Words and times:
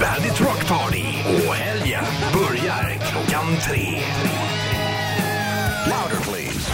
Bandit 0.00 0.40
Rock 0.40 0.68
Party 0.68 1.04
och 1.48 1.54
helgen 1.54 2.04
börjar 2.32 2.98
klockan 3.00 3.56
tre. 3.68 4.02
Louder 5.86 6.24
please. 6.24 6.70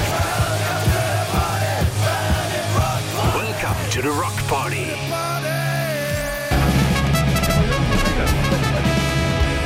Welcome 3.34 3.90
to 3.90 4.02
the 4.02 4.08
Rock 4.08 4.48
Party. 4.48 4.86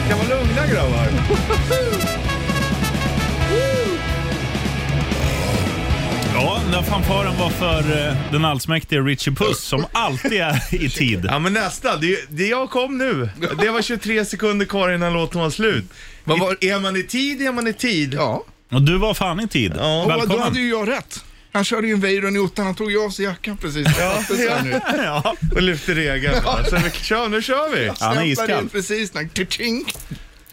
Kan 0.08 0.18
vara 0.18 0.28
lugna 0.28 0.66
grabbar. 0.66 1.08
Ja, 6.38 6.60
den 6.62 6.72
där 6.72 6.82
fanfaren 6.82 7.36
var 7.38 7.50
för 7.50 8.08
eh, 8.08 8.16
den 8.32 8.44
allsmäktige 8.44 9.00
Richie 9.00 9.34
Puss 9.34 9.60
som 9.64 9.86
alltid 9.92 10.32
är 10.32 10.74
i 10.84 10.90
tid. 10.90 11.26
Ja 11.28 11.38
men 11.38 11.52
nästa, 11.52 11.96
det, 11.96 12.18
det 12.28 12.46
jag 12.46 12.70
kom 12.70 12.98
nu. 12.98 13.28
Det 13.60 13.70
var 13.70 13.82
23 13.82 14.24
sekunder 14.24 14.66
kvar 14.66 14.92
innan 14.94 15.12
låten 15.12 15.40
var 15.40 15.50
slut. 15.50 15.84
Vad 16.24 16.38
var- 16.40 16.56
Är 16.60 16.80
man 16.80 16.96
i 16.96 17.02
tid, 17.02 17.42
är 17.42 17.52
man 17.52 17.66
i 17.66 17.72
tid. 17.72 18.14
Ja, 18.14 18.44
Och 18.72 18.82
du 18.82 18.98
var 18.98 19.14
fan 19.14 19.40
i 19.40 19.48
tid. 19.48 19.72
Ja, 19.78 20.02
och 20.02 20.10
då 20.10 20.16
Välkommen. 20.18 20.42
hade 20.42 20.60
ju 20.60 20.68
jag 20.70 20.88
rätt. 20.88 21.24
Han 21.52 21.64
körde 21.64 21.86
ju 21.86 21.92
en 21.92 22.00
Weiron 22.00 22.36
i 22.36 22.38
ottan, 22.38 22.66
han 22.66 22.74
tog 22.74 22.90
ju 22.90 23.04
av 23.04 23.10
sig 23.10 23.24
jackan 23.24 23.56
precis. 23.56 23.86
Ja, 23.98 24.22
ja. 24.48 24.62
nu. 24.62 24.80
Ja. 24.96 25.34
Och 25.54 25.62
lyfter 25.62 25.94
regeln. 25.94 26.44
va. 26.44 26.58
Så 26.70 26.76
vi, 26.76 26.90
kör, 26.90 27.28
nu 27.28 27.42
kör 27.42 27.76
vi. 27.76 27.90
Han 28.00 28.18
är 28.18 28.24
iskall. 28.24 28.50
in 28.62 28.68
precis 28.68 29.14
när 29.14 29.44
tching. 29.44 29.84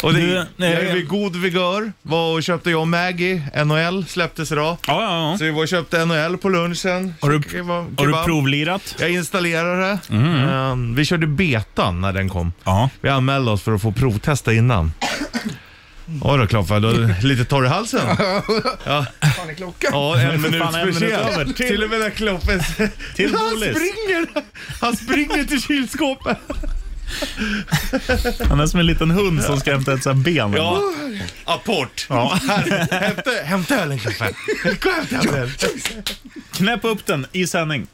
Och 0.03 0.13
det, 0.13 0.19
Du, 0.19 0.65
jag 0.65 0.71
är 0.71 0.87
eh, 0.89 0.93
vid 0.93 1.07
god 1.07 1.35
vigör. 1.35 1.93
Var 2.01 2.33
och 2.35 2.43
köpte 2.43 2.69
jag 2.71 2.81
och 2.81 2.87
Maggie, 2.87 3.41
NHL 3.65 4.05
släpptes 4.07 4.51
idag. 4.51 4.77
Ja, 4.87 5.01
ja, 5.03 5.31
ja. 5.31 5.37
Så 5.37 5.43
vi 5.43 5.51
var 5.51 5.61
och 5.61 5.67
köpte 5.67 6.05
NHL 6.05 6.37
på 6.37 6.49
lunchen. 6.49 7.13
Har 7.21 7.29
du- 7.29 7.39
kebab- 7.39 7.97
Har 7.99 8.05
du 8.07 8.11
kebab. 8.13 8.25
provlirat? 8.25 8.95
Jag 8.99 9.11
installerade 9.11 9.81
det. 10.09 10.15
Ehm, 10.15 10.95
vi 10.95 11.05
körde 11.05 11.27
betan 11.27 12.01
när 12.01 12.13
den 12.13 12.29
kom. 12.29 12.53
Ja. 12.63 12.89
Vi 13.01 13.09
anmälde 13.09 13.51
oss 13.51 13.61
för 13.61 13.75
att 13.75 13.81
få 13.81 13.91
provtesta 13.91 14.53
innan. 14.53 14.91
Ja 16.23 16.37
då 16.37 16.47
Kloffe, 16.47 16.79
du 16.79 16.87
har 16.87 17.23
lite 17.23 17.45
torr 17.45 17.65
i 17.65 17.67
halsen. 17.67 17.99
Ja, 18.85 19.05
Fan 19.37 19.49
är 19.49 19.53
klockan? 19.53 19.89
ja 19.93 20.19
en 20.19 20.41
minut 20.41 20.61
fan, 20.61 20.75
en 20.75 20.93
för 20.93 20.99
minut 20.99 20.99
sent. 20.99 21.33
över. 21.33 21.45
Till, 21.45 21.53
Till- 21.55 21.83
och 21.83 21.89
med 21.89 21.99
när 21.99 22.09
Kloffe... 22.09 22.59
till 23.15 23.35
han 23.35 23.49
Bolis. 23.49 23.69
springer! 23.75 24.27
Han 24.81 24.95
springer 24.95 25.43
till 25.43 25.61
kylskåpet. 25.61 26.37
Han 28.49 28.59
är 28.59 28.67
som 28.67 28.79
en 28.79 28.85
liten 28.85 29.11
hund 29.11 29.43
som 29.43 29.59
ska 29.59 29.71
hämta 29.71 29.93
ett 29.93 30.03
sånt 30.03 30.25
ben. 30.25 30.53
Ja, 30.53 30.81
apport. 31.45 32.05
Ja. 32.09 32.39
Här, 32.47 32.99
hämta, 32.99 33.31
hämta 33.43 33.75
ölen 33.81 33.99
Kloffe. 33.99 34.33
Gå 34.63 34.89
och 34.89 34.95
hämta 34.95 35.37
ölen. 35.37 35.51
Knäpp 36.51 36.83
upp 36.83 37.05
den 37.05 37.25
i 37.31 37.47
sändning. 37.47 37.87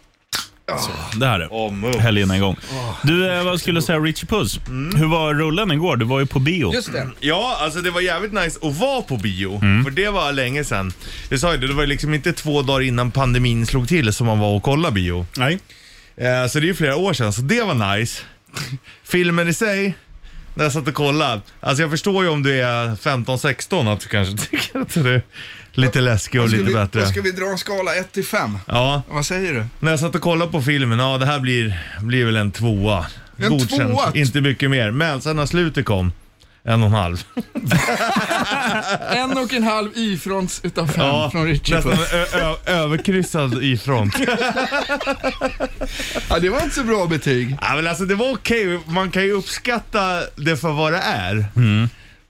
Så, 0.77 1.19
det 1.19 1.25
här 1.25 1.39
är. 1.39 1.99
Helgen 1.99 2.31
är 2.31 2.35
igång. 2.35 2.55
Du, 3.03 3.31
eh, 3.31 3.43
vad 3.43 3.61
skulle 3.61 3.77
du 3.77 3.81
säga 3.81 3.99
Richie 3.99 4.25
Puss? 4.25 4.59
Hur 4.95 5.05
var 5.05 5.33
rullen 5.33 5.71
igår? 5.71 5.95
Du 5.97 6.05
var 6.05 6.19
ju 6.19 6.25
på 6.25 6.39
bio. 6.39 6.73
Just 6.73 6.91
det. 6.93 7.07
Ja, 7.19 7.57
alltså 7.61 7.81
det 7.81 7.91
var 7.91 8.01
jävligt 8.01 8.33
nice 8.33 8.59
att 8.61 8.75
vara 8.75 9.01
på 9.01 9.17
bio. 9.17 9.59
Mm. 9.61 9.83
För 9.83 9.91
det 9.91 10.09
var 10.09 10.31
länge 10.31 10.63
sedan. 10.63 10.93
Jag 11.29 11.39
sa 11.39 11.51
ju 11.51 11.57
det, 11.57 11.67
det 11.67 11.73
var 11.73 11.85
liksom 11.85 12.13
inte 12.13 12.33
två 12.33 12.61
dagar 12.61 12.81
innan 12.81 13.11
pandemin 13.11 13.65
slog 13.65 13.87
till 13.87 14.13
som 14.13 14.27
man 14.27 14.39
var 14.39 14.55
och 14.55 14.63
kollade 14.63 14.93
bio. 14.93 15.25
Nej. 15.37 15.59
Eh, 16.17 16.47
så 16.47 16.59
det 16.59 16.65
är 16.65 16.67
ju 16.67 16.75
flera 16.75 16.95
år 16.95 17.13
sedan, 17.13 17.33
så 17.33 17.41
det 17.41 17.61
var 17.61 17.97
nice. 17.97 18.21
Filmen 19.03 19.47
i 19.47 19.53
sig, 19.53 19.97
när 20.53 20.63
jag 20.63 20.73
satt 20.73 20.87
och 20.87 20.93
kollade. 20.93 21.41
Alltså 21.59 21.81
jag 21.83 21.91
förstår 21.91 22.23
ju 22.23 22.29
om 22.29 22.43
du 22.43 22.61
är 22.61 22.87
15-16 22.95 23.93
att 23.93 23.99
du 23.99 24.07
kanske 24.07 24.37
tycker 24.49 24.79
att 24.79 24.93
det 24.93 25.09
är 25.09 25.21
lite 25.71 26.01
läskigt 26.01 26.41
och 26.41 26.49
lite 26.49 26.63
vi, 26.63 26.73
bättre. 26.73 27.07
ska 27.07 27.21
vi 27.21 27.31
dra 27.31 27.45
en 27.45 27.57
skala 27.57 27.95
1 27.95 28.11
till 28.11 28.25
5? 28.25 28.57
Ja, 28.67 29.01
Vad 29.09 29.25
säger 29.25 29.53
du? 29.53 29.65
när 29.79 29.91
jag 29.91 29.99
satt 29.99 30.15
och 30.15 30.21
kollade 30.21 30.51
på 30.51 30.61
filmen, 30.61 30.99
ja 30.99 31.17
det 31.17 31.25
här 31.25 31.39
blir, 31.39 31.79
blir 31.99 32.25
väl 32.25 32.35
en 32.35 32.51
tvåa. 32.51 33.05
En 33.37 33.49
Godkänd. 33.49 33.89
tvåa? 33.91 34.11
Inte 34.13 34.41
mycket 34.41 34.69
mer. 34.69 34.91
Men 34.91 35.21
sen 35.21 35.35
när 35.35 35.45
slutet 35.45 35.85
kom, 35.85 36.11
en 36.63 36.81
och 36.83 36.87
en 36.87 36.93
halv. 36.93 37.23
En 39.09 39.37
och 39.37 39.53
en 39.53 39.63
halv 39.63 39.91
y-front 39.95 40.59
utav 40.63 40.87
fem 40.87 41.05
Ja, 41.05 41.29
från 41.31 41.45
Richie 41.47 41.75
nästan 41.75 41.97
överkryssad 42.65 43.63
i 43.63 43.77
front. 43.77 44.15
Ja, 46.29 46.39
det 46.39 46.49
var 46.49 46.61
inte 46.63 46.75
så 46.75 46.83
bra 46.83 47.07
betyg. 47.07 47.57
ja, 47.61 47.75
men 47.75 47.87
alltså 47.87 48.05
det 48.05 48.15
var 48.15 48.31
okej, 48.33 48.79
man 48.85 49.11
kan 49.11 49.23
ju 49.23 49.31
uppskatta 49.31 50.19
det 50.35 50.57
för 50.57 50.71
vad 50.71 50.93
det 50.93 50.99
är. 50.99 51.45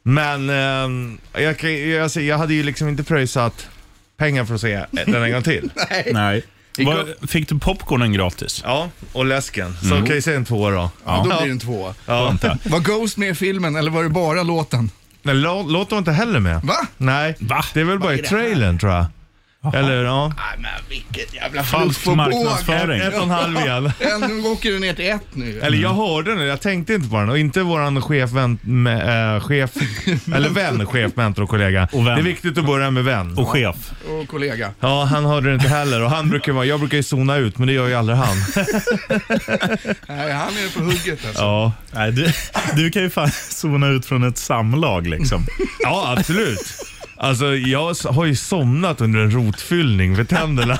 Men 0.03 0.50
ehm, 0.50 1.18
jag, 1.34 1.63
jag, 1.63 2.03
alltså, 2.03 2.22
jag 2.22 2.38
hade 2.38 2.53
ju 2.53 2.63
liksom 2.63 2.88
inte 2.89 3.03
pröjsat 3.03 3.68
pengar 4.18 4.45
för 4.45 4.56
att 4.56 4.62
se 4.62 4.85
den 4.91 5.23
en 5.23 5.31
gång 5.31 5.44
till. 5.44 5.69
Nej. 6.13 6.44
Var, 6.78 7.28
fick 7.28 7.50
du 7.50 7.59
popcornen 7.59 8.13
gratis? 8.13 8.62
Ja, 8.66 8.90
och 9.13 9.25
läsken. 9.25 9.78
Så 9.81 9.90
kan 9.90 10.07
jag 10.07 10.24
säga 10.24 10.38
en 10.38 10.46
tvåa 10.46 10.69
då. 10.72 10.90
Ja, 11.06 11.18
då 11.18 11.38
blir 11.38 11.46
det 11.46 11.52
en 11.52 11.59
tvåa. 11.59 11.94
Ja. 12.06 12.35
Var 12.63 12.80
Ghost 12.80 13.18
med 13.18 13.30
i 13.30 13.35
filmen 13.35 13.75
eller 13.75 13.91
var 13.91 14.03
det 14.03 14.09
bara 14.09 14.44
låten? 14.44 14.90
Nej, 15.24 15.35
lå- 15.35 15.72
låt 15.72 15.90
dem 15.90 16.00
inte 16.00 16.12
heller 16.12 16.40
med. 16.40 16.62
Va? 16.63 16.75
Nej, 16.97 17.35
Va? 17.40 17.66
det 17.74 17.80
är 17.80 17.84
väl 17.85 18.00
bara 18.00 18.13
i 18.13 18.18
trailern 18.18 18.80
tror 18.80 18.91
jag. 18.94 19.06
Eller 19.74 20.03
ja, 20.03 20.28
Nej 20.28 20.58
men 20.58 20.72
vilket 20.90 21.34
jävla 21.34 21.64
Falsk 21.64 22.03
på 22.03 22.16
marknadsföring. 22.16 23.02
ett 23.02 23.18
och 23.18 23.24
en 23.24 23.30
halv 23.30 23.58
igen. 23.58 23.92
En, 24.00 24.42
nu 24.42 24.50
åker 24.50 24.72
du 24.72 24.80
ner 24.80 24.94
till 24.94 25.09
ett 25.09 25.36
nu. 25.36 25.59
Eller 25.59 25.78
jag 25.78 25.94
hörde 25.94 26.36
den, 26.36 26.47
jag 26.47 26.62
tänkte 26.62 26.94
inte 26.94 27.09
på 27.09 27.20
den. 27.20 27.30
Och 27.30 27.38
inte 27.40 27.62
våran 27.62 28.02
chef, 28.02 28.31
vän, 28.31 28.59
med, 28.62 29.36
äh, 29.36 29.42
chef 29.42 29.72
eller 30.36 30.50
vän, 30.50 30.86
chef, 30.86 31.16
mentor 31.16 31.44
och 31.44 31.50
kollega. 31.50 31.88
Och 31.92 32.08
vän. 32.08 32.16
Det 32.16 32.22
är 32.22 32.24
viktigt 32.24 32.58
att 32.58 32.66
börja 32.66 32.92
med 32.92 33.03
vän. 33.03 33.38
Och 33.38 33.50
chef. 33.50 33.75
Och 34.09 34.28
kollega. 34.28 34.72
Ja, 34.80 35.03
han 35.03 35.25
hörde 35.25 35.50
det 35.50 35.53
inte 35.56 35.68
heller. 35.68 36.03
Och 36.03 36.09
han 36.12 36.30
brukar 36.30 36.52
vara, 36.52 36.66
jag 36.66 36.80
brukar 36.80 36.98
ju 36.98 37.03
zona 37.03 37.36
ut, 37.38 37.58
men 37.58 37.68
det 37.68 37.74
gör 37.74 37.88
ju 37.88 37.96
aldrig 37.96 38.18
han. 38.18 38.38
Nej, 40.08 40.31
han 40.31 40.53
är 40.58 40.74
på 40.78 40.84
hugget 40.84 41.25
alltså. 41.25 41.42
Ja, 41.42 41.72
Nej, 41.92 42.12
du, 42.12 42.34
du 42.75 42.92
kan 42.92 43.02
ju 43.02 43.09
fan 43.09 43.31
zona 43.31 43.88
ut 43.88 44.06
från 44.06 44.24
ett 44.24 44.38
samlag 44.38 45.08
liksom. 45.08 45.46
ja 45.80 46.16
absolut. 46.18 46.88
Alltså 47.22 47.56
jag 47.56 47.94
har 47.94 48.25
ju 48.25 48.35
somnat 48.35 49.02
under 49.02 49.19
en 49.19 49.31
rotfyllning 49.31 50.16
för 50.16 50.24
tänderna. 50.24 50.80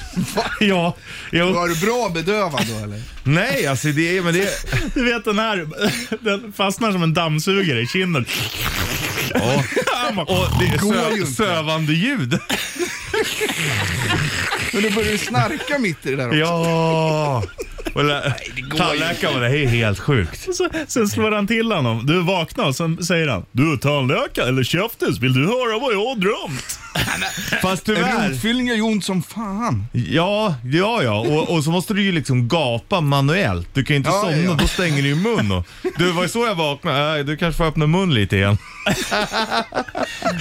ja, 0.60 0.96
jo. 1.32 1.52
Var 1.52 1.68
du 1.68 1.86
bra 1.86 2.10
bedövad 2.14 2.66
då 2.68 2.84
eller? 2.84 3.02
Nej, 3.24 3.66
alltså 3.66 3.88
det 3.88 4.16
är, 4.16 4.22
men 4.22 4.34
det 4.34 4.48
Du 4.94 5.04
vet 5.04 5.24
den 5.24 5.38
här, 5.38 5.68
den 6.20 6.52
fastnar 6.52 6.92
som 6.92 7.02
en 7.02 7.14
dammsugare 7.14 7.80
i 7.80 7.86
kinden. 7.86 8.24
ja. 9.34 9.64
Och 10.26 10.48
det 10.60 10.66
är 10.66 10.78
sö, 11.26 11.26
sövande 11.26 11.92
ljud. 11.92 12.38
Men 14.72 14.82
du 14.82 14.90
började 14.90 15.18
snarka 15.18 15.78
mitt 15.78 16.06
i 16.06 16.10
det 16.10 16.16
där 16.16 16.26
också. 16.28 16.38
Ja. 16.38 17.42
Tandläkaren 18.76 19.40
det 19.40 19.48
här 19.48 19.54
är 19.56 19.66
helt 19.66 19.98
sjukt. 19.98 20.54
Så, 20.56 20.68
sen 20.88 21.08
slår 21.08 21.32
han 21.32 21.46
till 21.46 21.72
honom. 21.72 22.06
Du 22.06 22.22
vaknar 22.22 22.64
och 22.64 22.76
sen 22.76 23.04
säger 23.04 23.28
han. 23.28 23.44
Du 23.52 23.72
är 23.72 23.76
tandläkare 23.76 24.48
eller 24.48 24.62
käftes, 24.62 25.18
vill 25.18 25.32
du 25.34 25.46
höra 25.46 25.78
vad 25.78 25.92
jag 25.92 26.04
har 26.06 26.16
drömt? 26.16 26.78
Fast 27.62 27.84
tyvärr. 27.86 28.28
rotfyllning 28.28 28.66
gör 28.68 28.74
ju 28.74 28.82
ont 28.82 29.04
som 29.04 29.22
fan. 29.22 29.84
Ja, 29.92 30.54
ja, 30.64 31.02
ja. 31.02 31.18
Och, 31.20 31.50
och 31.56 31.64
så 31.64 31.70
måste 31.70 31.94
du 31.94 32.02
ju 32.02 32.12
liksom 32.12 32.48
gapa 32.48 33.00
manuellt. 33.00 33.68
Du 33.74 33.84
kan 33.84 33.94
ju 33.94 33.98
inte 33.98 34.10
Ja, 34.10 34.20
somna, 34.20 34.36
ja, 34.36 34.42
ja. 34.50 34.56
då 34.60 34.66
stänger 34.66 35.02
du 35.02 35.08
ju 35.08 35.14
mun. 35.14 35.52
Och, 35.52 35.66
du 35.98 36.12
var 36.12 36.22
ju 36.22 36.28
så 36.28 36.46
jag 36.46 36.54
vaknade. 36.54 37.18
Äh, 37.18 37.24
du 37.24 37.36
kanske 37.36 37.56
får 37.58 37.64
öppna 37.64 37.86
mun 37.86 38.14
lite 38.14 38.36
igen. 38.36 38.58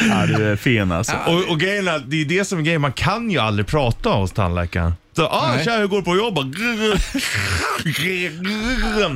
Ja, 0.09 0.25
du 0.25 0.51
är 0.51 0.55
fin 0.55 0.91
alltså. 0.91 1.13
Och, 1.27 1.49
och 1.49 1.59
grejen 1.59 1.88
är, 1.88 1.99
det 1.99 2.21
är 2.21 2.25
det 2.25 2.45
som 2.45 2.59
är 2.59 2.63
grejen. 2.63 2.81
Man 2.81 2.93
kan 2.93 3.29
ju 3.31 3.38
aldrig 3.39 3.67
prata 3.67 4.09
hos 4.09 4.31
tandläkaren. 4.31 4.93
Så, 5.19 5.25
ah, 5.28 5.56
Nej. 5.56 5.66
tja, 5.66 5.78
hur 5.78 5.88
går 5.88 5.97
det 5.97 6.03
på 6.03 6.16
jobbet? 6.16 6.46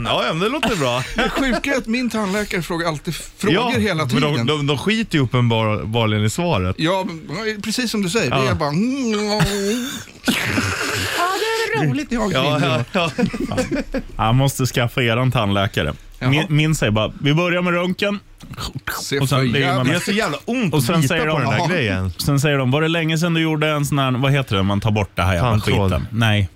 Ja, 0.05 0.25
ja, 0.25 0.33
men 0.33 0.39
det 0.39 0.49
låter 0.49 0.75
bra. 0.75 1.03
Det 1.15 1.29
sjuka 1.29 1.73
är 1.73 1.77
att 1.77 1.87
min 1.87 2.09
tandläkare 2.09 2.61
frågar 2.61 2.87
alltid 2.87 3.15
frågor 3.15 3.79
hela 3.79 3.95
men 4.05 4.09
tiden. 4.09 4.33
de, 4.35 4.47
de, 4.47 4.67
de 4.67 4.77
skiter 4.77 5.17
ju 5.17 5.23
uppenbarligen 5.23 6.25
i 6.25 6.29
svaret. 6.29 6.75
Ja, 6.79 7.05
men, 7.07 7.61
precis 7.61 7.91
som 7.91 8.01
du 8.03 8.09
säger. 8.09 8.31
Det 8.31 8.37
Ja. 8.37 8.51
är 8.51 8.55
bara... 8.55 8.71
Ja, 11.17 11.29
det 11.39 11.79
är 11.79 11.87
roligt 11.89 12.11
jag 12.11 12.31
Ja, 12.33 12.59
ja, 12.61 12.83
ja, 12.93 13.11
ja. 13.49 13.99
Han 14.17 14.35
måste 14.35 14.65
skaffa 14.65 15.01
eran 15.03 15.31
tandläkare. 15.31 15.93
Min, 16.29 16.45
min 16.49 16.75
säger 16.75 16.91
bara, 16.91 17.11
vi 17.21 17.33
börjar 17.33 17.61
med 17.61 17.73
röntgen. 17.73 18.19
Se 19.01 19.19
Och 19.19 19.29
sen 19.29 19.37
man 19.37 19.51
Det 19.51 19.59
gör 19.59 19.99
så 19.99 20.11
jävla 20.11 20.37
ont 20.45 20.73
Och 20.73 20.83
sen 20.83 21.03
säger 21.03 21.21
på 21.29 21.39
de, 21.39 21.41
den 21.49 21.59
där 21.59 21.67
grejen. 21.67 22.11
Sen 22.17 22.39
säger 22.39 22.57
de, 22.57 22.71
var 22.71 22.81
det 22.81 22.87
länge 22.87 23.17
sedan 23.17 23.33
du 23.33 23.41
gjorde 23.41 23.67
en 23.69 23.85
sån 23.85 23.99
här, 23.99 24.11
vad 24.11 24.31
heter 24.31 24.55
det, 24.55 24.63
man 24.63 24.79
tar 24.79 24.91
bort 24.91 25.09
det 25.15 25.21
här 25.21 25.33
jävla 25.33 25.49
Tandtråd. 25.49 25.91
skiten? 25.91 26.07
Nej, 26.11 26.49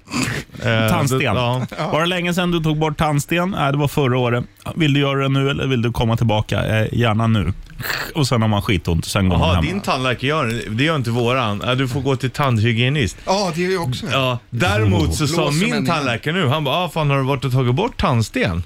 Eh, 0.65 0.89
tandsten. 0.89 1.19
det- 1.19 1.25
Ja. 1.25 1.65
Var 1.91 1.99
det 1.99 2.05
länge 2.07 2.33
sedan 2.33 2.51
du 2.51 2.59
tog 2.59 2.77
bort 2.79 2.97
tandsten? 2.97 3.51
Nej, 3.51 3.71
det 3.71 3.77
var 3.77 3.87
förra 3.87 4.17
året. 4.17 4.43
Vill 4.75 4.93
du 4.93 4.99
göra 4.99 5.19
det 5.21 5.29
nu 5.29 5.49
eller 5.49 5.67
vill 5.67 5.81
du 5.81 5.91
komma 5.91 6.17
tillbaka? 6.17 6.65
Eh, 6.79 6.87
gärna 6.93 7.27
nu. 7.27 7.53
Och 8.15 8.27
sen 8.27 8.41
har 8.41 8.49
man 8.49 8.61
skitont, 8.61 9.05
sen 9.05 9.29
går 9.29 9.37
man 9.37 9.47
Jaha, 9.47 9.55
hem. 9.55 9.65
din 9.65 9.81
tandläkare 9.81 10.27
gör 10.29 10.45
det. 10.77 10.83
Gör 10.83 10.95
inte 10.95 11.09
våran. 11.09 11.61
Ja, 11.65 11.75
Du 11.75 11.87
får 11.87 12.01
gå 12.01 12.15
till 12.15 12.29
tandhygienist. 12.29 13.17
Ja, 13.25 13.51
det 13.55 13.65
är 13.65 13.69
ju 13.69 13.77
också. 13.77 14.05
Ja, 14.11 14.39
däremot 14.49 15.15
så 15.15 15.27
sa 15.27 15.35
Blåser 15.35 15.59
min 15.59 15.69
människan. 15.69 15.95
tandläkare 15.95 16.33
nu, 16.33 16.47
han 16.47 16.63
bara, 16.63 16.75
ah, 16.75 16.89
fan 16.89 17.09
har 17.09 17.17
du 17.17 17.23
varit 17.23 17.45
och 17.45 17.51
tagit 17.51 17.75
bort 17.75 17.97
tandsten? 17.97 18.63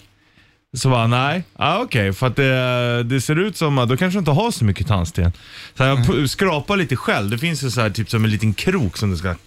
Så 0.77 0.89
bara, 0.89 1.07
nej, 1.07 1.43
ah, 1.55 1.77
okej, 1.79 2.13
för 2.13 2.27
att 2.27 2.35
det, 2.35 3.03
det 3.03 3.21
ser 3.21 3.39
ut 3.39 3.57
som 3.57 3.77
att 3.77 3.89
då 3.89 3.97
kanske 3.97 4.15
du 4.15 4.19
inte 4.19 4.31
har 4.31 4.51
så 4.51 4.65
mycket 4.65 4.87
tandsten. 4.87 5.31
Så 5.77 5.83
jag 5.83 6.07
p- 6.07 6.27
skrapar 6.27 6.77
lite 6.77 6.95
själv. 6.95 7.29
Det 7.29 7.37
finns 7.37 7.63
ju 7.63 7.71
så 7.71 7.81
här, 7.81 7.89
typ 7.89 8.09
som 8.09 8.25
en 8.25 8.31
liten 8.31 8.53
krok 8.53 8.97
som 8.97 9.11
du 9.11 9.17
ska... 9.17 9.33
Så 9.33 9.37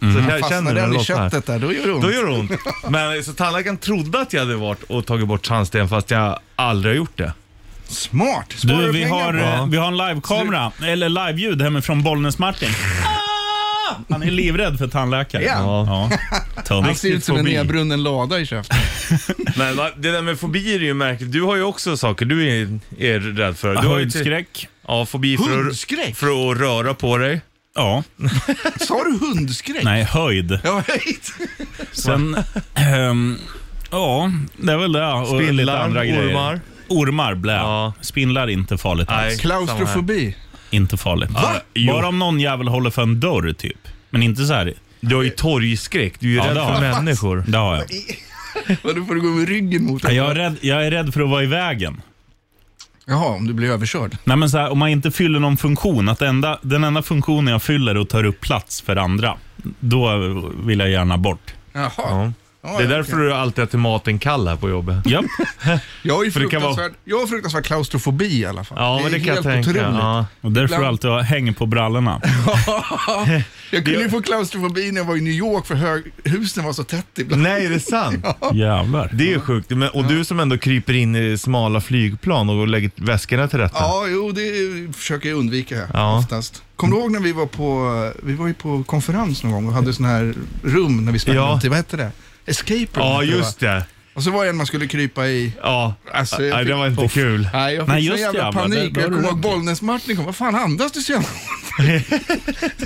jag 0.00 0.40
Fastnar 0.40 0.48
känner 0.48 0.70
hur 0.74 0.80
den 0.80 0.90
i 0.92 0.94
lossnar. 0.94 1.30
köttet 1.30 1.46
där, 1.46 1.58
då 1.58 1.72
gör 1.72 1.86
det 1.86 1.92
ont. 1.92 2.02
Då 2.02 2.12
gör 2.12 2.26
det 2.26 2.32
ont. 2.38 2.50
Men 2.88 3.24
så 3.24 3.32
tandläkaren 3.32 3.76
trodde 3.76 4.20
att 4.20 4.32
jag 4.32 4.40
hade 4.40 4.56
varit 4.56 4.82
och 4.82 5.06
tagit 5.06 5.28
bort 5.28 5.48
tandsten 5.48 5.88
fast 5.88 6.10
jag 6.10 6.38
aldrig 6.56 6.92
har 6.94 6.96
gjort 6.96 7.16
det. 7.18 7.32
Smart. 7.88 8.52
Sparar 8.56 8.82
Du, 8.82 8.92
vi 8.92 9.02
pengar 9.02 9.14
har, 9.24 9.32
på. 9.32 9.38
eh, 9.38 9.66
vi 9.66 9.76
har 9.76 9.86
en 9.88 9.96
livekamera, 9.96 10.72
eller 10.86 11.08
liveljud 11.08 11.62
hemifrån 11.62 12.02
Bollnäs-Martin. 12.02 12.68
Han 14.08 14.22
är 14.22 14.30
livrädd 14.30 14.78
för 14.78 14.88
tandläkare. 14.88 15.42
Ja. 15.44 16.08
ja. 16.68 16.80
Han 16.82 16.94
ser 16.94 17.08
ut 17.08 17.24
som 17.24 17.36
en 17.36 17.44
nedbrunnen 17.44 18.02
lada 18.02 18.40
i 18.40 18.46
käften. 18.46 18.78
Men 19.56 19.76
va, 19.76 19.90
det 19.96 20.10
där 20.10 20.22
med 20.22 20.38
fobier 20.38 20.80
är 20.80 20.84
ju 20.84 20.94
märkligt. 20.94 21.32
Du 21.32 21.42
har 21.42 21.56
ju 21.56 21.62
också 21.62 21.96
saker 21.96 22.26
du 22.26 22.48
är, 22.48 22.78
är 22.98 23.20
rädd 23.20 23.56
för. 23.56 23.68
Du 23.68 23.76
har 23.76 23.84
ju 23.84 23.90
Höjdskräck. 23.90 24.68
Ja, 24.86 25.06
fobi 25.06 25.36
för 25.36 25.44
att, 25.44 25.50
Hundskräck? 25.50 26.16
för 26.16 26.50
att 26.50 26.58
röra 26.58 26.94
på 26.94 27.16
dig. 27.16 27.40
Ja. 27.74 28.02
Sa 28.80 29.04
du 29.04 29.18
hundskräck? 29.26 29.84
Nej, 29.84 30.04
höjd. 30.04 30.60
Ja, 30.64 30.82
hejt. 30.86 31.32
Sen, 31.92 32.36
ehm, 32.74 33.38
ja, 33.90 34.32
det 34.56 34.72
är 34.72 34.76
väl 34.76 34.92
det. 34.92 35.12
Och 35.12 35.34
lite 35.40 35.44
Spindlar, 35.44 35.84
andra 35.84 36.04
grejer. 36.04 36.30
ormar. 36.30 36.60
Ormar, 36.88 37.34
blä. 37.34 37.52
Ja. 37.52 37.92
Spindlar, 38.00 38.50
inte 38.50 38.78
farligt 38.78 39.08
Nej. 39.08 39.26
alls. 39.26 39.40
Klaustrofobi. 39.40 40.36
Inte 40.70 40.96
farligt. 40.96 41.30
jo. 41.74 41.92
Bara 41.92 42.08
om 42.08 42.18
någon 42.18 42.40
jävel 42.40 42.68
håller 42.68 42.90
för 42.90 43.02
en 43.02 43.20
dörr, 43.20 43.52
typ. 43.52 43.88
Men 44.10 44.22
inte 44.22 44.44
så 44.44 44.52
här. 44.52 44.74
Du 45.00 45.16
har 45.16 45.22
ju 45.22 45.30
torgskräck. 45.30 46.14
Du 46.20 46.26
är 46.28 46.30
ju 46.30 46.36
Ja, 46.36 46.44
rädd 46.50 46.56
har 46.56 46.76
för 46.78 46.84
jag. 46.84 46.96
människor. 47.04 47.44
Det 47.48 47.58
har 47.58 47.76
jag. 47.76 47.84
Och 48.82 48.94
då 48.94 49.04
får 49.04 49.14
du 49.14 49.20
gå 49.20 49.28
med 49.28 49.48
ryggen 49.48 49.84
mot 49.84 50.02
det. 50.02 50.12
Jag 50.12 50.30
är, 50.30 50.34
rädd, 50.34 50.56
jag 50.60 50.86
är 50.86 50.90
rädd 50.90 51.14
för 51.14 51.20
att 51.20 51.28
vara 51.30 51.42
i 51.42 51.46
vägen. 51.46 52.02
Jaha, 53.06 53.26
om 53.26 53.46
du 53.46 53.52
blir 53.52 53.70
överkörd. 53.70 54.16
Nej, 54.24 54.36
men 54.36 54.50
så 54.50 54.58
här, 54.58 54.70
om 54.70 54.78
man 54.78 54.88
inte 54.88 55.10
fyller 55.10 55.38
någon 55.40 55.56
funktion, 55.56 56.08
att 56.08 56.22
enda, 56.22 56.58
den 56.62 56.84
enda 56.84 57.02
funktionen 57.02 57.52
jag 57.52 57.62
fyller 57.62 57.94
är 57.94 58.00
att 58.00 58.08
ta 58.08 58.24
upp 58.26 58.40
plats 58.40 58.80
för 58.80 58.96
andra, 58.96 59.36
då 59.80 60.16
vill 60.64 60.78
jag 60.78 60.90
gärna 60.90 61.18
bort. 61.18 61.54
Jaha. 61.72 61.90
Ja. 61.96 62.32
Ja, 62.62 62.68
Det 62.78 62.84
är 62.84 62.88
ja, 62.90 62.96
därför 62.96 63.12
okej. 63.12 63.24
du 63.24 63.32
alltid 63.34 63.64
äter 63.64 63.78
maten 63.78 64.18
kall 64.18 64.48
här 64.48 64.56
på 64.56 64.70
jobbet. 64.70 64.96
Ja. 65.04 65.22
Jag 66.02 66.14
har 66.14 66.24
ju 66.24 66.30
För 66.30 66.40
det 66.40 66.46
kan 66.48 66.62
vara- 66.62 66.74
fruktansvärd, 66.74 66.92
jag 67.04 67.18
har 67.18 67.26
fruktansvärd 67.26 67.64
klaustrofobi 67.64 68.40
i 68.40 68.46
alla 68.46 68.64
fall. 68.64 68.78
Ja, 68.80 68.96
men 68.96 69.06
är 69.06 69.10
det 69.10 69.18
kan 69.18 69.26
jag 69.26 69.34
helt 69.34 69.46
tänka. 69.46 69.70
otroligt. 69.70 69.98
Ja. 70.00 70.26
Och 70.40 70.52
därför 70.52 70.74
Ibland- 70.74 70.88
alltid 70.88 71.10
ha 71.10 71.20
häng 71.20 71.54
på 71.54 71.66
brallorna. 71.66 72.20
Jag 73.70 73.84
kunde 73.84 74.00
ju 74.02 74.10
få 74.10 74.22
klaustrofobi 74.22 74.92
när 74.92 75.00
jag 75.00 75.04
var 75.06 75.16
i 75.16 75.20
New 75.20 75.32
York 75.32 75.66
för 75.66 75.74
hög, 75.74 76.02
husen 76.24 76.64
var 76.64 76.72
så 76.72 76.84
tätt 76.84 77.06
ibland. 77.18 77.42
Nej, 77.42 77.68
det 77.68 77.74
är 77.74 77.78
sant. 77.78 78.24
Jävlar. 78.52 79.10
Det 79.12 79.24
är 79.24 79.28
ju 79.28 79.40
sjukt. 79.40 79.70
Men, 79.70 79.88
och 79.88 80.04
du 80.04 80.24
som 80.24 80.40
ändå 80.40 80.58
kryper 80.58 80.92
in 80.92 81.16
i 81.16 81.38
smala 81.38 81.80
flygplan 81.80 82.48
och 82.50 82.68
lägger 82.68 82.90
väskorna 82.96 83.48
till 83.48 83.58
rätta. 83.58 83.76
Ja, 83.78 84.04
jo, 84.08 84.32
det 84.32 84.42
försöker 84.96 85.28
jag 85.28 85.38
undvika 85.38 85.76
Ja. 85.92 86.18
oftast. 86.18 86.62
Kommer 86.76 86.96
du 86.96 87.00
ihåg 87.02 87.10
när 87.12 87.20
vi 87.20 87.32
var 87.32 87.46
på, 87.46 88.12
vi 88.22 88.34
var 88.34 88.46
ju 88.46 88.54
på 88.54 88.84
konferens 88.84 89.42
någon 89.42 89.52
gång 89.52 89.66
och 89.66 89.72
hade 89.72 89.92
sådana 89.92 90.14
här 90.14 90.34
rum 90.62 91.04
när 91.04 91.12
vi 91.12 91.18
sprang 91.18 91.36
Ja. 91.36 91.42
runt 91.52 91.64
i, 91.64 91.68
vad 91.68 91.76
hette 91.76 91.96
det? 91.96 92.10
Escape 92.48 93.00
room 93.00 93.06
Ja, 93.06 93.22
just 93.22 93.60
det. 93.60 93.84
Och 94.14 94.24
så 94.24 94.30
var 94.30 94.44
det 94.44 94.50
en 94.50 94.56
man 94.56 94.66
skulle 94.66 94.86
krypa 94.86 95.26
i. 95.26 95.52
Ja, 95.62 95.94
Alltså, 96.12 96.42
jag 96.44 96.50
Nej, 96.50 96.58
fick- 96.64 96.68
det 96.68 96.74
var 96.74 96.86
inte 96.86 97.08
kul. 97.08 97.48
Nej, 97.52 97.74
jag 97.74 97.84
fick 97.86 97.94
Nej, 97.94 98.02
sån 98.06 98.10
just 98.12 98.20
jävla 98.24 98.38
det, 98.40 98.44
va. 98.46 98.52
panik. 98.52 98.78
Det- 98.94 99.00
det 99.00 99.00
har 99.00 99.02
jag 99.02 99.10
du 99.12 99.16
kommer 99.16 99.28
ihåg 99.28 99.38
rätt 99.38 99.44
i. 99.44 99.48
Bollnäs-Martin 99.48 100.16
kom. 100.16 100.24
Vad 100.24 100.36
fan 100.36 100.54
andas 100.54 100.92
du 100.92 101.00
så 101.00 101.12
jävla 101.12 101.28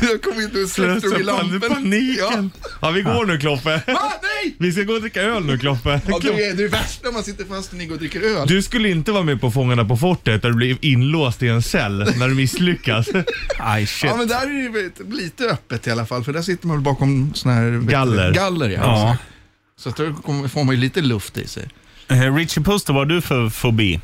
Jag 0.00 0.22
kom 0.22 0.40
inte 0.42 0.58
och 0.62 0.68
släppte 0.68 1.08
Så 1.08 1.16
i 1.16 1.22
lampen. 1.22 1.60
paniken. 1.60 2.50
Ja, 2.80 2.90
vi 2.90 3.02
går 3.02 3.26
nu 3.26 3.38
Kloppe. 3.38 3.82
Ja. 3.86 3.92
Va? 3.94 4.12
Nej! 4.22 4.56
Vi 4.58 4.72
ska 4.72 4.82
gå 4.82 4.92
och 4.92 5.00
dricka 5.00 5.22
öl 5.22 5.44
nu 5.44 5.58
Kloppe. 5.58 6.00
Ja, 6.08 6.18
det, 6.22 6.28
är, 6.46 6.54
det 6.54 6.64
är 6.64 6.68
värst 6.68 7.00
när 7.04 7.12
man 7.12 7.22
sitter 7.22 7.44
fast 7.44 7.72
och 7.72 7.78
ni 7.78 7.86
går 7.86 7.94
och 7.94 7.98
dricker 8.00 8.20
öl. 8.20 8.48
Du 8.48 8.62
skulle 8.62 8.88
inte 8.88 9.12
vara 9.12 9.22
med 9.22 9.40
på 9.40 9.50
Fångarna 9.50 9.84
på 9.84 9.96
fortet 9.96 10.42
där 10.42 10.48
du 10.48 10.54
blir 10.56 10.76
inlåst 10.80 11.42
i 11.42 11.48
en 11.48 11.62
cell 11.62 11.98
när 12.18 12.28
du 12.28 12.34
misslyckas. 12.34 13.06
Aj, 13.58 13.86
shit. 13.86 14.10
Ja, 14.10 14.16
men 14.16 14.28
där 14.28 14.42
är 14.42 14.46
det 14.72 14.78
ju 14.80 14.90
lite 15.10 15.44
öppet 15.44 15.86
i 15.86 15.90
alla 15.90 16.06
fall, 16.06 16.24
för 16.24 16.32
där 16.32 16.42
sitter 16.42 16.66
man 16.66 16.76
väl 16.76 16.84
bakom 16.84 17.32
såna 17.34 17.54
här... 17.54 17.70
Galler. 17.90 18.32
Galler, 18.32 18.68
ja. 18.68 18.78
Ja. 18.82 19.16
Så 19.82 19.88
att 19.88 19.96
då 19.96 20.12
får 20.48 20.64
man 20.64 20.74
ju 20.74 20.80
lite 20.80 21.00
luft 21.00 21.38
i 21.38 21.46
sig. 21.46 21.68
Eh, 22.08 22.34
Richie 22.34 22.62
Puss, 22.62 22.88
vad 22.88 22.96
har 22.96 23.04
du 23.04 23.20
för 23.20 23.48
fobi? 23.48 24.00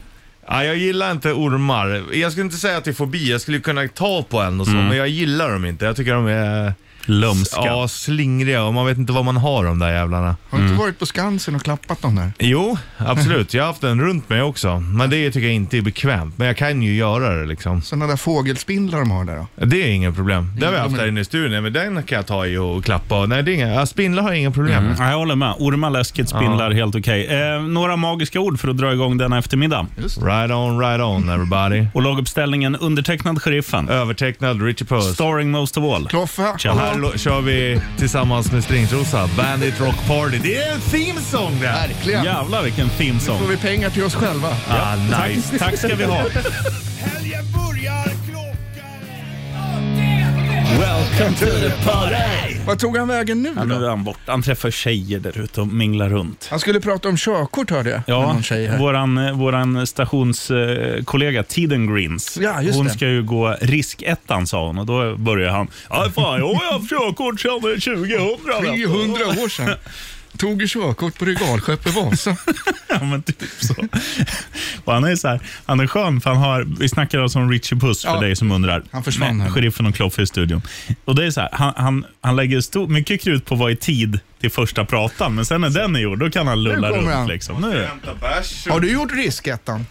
Ja, 0.46 0.64
jag 0.64 0.76
gillar 0.76 1.12
inte 1.12 1.32
ormar. 1.32 2.14
Jag 2.14 2.32
skulle 2.32 2.44
inte 2.44 2.56
säga 2.56 2.76
att 2.76 2.84
det 2.84 2.90
är 2.90 2.94
fobi. 2.94 3.30
Jag 3.30 3.40
skulle 3.40 3.60
kunna 3.60 3.88
ta 3.88 4.22
på 4.22 4.40
en 4.40 4.60
och 4.60 4.66
så, 4.66 4.72
men 4.72 4.96
jag 4.96 5.08
gillar 5.08 5.52
dem 5.52 5.64
inte. 5.64 5.84
Jag 5.84 5.96
tycker 5.96 6.14
de 6.14 6.26
är 6.26 6.74
Lömska. 7.10 7.60
ja, 7.64 7.88
slingriga 7.88 8.62
och 8.64 8.74
man 8.74 8.86
vet 8.86 8.98
inte 8.98 9.12
vad 9.12 9.24
man 9.24 9.36
har 9.36 9.64
de 9.64 9.78
där 9.78 9.90
jävlarna. 9.92 10.36
Har 10.50 10.58
du 10.58 10.64
inte 10.64 10.78
varit 10.78 10.98
på 10.98 11.06
Skansen 11.06 11.54
och 11.54 11.62
klappat 11.62 12.02
dem 12.02 12.14
där? 12.14 12.32
Jo, 12.38 12.78
absolut. 12.98 13.54
Jag 13.54 13.62
har 13.62 13.66
haft 13.68 13.80
den 13.80 14.00
runt 14.00 14.28
mig 14.28 14.42
också. 14.42 14.80
Men 14.80 15.10
det 15.10 15.30
tycker 15.30 15.46
jag 15.46 15.54
inte 15.54 15.76
är 15.78 15.82
bekvämt. 15.82 16.38
Men 16.38 16.46
jag 16.46 16.56
kan 16.56 16.82
ju 16.82 16.94
göra 16.94 17.34
det 17.40 17.46
liksom. 17.46 17.82
Sådana 17.82 18.06
där 18.06 18.16
fågelspindlar 18.16 18.98
de 18.98 19.10
har 19.10 19.24
där 19.24 19.36
då? 19.36 19.66
Det 19.66 19.82
är 19.82 19.88
ingen 19.90 20.14
problem. 20.14 20.52
Det 20.58 20.66
har 20.66 20.72
vi 20.72 20.78
haft 20.78 20.94
är- 20.94 20.98
där 20.98 21.08
inne 21.08 21.20
i 21.20 21.24
studion. 21.24 21.62
Men 21.62 21.72
den 21.72 22.02
kan 22.02 22.16
jag 22.16 22.26
ta 22.26 22.46
i 22.46 22.56
och 22.56 22.84
klappa. 22.84 23.26
Nej, 23.26 23.42
det 23.42 23.50
är 23.52 23.54
inga, 23.54 23.74
ja, 23.74 23.86
spindlar 23.86 24.22
har 24.22 24.30
jag 24.30 24.38
inga 24.38 24.50
problem 24.50 24.84
med. 24.84 24.96
Ja, 24.98 25.10
jag 25.10 25.18
håller 25.18 25.34
med. 25.36 25.54
Ormar, 25.58 25.90
läskigt, 25.90 26.28
spindlar, 26.28 26.70
helt 26.70 26.94
okej. 26.94 27.26
Eh, 27.26 27.62
några 27.62 27.96
magiska 27.96 28.40
ord 28.40 28.60
för 28.60 28.68
att 28.68 28.76
dra 28.76 28.92
igång 28.92 29.18
denna 29.18 29.38
eftermiddag. 29.38 29.86
Right 30.22 30.50
on, 30.50 30.78
right 30.80 31.00
on 31.00 31.28
everybody. 31.28 31.86
Och 31.94 32.02
laguppställningen 32.02 32.76
undertecknad 32.76 33.42
Sheriffen. 33.42 33.88
Övertecknad 33.88 34.62
Richie 34.62 34.86
Puss. 34.86 35.14
Starring 35.14 35.50
most 35.50 35.76
of 35.76 35.84
all. 35.84 36.08
Kloffe, 36.08 36.54
Tja. 36.58 36.72
Och 37.04 37.10
här 37.10 37.18
kör 37.18 37.40
vi 37.40 37.80
tillsammans 37.98 38.52
med 38.52 38.64
Stringtrosa, 38.64 39.28
Bandit 39.36 39.80
Rock 39.80 40.06
Party. 40.06 40.38
Det 40.42 40.56
är 40.56 40.72
en 40.74 40.80
theme 40.80 41.20
song 41.20 41.58
det 41.60 41.66
här! 41.66 41.88
verkligen. 41.88 42.24
Jävlar 42.24 42.62
vilken 42.62 42.88
theme 42.88 43.20
Får 43.20 43.26
song. 43.38 43.48
vi 43.48 43.56
pengar 43.56 43.90
till 43.90 44.04
oss 44.04 44.14
själva? 44.14 44.48
Ah, 44.68 44.96
nice. 44.96 45.58
Tack, 45.58 45.70
tack 45.70 45.78
ska 45.78 45.94
vi 45.94 46.04
ha. 46.04 46.16
Helgen 47.00 47.44
börjar. 47.54 48.27
Welcome 50.78 51.36
to 51.36 51.46
the 51.46 51.70
party! 51.84 52.58
Vad 52.66 52.78
tog 52.78 52.96
han 52.96 53.08
vägen 53.08 53.42
nu 53.42 53.54
då? 53.54 53.74
är 53.74 53.88
han 53.88 54.04
bort. 54.04 54.18
Han 54.26 54.42
träffar 54.42 54.70
tjejer 54.70 55.20
där 55.20 55.38
ute 55.38 55.60
och 55.60 55.68
minglar 55.68 56.08
runt. 56.08 56.48
Han 56.50 56.60
skulle 56.60 56.80
prata 56.80 57.08
om 57.08 57.16
körkort 57.16 57.70
hörde 57.70 57.90
jag. 57.90 58.00
Ja, 58.06 58.40
våran, 58.78 59.18
eh, 59.18 59.32
våran 59.32 59.86
stationskollega 59.86 61.42
Tiden 61.42 61.94
Greens. 61.94 62.38
Ja, 62.40 62.62
just 62.62 62.76
hon 62.76 62.86
det. 62.86 62.92
ska 62.92 63.08
ju 63.08 63.22
gå 63.22 63.56
riskettan 63.60 64.46
sa 64.46 64.66
hon 64.66 64.78
och 64.78 64.86
då 64.86 65.16
börjar 65.16 65.50
han. 65.50 65.68
Ja, 65.90 66.10
fan, 66.14 66.38
jag 66.38 66.54
har 66.54 66.72
haft 66.72 66.90
körkort 66.90 67.40
sedan 67.40 67.60
2000. 67.60 68.64
300 68.64 69.42
år 69.42 69.48
sedan. 69.48 69.70
Tog 70.36 70.62
ju 70.62 70.68
körkort 70.68 71.18
på 71.18 71.24
regalskeppet 71.24 71.94
Vasa. 71.94 72.36
Ja, 72.88 73.04
men 73.04 73.22
typ 73.22 73.36
så. 73.60 73.74
Och 74.84 74.92
han 74.94 75.04
är 75.04 75.16
så 75.16 75.28
här, 75.28 75.40
han 75.66 75.80
är 75.80 75.86
skön 75.86 76.20
för 76.20 76.30
han 76.30 76.38
har, 76.42 76.62
vi 76.80 76.88
snackar 76.88 77.18
alltså 77.20 77.38
om 77.38 77.50
Richie 77.50 77.78
Puss 77.78 78.02
för 78.02 78.08
Ja. 78.14 78.20
dig 78.20 78.36
som 78.36 78.50
undrar. 78.52 78.82
Han 78.90 79.04
försvann 79.04 79.36
Med. 79.38 79.52
Sheriffen 79.52 79.86
och 79.86 79.94
Kloffe 79.94 80.22
i 80.22 80.26
studion. 80.26 80.62
Och 81.04 81.14
det 81.14 81.26
är 81.26 81.30
så 81.30 81.40
här, 81.40 81.48
han, 81.52 81.72
han, 81.76 82.04
han 82.20 82.36
lägger 82.36 82.60
stor, 82.60 82.88
mycket 82.88 83.20
krut 83.20 83.44
på 83.44 83.54
vara 83.54 83.70
i 83.70 83.76
tid 83.76 84.20
till 84.40 84.50
första 84.50 84.84
pratan, 84.84 85.34
men 85.34 85.44
sen 85.44 85.60
när 85.60 85.70
den 85.70 85.96
är 85.96 86.00
gjord, 86.00 86.18
då 86.18 86.30
kan 86.30 86.46
han 86.46 86.62
lulla 86.62 86.88
Nu 86.88 86.94
kommer 86.94 87.02
runt. 87.02 87.14
han. 87.14 87.28
Liksom. 87.28 87.60
Nu. 87.60 87.88
Har 88.70 88.80
du 88.80 88.92
gjort 88.92 89.12
riskettan? 89.12 89.86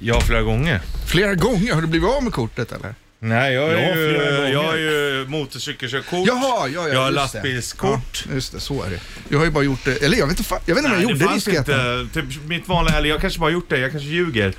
Ja, 0.00 0.20
flera 0.20 0.42
gånger. 0.42 0.80
Flera 1.06 1.34
gånger? 1.34 1.74
Har 1.74 1.80
du 1.82 1.86
blivit 1.86 2.08
av 2.08 2.22
med 2.22 2.32
kortet 2.32 2.72
eller? 2.72 2.94
Nej, 3.24 3.54
jag 3.54 3.72
Ja, 3.72 3.76
är 3.78 3.92
flera 3.92 4.30
ju, 4.30 4.36
gånger. 4.36 4.52
jag 4.52 4.62
har 4.62 4.76
ju 4.76 5.24
motorcykelkörkort. 5.28 6.26
Jaha, 6.28 6.68
ja, 6.68 6.68
ja. 6.68 6.88
Jag 6.88 7.00
har 7.00 7.06
just 7.10 7.14
lastbilskort. 7.34 8.24
Ja, 8.28 8.34
just 8.34 8.52
det, 8.52 8.60
så 8.60 8.82
är 8.82 8.90
det. 8.90 9.00
Jag 9.28 9.38
har 9.38 9.44
ju 9.44 9.50
bara 9.50 9.64
gjort 9.64 9.84
det, 9.84 10.02
eller 10.02 10.18
jag 10.18 10.26
vet 10.26 10.38
inte, 10.38 10.54
jag 10.66 10.74
vet 10.74 10.84
inte 10.84 10.94
om 10.96 11.00
jag 11.00 11.10
gjorde 11.10 11.14
det 11.24 11.24
fanns 11.24 11.46
riskettan. 11.48 12.00
inte. 12.00 12.20
Typ 12.20 12.44
mitt 12.46 12.68
vanliga, 12.68 12.96
eller 12.96 13.08
jag 13.08 13.20
kanske 13.20 13.40
bara 13.40 13.50
gjort 13.50 13.68
det, 13.68 13.78
jag 13.78 13.90
kanske 13.90 14.08
ljuger. 14.08 14.52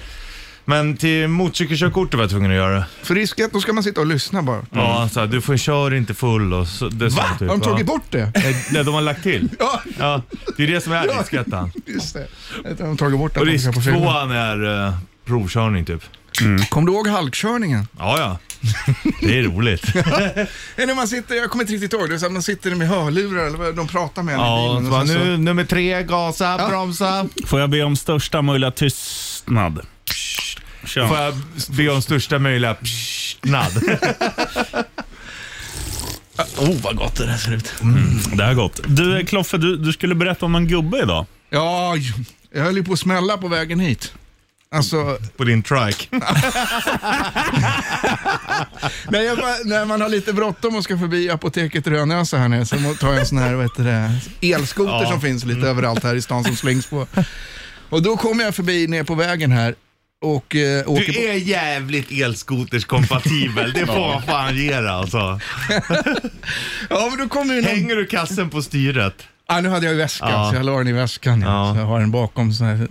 Men 0.66 0.98
till 0.98 1.28
motorcykelkörkortet 1.28 2.14
var 2.14 2.24
jag 2.24 2.30
tvungen 2.30 2.52
att 2.52 2.58
göra 2.58 2.74
det. 2.76 2.86
För 3.04 3.16
risket, 3.16 3.54
då 3.54 3.62
ska 3.62 3.74
man 3.74 3.84
sitta 3.84 4.02
och 4.02 4.08
lyssna 4.08 4.42
bara. 4.42 4.66
Ja, 4.72 5.10
så 5.14 5.20
här, 5.20 5.28
du 5.28 5.42
får 5.42 5.58
köra 5.58 5.98
inte 5.98 6.14
full 6.14 6.54
och 6.54 6.68
så. 6.68 6.90
Det 6.90 7.06
Va? 7.10 7.12
sånt 7.28 7.40
typ, 7.40 7.50
Har 7.50 7.58
de 7.58 7.62
ja. 7.64 7.70
tagit 7.72 7.86
bort 7.88 8.06
det? 8.10 8.32
Nej, 8.36 8.66
Nej, 8.72 8.84
de 8.84 8.94
har 8.94 9.02
lagt 9.02 9.24
till. 9.24 9.50
Ja, 9.60 9.82
Ja, 10.00 10.22
det 10.58 10.64
är 10.64 10.68
det 10.68 10.82
som 10.82 10.94
är 10.94 11.06
Ja. 11.08 11.14
riskettan. 11.22 11.72
just 11.86 12.14
det. 12.14 12.28
Jag 12.80 12.88
har 12.88 12.96
tagit 12.96 13.20
bort 13.20 13.34
det. 13.34 13.40
Och 13.40 13.46
risk 13.46 13.84
tvåan 13.84 14.32
är 14.32 14.64
uh, 14.88 14.94
provkörning 15.26 15.86
typ. 15.86 16.04
Kommer 16.70 16.88
du 16.88 16.94
ihåg 16.94 17.08
halkkörningen? 17.08 17.88
Ja, 18.00 18.18
ja. 18.20 18.38
Det 19.22 19.40
är 19.40 19.44
roligt. 19.44 19.94
När 20.78 20.96
man 20.96 21.08
sitter, 21.08 21.36
jag 21.36 21.50
kommer 21.50 21.64
inte 21.64 21.74
riktigt 21.74 21.94
ihåg, 21.94 22.10
det 22.10 22.16
är 22.16 22.20
så 22.20 22.26
att 22.26 22.32
man 22.32 22.42
sitter 22.44 22.76
med 22.76 22.88
hörlurar 22.88 23.46
eller 23.46 23.58
vad 23.58 23.76
de 23.76 23.88
pratar 23.88 24.24
med 24.24 24.34
en 24.34 24.40
i 24.40 24.44
Ja, 24.44 24.76
bilen. 24.80 24.92
så 24.92 25.02
och 25.02 25.08
så- 25.08 25.14
nu, 25.14 25.38
nummer 25.38 25.64
tre, 25.66 26.04
gasa, 26.04 26.56
Ja. 26.60 26.68
bromsa. 26.70 27.26
Får 27.46 27.60
jag 27.60 27.70
be 27.70 27.84
om 27.84 27.96
största 27.96 28.42
möjliga 28.42 28.72
tystnad? 28.72 29.80
Kör. 30.86 31.08
Får 31.08 31.18
jag 31.18 31.34
be 31.70 31.90
om 31.90 32.02
största 32.02 32.40
möjliga 32.40 32.76
nad. 33.42 33.72
Oh, 36.58 36.82
vad 36.84 36.96
gott 36.96 37.16
det 37.18 37.26
där 37.26 37.38
ser 37.38 37.54
ut. 37.56 37.74
Mm, 37.82 38.20
det 38.36 38.44
här 38.44 38.52
är 38.52 38.56
gott. 38.56 38.80
Du, 38.88 39.26
Kloffe, 39.26 39.58
du, 39.58 39.78
du 39.78 39.94
skulle 39.94 40.16
berätta 40.16 40.46
om 40.46 40.52
någon 40.52 40.68
gubbe 40.68 40.98
idag. 41.04 41.26
Ja, 41.50 41.96
jag 42.54 42.64
höll 42.64 42.76
ju 42.78 42.84
på 42.84 42.94
att 42.94 43.00
smälla 43.00 43.38
på 43.38 43.48
vägen 43.48 43.80
hit. 43.80 44.14
Alltså, 44.74 45.18
På 45.38 45.44
din 45.44 45.64
trike. 45.64 46.08
när, 49.10 49.22
jag, 49.22 49.38
bara- 49.38 49.64
när 49.66 49.86
man 49.86 50.02
har 50.02 50.10
lite 50.10 50.34
bråttom 50.34 50.76
och 50.76 50.84
ska 50.84 50.98
förbi 50.98 51.30
apoteket 51.30 51.88
Rönösa 51.88 52.38
här 52.38 52.48
nere 52.48 52.66
så 52.66 52.76
tar 53.00 53.08
jag 53.12 53.20
en 53.20 53.26
sån 53.26 53.38
här 53.38 53.54
vad 53.54 53.66
heter 53.66 53.84
det, 53.84 54.12
elskoter 54.56 54.92
Ja. 55.04 55.10
som 55.12 55.22
finns 55.22 55.46
lite 55.46 55.68
överallt 55.68 56.04
här 56.04 56.16
i 56.16 56.22
stan 56.22 56.44
som 56.44 56.56
slängs 56.56 56.86
på. 56.88 57.08
Och 57.90 58.02
då 58.02 58.18
kommer 58.18 58.44
jag 58.44 58.56
förbi 58.56 58.88
ner 58.88 59.04
på 59.04 59.16
vägen 59.16 59.52
här 59.52 59.76
och 60.22 60.56
eh, 60.56 60.90
åker 60.90 61.06
Du 61.06 61.14
på... 61.14 61.20
är 61.20 61.34
jävligt 61.34 62.12
elskoterskompatibel, 62.12 63.74
det 63.74 63.86
får 63.86 64.08
man 64.08 64.22
fan 64.24 64.56
ge 64.58 64.74
alltså. 64.74 65.18
Ja, 66.90 67.08
men 67.10 67.18
då 67.20 67.28
kommer 67.30 67.56
någon... 67.56 67.64
Hänger 67.64 67.96
du 67.96 68.06
kassen 68.06 68.50
på 68.50 68.62
styret? 68.62 69.14
Ja, 69.48 69.62
nu 69.62 69.70
hade 69.70 69.86
jag 69.86 69.96
i 69.96 69.98
väskan, 69.98 70.30
Ja. 70.32 70.50
så 70.52 70.56
jag 70.56 70.66
la 70.66 70.78
den 70.78 70.88
i 70.88 70.92
väskan. 70.92 71.42
Ja. 71.42 71.68
Ja. 71.68 71.74
Så 71.74 71.80
jag 71.80 71.86
har 71.86 72.00
den 72.00 72.12
bakom 72.12 72.54
sån 72.54 72.68
här 72.68 72.88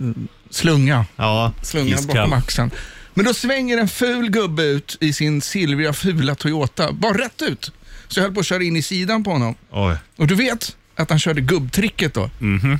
slunga. 0.55 1.05
Ja. 1.15 1.53
Slungan 1.61 1.99
Iskall. 1.99 2.15
bakom 2.15 2.33
axeln. 2.33 2.71
Men 3.13 3.25
då 3.25 3.33
svänger 3.33 3.77
en 3.77 3.87
ful 3.87 4.29
gubbe 4.29 4.63
ut 4.63 4.97
i 5.01 5.13
sin 5.13 5.41
silvriga 5.41 5.93
fula 5.93 6.35
Toyota, 6.35 6.91
bara 6.91 7.17
rätt 7.17 7.41
ut. 7.41 7.71
Så 8.07 8.19
jag 8.19 8.23
höll 8.23 8.33
på 8.33 8.39
att 8.39 8.45
köra 8.45 8.63
in 8.63 8.75
i 8.75 8.81
sidan 8.81 9.23
på 9.23 9.31
honom. 9.31 9.55
Oj. 9.71 9.95
Och 10.17 10.27
du 10.27 10.35
vet 10.35 10.75
att 10.95 11.09
han 11.09 11.19
körde 11.19 11.41
gubbtricket 11.41 12.13
då. 12.13 12.29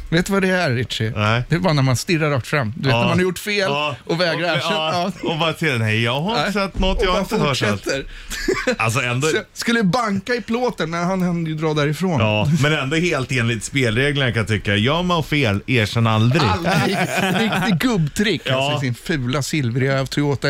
Vet 0.09 0.25
du 0.25 0.33
vad 0.33 0.41
det 0.41 0.49
är 0.49 0.71
Richie? 0.71 1.13
Nej. 1.15 1.43
Det 1.49 1.55
är 1.55 1.59
bara 1.59 1.73
när 1.73 1.81
man 1.81 1.95
stirrar 1.95 2.29
rakt 2.29 2.47
fram. 2.47 2.73
Du 2.77 2.83
vet 2.83 2.91
Ja. 2.91 2.99
när 2.99 3.07
man 3.07 3.17
har 3.17 3.23
gjort 3.23 3.39
fel 3.39 3.57
Ja. 3.59 3.95
och 4.05 4.21
vägrar. 4.21 4.55
Och, 4.55 4.61
ja, 4.63 5.11
och 5.23 5.39
bara 5.39 5.53
till 5.53 5.77
nej 5.79 6.03
jag 6.03 6.21
har 6.21 6.39
inte 6.39 6.53
sett 6.53 6.79
något, 6.79 6.99
jag 7.03 7.11
har 7.11 7.19
inte 7.19 7.37
hört 7.37 7.61
något. 7.61 7.87
Alltså 8.77 9.01
ändå, 9.01 9.27
Så 9.27 9.37
skulle 9.53 9.83
banka 9.83 10.35
i 10.35 10.41
plåten, 10.41 10.89
men 10.89 11.03
han 11.03 11.21
hann 11.21 11.45
ju 11.45 11.53
dra 11.55 11.73
därifrån. 11.73 12.19
ja, 12.19 12.47
men 12.61 12.73
ändå 12.73 12.95
helt 12.95 13.31
enligt 13.31 13.63
spelreglerna 13.63 14.31
kan 14.31 14.39
jag 14.39 14.47
tycka. 14.47 14.75
Gör 14.75 15.03
man 15.03 15.23
fel, 15.23 15.61
erkänn 15.67 16.07
aldrig. 16.07 16.41
Aldrig. 16.43 16.97
Riktig 17.41 17.77
gubbtrick 17.79 18.41
Ja. 18.45 18.71
alltså, 18.71 18.85
i 18.85 18.87
sin 18.87 18.95
fula 18.95 19.41
silvriga 19.41 20.05
Toyota. 20.05 20.47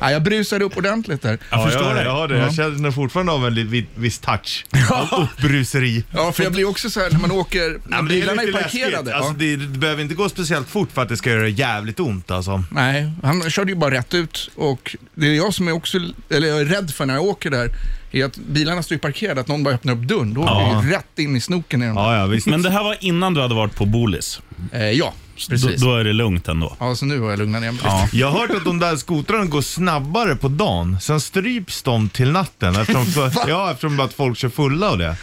Jag, 0.00 0.08
ja, 0.08 0.12
jag 0.12 0.22
brusade 0.22 0.64
upp 0.64 0.76
ordentligt 0.76 1.22
där. 1.22 1.38
Jag 1.50 1.64
förstår 1.64 1.86
ja, 1.88 1.94
dig. 1.94 2.04
Jag, 2.04 2.12
har 2.12 2.28
det. 2.28 2.38
jag 2.38 2.54
känner 2.54 2.90
fortfarande 2.90 3.32
av 3.32 3.46
en 3.46 3.54
li- 3.54 3.86
viss 3.94 4.18
touch 4.18 4.64
av 4.90 5.22
uppbruseri. 5.22 6.04
Ja, 6.14 6.32
för 6.32 6.42
jag 6.42 6.52
blir 6.52 6.68
också 6.68 6.90
så 6.90 7.00
här 7.00 7.10
när 7.10 7.18
man 7.18 7.30
åker, 7.30 7.78
när 7.86 7.96
det 8.02 8.14
är 8.14 8.20
bilarna 8.20 8.42
är, 8.42 8.46
lite 8.46 8.58
parkerade. 8.62 8.90
läskigt. 8.96 9.14
Alltså, 9.14 9.32
det, 9.32 9.56
det 9.56 9.78
behöver 9.78 10.02
inte 10.02 10.14
gå 10.14 10.28
speciellt 10.28 10.68
fort 10.68 10.88
för 10.92 11.02
att 11.02 11.08
det 11.08 11.16
ska 11.16 11.30
göra 11.30 11.48
jävligt 11.48 12.00
ont 12.00 12.30
alltså. 12.30 12.64
Nej, 12.70 13.10
han 13.22 13.50
körde 13.50 13.70
ju 13.72 13.76
bara 13.76 13.90
rätt 13.90 14.14
ut 14.14 14.50
och 14.56 14.96
det 15.14 15.26
är 15.26 15.34
jag 15.34 15.54
som 15.54 15.68
är 15.68 15.72
också, 15.72 15.98
eller 16.30 16.48
jag 16.48 16.60
är 16.60 16.64
rädd 16.64 16.90
för 16.90 17.06
när 17.06 17.14
jag 17.14 17.24
åker 17.24 17.50
där, 17.50 17.68
är 18.12 18.24
att 18.24 18.36
bilarna 18.36 18.82
står 18.82 18.94
ju 18.94 18.98
parkerade, 18.98 19.40
att 19.40 19.48
någon 19.48 19.62
bara 19.64 19.74
öppnar 19.74 19.92
upp 19.92 20.02
dörren. 20.02 20.34
Då 20.34 20.40
åker 20.40 20.52
Ja. 20.52 20.82
vi 20.84 20.92
rätt 20.92 21.18
in 21.18 21.36
i 21.36 21.40
snoken 21.40 21.82
i 21.82 21.86
dem. 21.86 21.96
Ja, 21.96 22.16
ja 22.16 22.26
visst. 22.26 22.46
Men 22.46 22.62
det 22.62 22.70
här 22.70 22.84
var 22.84 22.96
innan 23.00 23.34
du 23.34 23.40
hade 23.40 23.54
varit 23.54 23.74
på 23.74 23.86
Bolis. 23.86 24.40
Eh, 24.72 24.90
ja, 24.90 25.14
precis. 25.48 25.80
då 25.80 25.96
är 25.96 26.04
det 26.04 26.12
lugnt 26.12 26.48
ändå. 26.48 26.76
Ja, 26.80 26.94
så 26.94 27.04
nu 27.06 27.20
har 27.20 27.30
jag 27.30 27.38
lugnat 27.38 27.62
ner 27.62 27.72
mig 27.72 27.80
Ja. 27.84 28.08
Jag 28.12 28.30
har 28.30 28.38
hört 28.40 28.50
att 28.50 28.64
de 28.64 28.78
där 28.78 28.96
skotrarna 28.96 29.44
går 29.44 29.62
snabbare 29.62 30.36
på 30.36 30.48
dagen, 30.48 31.00
sen 31.00 31.20
stryps 31.20 31.82
de 31.82 32.08
till 32.08 32.30
natten 32.30 32.76
eftersom, 32.76 33.06
för, 33.30 33.32
ja, 33.48 33.70
eftersom 33.70 34.00
att 34.00 34.12
folk 34.12 34.38
kör 34.38 34.48
fulla 34.48 34.90
och 34.90 34.98
det. 34.98 35.16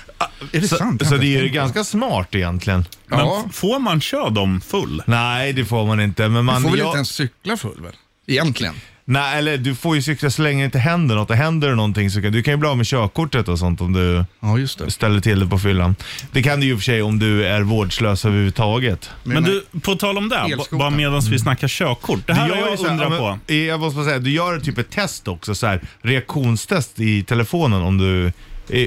Är 0.52 0.62
det 0.62 0.68
Så, 0.68 0.76
sant? 0.76 1.08
Så 1.08 1.18
det 1.18 1.36
är 1.36 1.42
ju 1.44 1.50
ganska 1.50 1.84
smart 1.84 2.36
egentligen. 2.36 2.86
Men 3.08 3.20
Ja, 3.20 3.46
får 3.54 3.80
man 3.80 4.02
köra 4.02 4.30
dem 4.30 4.62
full? 4.62 5.04
Nej, 5.08 5.54
det 5.54 5.66
får 5.66 5.86
man 5.86 6.00
inte. 6.00 6.22
Men 6.24 6.32
man 6.34 6.46
man, 6.46 6.62
får 6.62 6.70
väl 6.70 6.80
jag- 6.80 6.88
inte 6.88 6.96
ens 6.98 7.10
cykla 7.10 7.58
full 7.58 7.82
väl? 7.82 7.94
Egentligen. 8.28 8.74
Nej, 9.10 9.38
eller 9.38 9.58
du 9.58 9.76
får 9.76 9.96
ju 9.96 10.02
cykla 10.02 10.30
så 10.30 10.42
länge 10.42 10.62
det 10.62 10.66
inte 10.66 10.80
händer 10.80 11.16
något. 11.16 11.30
Och 11.30 11.36
händer 11.36 11.70
det 11.70 11.76
någonting 11.76 12.10
så 12.12 12.22
kan 12.22 12.32
du 12.32 12.44
kan 12.44 12.54
ju 12.54 12.58
bli 12.58 12.70
av 12.70 12.78
med 12.78 12.86
körkortet 12.86 13.48
och 13.48 13.60
sånt 13.60 13.82
om 13.82 13.94
du 13.94 14.26
Ja, 14.40 14.58
just 14.58 14.80
det. 14.80 14.92
ställer 14.92 15.20
till 15.20 15.40
det 15.40 15.48
på 15.48 15.60
fyllan. 15.60 15.96
Det 16.32 16.44
kan 16.44 16.60
du 16.60 16.66
ju 16.66 16.72
i 16.72 16.76
och 16.76 16.80
för 16.80 16.84
sig 16.84 17.02
om 17.02 17.20
du 17.20 17.46
är 17.46 17.62
vårdslös 17.62 18.26
överhuvudtaget. 18.26 19.10
Men 19.24 19.44
du, 19.44 19.66
på 19.82 19.96
tal 19.96 20.18
om 20.18 20.30
det, 20.30 20.44
b- 20.58 20.64
bara 20.78 20.90
medan 20.90 21.22
vi 21.22 21.40
snackar 21.40 21.68
körkort. 21.68 22.20
Det 22.28 22.34
här 22.34 22.50
har 22.50 22.58
jag 22.58 22.80
undrat 22.92 23.18
på. 23.20 23.40
men, 23.48 23.66
Jag 23.66 23.80
måste 23.80 23.96
bara 23.96 24.06
säga, 24.06 24.20
du 24.20 24.32
gör 24.32 24.60
typ 24.60 24.78
ett 24.78 24.90
test 24.92 25.28
också, 25.28 25.56
så 25.56 25.68
här, 25.68 25.82
reaktionstest 26.02 27.00
i 27.00 27.24
telefonen 27.24 27.82
om 27.82 27.98
du, 27.98 28.32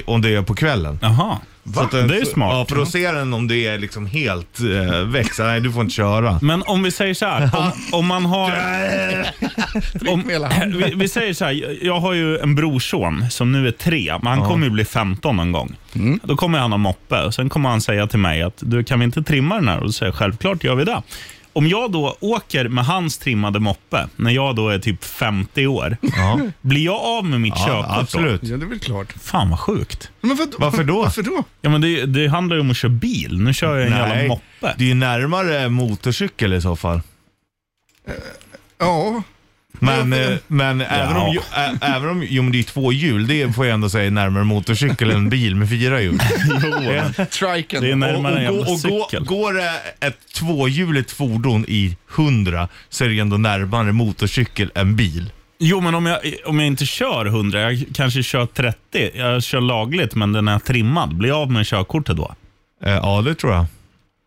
om 0.05 0.21
det 0.21 0.29
är 0.35 0.41
på 0.41 0.55
kvällen. 0.55 0.99
Jaha, 1.01 1.37
Så 1.73 1.79
att 1.79 1.91
det 1.91 1.99
är 1.99 2.19
ju 2.19 2.25
smart. 2.25 2.53
Ja, 2.53 2.65
för 2.65 2.75
då 2.75 2.85
ser 2.85 3.13
den 3.13 3.33
om 3.33 3.47
du 3.47 3.61
är 3.61 3.77
liksom 3.77 4.05
helt 4.05 4.59
eh, 4.59 4.99
väck. 5.05 5.33
Så, 5.33 5.43
Nej, 5.43 5.61
du 5.61 5.71
får 5.71 5.81
inte 5.81 5.93
köra. 5.93 6.39
Men 6.41 6.63
om 6.63 6.83
vi 6.83 6.91
säger 6.91 7.13
så 7.13 7.25
här, 7.25 7.49
om, 7.55 7.71
om 7.99 8.07
man 8.07 8.25
har... 8.25 8.51
om, 10.07 10.23
vi, 10.77 10.93
vi 10.95 11.07
säger 11.07 11.33
så 11.33 11.45
här, 11.45 11.77
jag 11.85 11.99
har 11.99 12.13
ju 12.13 12.37
en 12.37 12.55
brorson 12.55 13.25
som 13.29 13.51
nu 13.51 13.67
är 13.67 13.71
tre, 13.71 14.19
men 14.21 14.27
han 14.27 14.47
kommer 14.47 14.65
ju 14.65 14.71
bli 14.71 14.85
15 14.85 15.35
någon 15.35 15.51
gång. 15.51 15.75
Mm. 15.93 16.19
Då 16.23 16.35
kommer 16.35 16.59
han 16.59 16.71
ha 16.71 16.77
moppe 16.77 17.21
och 17.21 17.33
sen 17.33 17.49
kommer 17.49 17.69
han 17.69 17.81
säga 17.81 18.07
till 18.07 18.19
mig 18.19 18.41
att 18.41 18.57
du 18.59 18.83
kan 18.83 18.99
vi 18.99 19.05
inte 19.05 19.23
trimma 19.23 19.55
den 19.55 19.67
här? 19.67 19.77
Och 19.77 19.85
då 19.85 19.91
säger 19.91 20.11
jag 20.11 20.17
självklart 20.17 20.63
gör 20.63 20.75
vi 20.75 20.85
det. 20.85 21.01
Om 21.53 21.67
jag 21.67 21.91
då 21.91 22.17
åker 22.19 22.67
med 22.67 22.85
hans 22.85 23.17
trimmade 23.17 23.59
moppe, 23.59 24.07
när 24.15 24.31
jag 24.31 24.55
då 24.55 24.69
är 24.69 24.79
typ 24.79 25.03
50 25.03 25.67
år, 25.67 25.97
Ja, 26.01 26.39
blir 26.61 26.85
jag 26.85 26.95
av 27.01 27.25
med 27.25 27.41
mitt 27.41 27.53
ja 27.57 27.65
körkort 27.67 27.97
absolut. 27.97 28.43
Ja, 28.43 28.57
det 28.57 28.65
är 28.65 28.69
väl 28.69 28.79
klart. 28.79 29.13
då? 29.13 29.19
Fan 29.19 29.49
vad 29.49 29.59
sjukt. 29.59 30.11
Men 30.21 30.35
vad, 30.37 30.55
Varför 30.57 30.83
då? 30.83 31.01
Varför 31.01 31.23
då? 31.23 31.43
Ja, 31.61 31.69
men 31.69 31.81
det, 31.81 32.05
det 32.05 32.27
handlar 32.27 32.55
ju 32.55 32.59
om 32.61 32.71
att 32.71 32.77
köra 32.77 32.89
bil. 32.91 33.39
Nu 33.39 33.53
kör 33.53 33.77
jag 33.77 33.87
en 33.87 33.97
jävla 33.97 34.27
moppe. 34.27 34.75
det 34.77 34.83
är 34.83 34.87
ju 34.87 34.93
närmare 34.93 35.69
motorcykel 35.69 36.53
i 36.53 36.61
så 36.61 36.75
fall. 36.75 37.01
Ja, 38.77 39.23
Men, 39.79 40.13
eh, 40.13 40.37
men 40.47 40.81
även 40.81 41.17
om, 41.17 41.33
ju- 41.33 41.39
ä, 41.55 41.77
även 41.81 42.09
om 42.09 42.25
jo, 42.29 42.43
men 42.43 42.51
det 42.51 42.59
är 42.59 42.63
två 42.63 42.91
hjul, 42.93 43.27
det 43.27 43.55
får 43.55 43.65
jag 43.65 43.73
ändå 43.73 43.89
säga 43.89 44.05
är 44.05 44.11
närmare 44.11 44.43
motorcykel 44.43 45.11
än 45.11 45.29
bil 45.29 45.55
med 45.55 45.69
fyra 45.69 46.01
hjul. 46.01 46.19
triken. 47.31 47.81
Det 47.81 47.91
är 47.91 47.95
närmare 47.95 48.31
en 48.45 48.47
och, 48.49 48.55
jävla 48.55 48.59
och, 48.61 48.65
gå, 48.67 49.05
cykel. 49.07 49.23
går 49.25 49.53
det 49.53 49.71
ett 50.07 50.17
tvåhjuligt 50.33 51.11
fordon 51.11 51.65
i 51.67 51.97
100 52.15 52.67
så 52.89 53.03
är 53.05 53.09
det 53.09 53.19
ändå 53.19 53.37
närmare 53.37 53.91
motorcykel 53.91 54.71
än 54.75 54.95
bil. 54.95 55.31
Jo, 55.59 55.81
men 55.81 55.95
om 55.95 56.05
jag, 56.05 56.19
om 56.45 56.59
jag 56.59 56.67
inte 56.67 56.85
kör 56.85 57.25
100, 57.25 57.59
jag 57.71 57.83
kanske 57.95 58.23
kör 58.23 58.45
30. 58.45 59.11
Jag 59.13 59.43
kör 59.43 59.61
lagligt, 59.61 60.15
men 60.15 60.31
den 60.31 60.47
är 60.47 60.59
trimmad. 60.59 61.15
Blir 61.15 61.29
jag 61.29 61.37
av 61.37 61.51
med 61.51 61.65
körkortet 61.65 62.17
då? 62.17 62.35
Eh, 62.85 62.91
ja, 62.91 63.21
det 63.21 63.35
tror 63.35 63.53
jag. 63.53 63.65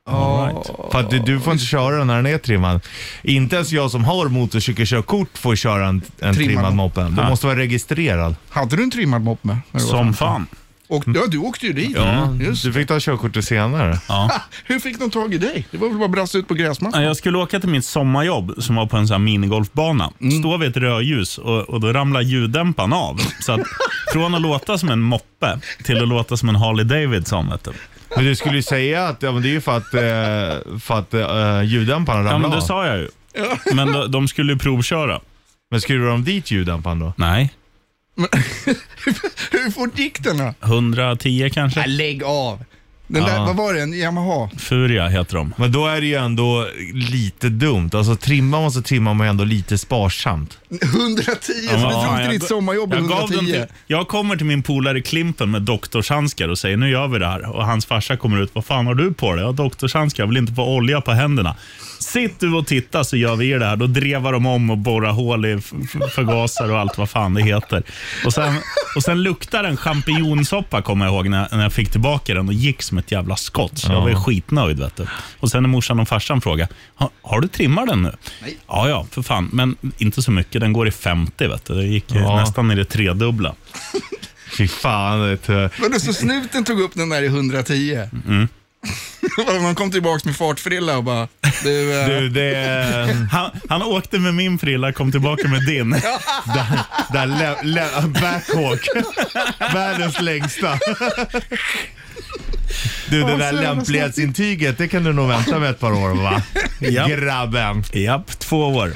All 0.06 0.64
För 0.92 1.00
att 1.00 1.10
du, 1.10 1.18
du 1.18 1.40
får 1.40 1.52
inte 1.52 1.64
köra 1.64 1.96
den 1.98 2.06
när 2.06 2.16
den 2.16 2.26
är 2.26 2.38
trimmad. 2.38 2.80
Inte 3.22 3.56
ens 3.56 3.72
jag 3.72 3.90
som 3.90 4.04
har 4.04 4.28
motorcykelkörkort 4.28 5.38
får 5.38 5.56
köra 5.56 5.86
en, 5.86 6.02
en 6.20 6.34
trimmad, 6.34 6.36
Trimmad. 6.54 6.74
moppe. 6.74 7.00
Du 7.10 7.20
Ah. 7.22 7.28
måste 7.28 7.46
vara 7.46 7.58
registrerad. 7.58 8.34
Hade 8.48 8.76
du 8.76 8.82
en 8.82 8.90
trimmad 8.90 9.22
mopp 9.22 9.44
med? 9.44 9.56
när 9.70 9.80
du 9.80 9.86
var 9.86 9.90
Som 9.92 9.98
15? 10.14 10.16
fan. 10.16 10.46
Och, 10.88 11.04
ja, 11.06 11.20
du 11.28 11.38
åkte 11.38 11.66
ju 11.66 11.72
dit. 11.72 11.92
Ja, 11.96 12.34
Just. 12.40 12.64
du 12.64 12.72
fick 12.72 12.88
ta 12.88 13.00
körkortet 13.00 13.44
senare. 13.44 13.98
Ja. 14.08 14.30
Hur 14.64 14.78
fick 14.80 14.98
de 14.98 15.10
tag 15.10 15.34
i 15.34 15.38
dig? 15.38 15.66
Det 15.70 15.78
var 15.78 15.88
väl 15.88 15.96
bara 15.98 16.04
att 16.04 16.10
brassa 16.10 16.38
ut 16.38 16.48
på 16.48 16.54
gräsmattan? 16.54 17.02
Jag 17.02 17.16
skulle 17.16 17.38
åka 17.38 17.60
till 17.60 17.68
mitt 17.68 17.84
sommarjobb 17.84 18.54
som 18.58 18.74
var 18.76 18.86
på 18.86 18.96
en 18.96 19.06
sån 19.08 19.14
här 19.14 19.18
minigolfbana. 19.18 20.10
Stå 20.40 20.56
vid 20.56 20.68
ett 20.70 20.76
rödljus 20.76 21.38
och, 21.38 21.60
och 21.62 21.80
då 21.80 21.92
ramlar 21.92 22.20
ljuddämparen 22.20 22.92
av. 22.92 23.20
Så 23.40 23.52
att 23.52 23.60
från 24.12 24.34
att 24.34 24.40
låta 24.42 24.78
som 24.78 24.88
en 24.88 25.00
moppe 25.02 25.58
till 25.84 26.02
att 26.02 26.08
låta 26.08 26.36
som 26.36 26.48
en 26.48 26.56
Harley 26.56 26.84
Davidson. 26.84 27.50
Vet 27.50 27.64
du. 27.64 27.72
Men 28.16 28.24
du 28.24 28.36
skulle 28.36 28.56
ju 28.56 28.62
säga 28.62 29.08
att 29.08 29.22
ja, 29.22 29.32
men 29.32 29.42
det 29.42 29.48
är 29.48 29.50
ju 29.52 29.60
för 29.60 29.76
att, 29.76 29.94
eh, 29.94 30.80
för 30.80 30.94
att 30.98 31.14
uh, 31.14 31.64
ljuddämparen 31.64 32.26
Ja, 32.26 32.32
ramlar 32.32 32.48
men 32.48 32.50
det 32.50 32.56
av. 32.62 32.66
sa 32.66 32.86
jag 32.86 32.98
ju. 32.98 33.08
Men 33.74 33.92
de, 33.92 34.10
de 34.10 34.28
skulle 34.28 34.52
ju 34.52 34.58
provköra. 34.58 35.20
Men 35.70 35.80
skruvar 35.80 36.08
de 36.10 36.24
dit 36.24 36.50
ljuddämparen 36.50 36.98
då? 36.98 37.12
Nej, 37.16 37.52
Hur 39.50 39.70
fort 39.70 39.98
gick 39.98 40.22
den 40.24 40.38
då? 40.38 40.54
110 40.62 41.50
kanske. 41.54 41.80
Nej, 41.80 41.88
lägg 41.88 42.22
av. 42.24 42.64
Den 43.06 43.22
där, 43.24 43.34
Ja. 43.36 43.44
vad 43.44 43.56
var 43.56 43.74
det? 43.74 43.80
En 43.82 43.94
Yamaha? 43.94 44.50
Furia 44.58 45.08
heter 45.08 45.36
de. 45.36 45.54
Men 45.56 45.72
då 45.72 45.86
är 45.86 46.00
det 46.00 46.06
ju 46.06 46.14
ändå 46.14 46.66
lite 46.94 47.48
dumt. 47.48 47.90
Alltså 47.92 48.16
trimmar 48.16 48.60
man 48.60 48.72
så 48.72 48.82
trimmar 48.82 49.14
man 49.14 49.26
ändå 49.26 49.44
lite 49.44 49.78
sparsamt. 49.78 50.58
110, 50.70 51.32
så 51.68 51.74
du 51.76 51.80
drog 51.82 52.18
till 52.20 52.30
ditt 52.30 52.48
sommarjobb 52.48 52.92
i 52.92 52.96
jag, 52.96 53.08
gav 53.08 53.20
dem 53.20 53.30
110. 53.32 53.52
till, 53.52 53.64
jag 53.86 54.08
kommer 54.08 54.36
till 54.36 54.46
min 54.46 54.62
polare 54.62 55.00
Klimpen 55.00 55.50
med 55.50 55.62
doktorshandskar 55.62 56.48
och 56.48 56.58
säger 56.58 56.76
nu 56.76 56.90
gör 56.90 57.08
vi 57.08 57.18
det 57.18 57.26
här. 57.26 57.50
Och 57.56 57.66
hans 57.66 57.86
farsa 57.86 58.16
kommer 58.16 58.40
ut. 58.42 58.50
Vad 58.54 58.64
fan 58.64 58.86
har 58.86 58.94
du 58.94 59.12
på 59.12 59.32
dig? 59.32 59.40
Jag 59.40 59.46
har 59.48 59.52
doktorshandskar. 59.52 60.22
Jag 60.22 60.28
vill 60.28 60.36
inte 60.36 60.52
få 60.52 60.64
olja 60.76 61.00
på 61.00 61.12
händerna. 61.12 61.56
Sitt 62.00 62.40
du 62.40 62.54
och 62.54 62.66
titta 62.66 63.04
så 63.04 63.16
gör 63.16 63.36
vi 63.36 63.52
det 63.52 63.66
här. 63.66 63.76
Då 63.76 63.86
drevar 63.86 64.32
de 64.32 64.46
om 64.46 64.70
och 64.70 64.78
borrar 64.78 65.10
hål 65.12 65.46
i 65.46 65.52
f- 65.52 65.72
f- 65.84 66.12
förgasare 66.14 66.72
och 66.72 66.78
allt 66.78 66.98
vad 66.98 67.10
fan 67.10 67.34
det 67.34 67.42
heter. 67.42 67.82
Och 68.26 68.32
sen, 68.32 68.54
och 68.96 69.02
sen 69.02 69.22
luktar 69.22 69.62
den 69.62 69.76
champinjonsoppa 69.76 70.82
kommer 70.82 71.04
jag 71.06 71.14
ihåg 71.14 71.28
när, 71.28 71.48
när 71.56 71.62
jag 71.62 71.72
fick 71.72 71.90
tillbaka 71.90 72.34
den 72.34 72.48
och 72.48 72.54
gick 72.54 72.82
som 72.82 72.93
ett 72.98 73.12
jävla 73.12 73.36
skott. 73.36 73.78
Så 73.78 73.92
jag 73.92 74.00
var 74.00 74.08
ju 74.08 74.14
skitnöjd. 74.16 74.78
Vet 74.80 74.96
du. 74.96 75.06
Och 75.40 75.50
sen 75.50 75.62
när 75.62 75.70
morsan 75.70 76.00
och 76.00 76.08
farsan 76.08 76.40
frågade, 76.40 76.72
har, 76.94 77.10
har 77.22 77.40
du 77.40 77.48
trimmat 77.48 77.88
den 77.88 78.02
nu? 78.02 78.12
Nej. 78.42 78.56
Ja, 78.68 78.88
ja, 78.88 79.06
för 79.10 79.22
fan. 79.22 79.48
Men 79.52 79.76
inte 79.98 80.22
så 80.22 80.30
mycket. 80.30 80.60
Den 80.60 80.72
går 80.72 80.88
i 80.88 80.90
50. 80.90 81.46
Vet 81.46 81.64
du. 81.64 81.74
Det 81.74 81.86
gick 81.86 82.12
ju 82.14 82.20
Ja. 82.20 82.36
nästan 82.40 82.70
i 82.70 82.74
det 82.74 82.84
tredubbla. 82.84 83.54
Fy 84.58 84.68
fan. 84.68 85.28
Vet 85.30 85.46
du. 85.46 85.70
Men 85.78 86.00
så 86.00 86.12
snuten 86.12 86.64
tog 86.64 86.80
upp 86.80 86.94
den 86.94 87.08
där 87.08 87.22
i 87.22 87.26
110. 87.26 88.08
Mm. 88.28 88.48
Man 89.62 89.74
kom 89.74 89.90
tillbaka 89.90 90.20
med 90.24 90.36
fartfrilla 90.36 90.96
och 90.96 91.04
bara, 91.04 91.28
du, 91.62 92.00
eh, 92.00 92.08
Du, 92.20 92.28
det 92.28 92.56
är... 92.56 93.12
Han, 93.32 93.50
han 93.68 93.82
åkte 93.82 94.18
med 94.18 94.34
min 94.34 94.58
frilla, 94.58 94.92
kom 94.92 95.12
tillbaka 95.12 95.48
med 95.48 95.66
din. 95.66 95.90
Där, 95.90 96.80
där 97.12 97.26
lä, 97.26 97.62
lä, 97.62 97.88
backhawk. 98.20 98.88
Världens 99.74 100.20
längsta. 100.20 100.78
Du, 103.10 103.22
det 103.24 103.36
där 103.36 103.52
lämplighetsintyget, 103.52 104.78
det 104.78 104.88
kan 104.88 105.04
du 105.04 105.12
nog 105.12 105.28
vänta 105.28 105.58
med 105.58 105.70
ett 105.70 105.80
par 105.80 105.92
år 105.92 106.22
va? 106.22 106.42
Ja. 106.80 107.06
Grabben. 107.06 107.84
Japp, 107.92 108.38
två 108.38 108.66
år. 108.68 108.92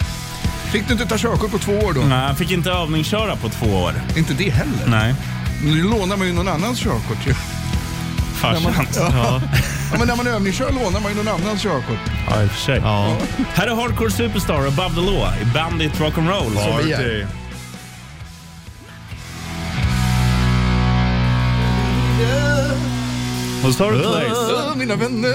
fick 0.73 0.87
du 0.87 0.93
inte 0.93 1.07
ta 1.07 1.19
körkort 1.19 1.51
på 1.51 1.59
två 1.59 1.73
år 1.73 1.93
då? 1.93 2.01
Nej, 2.01 2.27
jag 2.29 2.39
fick 2.39 2.51
inte 2.51 2.71
övningsköra 2.71 3.37
på 3.37 3.49
två 3.49 3.67
år. 3.67 3.93
Inte 4.17 4.35
det 4.35 4.51
heller. 4.51 4.87
Nej. 4.87 5.15
Nu 5.65 5.83
lånar 5.83 6.17
man 6.17 6.27
ju 6.27 6.33
någon 6.33 6.49
annans 6.49 6.79
körkort 6.81 7.27
ju. 7.27 7.35
farsans. 8.35 8.97
Ja. 8.97 9.41
ja, 9.93 9.99
men 9.99 10.09
när 10.09 10.17
man 10.17 10.27
övningskör 10.27 10.73
lånar 10.73 11.01
man 11.01 11.13
ju 11.13 11.17
någon 11.25 11.29
annans 11.29 11.63
körkort. 11.63 11.99
Ja, 12.31 12.43
i 12.43 12.47
och 12.47 12.51
för 12.51 12.61
sig. 12.61 12.81
Ja. 12.83 13.17
Här 13.55 13.67
är 13.67 13.75
Hardcore 13.75 14.11
Superstar 14.11 14.67
Above 14.67 14.95
the 14.95 15.01
Law 15.01 15.29
i 15.43 15.45
Bandit 15.55 15.93
Rock'n'Roll. 16.01 16.55
Party. 16.55 17.25
Och 23.67 23.75
så 23.75 23.91
du 23.91 23.99
Place. 24.03 24.53
Ja, 24.53 24.75
mina 24.77 24.97
vänner, 24.97 25.35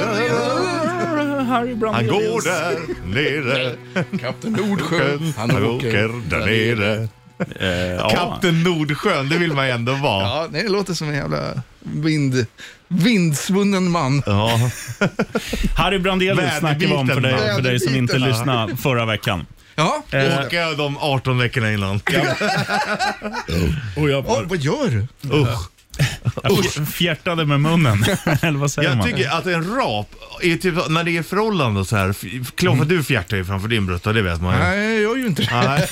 Harry 1.44 1.75
Han 1.94 2.08
går 2.08 2.42
där 2.44 2.80
nere, 3.08 3.75
Kapten 4.22 4.51
Nordsjön, 4.51 5.34
han 5.38 5.50
han 5.51 5.65
åker. 5.65 6.30
där 6.30 6.39
nere. 6.39 7.08
Eh, 7.60 7.68
ja. 7.96 8.10
Kapten 8.10 8.63
Nordsjön, 8.63 9.30
det 9.30 9.38
vill 9.38 9.53
man 9.53 9.65
ändå 9.65 9.94
vara. 9.94 10.24
Ja, 10.24 10.48
nej, 10.51 10.63
det 10.63 10.70
låter 10.70 10.94
som 10.94 11.10
en 11.10 11.15
jävla 11.15 11.53
vind, 11.80 12.46
vindsvunnen 12.88 13.92
man. 13.92 14.24
Ja. 14.25 14.60
Harry 15.77 16.00
Brandelius 16.00 16.58
snackar 16.60 16.80
vi 16.80 16.94
om 16.94 17.08
för 17.08 17.22
dig, 17.22 17.56
för 17.56 17.62
dig 17.62 17.80
som 17.80 17.96
inte 17.96 18.18
lyssnade 18.18 18.77
förra 18.77 19.06
veckan. 19.06 19.46
Ja, 19.75 20.03
Eh, 20.12 20.39
Åka 20.46 20.72
de 20.72 20.98
18 20.98 21.38
veckorna 21.38 21.74
innan. 21.74 21.96
Och 23.98 24.10
jag, 24.10 24.25
Åh, 24.27 24.42
vad 24.46 24.58
gör 24.60 24.88
du? 24.88 25.08
Usch. 25.38 25.70
Jag 26.44 26.52
fj- 26.52 26.86
fjärtade 26.86 27.46
med 27.46 27.60
munnen. 27.62 28.06
Eller 28.42 28.60
vad 28.60 28.72
säger 28.72 28.90
Jag 28.90 28.98
man? 28.98 29.08
tycker 29.08 29.30
att 29.30 29.46
en 29.46 29.76
rap, 29.76 30.08
är 30.42 30.56
typ, 30.58 30.90
när 30.90 31.04
det 31.04 31.18
är 31.18 31.24
förhållande 31.24 31.80
och 31.80 31.88
så 31.88 31.96
här. 31.96 32.16
Kloffe, 32.56 32.86
du 32.86 33.04
fjärtar 33.04 33.38
ju 33.38 33.46
framför 33.46 33.68
din 33.68 33.86
brutta, 33.86 34.14
det 34.14 34.22
vet 34.22 34.42
man 34.42 34.54
ju. 34.58 34.60
Nej, 34.64 34.94
jag 34.94 35.02
gör 35.02 35.16
ju 35.16 35.26
inte 35.28 35.42
det. 35.42 35.50
Nej. 35.52 35.90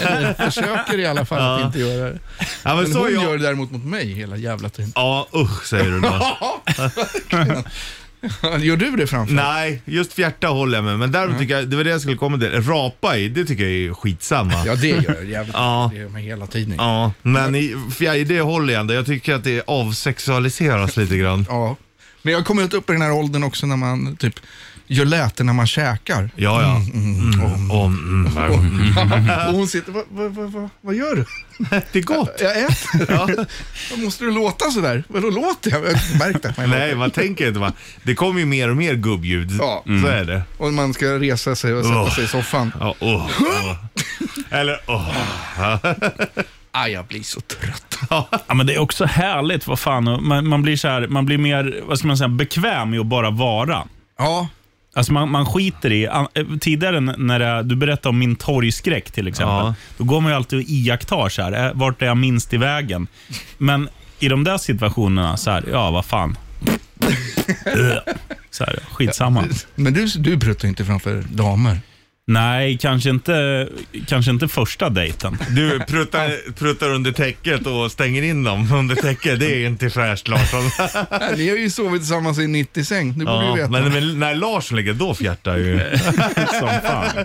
Eller 0.00 0.34
försöker 0.34 0.98
i 0.98 1.06
alla 1.06 1.24
fall 1.24 1.60
att 1.60 1.66
inte 1.66 1.78
göra 1.78 2.10
det. 2.10 2.18
Ja, 2.38 2.46
men 2.64 2.76
Men 2.76 2.92
så 2.92 2.98
hon 2.98 3.14
jag. 3.14 3.22
gör 3.24 3.38
det 3.38 3.42
däremot 3.44 3.70
mot 3.70 3.84
mig 3.84 4.12
hela 4.12 4.36
jävla 4.36 4.68
tiden. 4.68 4.92
Ja, 4.94 5.28
usch 5.34 5.66
säger 5.66 5.84
du 5.90 6.00
då. 6.00 6.36
Gör 8.58 8.76
du 8.76 8.96
det 8.96 9.06
framför? 9.06 9.34
Nej, 9.34 9.82
just 9.84 10.12
fjärta 10.12 10.48
håller 10.48 10.78
jag 10.78 10.84
med. 10.84 10.98
Men 10.98 11.12
däremot 11.12 11.38
tycker 11.38 11.54
jag, 11.56 11.68
det 11.68 11.76
var 11.76 11.84
det 11.84 11.90
jag 11.90 12.00
skulle 12.00 12.16
komma 12.16 12.38
till. 12.38 12.62
Rapa 12.62 13.16
i, 13.16 13.28
det 13.28 13.44
tycker 13.44 13.64
jag 13.64 13.72
är 13.72 13.94
skitsamma. 13.94 14.62
Ja, 14.66 14.74
det 14.74 14.88
gör 14.88 15.14
jag 15.18 15.24
jävligt 15.24 15.54
Ja. 15.54 15.90
Det 15.94 16.00
gör 16.00 16.08
man 16.08 16.20
hela 16.20 16.46
tiden. 16.46 16.74
Ja, 16.78 17.12
men 17.22 17.54
i, 17.54 17.76
fjär, 17.98 18.24
det 18.24 18.40
håller 18.40 18.72
jag 18.72 18.80
ändå. 18.80 18.94
Jag 18.94 19.06
tycker 19.06 19.34
att 19.34 19.44
det 19.44 19.62
avsexualiseras 19.66 20.96
lite 20.96 21.16
grann. 21.16 21.46
Ja. 21.48 21.76
Men 22.22 22.32
jag 22.32 22.40
har 22.40 22.44
kommit 22.44 22.74
upp 22.74 22.90
i 22.90 22.92
den 22.92 23.02
här 23.02 23.12
åldern 23.12 23.42
också 23.42 23.66
när 23.66 23.76
man 23.76 24.16
typ 24.16 24.40
gör 24.88 25.04
läten 25.04 25.46
när 25.46 25.52
man 25.52 25.66
käkar. 25.66 26.30
Ja, 26.36 26.62
ja. 26.62 26.76
Mm, 26.94 27.70
och, 27.70 27.86
mm, 27.86 28.26
mm. 29.12 29.48
Och 29.48 29.54
hon 29.54 29.68
sitter, 29.68 29.92
vad, 29.92 30.04
vad, 30.10 30.34
vad, 30.34 30.52
vad, 30.52 30.68
vad 30.80 30.94
gör 30.94 31.16
du? 31.16 31.24
Det 31.92 31.98
är 31.98 32.02
gott. 32.02 32.36
Jag 32.40 32.58
äter. 32.58 33.46
Vad 33.90 33.98
måste 33.98 34.24
du 34.24 34.30
låta 34.30 34.70
sådär? 34.70 35.04
Vadå 35.08 35.30
låter 35.30 35.70
jag? 35.70 35.80
Jag 35.80 35.86
har 35.86 36.18
märkt 36.18 36.44
att 36.44 36.56
man 36.56 36.70
Nej, 36.70 36.94
man 36.94 37.10
tänker 37.10 37.48
inte 37.48 37.60
va. 37.60 37.72
Det 38.02 38.14
kommer 38.14 38.40
ju 38.40 38.46
mer 38.46 38.70
och 38.70 38.76
mer 38.76 38.94
gubbljud. 38.94 39.50
Ja. 39.58 39.84
Så 40.02 40.06
är 40.06 40.24
det. 40.24 40.42
Och 40.56 40.72
man 40.72 40.94
ska 40.94 41.06
resa 41.06 41.54
sig 41.54 41.74
och 41.74 41.84
sätta 41.84 42.10
sig 42.10 42.24
i 42.24 42.26
soffan. 42.26 42.72
Ja, 42.80 42.94
åh, 43.00 43.30
åh. 43.40 43.76
Eller 44.50 44.80
åh. 44.86 45.16
Aj, 46.70 46.92
jag 46.92 47.04
blir 47.04 47.22
så 47.22 47.40
trött. 47.40 47.98
Ja, 48.10 48.54
men 48.54 48.66
det 48.66 48.74
är 48.74 48.78
också 48.78 49.04
härligt, 49.04 49.66
vad 49.66 49.78
fan. 49.78 50.04
Man, 50.28 50.48
man, 50.48 50.62
blir 50.62 50.76
så 50.76 50.88
här, 50.88 51.06
man 51.06 51.26
blir 51.26 51.38
mer 51.38 51.80
vad 51.82 51.98
ska 51.98 52.08
man 52.08 52.18
säga, 52.18 52.28
bekväm 52.28 52.94
i 52.94 52.98
att 52.98 53.06
bara 53.06 53.30
vara. 53.30 53.84
Ja, 54.18 54.48
Alltså 54.98 55.12
man, 55.12 55.30
man 55.30 55.46
skiter 55.46 55.92
i, 55.92 56.06
an- 56.08 56.28
eh, 56.34 56.46
tidigare 56.60 57.00
när 57.00 57.38
det, 57.38 57.62
du 57.62 57.76
berättade 57.76 58.08
om 58.08 58.18
min 58.18 58.36
torgskräck 58.36 59.10
till 59.10 59.28
exempel. 59.28 59.56
Ja. 59.56 59.74
Då 59.98 60.04
går 60.04 60.20
man 60.20 60.30
ju 60.30 60.36
alltid 60.36 60.58
och 60.58 60.64
iakttar 60.68 61.28
så 61.28 61.42
här, 61.42 61.66
eh, 61.66 61.72
vart 61.74 62.02
är 62.02 62.06
jag 62.06 62.16
minst 62.16 62.54
i 62.54 62.56
vägen? 62.56 63.06
Men 63.58 63.88
i 64.18 64.28
de 64.28 64.44
där 64.44 64.58
situationerna, 64.58 65.36
så 65.36 65.50
här, 65.50 65.64
ja 65.72 65.90
vad 65.90 66.04
fan. 66.04 66.36
så 68.50 68.64
här, 68.64 68.78
skitsamma. 68.92 69.44
men 69.74 69.92
du, 69.92 70.06
du 70.06 70.38
pruttar 70.40 70.68
inte 70.68 70.84
framför 70.84 71.22
damer. 71.30 71.80
Nej, 72.30 72.78
kanske 72.80 73.10
inte, 73.10 73.68
kanske 74.06 74.30
inte 74.30 74.48
första 74.48 74.90
dejten. 74.90 75.38
Du 75.50 75.80
pruttar, 75.80 76.52
pruttar 76.52 76.90
under 76.90 77.12
täcket 77.12 77.66
och 77.66 77.92
stänger 77.92 78.22
in 78.22 78.44
dem 78.44 78.72
under 78.72 78.94
täcket. 78.96 79.40
Det 79.40 79.46
är 79.46 79.66
inte 79.66 79.90
fräscht 79.90 80.28
Larsson. 80.28 80.70
Nej, 81.20 81.34
Ni 81.36 81.48
har 81.48 81.56
ju 81.56 81.70
sovit 81.70 82.00
tillsammans 82.00 82.38
i 82.38 82.46
90 82.46 82.84
säng, 82.84 83.18
det 83.18 83.24
borde 83.24 83.46
du 83.46 83.54
veta. 83.56 83.70
men, 83.70 83.92
men 83.92 84.18
när 84.18 84.34
Larsson 84.34 84.76
ligger, 84.76 84.92
då 84.94 85.14
fjärtar 85.14 85.56
ju. 85.56 85.80
Som 86.58 86.68
fan. 86.84 87.24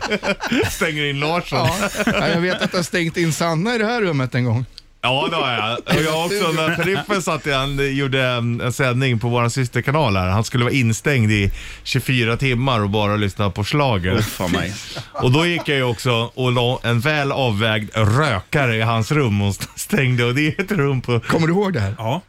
Stänger 0.70 1.04
in 1.06 1.20
Larsson. 1.20 1.60
Ja, 1.60 1.90
ja, 2.06 2.28
jag 2.28 2.42
vet 2.42 2.62
att 2.62 2.72
du 2.72 2.78
har 2.78 2.84
stängt 2.84 3.18
in 3.18 3.34
Sanna 3.34 3.76
i 3.76 3.78
det 3.78 3.86
här 3.86 4.02
rummet 4.02 4.36
en 4.36 4.46
gång. 4.46 4.66
Ja, 5.06 5.28
det 5.32 5.36
har 5.36 5.52
jag. 5.52 5.98
Och 5.98 6.04
jag 6.04 6.26
också, 6.26 6.52
när 6.52 6.76
Periffen 6.76 7.22
satt 7.22 7.46
jag, 7.46 7.58
han 7.58 7.96
gjorde 7.96 8.24
en, 8.24 8.62
en 8.62 8.74
sändning 8.74 9.20
på 9.20 9.28
vår 9.30 9.50
systerkanal 9.50 10.18
här. 10.18 10.30
Han 10.30 10.44
skulle 10.44 10.64
vara 10.64 10.74
instängd 10.74 11.32
i 11.32 11.52
24 11.84 12.38
timmar 12.38 12.80
och 12.84 12.90
bara 12.90 13.16
lyssna 13.16 13.50
på 13.50 13.64
schlager. 13.64 14.22
Fan 14.22 14.52
mig. 14.52 14.74
Och 15.12 15.32
då 15.32 15.46
gick 15.46 15.62
jag 15.70 15.78
ju 15.78 15.84
också 15.84 16.32
och 16.34 16.52
la 16.52 16.80
en 16.84 17.00
väl 17.00 17.32
avvägd 17.32 17.90
rökare 17.94 18.76
i 18.76 18.82
hans 18.82 19.12
rum 19.12 19.42
och 19.42 19.56
stängde. 19.76 20.26
Och 20.26 20.36
det 20.36 20.48
är 20.48 20.62
ett 20.62 20.72
rum 20.72 21.02
på, 21.02 21.20
Kommer 21.20 21.48
du 21.48 21.54
ihåg 21.54 21.74
det 21.74 21.80
här? 21.80 21.96
Ja. 21.98 22.22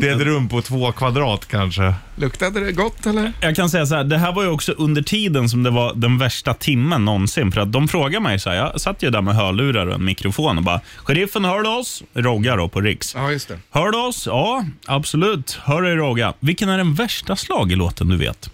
det 0.00 0.08
är 0.08 0.16
ett 0.16 0.22
rum 0.22 0.48
på 0.48 0.62
två 0.62 0.92
kvadrat 0.92 1.48
kanske. 1.48 1.94
Luktade 2.16 2.60
det 2.60 2.72
gott 2.72 3.06
eller? 3.06 3.32
Jag 3.40 3.56
kan 3.56 3.70
säga 3.70 3.86
så 3.86 3.94
här, 3.94 4.04
det 4.04 4.18
här 4.18 4.32
var 4.32 4.42
ju 4.42 4.48
också 4.48 4.72
under 4.72 5.02
tiden 5.02 5.48
som 5.48 5.62
det 5.62 5.70
var 5.70 5.94
den 5.94 6.18
värsta 6.18 6.54
timmen 6.54 7.04
någonsin. 7.04 7.52
För 7.52 7.60
att 7.60 7.72
de 7.72 7.88
frågade 7.88 8.20
mig 8.20 8.38
så 8.38 8.50
här, 8.50 8.56
jag 8.56 8.80
satt 8.80 9.02
ju 9.02 9.10
där 9.10 9.22
med 9.22 9.34
hörlurar 9.34 9.86
och 9.86 9.94
en 9.94 10.04
mikrofon 10.04 10.58
och 10.58 10.64
bara, 10.64 10.80
sheriffen 10.96 11.44
hör 11.44 11.62
du 11.62 11.68
oss? 11.68 12.02
Rogga 12.14 12.56
då 12.56 12.68
på 12.68 12.80
Riks. 12.80 13.14
Ja, 13.14 13.30
just 13.30 13.48
det. 13.48 13.58
Hör 13.70 13.90
du 13.90 13.98
oss? 13.98 14.26
Ja, 14.26 14.64
absolut. 14.86 15.58
Hör 15.62 15.82
dig 15.82 15.96
Rogga. 15.96 16.32
Vilken 16.40 16.68
är 16.68 16.78
den 16.78 16.94
värsta 16.94 17.36
schlagerlåten 17.36 18.08
du 18.08 18.16
vet? 18.16 18.50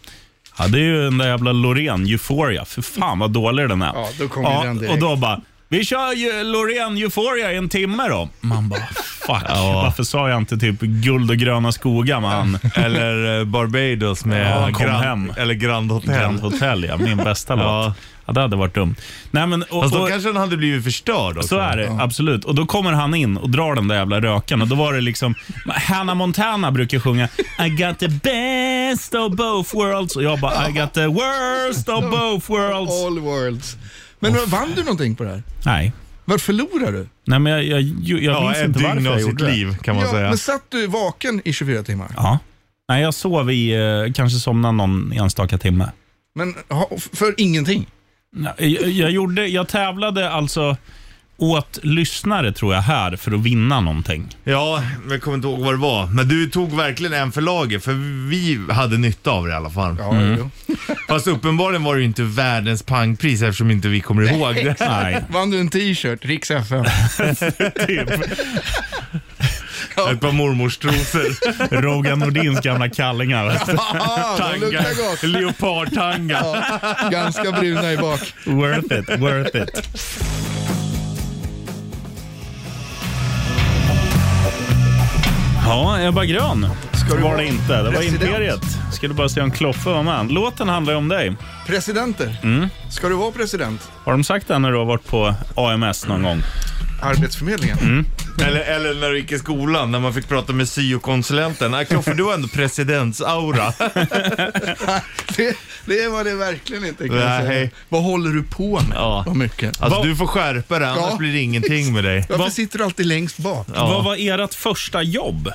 Ja, 0.59 0.69
det 0.69 0.79
är 0.79 0.83
ju 0.83 1.05
den 1.05 1.19
där 1.19 1.29
jävla 1.29 1.53
Loreen, 1.53 2.07
Euphoria. 2.07 2.65
För 2.65 2.83
fan 2.83 3.19
vad 3.19 3.31
dålig 3.31 3.69
den 3.69 3.83
är. 3.83 3.93
Ja, 3.95 4.09
då 4.19 4.29
kommer 4.29 4.65
den 4.65 4.79
direkt. 4.79 4.95
Och 4.95 5.01
då 5.01 5.17
bara, 5.17 5.41
vi 5.69 5.85
kör 5.85 6.13
ju 6.13 6.43
Loreen 6.45 6.97
Euphoria 6.97 7.53
i 7.53 7.57
en 7.57 7.69
timme 7.69 8.09
då. 8.09 8.29
Man 8.41 8.69
bara, 8.69 8.81
fuck. 9.27 9.43
Varför 9.75 10.03
sa 10.03 10.29
jag 10.29 10.39
inte 10.39 10.57
typ 10.57 10.81
guld 10.81 11.31
och 11.31 11.37
gröna 11.37 11.73
skogar 11.73 12.21
man? 12.21 12.59
Eller 12.75 13.39
eh, 13.39 13.45
Barbados 13.45 14.25
med 14.25 14.51
Ja, 14.53 14.73
kom 14.73 14.87
Grand, 14.87 15.05
hem. 15.05 15.33
Eller 15.37 15.55
Grand 15.55 15.91
Hotel. 15.93 16.15
Grand 16.21 16.41
Hotel, 16.41 16.85
ja. 16.89 16.97
Min 16.97 17.17
bästa 17.17 17.55
låt. 17.55 17.65
Ja. 17.65 17.95
Ja, 18.27 18.33
det 18.35 18.41
hade 18.41 18.57
varit 18.57 18.75
dumt. 18.75 18.95
Nej, 19.31 19.47
men, 19.47 19.63
och, 19.63 19.83
Fast 19.83 19.95
då 19.95 20.01
och, 20.01 20.09
kanske 20.09 20.29
den 20.29 20.37
hade 20.37 20.57
blivit 20.57 20.85
förstörd 20.85 21.37
också. 21.37 21.49
så 21.49 21.59
är 21.59 21.77
det, 21.77 21.97
absolut. 22.01 22.45
Och 22.45 22.55
Då 22.55 22.67
kommer 22.67 22.93
han 22.93 23.15
in 23.15 23.37
och 23.37 23.51
drar 23.51 23.75
den 23.75 23.89
där 23.89 23.97
jävla 23.97 24.21
röken. 24.21 24.63
Och 24.63 24.69
då 24.69 24.75
var 24.75 24.93
det 24.93 25.01
liksom, 25.01 25.35
Hannah 25.67 26.15
Montana 26.15 26.71
brukar 26.73 26.99
sjunga 26.99 27.29
I 27.67 27.69
got 27.69 27.99
the 27.99 28.09
best 28.09 29.15
of 29.15 29.33
both 29.33 29.75
worlds. 29.77 30.17
Och 30.17 30.23
jag 30.23 30.41
bara 30.41 30.69
I 30.69 30.73
got 30.73 30.95
the 30.95 31.07
worst 31.07 31.89
of 31.89 32.01
both 32.11 32.51
worlds. 32.51 32.93
All 33.07 33.19
worlds. 33.19 33.77
Men 34.21 34.33
vann 34.47 34.73
du 34.77 34.83
någonting 34.83 35.15
på 35.17 35.25
det 35.25 35.31
här? 35.31 35.43
Nej. 35.67 35.93
Varför 36.25 36.45
förlorade 36.45 36.99
du? 36.99 37.09
Nej, 37.25 37.39
men 37.39 37.53
jag, 37.53 37.65
jag, 37.65 37.81
jag, 37.83 38.23
jag 38.23 38.35
Ja, 38.35 38.41
minns 38.41 38.65
inte 38.65 38.83
varför 38.85 39.01
jag 39.03 39.19
sitt 39.19 39.29
gjorde 39.29 39.45
det. 39.45 39.51
liv 39.53 39.77
kan 39.83 39.97
man 39.97 40.05
ja, 40.05 40.11
säga. 40.11 40.29
Men 40.29 40.39
satt 40.39 40.63
du 40.69 40.87
vaken 40.87 41.43
i 41.45 41.53
24 41.53 41.83
timmar? 41.83 42.09
Ja. 42.17 42.39
Nej, 42.89 43.03
jag 43.03 43.15
sov 43.15 43.51
i, 43.51 43.71
eh, 44.07 44.13
kanske 44.13 44.39
somnade 44.39 44.73
någon 44.77 45.13
enstaka 45.13 45.59
timme. 45.59 45.91
Men 46.35 46.55
ha, 46.69 46.91
för 47.13 47.35
ingenting? 47.37 47.87
Nej, 48.33 48.53
Jag, 48.59 48.89
jag, 48.91 49.11
gjorde, 49.11 49.47
jag 49.47 49.69
tävlade 49.69 50.31
alltså 50.31 50.77
åt 51.39 51.79
lyssnare 51.83 52.53
tror 52.53 52.75
jag 52.75 52.83
här 52.83 53.17
för 53.17 53.33
att 53.33 53.41
vinna 53.41 53.81
någonting. 53.81 54.37
Ja, 54.45 54.83
jag 55.11 55.23
kommer 55.23 55.35
inte 55.37 55.49
ihåg 55.49 55.59
vad 55.61 55.75
det 55.75 55.79
var. 55.79 56.07
Men 56.07 56.29
du 56.29 56.51
tog 56.51 56.77
verkligen 56.77 57.13
en 57.13 57.33
för 57.33 57.41
laget, 57.41 57.85
för 57.85 57.93
vi 58.29 58.73
hade 58.73 58.99
nytta 58.99 59.31
av 59.31 59.47
det 59.47 59.53
i 59.53 59.55
alla 59.55 59.71
fall. 59.71 59.97
Ja, 59.99 60.21
jo. 60.39 60.51
Fast 61.09 61.27
uppenbarligen 61.27 61.85
var 61.85 61.95
det 61.95 62.01
ju 62.01 62.07
inte 62.07 62.23
världens 62.23 62.83
pangpris 62.83 63.43
eftersom 63.43 63.71
inte 63.71 63.89
vi 63.89 64.01
kommer 64.01 64.23
ihåg 64.33 64.55
det. 64.55 64.77
Nej. 64.81 65.25
Vann 65.29 65.51
du 65.51 65.61
en 65.61 65.69
t-shirt, 65.69 66.25
Riks 66.25 66.51
FM? 66.51 66.85
typ. 67.87 68.11
Ett 70.13 70.21
par 70.21 70.33
mormors 70.33 70.79
trosor. 70.79 71.81
Rogan 71.83 72.19
Nordins 72.19 72.61
gamla 72.61 72.89
kallingar. 72.89 73.59
gott. 75.11 75.23
Leopardtanga. 75.23 76.41
Ja, 76.83 77.09
ganska 77.11 77.53
bruna 77.53 77.93
i 77.93 77.97
bak. 77.97 78.21
worth 78.45 78.99
it, 78.99 79.21
worth 79.21 79.57
it. 79.57 79.89
Ja, 85.69 86.01
Ebba 86.01 86.25
Grön 86.25 86.67
Ska 86.93 87.15
var 87.15 87.23
vara 87.23 87.37
det 87.37 87.47
inte. 87.47 87.77
Det 87.77 87.83
var 87.83 87.93
president? 87.93 88.23
Imperiet. 88.23 88.61
Skulle 88.93 89.15
bara 89.15 89.29
se 89.29 89.41
om 89.41 89.51
Kloffe 89.51 89.91
var 89.91 90.03
med. 90.03 90.31
Låten 90.33 90.69
handlar 90.69 90.93
ju 90.93 90.97
om 90.99 91.09
dig. 91.09 91.37
Presidenter. 91.67 92.37
Mm. 92.43 92.69
Ska 92.91 93.09
du 93.09 93.15
vara 93.15 93.31
president? 93.33 93.91
Har 94.05 94.13
de 94.13 94.25
sagt 94.25 94.49
det 94.49 94.59
när 94.59 94.73
du 94.73 94.79
har 94.79 94.85
varit 94.85 95.07
på 95.07 95.35
AMS 95.55 96.07
någon 96.07 96.23
gång? 96.23 96.43
Arbetsförmedlingen? 97.03 97.79
Mm. 97.79 98.07
Eller, 98.47 98.61
eller 98.61 98.95
när 98.95 99.11
du 99.11 99.19
gick 99.19 99.33
i 99.33 99.39
skolan, 99.39 99.91
när 99.91 100.01
man 100.01 100.15
fick 100.15 100.29
prata 100.29 100.53
med 100.53 100.69
syokonsulenten. 100.69 101.71
Nej, 101.71 101.87
Kloffe, 101.87 102.15
du 102.15 102.25
har 102.25 102.35
ändå 102.35 102.49
presidentsaura. 102.49 103.73
Det, 105.37 105.57
det 105.85 106.09
var 106.09 106.25
det 106.25 106.35
verkligen 106.35 106.85
inte 106.85 107.09
kan 107.09 107.17
jag 107.17 107.47
säga. 107.47 107.71
Vad 107.89 108.03
håller 108.03 108.31
du 108.31 108.43
på 108.43 108.81
med? 108.89 108.97
Ja. 108.97 109.25
Vad 109.27 109.37
mycket. 109.37 109.83
Alltså, 109.83 109.99
Vad- 109.99 110.07
du 110.07 110.17
får 110.17 110.27
skärpa 110.27 110.79
dig, 110.79 110.89
annars 110.89 111.11
Ja. 111.11 111.17
blir 111.17 111.33
det 111.33 111.39
ingenting 111.39 111.93
med 111.93 112.05
dig. 112.05 112.27
Varför 112.29 112.45
vad- 112.45 112.53
sitter 112.53 112.79
du 112.79 112.85
alltid 112.85 113.07
längst 113.07 113.39
bak? 113.39 113.67
Ja. 113.75 113.87
Vad 113.89 114.05
var 114.05 114.17
ert 114.45 114.55
första 114.55 115.03
jobb? 115.03 115.53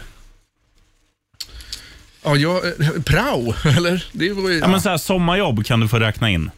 Ja, 2.24 2.36
jag, 2.36 2.66
eh, 2.66 2.90
prao, 3.06 3.54
eller? 3.78 4.06
Det 4.12 4.34
var 4.34 4.50
ju, 4.50 4.60
Ja, 4.60 4.68
men 4.68 4.82
så 4.82 4.90
här, 4.90 4.98
sommarjobb 4.98 5.66
kan 5.66 5.80
du 5.80 5.88
få 5.88 6.00
räkna 6.00 6.30
in. 6.30 6.52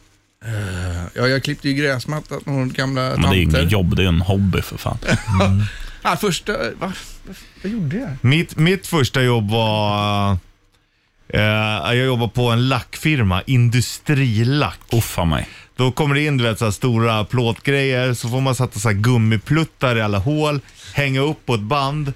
Ja, 1.14 1.28
jag 1.28 1.44
klippte 1.44 1.68
ju 1.68 1.74
gräsmattan 1.74 2.38
åt 2.38 2.46
några 2.46 2.64
gamla 2.66 3.00
Men 3.02 3.10
det 3.10 3.26
är 3.26 3.42
tanter. 3.44 3.60
inget 3.60 3.72
jobb, 3.72 3.96
det 3.96 4.02
är 4.02 4.08
en 4.08 4.20
hobby 4.20 4.62
för 4.62 4.76
fan. 4.78 4.98
Ja, 6.02 6.16
första, 6.16 6.52
va, 6.52 6.68
va, 6.80 6.92
vad 7.62 7.72
gjorde 7.72 7.96
jag? 7.96 8.10
Mitt, 8.20 8.56
mitt 8.56 8.86
första 8.86 9.22
jobb 9.22 9.50
var... 9.50 10.30
eh, 11.28 11.40
jag 11.40 11.96
jobbade 11.96 12.32
på 12.32 12.48
en 12.50 12.68
lackfirma, 12.68 13.42
Industrilack. 13.46 14.78
Uffa 14.92 15.24
mig. 15.24 15.48
Då 15.76 15.92
kommer 15.92 16.14
det 16.14 16.24
in 16.24 16.36
du 16.36 16.44
vet, 16.44 16.58
så 16.58 16.64
här 16.64 16.72
stora 16.72 17.24
plåtgrejer, 17.24 18.14
så 18.14 18.28
får 18.28 18.40
man 18.40 18.54
sätta 18.54 18.78
så 18.78 18.88
här 18.88 18.94
gummipluttar 18.96 19.96
i 19.96 20.00
alla 20.02 20.18
hål, 20.18 20.60
hänga 20.94 21.20
upp 21.20 21.46
på 21.46 21.54
ett 21.54 21.60
band. 21.60 22.12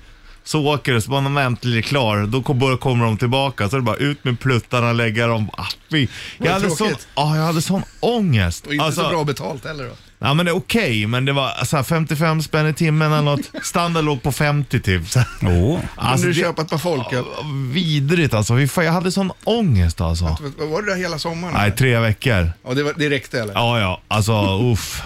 Så 0.51 0.67
åker 0.67 0.93
det, 0.93 1.01
så 1.03 1.21
när 1.21 1.31
man 1.31 1.43
äntligen 1.45 1.79
är 1.79 1.83
klar, 1.83 2.27
då 2.27 2.43
kom- 2.43 2.59
bara 2.59 2.77
kommer 2.77 3.05
de 3.05 3.17
tillbaka. 3.19 3.69
Så 3.69 3.77
är 3.77 3.81
det 3.81 3.85
bara 3.85 3.97
ut 3.97 4.25
med 4.25 4.41
pluttarna, 4.41 4.93
lägga 4.93 5.27
dem. 5.27 5.51
Ah, 5.53 5.67
fy. 5.91 6.07
Jag, 6.39 6.53
hade 6.53 6.69
sån, 6.69 6.77
tråkigt. 6.77 7.09
ah, 7.15 7.37
jag 7.37 7.43
hade 7.43 7.63
sån 7.63 7.83
ångest. 8.01 8.67
Och 8.67 8.73
inte 8.73 8.85
Alltså, 8.85 9.03
så 9.03 9.09
bra 9.09 9.25
betalt 9.25 9.65
heller 9.65 9.85
då. 9.85 9.91
Ja 10.19 10.35
men 10.35 10.47
det 10.47 10.53
är 10.53 10.57
okej, 10.57 11.07
men 11.07 11.25
det 11.25 11.33
var 11.33 11.65
så 11.65 11.77
här 11.77 11.83
55 11.85 12.43
spänn 12.43 12.67
i 12.67 12.75
timmen 12.75 13.13
eller 13.13 13.23
något. 13.23 13.51
Standard 13.63 14.05
låg 14.05 14.23
på 14.23 14.33
50 14.33 14.81
typ. 14.81 15.09
Så, 15.09 15.19
Oh. 15.19 15.75
Alltså, 15.75 15.87
alltså, 15.97 16.27
du 16.27 16.33
det, 16.33 16.41
köpa 16.41 16.63
ett 16.63 16.71
par 16.71 16.79
folköl. 16.79 17.25
vidrigt 17.73 18.35
alltså. 18.35 18.57
Fy 18.57 18.69
fan, 18.69 18.85
Jag 18.85 18.93
hade 18.93 19.13
sån 19.13 19.33
ångest 19.45 20.01
alltså. 20.01 20.37
Vad 20.59 20.69
Var 20.69 20.83
det 20.83 20.91
där 20.91 20.97
hela 20.99 21.19
sommaren? 21.19 21.55
Nej, 21.55 21.73
tre 21.77 21.99
veckor. 21.99 22.53
Ja, 22.67 22.75
det, 22.75 22.83
var, 22.83 22.95
det 22.97 23.11
räckte 23.11 23.41
eller? 23.41 23.55
Ja, 23.55 23.81
ja. 23.81 24.01
Alltså, 24.09 24.59
uff. 24.73 25.03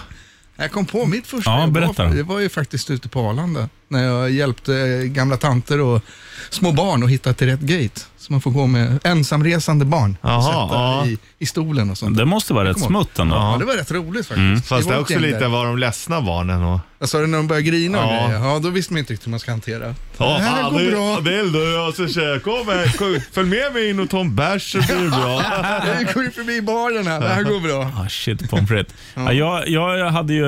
Jag 0.55 0.71
kom 0.71 0.85
på 0.85 1.05
mitt 1.05 1.27
första 1.27 1.51
Ja, 1.51 1.61
jobb 1.61 1.73
berätta 1.73 2.05
det 2.05 2.23
var 2.23 2.39
ju 2.39 2.49
faktiskt 2.49 2.89
ute 2.89 3.09
på 3.09 3.19
Arlanda. 3.19 3.69
När 3.87 4.03
jag 4.03 4.31
hjälpte 4.31 4.75
eh, 4.77 5.03
gamla 5.03 5.37
tanter 5.37 5.79
och 5.81 6.01
små 6.49 6.71
barn 6.71 7.03
att 7.03 7.09
hitta 7.09 7.33
till 7.33 7.47
rätt 7.47 7.59
gate. 7.59 8.01
Så 8.25 8.33
man 8.33 8.41
får 8.41 8.51
gå 8.51 8.67
med 8.67 8.99
ensamresande 9.03 9.85
barn 9.85 10.17
och 10.21 10.29
Jaha, 10.29 10.41
sätta 10.41 10.75
ja. 10.81 11.05
i, 11.05 11.17
i 11.39 11.45
stolen 11.45 11.89
och 11.89 11.97
sånt. 11.97 12.17
Det 12.17 12.25
måste 12.25 12.53
vara 12.53 12.69
rätt 12.69 12.77
ihåg. 12.77 12.87
smutt 12.87 13.19
ändå. 13.19 13.35
Ja, 13.35 13.55
det 13.59 13.65
var 13.65 13.73
rätt 13.73 13.91
roligt 13.91 14.27
faktiskt. 14.27 14.67
Fast 14.67 14.83
det 14.83 14.89
var 14.89 14.93
är 14.93 14.97
ett 14.97 15.01
också 15.01 15.13
gäng 15.13 15.21
lite 15.21 15.39
där. 15.39 15.47
var 15.47 15.65
de 15.65 15.77
ledsna 15.77 16.21
barnen 16.21 16.63
och... 16.63 16.79
Jag 16.99 17.09
sa 17.09 17.17
det 17.19 17.27
när 17.27 17.37
de 17.37 17.47
började 17.47 17.67
grina 17.67 17.97
och 18.05 18.13
Ja. 18.13 18.27
grejer. 18.27 18.39
Ja, 18.45 18.59
då 18.59 18.69
visste 18.69 18.93
man 18.93 18.99
inte 18.99 19.13
riktigt 19.13 19.27
hur 19.27 19.31
man 19.31 19.39
ska 19.39 19.51
hantera. 19.51 19.95
Ja, 20.17 20.25
det 20.37 20.43
här 20.43 20.71
går 20.71 20.79
det- 20.79 20.91
bra. 20.91 21.19
Vill 21.19 21.51
du? 21.51 21.77
Alltså, 21.79 22.07
tjej, 22.07 22.39
kom 22.39 22.65
med, 22.65 22.97
kom, 22.97 23.19
följ 23.33 23.49
med 23.49 23.73
mig 23.73 23.89
in 23.89 23.99
och 23.99 24.09
ta 24.09 24.19
en 24.19 24.35
bärs 24.35 24.71
så 24.71 24.77
blir 24.77 25.03
det 25.03 25.09
bra. 25.09 25.43
Jag 26.03 26.13
går 26.13 26.23
ju 26.23 26.31
förbi 26.31 26.61
baren 26.61 27.07
här. 27.07 27.19
Det 27.21 27.27
här 27.29 27.43
går 27.43 27.59
bra. 27.59 27.91
Ah, 28.03 28.09
shit, 28.09 28.49
pommes 28.49 28.69
frites. 28.69 28.93
ja, 29.15 29.33
jag, 29.33 29.69
jag 29.69 30.09
hade 30.09 30.33
ju 30.33 30.45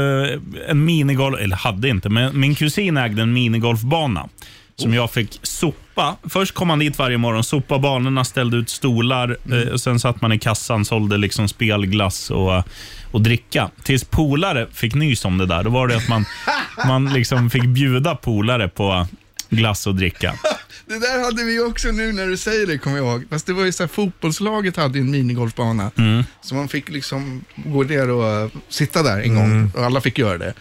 en 0.67 0.85
minigolf, 0.85 1.39
eller 1.41 1.55
hade 1.55 1.89
inte, 1.89 2.09
men 2.09 2.39
min 2.39 2.55
kusin 2.55 2.97
ägde 2.97 3.21
en 3.21 3.33
minigolfbana 3.33 4.27
som 4.81 4.93
jag 4.93 5.11
fick 5.11 5.39
sopa. 5.43 6.17
Först 6.29 6.53
kom 6.53 6.69
han 6.69 6.79
dit 6.79 6.97
varje 6.99 7.17
morgon, 7.17 7.43
sopa 7.43 7.79
banorna, 7.79 8.25
ställde 8.25 8.57
ut 8.57 8.69
stolar. 8.69 9.37
Eh, 9.51 9.73
och 9.73 9.81
sen 9.81 9.99
satt 9.99 10.21
man 10.21 10.31
i 10.31 10.39
kassan, 10.39 10.85
sålde 10.85 11.17
liksom 11.17 11.47
spelglass 11.47 12.31
och, 12.31 12.63
och 13.11 13.21
dricka. 13.21 13.69
Tills 13.83 14.03
polare 14.03 14.67
fick 14.73 14.95
nys 14.95 15.25
om 15.25 15.37
det 15.37 15.45
där. 15.45 15.63
Då 15.63 15.69
var 15.69 15.87
det 15.87 15.97
att 15.97 16.09
man, 16.09 16.25
man 16.87 17.13
liksom 17.13 17.49
fick 17.49 17.65
bjuda 17.65 18.15
polare 18.15 18.67
på 18.67 19.07
glass 19.49 19.87
och 19.87 19.95
dricka. 19.95 20.33
Det 20.85 20.99
där 20.99 21.23
hade 21.23 21.43
vi 21.43 21.59
också 21.59 21.87
nu 21.87 22.13
när 22.13 22.27
du 22.27 22.37
säger 22.37 22.67
det, 22.67 22.77
kommer 22.77 22.97
jag 22.97 23.05
ihåg. 23.05 23.25
Fast 23.29 23.45
det 23.45 23.53
var 23.53 23.65
ju 23.65 23.71
så 23.71 23.83
här, 23.83 23.87
fotbollslaget 23.87 24.75
hade 24.75 24.99
en 24.99 25.11
minigolfbana. 25.11 25.91
Mm. 25.97 26.23
Så 26.41 26.55
man 26.55 26.67
fick 26.67 26.89
liksom 26.89 27.45
gå 27.55 27.83
ner 27.83 28.09
och 28.09 28.43
uh, 28.43 28.51
sitta 28.69 29.03
där 29.03 29.21
en 29.21 29.35
gång. 29.35 29.71
Och 29.75 29.83
alla 29.83 30.01
fick 30.01 30.17
göra 30.17 30.37
det. 30.37 30.53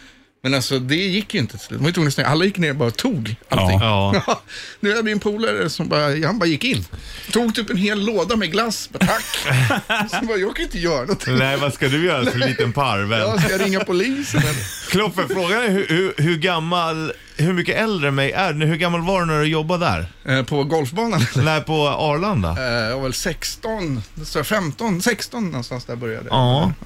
Men 0.47 0.55
alltså 0.55 0.79
det 0.79 0.97
gick 0.97 1.35
ju 1.35 1.41
inte 1.41 1.59
till 1.59 1.67
slut. 1.67 1.81
Man 1.81 1.85
var 1.85 1.89
ju 1.89 1.93
tvungen 1.93 2.07
att 2.07 2.13
stänga. 2.13 2.29
Alla 2.29 2.45
gick 2.45 2.59
ner 2.59 2.71
och 2.71 2.77
bara 2.77 2.91
tog 2.91 3.37
allting. 3.49 3.79
Ja. 3.81 4.15
Ja, 4.27 4.41
nu 4.81 4.91
hade 4.91 5.03
vi 5.03 5.13
en 5.13 5.19
polare 5.21 5.71
som 5.71 5.89
bara, 5.89 6.27
han 6.27 6.39
bara 6.39 6.47
gick 6.47 6.65
in. 6.65 6.85
Tog 7.33 7.55
typ 7.55 7.71
en 7.71 7.77
hel 7.77 8.05
låda 8.07 8.37
med 8.37 8.53
glass. 8.53 8.89
Bara, 8.93 9.07
Tack! 9.07 10.11
så 10.21 10.27
bara, 10.27 10.37
jag 10.37 10.57
kan 10.57 10.65
inte 10.65 10.79
göra 10.79 11.01
någonting. 11.01 11.37
Nej, 11.39 11.57
vad 11.57 11.75
ska 11.75 11.89
du 11.89 12.05
göra 12.07 12.31
för 12.31 12.39
liten 12.39 12.73
parvel? 12.73 13.19
Jag 13.21 13.43
ska 13.43 13.59
ringa 13.59 13.81
polisen 13.85 14.41
eller? 14.41 14.91
Kloffe, 14.91 15.23
frågan 15.35 15.63
är 15.63 15.69
hur, 15.71 15.87
hur, 15.89 16.15
hur 16.17 16.37
gammal, 16.37 17.13
hur 17.37 17.53
mycket 17.53 17.77
äldre 17.77 18.09
än 18.09 18.15
mig 18.15 18.33
är 18.33 18.53
du? 18.53 18.67
Hur 18.67 18.77
gammal 18.77 19.01
var 19.03 19.21
du 19.21 19.27
när 19.27 19.41
du 19.41 19.47
jobbade 19.47 20.07
där? 20.25 20.39
Eh, 20.39 20.45
På 20.45 20.65
golfbanan. 20.65 21.21
Nej, 21.37 21.61
på 21.61 21.89
Arlanda? 21.89 22.49
Eh, 22.51 22.89
Jag 22.89 22.97
var 22.97 23.03
väl 23.03 23.13
16, 23.15 24.03
så 24.25 24.45
15, 24.45 25.03
16 25.03 25.45
någonstans 25.51 25.85
där 25.85 25.97
började 25.97 26.29
jag. 26.31 26.35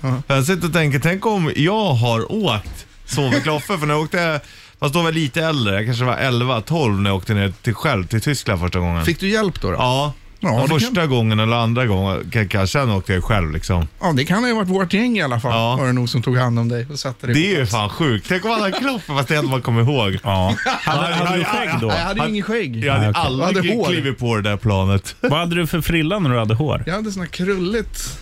Ja. 0.03 0.23
Jag 0.27 0.45
sitter 0.47 0.67
och 0.67 0.73
tänker, 0.73 0.99
tänk 0.99 1.27
om 1.27 1.53
jag 1.57 1.93
har 1.95 2.33
åkt 2.33 2.87
med 3.19 3.43
Kloffe, 3.43 3.79
för 3.79 3.87
när 3.87 3.95
jag 3.95 4.03
åkte, 4.03 4.41
fast 4.81 4.95
då 4.95 4.99
var 5.01 5.07
jag 5.07 5.15
lite 5.15 5.43
äldre, 5.45 5.75
jag 5.75 5.85
kanske 5.87 6.05
var 6.05 6.17
11, 6.17 6.61
12 6.61 7.01
när 7.01 7.11
jag 7.11 7.17
åkte 7.17 7.35
ner 7.35 7.53
till 7.63 7.75
själv 7.75 8.07
till 8.07 8.21
Tyskland 8.21 8.61
första 8.61 8.79
gången. 8.79 9.05
Fick 9.05 9.21
du 9.21 9.29
hjälp 9.29 9.61
då? 9.61 9.69
då? 9.71 9.75
Ja. 9.77 10.13
Ja, 10.43 10.51
det 10.63 10.69
kan- 10.69 10.81
första 10.81 11.07
gången 11.07 11.41
eller 11.41 11.57
andra 11.57 11.87
gången, 11.87 12.31
kanske 12.33 12.67
sen 12.67 12.91
åkte 12.91 13.13
jag 13.15 13.25
själv 13.25 13.53
liksom. 13.53 13.89
Ja, 14.01 14.13
det 14.17 14.25
kan 14.25 14.45
ha 14.45 14.55
varit 14.55 14.69
vårt 14.69 14.93
gäng 14.93 15.19
i 15.19 15.23
alla 15.23 15.41
fall. 15.41 15.53
Ja. 15.53 15.77
Var 15.77 15.87
det 15.87 15.93
nog 15.93 16.09
som 16.09 16.23
tog 16.23 16.37
hand 16.37 16.59
om 16.59 16.69
dig 16.69 16.87
och 16.93 16.99
satte 16.99 17.27
dig 17.27 17.35
Det 17.35 17.55
är 17.55 17.59
ju 17.59 17.67
fan 17.67 17.89
sjukt. 17.89 18.27
Tänk 18.29 18.45
om 18.45 18.51
han 18.51 18.61
hade 18.61 18.79
Kloffe, 18.79 19.13
fast 19.13 19.29
det 19.29 19.35
är 19.35 19.39
att 19.39 19.45
man 19.51 19.63
kommer 19.63 19.83
ihåg. 19.83 20.19
Ja. 20.25 20.55
Hade, 20.83 21.15
hade 21.15 21.37
du 21.39 21.45
skägg 21.45 21.71
då? 21.81 21.87
Jag 21.89 21.95
hade 21.97 22.23
ju 22.23 22.29
ingen 22.29 22.43
skägg. 22.43 22.85
Jag 22.85 22.93
hade 22.93 23.13
aldrig 23.19 23.57
hade 23.57 23.75
hår. 23.75 23.87
klivit 23.87 24.19
på 24.19 24.37
det 24.37 24.43
där 24.43 24.57
planet. 24.57 25.15
Vad 25.21 25.39
hade 25.39 25.55
du 25.57 25.67
för 25.67 25.81
frilla 25.81 26.19
när 26.19 26.31
du 26.31 26.39
hade 26.39 26.55
hår? 26.55 26.83
Jag 26.87 26.95
hade 26.95 27.13
sån 27.13 27.23
här 27.23 27.29
krulligt. 27.29 28.19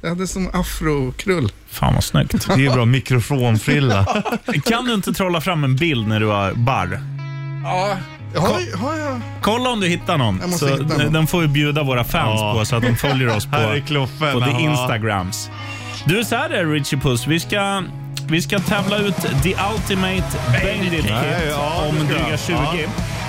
Jag 0.00 0.08
hade 0.08 0.26
sån 0.26 0.48
afrokrull. 0.52 1.52
Fan 1.68 1.94
vad 1.94 2.04
snyggt. 2.04 2.46
Det 2.56 2.66
är 2.66 2.72
bra 2.74 2.84
mikrofonfrilla. 2.84 4.04
Kan 4.64 4.84
du 4.84 4.94
inte 4.94 5.12
trolla 5.12 5.40
fram 5.40 5.64
en 5.64 5.76
bild 5.76 6.08
när 6.08 6.20
du 6.20 6.26
var 6.26 6.52
barr? 6.52 7.00
Ja, 7.64 7.96
har, 8.36 8.76
har 8.76 8.96
jag... 8.96 9.20
Kolla 9.42 9.70
om 9.70 9.80
du 9.80 9.88
hittar 9.88 10.18
någon. 10.18 10.52
Så 10.52 10.66
hitta 10.66 10.82
någon. 10.98 11.12
Den 11.12 11.26
får 11.26 11.40
vi 11.40 11.48
bjuda 11.48 11.82
våra 11.82 12.04
fans 12.04 12.40
Ja. 12.40 12.54
på 12.58 12.64
så 12.64 12.76
att 12.76 12.82
de 12.82 12.96
följer 12.96 13.36
oss 13.36 13.46
på, 13.50 14.06
på 14.32 14.40
the 14.40 14.62
Instagrams. 14.62 15.50
Du, 16.04 16.24
så 16.24 16.36
här 16.36 16.50
är 16.50 16.66
Richie 16.66 16.98
Puss. 16.98 17.26
Vi 17.26 17.40
ska, 17.40 17.82
vi 18.28 18.42
ska 18.42 18.58
tävla 18.58 18.98
ut 18.98 19.16
the 19.42 19.54
ultimate 19.74 20.24
bandit 20.46 21.02
kit 21.02 21.12
ja, 21.50 21.84
om 21.88 22.06
dryga 22.06 22.30
jag. 22.30 22.40
20. 22.40 22.52
Ja. 22.54 22.70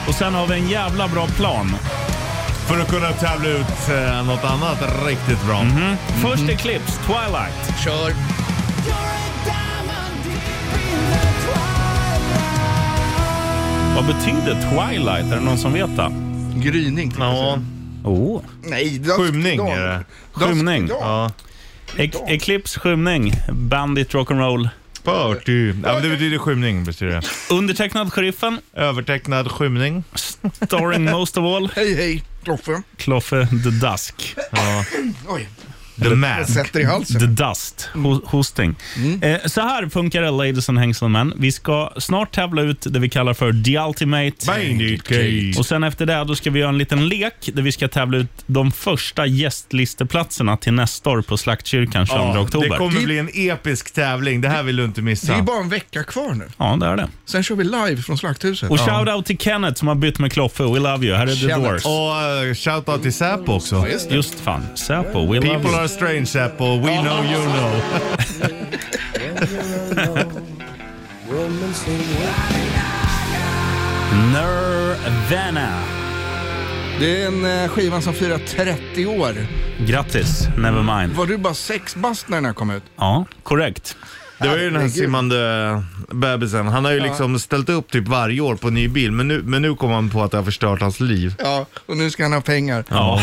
Och 0.08 0.16
sen 0.16 0.34
har 0.34 0.48
vi 0.48 0.54
en 0.54 0.70
jävla 0.70 1.08
bra 1.08 1.28
plan. 1.28 1.76
För 2.72 2.80
att 2.80 2.90
kunna 2.90 3.12
tävla 3.12 3.50
ut 3.50 3.90
eh, 3.90 4.26
något 4.26 4.44
annat 4.44 5.06
riktigt 5.08 5.46
bra. 5.46 5.62
Mm. 5.62 5.96
Först 6.22 6.50
är 6.50 6.56
Clips, 6.56 7.00
Twilight. 7.06 7.84
Kör. 7.84 8.14
Vad 13.96 14.06
betyder 14.06 14.54
Twilight? 14.70 15.32
Är 15.32 15.36
det 15.36 15.42
någon 15.42 15.58
som 15.58 15.74
vet 15.74 15.96
det? 15.98 16.12
Gryning. 16.56 17.14
Ja. 17.20 17.60
Oh. 18.04 18.42
Nej, 18.64 19.00
dusk 19.00 19.16
skymning 19.16 19.58
dawn. 19.58 19.72
är 19.72 19.88
det. 19.88 20.04
Skymning. 20.34 20.82
Dusk 20.88 21.00
dawn. 21.00 21.32
Ja. 21.98 22.04
E- 22.04 22.12
Eclipse, 22.28 22.80
skymning, 22.80 23.34
Bandit, 23.50 24.14
rock'n'roll. 24.14 24.70
Party. 25.04 25.68
Ja, 25.68 25.94
men 25.94 26.04
det 26.04 26.10
betyder 26.10 26.38
skymning. 26.38 26.84
Betyder 26.84 27.12
det. 27.12 27.54
Undertecknad 27.56 28.14
Sheriffen, 28.14 28.60
Övertecknad 28.74 29.52
skymning. 29.52 30.04
starring 30.66 31.04
most 31.04 31.38
of 31.38 31.44
all, 31.46 31.70
Hej, 31.76 31.96
hej. 31.96 32.24
Kloffe. 32.44 32.82
Kloffe 32.98 33.48
the 33.64 33.72
Dusk. 33.72 34.36
Oj, 35.28 35.48
The 36.04 36.10
Mask. 36.16 36.54
sätter 36.54 36.80
i 36.80 36.84
halsen. 36.84 37.20
The 37.20 37.26
Dust, 37.26 37.90
ho- 37.94 38.22
hosting. 38.26 38.76
Mm. 38.98 39.24
Eh, 39.24 39.40
så 39.46 39.62
här 39.62 39.90
funkar 39.90 40.22
det, 40.22 40.32
ladies 40.32 40.70
and 40.70 40.78
hangselmen. 40.80 41.34
Vi 41.38 41.52
ska 41.52 41.92
snart 41.98 42.36
tävla 42.36 42.62
ut 42.62 42.86
det 42.90 43.00
vi 43.00 43.10
kallar 43.10 43.34
för 43.34 43.64
The 43.64 43.78
Ultimate. 43.80 44.46
Bandit 44.48 45.08
Cage. 45.08 45.56
Och 45.60 45.66
sen 45.66 45.84
efter 45.84 46.06
det 46.06 46.24
då 46.24 46.36
ska 46.36 46.50
vi 46.52 46.60
göra 46.60 46.70
en 46.70 46.78
liten 46.78 47.08
lek 47.08 47.50
där 47.54 47.62
vi 47.62 47.72
ska 47.72 47.88
tävla 47.88 48.18
ut 48.18 48.28
de 48.46 48.72
första 48.72 49.26
gästlisteplatserna 49.26 50.58
till 50.58 50.74
nästa 50.74 51.10
år 51.10 51.22
på 51.22 51.38
Slaktkyrkan 51.38 52.06
22 52.08 52.20
Ja, 52.22 52.40
oktober. 52.40 52.70
det 52.70 52.78
kommer 52.78 53.02
bli 53.02 53.18
en 53.20 53.30
episk 53.34 53.94
tävling. 53.94 54.42
Det 54.42 54.50
här 54.50 54.64
vill 54.64 54.76
du 54.76 54.84
inte 54.86 55.02
Det 55.02 55.04
är 55.04 55.06
missa. 55.06 55.42
bara 55.42 55.60
en 55.60 55.70
vecka 55.70 56.04
kvar 56.04 56.34
nu. 56.34 56.46
Ja, 56.58 56.78
det 56.80 56.86
är 56.86 56.96
det. 56.98 57.10
Sen 57.26 57.44
kör 57.44 57.56
vi 57.56 57.64
live 57.64 57.98
från 58.02 58.18
Slakthuset. 58.18 58.70
Och 58.72 58.78
shout-out 58.78 59.24
till 59.24 59.38
Kenneth 59.38 59.80
som 59.80 59.88
har 59.88 59.96
bytt 59.96 60.20
med 60.20 60.32
Kloffe. 60.32 60.64
We 60.64 60.80
love 60.80 61.06
you. 61.08 61.16
Här 61.18 61.28
är 61.28 61.36
The. 61.36 61.54
Doors. 61.54 61.86
Och 61.86 62.48
uh, 62.48 62.54
shoutout 62.54 63.02
till 63.02 63.14
Säpo 63.14 63.54
också. 63.54 63.88
Just 63.92 64.10
det. 64.10 64.16
Just 64.16 64.40
fan. 64.40 64.66
Säpo, 64.76 65.20
we 65.34 65.40
love 65.40 65.42
People 65.42 65.70
you. 65.72 65.81
Are 65.82 65.88
strange 65.88 66.26
Säpo, 66.26 66.78
we 66.80 67.02
know 67.02 67.24
you 67.26 67.42
know. 67.42 67.82
Nirvana. 74.32 75.84
Det 77.00 77.24
är 77.24 77.28
en 77.28 77.64
eh, 77.64 77.70
skivan 77.70 78.02
som 78.02 78.14
firar 78.14 78.38
30 78.38 79.06
år. 79.06 79.36
Grattis, 79.88 80.48
Nevermind. 80.58 81.14
Var 81.14 81.26
du 81.26 81.38
bara 81.38 81.54
sex 81.54 81.96
bast 81.96 82.30
när 82.30 82.38
den 82.38 82.46
här 82.46 82.54
kom 82.54 82.72
ut? 82.72 82.84
Ja, 82.98 83.26
korrekt. 83.44 83.96
Det 84.42 84.48
var 84.48 84.58
ju 84.58 84.70
den 84.70 84.82
här 84.82 84.90
simmande 84.90 85.84
bebisen. 86.10 86.68
Han 86.68 86.86
har 86.86 86.92
ju 86.92 87.00
liksom 87.00 87.40
ställt 87.40 87.70
upp 87.70 87.92
typ 87.92 88.08
varje 88.08 88.42
år 88.42 88.56
på 88.56 88.68
en 88.68 88.74
ny 88.74 88.88
bil, 88.88 89.12
men 89.12 89.28
nu, 89.28 89.42
men 89.44 89.62
nu 89.62 89.76
kom 89.76 89.92
han 89.92 90.10
på 90.10 90.24
att 90.24 90.32
det 90.32 90.38
har 90.38 90.44
förstört 90.44 90.82
hans 90.82 91.00
liv. 91.00 91.36
Ja, 91.40 91.66
och 91.86 91.98
nu 91.98 92.10
ska 92.12 92.24
han 92.24 92.34
ha 92.34 92.42
pengar. 92.42 92.84
Ja. 92.90 93.22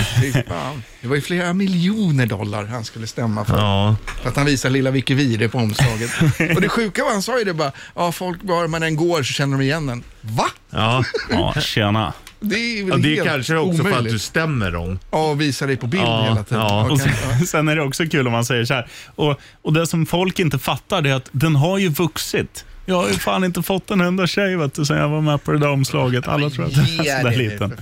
Fan. 0.49 0.83
Det 1.01 1.09
var 1.09 1.17
ju 1.17 1.23
flera 1.23 1.53
miljoner 1.53 2.27
dollar 2.27 2.65
han 2.65 2.85
skulle 2.85 3.07
stämma 3.07 3.45
för. 3.45 3.59
Ja. 3.59 3.97
För 4.23 4.29
att 4.29 4.37
han 4.37 4.47
visar 4.47 4.71
lilla 4.71 4.91
Vicky 4.91 5.15
Vire 5.15 5.49
på 5.49 5.59
omslaget. 5.59 6.11
och 6.57 6.61
det 6.61 6.69
sjuka 6.69 7.05
var, 7.05 7.13
han 7.13 7.23
sa 7.23 7.39
ju 7.39 7.45
det 7.45 7.55
bara, 7.55 7.73
ja 7.95 8.13
folk, 8.13 8.39
var 8.43 8.67
man 8.67 8.83
än 8.83 8.97
går 8.97 9.23
så 9.23 9.33
känner 9.33 9.59
de 9.59 9.65
igen 9.65 9.87
den. 9.87 10.03
Va? 10.21 10.47
Ja. 10.71 11.05
Ja, 11.31 11.55
tjena. 11.61 12.13
Det 12.41 12.57
är 12.57 12.85
väl 12.85 12.91
Ja, 12.91 12.97
det 12.97 13.19
är 13.19 13.25
kanske 13.25 13.57
också 13.57 13.83
för 13.85 13.99
att 13.99 14.05
du 14.05 14.19
stämmer 14.19 14.71
dem. 14.71 14.99
Ja, 15.11 15.31
och 15.31 15.41
visa 15.41 15.67
dig 15.67 15.77
på 15.77 15.87
bild 15.87 16.03
Ja, 16.03 16.23
hela 16.23 16.45
tiden. 16.45 16.63
ja. 16.63 16.91
Och 16.91 17.01
sen, 17.01 17.47
sen 17.47 17.69
är 17.69 17.77
det 17.77 17.83
också 17.83 18.07
kul 18.07 18.27
om 18.27 18.33
man 18.33 18.45
säger 18.45 18.65
så 18.65 18.75
här. 18.75 18.89
Och, 19.15 19.41
och 19.63 19.73
det 19.73 19.87
som 19.87 20.07
folk 20.07 20.39
inte 20.39 20.59
fattar 20.59 21.07
är 21.07 21.15
att 21.15 21.29
den 21.33 21.57
har 21.57 21.79
ju 21.79 21.89
vuxit. 21.89 22.65
Jag 22.87 22.97
har 22.97 23.09
ju 23.09 23.15
fan 23.15 23.45
inte 23.45 23.63
fått 23.63 23.91
en 23.91 24.01
enda 24.01 24.27
tjej 24.27 24.57
vet 24.57 24.75
du, 24.75 24.85
sen 24.85 24.97
jag 24.97 25.09
var 25.09 25.21
med 25.21 25.45
på 25.45 25.53
det 25.53 25.59
där 25.59 25.69
omslaget. 25.71 26.29
Alla 26.29 26.51
tror 26.51 26.67
att 26.67 26.75
den 26.75 26.85
är 26.85 27.19
sådär 27.23 27.37
liten. 27.37 27.81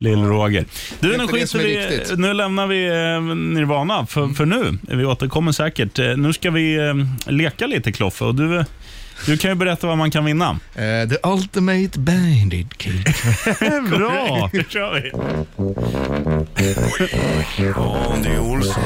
Lill-Roger. 0.00 0.64
Du, 1.00 1.16
nu, 1.16 1.26
skiter 1.26 1.58
vi, 1.58 2.00
nu 2.16 2.32
lämnar 2.34 2.66
vi 2.66 2.86
eh, 2.86 3.34
Nirvana 3.34 4.06
för, 4.06 4.28
för 4.28 4.46
nu. 4.46 4.78
Vi 4.82 5.04
återkommer 5.04 5.52
säkert. 5.52 5.98
Eh, 5.98 6.16
Nu 6.16 6.32
ska 6.32 6.50
vi 6.50 6.76
eh, 6.76 6.94
leka 7.32 7.66
lite 7.66 7.92
Kloffe 7.92 8.24
och 8.24 8.34
du, 8.34 8.64
du 9.26 9.36
kan 9.36 9.50
ju 9.50 9.54
berätta 9.54 9.86
vad 9.86 9.98
man 9.98 10.10
kan 10.10 10.24
vinna. 10.24 10.50
Eh, 10.74 11.08
the 11.08 11.16
ultimate 11.28 11.98
bandit 11.98 12.78
kid. 12.78 13.04
Bra! 13.90 14.50
Nu 14.52 14.64
kör 14.68 14.94
vi. 14.94 15.12
Andy 18.14 18.38
Olsson. 18.38 18.82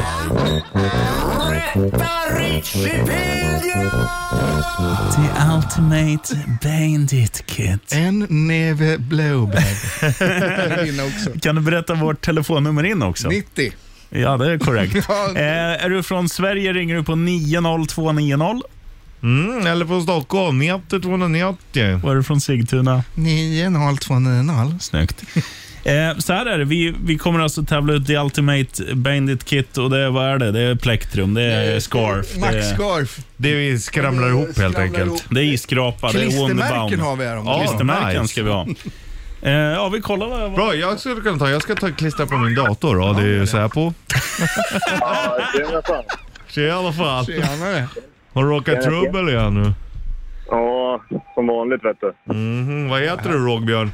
The 5.15 5.29
ultimate 5.55 6.37
bandit 6.63 7.43
kit. 7.47 7.93
En 7.93 8.27
neve 8.29 8.99
blowbag. 8.99 9.63
Kan 11.43 11.55
du 11.55 11.61
berätta 11.63 11.95
vårt 11.95 12.21
telefonnummer 12.21 12.85
in 12.85 13.03
också? 13.03 13.29
90. 13.29 13.73
Ja, 14.11 14.37
det 14.37 14.53
är 14.53 14.59
korrekt. 14.59 14.95
Ja. 15.09 15.29
eh, 15.37 15.85
är 15.85 15.91
du 15.91 16.03
från 16.03 16.29
Sverige 16.29 16.73
ringer 16.73 16.95
du 16.97 17.03
på 17.05 17.15
90290. 17.17 18.63
Mm, 19.25 19.67
eller 19.67 19.85
på 19.85 20.01
Stockholm, 20.01 20.59
90 20.59 21.01
290. 21.01 22.01
Och 22.03 22.11
är 22.11 22.15
du 22.15 22.23
från 22.23 22.41
Sigtuna? 22.41 23.03
90290. 23.15 24.79
Snyggt. 24.81 25.23
Eh, 25.85 26.19
så 26.19 26.33
här 26.33 26.47
är 26.47 26.59
det, 26.59 26.65
vi, 26.65 26.95
vi 27.05 27.19
kommer 27.19 27.41
alltså 27.41 27.65
tävla 27.65 27.93
ut 27.93 28.07
The 28.07 28.17
Ultimate 28.17 28.95
Bandit 28.95 29.45
Kit 29.45 29.79
och 29.79 29.91
det 29.91 29.99
är, 29.99 30.11
vad 30.11 30.27
är 30.27 30.39
det? 30.39 30.53
Det 30.53 30.61
är 30.61 30.75
plektrum, 30.75 31.35
det 31.35 31.43
är 31.43 31.81
scarf, 31.81 32.35
det 32.35 32.41
Max 32.41 32.55
är, 32.55 32.75
Scarf. 32.75 33.19
Det 33.37 33.55
vi 33.55 33.79
skramlar 33.79 34.29
ihop 34.29 34.59
helt 34.59 34.79
enkelt. 34.79 35.07
ihop. 35.07 35.21
det 35.31 35.41
är 35.41 35.45
isskrapa, 35.45 36.13
det 36.13 36.19
är 36.19 36.23
Klistermärken 36.23 36.59
Wonderbaum. 36.59 37.01
har 37.01 37.17
vi 37.17 37.25
här. 37.25 37.37
Om 37.37 37.47
Ja. 37.47 37.61
Klistermärken 37.61 38.23
nice. 38.23 38.33
ska 38.33 38.43
vi 38.43 38.51
ha. 38.51 38.67
Eh, 39.43 39.53
ja, 39.53 39.89
vi 39.89 40.01
kollar 40.01 40.27
vad... 40.27 40.55
Bra, 40.55 40.75
jag 40.75 41.01
skulle 41.01 41.21
kunna 41.21 41.39
ta, 41.39 41.51
jag 41.51 41.63
ska 41.63 41.75
ta 41.75 41.91
klistra 41.91 42.27
på 42.27 42.37
min 42.37 42.55
dator 42.55 42.97
då. 42.97 43.13
Det 43.21 43.59
är 43.59 43.69
på. 43.69 43.95
Ja, 45.01 45.39
tjena 45.57 45.83
fan. 45.83 46.05
Tjena 46.49 46.93
fall. 46.93 47.27
Tjenare. 47.27 47.89
Har 48.35 48.45
du 48.45 48.51
råkat 48.51 48.83
trubbel 48.83 49.29
igen 49.29 49.55
nu? 49.63 49.73
Ja, 50.49 51.01
som 51.35 51.47
vanligt 51.47 51.85
vet 51.85 51.97
du. 52.01 52.35
Mhm, 52.35 52.89
vad 52.89 53.01
heter 53.01 53.29
du 53.29 53.39
Rågbjörn? 53.47 53.91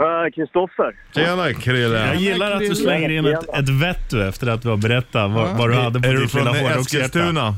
Äh, 0.00 0.30
Kristoffer. 0.34 0.94
Tjena 1.14 1.52
Krille. 1.52 2.06
Jag 2.06 2.16
gillar 2.16 2.50
att 2.50 2.60
du 2.60 2.74
slänger 2.74 3.10
in 3.10 3.26
ett, 3.26 3.48
ett 3.54 3.68
vett 3.68 4.10
du 4.10 4.28
efter 4.28 4.46
att 4.46 4.62
du 4.62 4.68
har 4.68 4.76
berättat 4.76 5.30
vad, 5.30 5.58
vad 5.58 5.70
du 5.70 5.74
hade 5.74 6.00
på 6.00 6.08
Är 6.08 6.12
du 6.12 6.20
ditt 6.20 6.32
från 6.32 6.40
lilla 6.44 6.50
hårdrockshjärta. 6.50 7.04
Eskilstuna? 7.04 7.54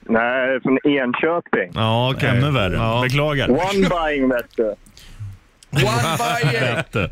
Nej, 0.00 0.60
från 0.62 0.78
Enköping. 0.84 1.70
Ja, 1.74 2.10
okej. 2.10 2.28
Ännu 2.28 2.50
värre. 2.50 2.74
Ja. 2.74 3.00
Beklagar. 3.02 3.50
One 3.50 3.88
buying 3.88 4.28
vet 4.28 4.56
du. 4.56 4.74
One 5.70 6.16
by 6.18 6.82
du. 6.92 7.08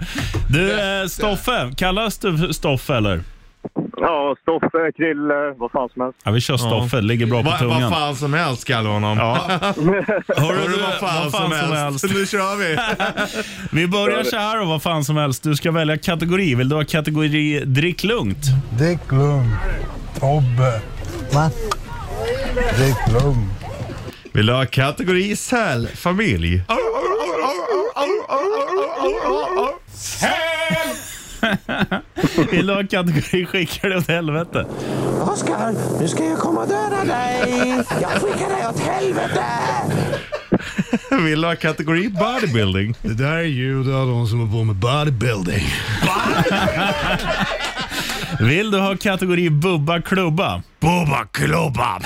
Du, 0.49 0.73
eh, 0.81 1.07
Stoffe. 1.07 1.73
Kallas 1.77 2.19
du 2.19 2.53
Stoffe 2.53 2.95
eller? 2.97 3.21
Ja, 4.01 4.37
Stoffe, 4.43 4.93
Krille, 4.97 5.55
vad 5.57 5.71
fan 5.71 5.89
som 5.89 6.03
helst. 6.03 6.19
Ja, 6.25 6.31
vi 6.31 6.41
kör 6.41 6.57
Stoffe. 6.57 6.97
Det 6.97 7.03
ligger 7.03 7.27
bra 7.27 7.43
på 7.43 7.51
Va, 7.51 7.59
tungan. 7.59 7.83
vad 7.91 7.93
fan 7.93 8.17
som 8.17 8.35
helst 8.35 8.65
kallar 8.65 8.91
honom. 8.91 9.19
Ja. 9.19 9.39
Hörru, 10.37 10.69
du, 10.69 10.83
vad 10.83 10.95
fan, 11.01 11.31
som, 11.31 11.53
helst. 11.53 12.05
Nu 12.05 12.27
kör 12.27 12.57
vi. 12.57 12.79
Vi 13.81 13.87
börjar 13.87 14.25
så 14.25 14.37
här 14.37 14.59
då, 14.59 14.65
vad 14.65 14.83
fan 14.83 15.05
som 15.05 15.17
helst. 15.17 15.43
Du 15.43 15.57
ska 15.57 15.71
välja 15.71 15.99
kategori. 15.99 16.55
Vill 16.55 16.69
du 16.69 16.77
ha 16.77 16.85
kategori 16.85 17.65
drick 17.65 18.05
lugnt? 18.05 18.45
Drick 18.79 19.13
lugnt. 19.13 19.55
Tobbe. 20.21 20.81
Va? 21.33 21.51
Drick 22.77 23.23
lugnt. 23.23 23.53
Vill 24.33 24.47
du 24.47 24.53
ha 24.53 24.67
kategori 24.67 25.37
sälfamilj? 25.37 26.63
Vill 32.51 32.67
du 32.67 32.75
ha 32.75 32.83
kategori 32.83 33.47
skickar 33.47 33.89
dig 33.89 33.99
åt 33.99 34.09
helvete? 34.09 34.67
Oskar, 35.21 35.75
nu 36.01 36.09
ska 36.09 36.25
jag 36.25 36.39
komma 36.39 36.61
och 36.61 36.69
döda 36.69 37.05
dig. 37.05 37.85
Jag 38.01 38.11
skickar 38.11 38.49
dig 38.49 38.67
åt 38.69 38.81
helvete. 38.81 39.45
Vill 41.25 41.41
du 41.41 41.47
ha 41.47 41.57
kategori 41.57 42.09
bodybuilding? 42.09 42.95
Det 43.03 43.15
där 43.15 43.33
är 43.33 43.43
ljud 43.43 43.95
av 43.95 44.07
de 44.07 44.27
som 44.27 44.49
är 44.49 44.53
på 44.53 44.65
med 44.65 44.77
bodybuilding. 44.77 45.67
Vill 48.41 48.71
du 48.71 48.79
ha 48.79 48.97
kategori 48.97 49.51
bubba 49.51 50.01
klubba? 50.01 50.63
Bubba 50.81 51.25
klubba. 51.33 52.01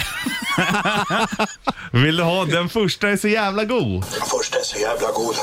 Vill 1.90 2.16
du 2.16 2.22
ha 2.22 2.44
den 2.44 2.68
första 2.68 3.08
är 3.08 3.16
så 3.16 3.28
jävla 3.28 3.64
god? 3.64 4.04
Först 4.04 4.54
är 4.54 4.64
så 4.64 4.78
jävla 4.78 5.08
god. 5.14 5.34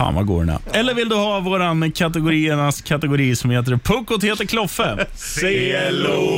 Fan 0.00 0.14
vad 0.14 0.26
går 0.26 0.40
den 0.40 0.48
är. 0.48 0.58
Eller 0.72 0.94
vill 0.94 1.08
du 1.08 1.14
ha 1.14 1.40
våran 1.40 1.92
kategoriernas 1.92 2.82
kategori 2.82 3.36
som 3.36 3.50
heter 3.50 3.76
Puckot 3.76 4.24
heter 4.24 4.44
Kloffe? 4.44 5.06
C-L-O-F-F-E, 5.14 6.28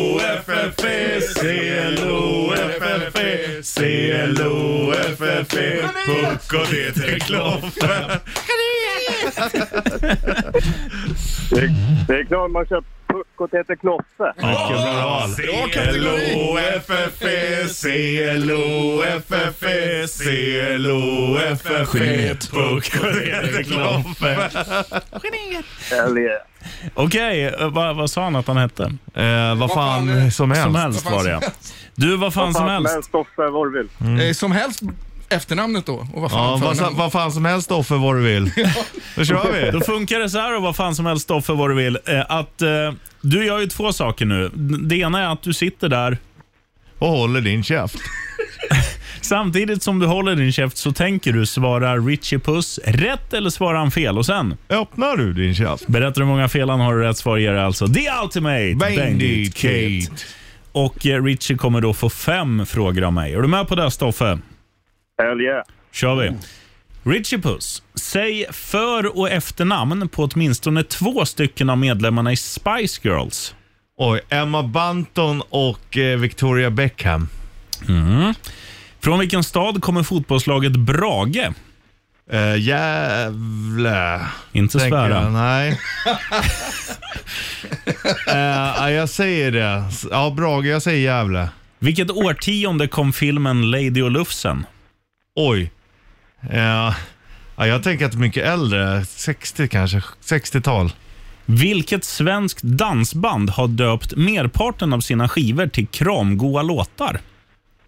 C-L-O-F-F-E, 1.40 2.62
C-L-O-F-F-E, 3.62 5.02
Puckot 6.06 6.68
heter 6.72 7.18
Kloffe. 7.18 8.20
Det, 11.50 11.70
det 12.08 12.14
är 12.14 12.24
klart 12.24 12.50
man 12.50 12.66
köper 12.66 13.01
Puckot 13.12 13.52
heter 13.52 13.76
Kloffe. 13.76 14.32
C-L-O-F-F-E, 16.42 17.68
C-L-O-F-F-E, 18.72 19.28
C-L-O-F-F-E, 20.08 21.74
Puckot 22.50 23.16
heter 23.22 23.62
Kloffe. 23.62 24.50
Hell 25.90 26.18
yeah. 26.18 26.40
Okej, 26.94 27.44
eh, 27.46 27.68
vad, 27.68 27.96
vad 27.96 28.10
sa 28.10 28.24
han 28.24 28.36
att 28.36 28.46
han 28.46 28.56
hette? 28.56 28.82
Eh, 29.14 29.54
vad 29.58 29.70
fan 29.72 30.08
fan, 30.08 30.30
som 30.30 30.50
helst. 30.50 30.62
Som 30.64 30.74
helst 30.74 31.10
var 31.10 31.24
det 31.24 31.30
ja. 31.30 31.40
Du, 31.94 32.16
vad 32.16 32.34
fan 32.34 32.44
Vad 32.44 32.52
som 32.54 32.60
fan 32.62 32.68
som 32.68 32.68
helst. 32.68 32.92
helst, 32.94 33.08
Stoffe, 33.08 33.50
vad 33.50 33.72
du 33.72 33.78
vill. 33.78 33.88
Eh, 34.28 34.32
Som 34.32 34.52
helst 34.52 34.82
efternamnet 35.34 35.86
då. 35.86 36.06
Och 36.14 36.22
vad 36.22 36.30
fan 36.30 36.60
Ja, 36.60 36.66
vad, 36.66 36.76
sa- 36.76 36.90
vad 36.92 37.12
fan 37.12 37.32
som 37.32 37.44
helst 37.44 37.70
Offer 37.70 37.96
vad 37.96 38.16
du 38.16 38.20
vill. 38.22 38.44
Då 39.16 39.24
kör 39.24 39.52
vi. 39.64 39.70
Då 39.70 39.80
funkar 39.80 40.18
det 40.18 40.30
så 40.30 40.38
här 40.38 40.56
och 40.56 40.62
vad 40.62 40.76
fan 40.76 40.94
som 40.94 41.06
helst 41.06 41.22
Stoffe 41.24 41.52
vad 41.52 41.70
du 41.70 41.74
vill. 41.74 41.98
Eh, 42.06 42.20
Att, 42.28 42.62
eh, 42.62 42.68
du 43.20 43.46
gör 43.46 43.58
ju 43.60 43.66
två 43.66 43.92
saker 43.92 44.24
nu. 44.26 44.50
Det 44.82 44.96
ena 44.96 45.22
är 45.22 45.32
att 45.32 45.42
du 45.42 45.52
sitter 45.52 45.88
där 45.88 46.18
Och 46.98 47.08
håller 47.08 47.40
din 47.40 47.62
käft. 47.64 47.96
Samtidigt 49.20 49.82
som 49.82 49.98
du 49.98 50.06
håller 50.06 50.36
din 50.36 50.52
käft 50.52 50.76
så 50.76 50.92
tänker 50.92 51.32
du, 51.32 51.46
svarar 51.46 52.00
Richie 52.00 52.38
Puss 52.38 52.80
rätt 52.84 53.32
eller 53.32 53.50
svarar 53.50 53.78
han 53.78 53.90
fel? 53.90 54.18
Och 54.18 54.26
sen 54.26 54.56
Öppnar 54.68 55.16
du 55.16 55.32
din 55.32 55.54
käft? 55.54 55.86
berättar 55.86 56.14
du 56.20 56.20
hur 56.20 56.32
många 56.32 56.48
fel 56.48 56.70
han 56.70 56.80
har 56.80 56.94
och 56.94 57.00
rätt 57.00 57.16
svar 57.16 57.36
ger 57.36 57.54
alltså 57.54 57.86
The 57.88 58.08
Ultimate 58.24 58.74
Bandit. 58.74 59.54
Kate. 59.54 60.22
Och 60.72 61.06
eh, 61.06 61.24
Richie 61.24 61.56
kommer 61.56 61.80
då 61.80 61.94
få 61.94 62.10
fem 62.10 62.66
frågor 62.66 63.02
av 63.04 63.12
mig. 63.12 63.34
Är 63.34 63.38
du 63.42 63.48
med 63.48 63.68
på 63.68 63.74
det 63.74 63.90
Stoffe? 63.90 64.38
Hell 65.28 65.40
yeah. 65.40 65.64
kör 65.92 66.14
vi. 66.14 66.32
Richie 67.04 67.38
Puss, 67.38 67.82
säg 67.94 68.46
för 68.50 69.18
och 69.18 69.30
efternamn 69.30 70.08
på 70.08 70.24
åtminstone 70.24 70.82
två 70.82 71.24
stycken 71.24 71.70
av 71.70 71.78
medlemmarna 71.78 72.32
i 72.32 72.36
Spice 72.36 73.00
Girls. 73.08 73.54
Oj, 73.96 74.20
Emma 74.28 74.62
Banton 74.62 75.42
och 75.48 75.98
eh, 75.98 76.18
Victoria 76.18 76.70
Beckham. 76.70 77.28
Från 79.00 79.18
vilken 79.18 79.44
stad 79.44 79.82
kommer 79.82 80.02
fotbollslaget 80.02 80.72
Brage? 80.72 81.52
Uh, 82.32 82.58
Jävla... 82.58 84.28
Inte 84.52 84.78
tänker 84.78 84.96
jag. 84.96 85.08
svära. 85.08 85.30
Nej. 85.30 85.80
Eh, 88.26 88.36
ja, 88.36 88.90
jag 88.90 89.08
säger 89.08 89.50
det. 89.50 89.84
Ja, 90.10 90.34
Brage, 90.36 90.64
jag 90.64 90.82
säger 90.82 91.14
Gävle. 91.14 91.48
Vilket 91.78 92.10
årtionde 92.10 92.88
kom 92.88 93.12
filmen 93.12 93.70
Lady 93.70 94.02
och 94.02 94.10
Lufsen? 94.10 94.66
Oj. 95.34 95.70
Eh, 96.50 96.94
ja, 97.56 97.66
jag 97.66 97.82
tänker 97.82 98.06
att 98.06 98.14
mycket 98.14 98.44
äldre. 98.44 99.04
60 99.04 99.68
kanske. 99.68 100.02
60-tal. 100.22 100.92
Vilket 101.46 102.04
svenskt 102.04 102.62
dansband 102.62 103.50
har 103.50 103.68
döpt 103.68 104.16
merparten 104.16 104.92
av 104.92 105.00
sina 105.00 105.28
skivor 105.28 105.66
till 105.66 105.86
kramgoa 105.86 106.62
låtar? 106.62 107.20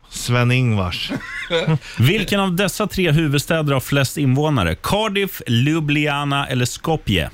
Sven-Ingvars. 0.08 1.12
Vilken 1.98 2.40
av 2.40 2.56
dessa 2.56 2.86
tre 2.86 3.10
huvudstäder 3.10 3.72
har 3.72 3.80
flest 3.80 4.18
invånare? 4.18 4.74
Cardiff, 4.74 5.42
Ljubljana 5.46 6.46
eller 6.46 6.64
Skopje? 6.64 7.30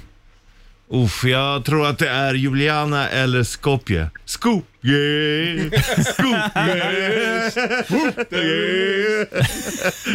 Uff, 0.92 1.24
jag 1.24 1.64
tror 1.64 1.87
att 1.87 1.98
det 1.98 2.09
är 2.09 2.35
Juliana 2.35 3.09
eller 3.09 3.42
Skopje. 3.42 4.11
Skopje! 4.24 5.70
Skopje! 6.05 7.50
Skopje! 7.50 9.26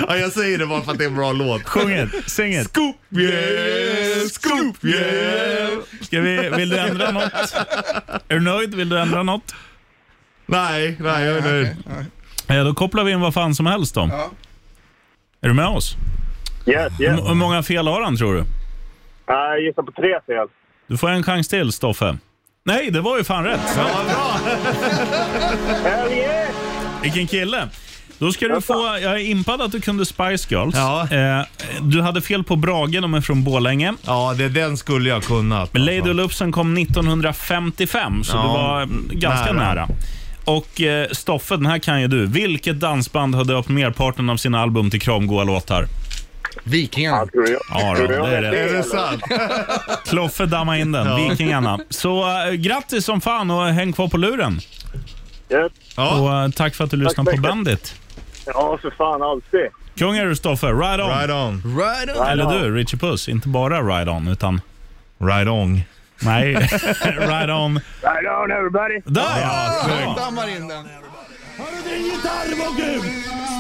Ja, 0.08 0.18
jag 0.18 0.32
säger 0.32 0.58
det 0.58 0.66
bara 0.66 0.82
för 0.82 0.92
att 0.92 0.98
det 0.98 1.04
är 1.04 1.08
en 1.08 1.16
bra 1.16 1.32
låt. 1.32 1.64
Sjung 1.64 1.92
it, 1.92 2.32
sing 2.32 2.54
it. 2.54 2.68
Skopje! 2.68 3.24
yeah! 3.24 4.20
Ska 6.02 6.22
vi, 6.22 6.50
vill 6.50 6.70
du 6.70 6.78
ändra 6.80 7.12
något? 7.12 7.34
Är 8.28 8.36
du 8.36 8.40
nöjd? 8.40 8.76
Vill 8.76 8.90
du 8.90 9.00
ändra 9.00 9.24
något? 9.24 9.56
Nej, 10.46 10.98
nej, 11.00 11.26
jag 11.26 11.38
är 11.38 11.42
nöjd. 11.42 11.68
Ja, 12.48 12.64
då 12.64 12.74
kopplar 12.74 13.04
vi 13.04 13.12
in 13.12 13.22
vad 13.22 13.34
fan 13.34 13.56
som 13.56 13.66
helst 13.66 13.96
då. 13.96 14.10
Ja. 14.12 14.32
Är 15.42 15.48
du 15.48 15.54
med 15.54 15.68
oss? 15.68 15.96
Yes, 16.66 17.00
yes. 17.00 17.20
Hur 17.28 17.36
många 17.36 17.64
fel 17.64 17.88
har 17.88 18.02
han 18.02 18.18
tror 18.18 18.34
du? 18.34 18.44
Jag 19.26 19.62
gissar 19.62 19.84
på 19.84 19.92
tre 19.92 20.20
fel. 20.26 20.48
Du 20.88 20.98
får 20.98 21.10
en 21.10 21.24
chans 21.24 21.48
till 21.48 21.72
Stoffe. 21.72 22.18
Nej, 22.66 22.92
det 22.92 23.02
var 23.02 23.18
ju 23.18 23.24
fan 23.24 23.44
rätt. 23.44 23.60
Hell 25.84 26.12
yeah! 26.18 26.48
Vilken 27.04 27.28
kille. 27.28 27.68
Då 28.20 28.32
ska 28.32 28.48
du 28.48 28.62
få, 28.62 28.74
jag 29.02 29.14
är 29.14 29.18
impad 29.30 29.62
att 29.62 29.72
du 29.72 29.82
kunde 29.82 30.06
Spice 30.06 30.48
Girls. 30.56 30.76
Ja. 30.76 31.08
Eh, 31.12 31.46
du 31.82 32.02
hade 32.02 32.22
fel 32.22 32.44
på 32.44 32.56
Brage, 32.56 33.02
de 33.02 33.14
är 33.14 33.22
från 33.22 33.44
Borlänge. 33.44 33.94
Ja, 34.06 34.34
det, 34.38 34.50
den 34.50 34.78
skulle 34.78 35.10
jag 35.10 35.24
kunnat. 35.24 35.74
Men 35.74 35.86
Lady. 35.86 36.14
Lupsen 36.14 36.52
kom 36.52 36.78
1955, 36.78 38.24
så 38.24 38.38
Ja, 38.38 38.42
du 38.42 38.48
var 38.48 38.88
ganska 39.20 39.54
nära. 39.54 39.74
nära. 39.76 39.88
Och 40.46 40.82
eh, 40.82 41.08
Stoffe, 41.12 41.56
den 41.56 41.66
här 41.66 41.80
kan 41.80 42.02
ju 42.02 42.08
du. 42.08 42.26
Vilket 42.26 42.80
dansband 42.80 43.36
har 43.36 43.44
döpt 43.46 43.70
merparten 43.70 44.30
av 44.30 44.38
sina 44.38 44.62
album 44.62 44.90
till 44.90 45.02
kramgoa 45.02 45.44
låtar? 45.44 45.86
Vikingarna. 46.64 47.26
Tror 47.26 47.50
jag. 47.50 47.62
Ja, 47.70 47.96
då, 48.00 48.08
det 48.08 48.16
är 48.38 48.42
det. 48.42 48.60
Är 48.60 48.74
det 48.74 48.84
sant? 48.84 49.24
Kloffe 50.06 50.46
damma 50.46 50.78
in 50.78 50.92
den, 50.92 51.16
Vikingarna. 51.16 51.80
Så 51.90 52.24
äh, 52.48 52.52
grattis 52.54 53.06
som 53.06 53.22
fan 53.22 53.52
och 53.52 53.66
häng 53.66 53.94
kvar 53.94 54.08
på 54.08 54.18
luren. 54.18 54.60
Ja. 55.48 55.70
Och 56.20 56.34
äh, 56.34 56.50
tack 56.50 56.76
för 56.76 56.84
att 56.84 56.92
du 56.92 56.98
lyssnade 56.98 57.32
på 57.32 57.38
mycket. 57.38 57.52
Bandit. 57.52 57.96
Ja, 58.46 58.78
för 58.82 58.92
fan 58.92 59.22
alltid. 59.24 59.68
Kung 59.98 60.18
är 60.18 60.26
du 60.26 60.36
Stoffe, 60.36 60.68
ride 60.68 61.04
on. 61.04 61.10
Right 61.10 61.30
on. 61.32 61.78
Right 61.78 62.18
on. 62.18 62.28
Eller 62.28 62.60
du, 62.60 62.76
Richie 62.76 63.00
Puss. 63.00 63.30
Inte 63.30 63.48
bara 63.48 63.82
ride 63.82 64.12
on, 64.12 64.28
utan 64.28 64.62
Right 65.18 65.48
on. 65.48 65.82
nej, 66.22 66.54
ride 67.04 67.54
on. 67.54 67.80
Right 68.02 68.28
on 68.44 68.52
everybody. 68.52 69.02
Där 69.06 69.40
ja! 69.42 70.16
Dammar 70.18 70.48
in 70.58 70.68
den. 70.68 70.86
Hörru 71.58 71.90
din 71.90 72.04
gitarrvågum! 72.04 73.02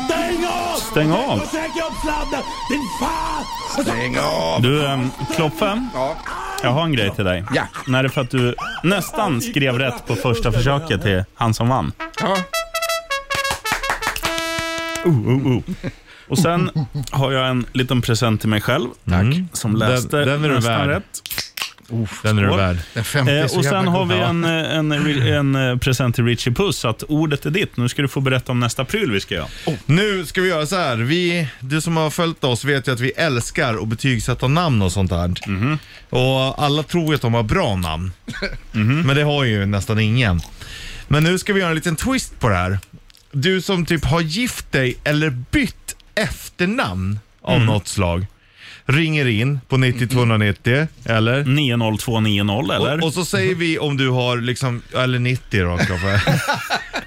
Stäng 0.10 0.45
av! 0.45 0.77
Stäng 0.79 1.12
av. 1.12 1.38
Och 1.38 1.43
upp 1.43 1.93
sladden! 2.03 2.43
Din 2.69 2.88
fan! 2.99 3.43
Stäng 3.86 4.17
av. 4.19 4.62
Du, 4.62 4.86
ähm, 4.86 5.12
Kloffe. 5.36 5.88
Ja. 5.93 6.15
Jag 6.63 6.69
har 6.71 6.84
en 6.84 6.93
grej 6.93 7.12
till 7.15 7.25
dig. 7.25 7.43
Ja. 7.55 7.63
När 7.88 8.03
det 8.03 8.08
är 8.08 8.10
för 8.10 8.21
att 8.21 8.29
du 8.29 8.55
nästan 8.84 9.41
skrev 9.41 9.79
rätt 9.79 10.08
på 10.08 10.15
första 10.15 10.51
försöket 10.51 11.01
till 11.01 11.23
han 11.36 11.53
som 11.53 11.69
vann. 11.69 11.91
Ja. 12.21 12.38
Uh, 15.05 15.27
uh, 15.27 15.47
uh. 15.47 15.62
Och 16.29 16.38
sen 16.38 16.88
har 17.12 17.31
jag 17.31 17.47
en 17.49 17.65
liten 17.73 18.01
present 18.01 18.41
till 18.41 18.49
mig 18.49 18.62
själv. 18.62 18.88
Tack. 19.10 19.25
Som 19.53 19.75
läste 19.75 20.17
Den- 20.17 20.27
den 20.41 20.51
är 20.51 20.55
nästan 20.55 20.73
värd. 20.73 20.88
rätt. 20.88 21.21
Den 22.24 22.38
är 22.38 22.41
du 22.41 22.48
värd. 22.58 22.78
Den 22.93 23.04
50 23.04 23.32
är 23.32 23.41
Eh, 23.41 23.48
så 23.48 23.58
och 23.58 23.65
sen 23.65 23.88
har 23.88 24.06
vi 24.06 24.15
en, 24.15 24.43
eh, 24.43 24.78
en, 24.78 24.91
en, 25.28 25.56
en 25.56 25.80
present 25.80 26.15
till 26.15 26.26
Richie 26.26 26.54
Puss, 26.54 26.86
att 26.86 27.04
ordet 27.04 27.45
är 27.45 27.50
ditt. 27.50 27.78
Nu 27.78 27.89
ska 27.89 28.02
du 28.02 28.08
få 28.08 28.21
berätta 28.21 28.52
om 28.52 28.60
nästa 28.60 28.86
pryl 28.86 29.12
vi 29.12 29.19
ska 29.19 29.36
göra. 29.36 29.48
Nu 29.86 30.26
ska 30.26 30.41
vi 30.41 30.50
göra 30.50 30.65
så 30.65 30.76
här. 30.76 30.95
Vi, 30.95 31.48
du 31.60 31.82
som 31.82 31.98
har 31.98 32.10
följt 32.10 32.43
oss 32.43 32.65
vet 32.65 32.88
ju 32.88 32.91
att 32.91 33.00
vi 33.00 33.12
älskar 33.12 33.74
att 33.74 33.88
betygsätta 33.88 34.48
namn 34.48 34.82
och 34.82 34.91
sånt 34.91 35.10
där. 35.12 35.34
Och 36.10 36.63
alla 36.63 36.84
tror 36.84 37.08
ju 37.08 37.15
att 37.15 37.21
de 37.21 37.34
har 37.34 37.43
bra 37.43 37.76
namn. 37.76 38.12
Men 38.71 39.15
det 39.15 39.24
har 39.24 39.43
ju 39.43 39.65
nästan 39.65 40.00
ingen. 40.00 40.41
Men 41.08 41.24
nu 41.24 41.39
ska 41.39 41.54
vi 41.54 41.60
göra 41.60 41.69
en 41.69 41.76
liten 41.76 41.95
twist 41.95 42.39
på 42.39 42.50
det 42.50 42.56
här. 42.56 42.80
Du 43.32 43.62
som 43.62 43.86
typ 43.86 44.06
har 44.06 44.21
gift 44.21 44.71
dig 44.71 44.98
eller 45.04 45.30
bytt 45.30 45.95
efternamn 46.15 47.19
av 47.41 47.62
något 47.62 47.88
slag. 47.88 48.26
Ringer 48.88 49.26
in 49.28 49.60
på 49.67 49.78
9290 49.78 50.88
eller? 51.06 51.43
90290 51.43 52.76
eller? 52.76 52.98
Och, 52.98 53.04
och 53.04 53.13
så 53.13 53.26
säger 53.26 53.56
vi 53.56 53.80
om 53.80 53.98
du 53.98 54.10
har 54.10 54.38
liksom, 54.38 54.82
eller 54.93 55.19
90 55.19 55.63
då 55.63 55.78
Kloffe. 55.78 56.21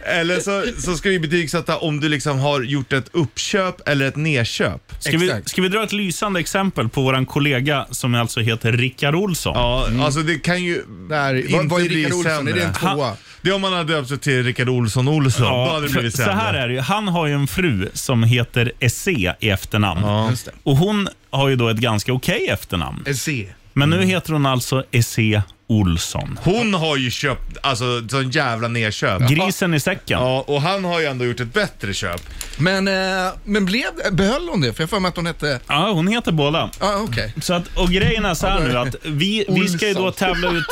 eller 0.05 0.41
så, 0.41 0.81
så 0.81 0.97
ska 0.97 1.09
vi 1.09 1.21
betygsätta 1.21 1.77
om 1.77 2.01
du 2.01 2.09
liksom 2.09 2.39
har 2.39 2.63
gjort 2.63 2.93
ett 2.93 3.09
uppköp 3.13 3.89
eller 3.89 4.09
ett 4.09 4.17
nedköp. 4.17 4.93
ska, 4.99 5.19
vi, 5.19 5.27
exakt. 5.27 5.51
ska 5.51 5.63
vi 5.63 5.69
dra 5.69 5.85
ett 5.85 5.93
lysande 5.93 6.41
exempel 6.41 6.89
på 6.89 7.03
våran 7.03 7.27
kollega 7.27 7.87
som 7.91 8.15
alltså 8.15 8.41
heter 8.41 8.73
Rickard 8.73 9.15
Olsson? 9.15 9.53
Ja, 9.57 9.89
alltså 10.05 10.21
det 10.21 10.39
kan 10.39 10.65
ju 10.65 10.75
Där, 11.09 11.33
vad, 11.33 11.63
inte 11.63 11.75
vad 11.75 11.81
är 11.81 11.89
bli 11.89 11.97
Rickard 11.97 12.13
Olsson? 12.13 12.49
Är 12.49 12.53
det 12.53 12.63
en 12.63 12.73
tvåa? 12.73 13.17
Det 13.43 13.51
är 13.51 13.55
om 13.55 13.61
man 13.61 13.73
har 13.73 13.85
döpt 13.85 14.09
sig 14.09 14.19
till 14.19 14.43
Rickard 14.45 14.69
Olsson 14.69 15.09
Olsson, 15.09 15.47
då 15.47 15.73
hade 15.73 15.87
det 15.87 15.93
blivit 15.93 16.17
så 16.17 16.23
sämre. 16.23 16.35
här 16.35 16.55
är 16.55 16.69
det 16.69 16.75
ju. 16.75 16.81
Han 16.81 17.09
har 17.09 17.27
ju 17.27 17.33
en 17.33 17.47
fru 17.47 17.89
som 17.95 18.23
heter 18.23 18.73
Esse 18.81 19.11
i 19.11 19.49
efternamn. 19.49 20.03
Det. 20.45 20.51
Och 20.63 20.77
hon 20.77 21.09
har 21.31 21.49
ju 21.49 21.57
då 21.57 21.69
ett 21.69 21.77
ganska 21.77 22.13
okej 22.13 22.49
efternamn. 22.49 23.05
C. 23.15 23.49
Men 23.73 23.91
nu 23.91 24.03
heter 24.05 24.33
hon 24.33 24.47
alltså 24.47 24.85
Esse 24.91 25.43
Olsson. 25.69 26.39
Hon 26.43 26.75
har 26.75 26.97
ju 26.97 27.11
köpt, 27.11 27.57
alltså 27.63 28.09
sån 28.09 28.31
jävla 28.31 28.69
nedköp. 28.69 29.29
Grisen 29.29 29.75
i 29.75 29.81
säcken. 29.81 30.21
Ja, 30.21 30.45
och 30.47 30.63
han 30.63 30.85
har 30.85 31.01
ju 31.01 31.07
ändå 31.07 31.25
gjort 31.25 31.41
ett 31.41 31.55
bättre 31.55 31.95
köp. 31.95 32.21
Men, 32.59 32.89
eh, 32.89 33.33
men 33.45 33.65
blev, 33.65 33.85
behöll 34.13 34.49
hon 34.49 34.61
det? 34.61 34.73
För 34.73 34.83
jag 34.83 34.91
för 34.91 35.01
mig 35.01 35.09
att 35.09 35.17
hon 35.17 35.27
hette... 35.27 35.61
Ja, 35.69 35.91
hon 35.93 36.09
heter 36.09 36.33
båda. 36.33 36.71
Ja, 36.81 36.97
okej. 37.09 37.35
Så 37.43 37.55
att, 37.55 37.65
och 37.77 37.89
grejen 37.91 38.25
är 38.25 38.35
så 38.35 38.47
här 38.47 38.61
nu 38.61 38.79
att 38.79 38.95
vi, 39.05 39.45
vi 39.49 39.69
ska 39.69 39.89
ju 39.89 39.95
då 39.95 40.11
tävla 40.13 40.51
ut 40.51 40.65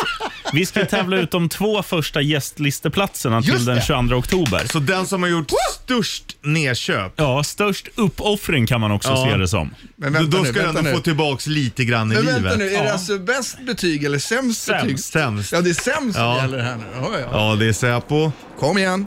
vi 0.53 0.67
ska 0.67 0.85
tävla 0.87 1.17
ut 1.17 1.31
de 1.31 1.49
två 1.49 1.83
första 1.83 2.21
gästlisteplatserna 2.21 3.43
till 3.43 3.53
Just 3.53 3.67
den 3.67 3.75
det. 3.77 3.83
22 3.83 4.15
oktober. 4.17 4.63
Så 4.73 4.79
den 4.79 5.07
som 5.07 5.23
har 5.23 5.31
gjort 5.31 5.51
störst 5.85 6.37
nedköp, 6.43 7.13
Ja, 7.17 7.45
störst 7.45 7.89
uppoffring 7.95 8.67
kan 8.67 8.81
man 8.81 8.91
också 8.91 9.09
Ja. 9.11 9.29
se 9.31 9.37
det 9.37 9.49
som. 9.49 9.75
Men 9.97 10.13
då, 10.13 10.19
vänta 10.19 10.37
då 10.37 10.43
nu, 10.43 10.49
ska 10.53 10.63
vänta 10.63 10.79
ändå 10.79 10.91
nu. 10.91 10.97
få 10.97 11.03
tillbaks 11.03 11.47
lite 11.47 11.85
grann 11.85 12.13
i 12.13 12.15
Men 12.15 12.25
livet. 12.25 12.43
vänta 12.43 12.57
nu, 12.57 12.69
är 12.69 12.73
Ja. 12.75 12.83
det 12.83 12.93
alltså 12.93 13.19
bäst 13.19 13.59
betyg 13.67 14.05
eller 14.05 14.19
sämst, 14.19 14.63
Sämst. 14.63 14.86
Betyg? 14.87 15.01
Sämst. 15.01 15.53
Ja, 15.53 15.61
det 15.61 15.71
är 15.71 15.75
sämst 15.75 16.19
Ja. 16.19 16.39
som 16.41 16.51
gäller 16.51 16.65
här 16.65 16.77
nu. 16.77 16.85
Ja, 17.03 17.09
ja. 17.21 17.27
Ja, 17.51 17.57
det 17.57 17.69
är 17.69 17.73
Säpo. 17.73 18.33
Kom 18.59 18.79
igen. 18.79 19.07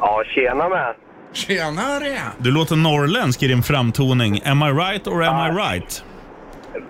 Ja, 0.00 0.22
tjena 0.34 0.68
med. 0.68 0.94
Tjenare! 1.34 2.18
Du 2.38 2.50
låter 2.50 2.76
norrländsk 2.76 3.42
i 3.42 3.48
din 3.48 3.62
framtoning. 3.62 4.40
Am 4.44 4.62
I 4.62 4.66
right 4.66 5.06
or 5.06 5.24
am 5.24 5.56
I 5.56 5.58
right? 5.60 6.04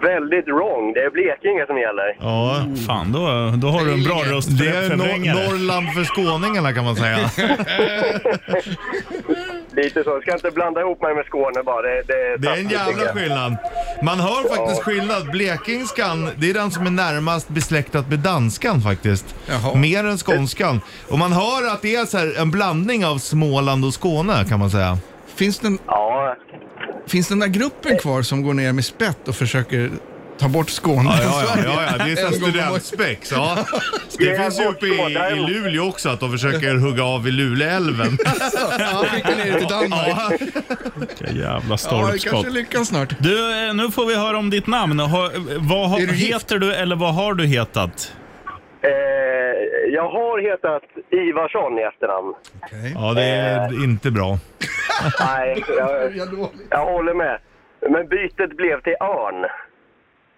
Väldigt 0.03 0.47
wrong. 0.47 0.92
Det 0.95 1.01
är 1.01 1.11
Blekinge 1.11 1.66
som 1.66 1.79
gäller. 1.79 2.16
Ja. 2.21 2.64
Fan, 2.87 3.12
då, 3.12 3.21
då 3.57 3.68
har 3.68 3.85
du 3.85 3.92
en 3.92 4.05
bra 4.05 4.23
röst 4.25 4.59
Det 4.59 4.68
är 4.68 4.97
nor-. 4.97 5.35
Norrland 5.35 5.87
för 5.95 6.05
skåningarna 6.05 6.73
kan 6.73 6.85
man 6.85 6.97
säga. 6.97 7.18
Lite 9.77 10.05
så. 10.05 10.11
Jag 10.11 10.23
ska 10.23 10.33
inte 10.33 10.51
blanda 10.51 10.81
ihop 10.81 11.03
mig 11.03 11.14
med 11.14 11.25
Skåne 11.27 11.62
bara. 11.62 11.83
Det, 11.83 12.03
det, 12.07 12.37
Det 12.38 12.49
är 12.49 12.57
en 12.57 12.68
jävla 12.68 13.12
skillnad. 13.12 13.57
Man 14.03 14.21
hör 14.21 14.57
faktiskt 14.57 14.83
skillnad. 14.83 15.31
Blekingskan, 15.31 16.29
det 16.37 16.51
är 16.51 16.55
den 16.55 16.71
som 16.71 16.87
är 16.87 16.90
närmast 16.90 17.49
besläktat 17.49 18.09
med 18.11 18.18
danskan 18.18 18.81
faktiskt. 18.81 19.35
Jaha. 19.49 19.75
Mer 19.75 20.05
än 20.05 20.18
skånskan. 20.18 20.81
Och 21.11 21.18
man 21.18 21.33
hör 21.33 21.73
att 21.73 21.83
det 21.83 21.95
är 21.97 22.05
så 22.05 22.18
här 22.18 22.40
en 22.40 22.51
blandning 22.51 23.07
av 23.07 23.18
Småland 23.18 23.85
och 23.85 23.95
Skåne 23.95 24.45
kan 24.49 24.59
man 24.59 24.71
säga. 24.71 24.99
Finns 25.35 25.59
den, 25.59 25.79
Ja, 25.87 26.37
finns 27.07 27.29
den 27.29 27.38
där 27.38 27.47
gruppen 27.49 27.99
kvar 27.99 28.23
som 28.23 28.43
går 28.43 28.55
ner 28.55 28.73
med 28.73 28.85
spett 28.85 29.29
och 29.29 29.37
försöker 29.37 29.91
ta 30.38 30.49
bort 30.49 30.71
Skåne 30.71 31.11
Ja, 31.23 31.43
ja, 31.43 31.55
ja, 31.57 31.62
ja, 31.87 31.97
ja. 31.99 32.05
det 32.05 32.12
är 32.12 32.17
så 32.17 32.23
här 32.27 32.35
En 32.35 32.41
gång 32.41 32.51
om 32.67 32.73
året. 32.73 32.83
studentspex. 32.85 33.31
Ja. 33.33 33.59
Det 34.19 34.37
finns 34.38 34.61
ju 34.61 34.65
uppe 34.65 34.87
i, 34.87 34.91
i. 34.91 35.37
Luleå 35.53 35.88
också 35.88 36.09
att 36.09 36.21
de 36.21 36.33
försöker 36.33 36.75
hugga 36.75 37.05
av 37.05 37.29
i 37.29 37.31
Luleälven. 37.31 38.19
Ja, 38.79 39.05
skicka 39.12 39.29
ner 39.29 39.53
det 39.53 39.59
till 39.59 39.69
Danmark. 39.69 40.09
Ja. 40.09 40.31
Vilka 40.95 41.27
jävla 41.27 41.49
Ja, 41.49 41.61
det 41.71 41.79
stolpskott. 41.79 42.33
kanske 42.33 42.51
lyckas 42.51 42.88
snart. 42.88 43.15
Du, 43.19 43.67
eh, 43.69 43.75
nu 43.75 43.91
får 43.91 44.07
vi 44.07 44.15
höra 44.17 44.38
om 44.38 44.51
ditt 44.51 44.67
namn. 44.67 44.99
Vad 45.59 46.01
heter 46.01 46.59
du 46.59 46.75
eller 46.75 46.97
vad 46.97 47.15
har 47.15 47.35
du 47.35 47.47
hetat? 47.47 48.12
Eh, 48.83 49.92
jag 49.95 50.09
har 50.09 50.38
hetat 50.38 50.83
Ivarsson 51.11 51.79
i 51.79 51.83
efternamn. 51.83 52.35
ja, 52.95 53.14
det 53.14 53.23
är 53.23 53.85
inte 53.85 54.11
bra. 54.11 54.38
Nej, 55.21 55.64
jag, 55.79 56.16
jag 56.71 56.85
håller 56.87 57.14
med. 57.14 57.38
Men 57.90 58.09
bytet 58.09 58.57
blev 58.57 58.81
till 58.83 58.97
Örn. 59.01 59.47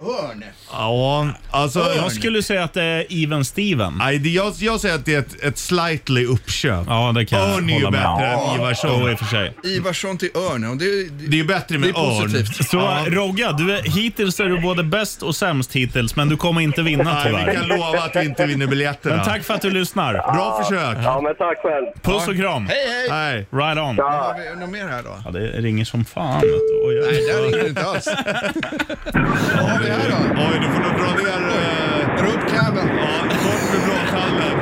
Örn. 0.02 0.44
Ja, 0.72 1.28
alltså... 1.50 1.78
Jag 1.96 2.12
skulle 2.12 2.42
säga 2.42 2.64
att 2.64 2.72
det 2.74 2.83
är 2.83 3.07
Even 3.11 3.44
Steven. 3.44 3.94
Nej, 3.98 4.18
det, 4.18 4.28
jag, 4.28 4.52
jag 4.59 4.80
säger 4.80 4.94
att 4.94 5.04
det 5.04 5.14
är 5.14 5.18
ett, 5.18 5.42
ett 5.42 5.59
slightly 5.59 6.26
uppköp. 6.26 6.85
Ja, 6.88 7.12
det 7.14 7.24
kan 7.26 7.38
jag 7.40 7.48
Örn 7.57 7.70
är 7.70 7.78
ju 7.78 7.85
hålla 7.85 7.90
med 7.90 8.07
om. 8.07 8.18
bättre 8.18 8.33
än 8.33 8.38
Jo, 8.48 8.54
Ivarsson. 8.54 9.11
i 9.11 9.14
och 9.14 9.18
för 9.18 9.26
sig. 9.26 9.52
Ivarsson 9.64 10.18
till 10.18 10.28
Örn. 10.35 10.64
Och 10.64 10.76
det, 10.76 10.85
det, 11.09 11.26
Det 11.26 11.37
är 11.37 11.38
ju 11.38 11.44
bättre 11.44 11.78
med 11.78 11.88
Det 11.88 11.90
är 12.00 12.20
positivt. 12.20 12.48
örn. 12.61 12.64
Så 12.64 12.76
Ja. 12.76 13.04
Rogga, 13.09 13.52
du 13.52 13.72
är, 13.76 13.83
hittills 13.83 14.40
är 14.40 14.44
du 14.44 14.61
både 14.61 14.83
bäst 14.83 15.22
och 15.22 15.37
sämst 15.37 15.72
hittills, 15.76 16.16
men 16.16 16.28
du 16.28 16.37
kommer 16.37 16.61
inte 16.61 16.83
vinna 16.83 17.04
Nej, 17.04 17.22
vi 17.33 17.38
tyvärr. 17.38 17.54
kan 17.54 17.68
lova 17.68 17.98
att 17.98 18.16
vi 18.16 18.24
inte 18.24 18.47
vinner 18.47 18.66
biljetterna. 18.66 19.16
Men 19.16 19.24
tack 19.24 19.42
för 19.45 19.55
att 19.55 19.62
du 19.62 19.70
lyssnar. 19.70 20.12
Bra 20.12 20.62
försök. 20.62 20.97
Ja, 21.05 21.20
men 21.20 21.34
tack 21.34 21.59
själv. 21.59 21.86
Puss 22.03 22.28
och 22.28 22.36
kram. 22.36 22.66
Hej, 22.66 22.76
hej! 22.88 23.09
Nej. 23.11 23.47
Right 23.62 23.78
on. 23.78 23.99
Har 23.99 24.55
vi 24.55 24.61
något 24.61 24.70
mer 24.70 24.88
här 24.88 25.03
då? 25.03 25.11
Ja, 25.24 25.30
det 25.30 25.47
ringer 25.47 25.84
som 25.84 26.05
fan. 26.05 26.34
Vet 26.34 26.42
du. 26.42 26.80
Oj, 26.86 26.95
Nej, 26.95 27.20
oj, 27.20 27.26
där 27.32 27.42
ringer 27.42 27.62
det 27.62 27.68
inte 27.68 27.84
alls. 27.86 28.09
vi 29.85 29.91
här 29.91 30.09
då? 30.11 30.16
Oj, 30.43 30.59
du 30.61 30.66
får 30.66 30.80
nog 30.80 30.93
dra 31.01 31.11
ner... 31.14 31.49
eh, 31.49 32.16
Dra 32.18 32.26
upp 32.26 32.51
caben. 32.57 32.89
Ja, 32.99 33.22
bort 33.22 33.64
med 33.72 33.80
blåtallen. 33.85 34.57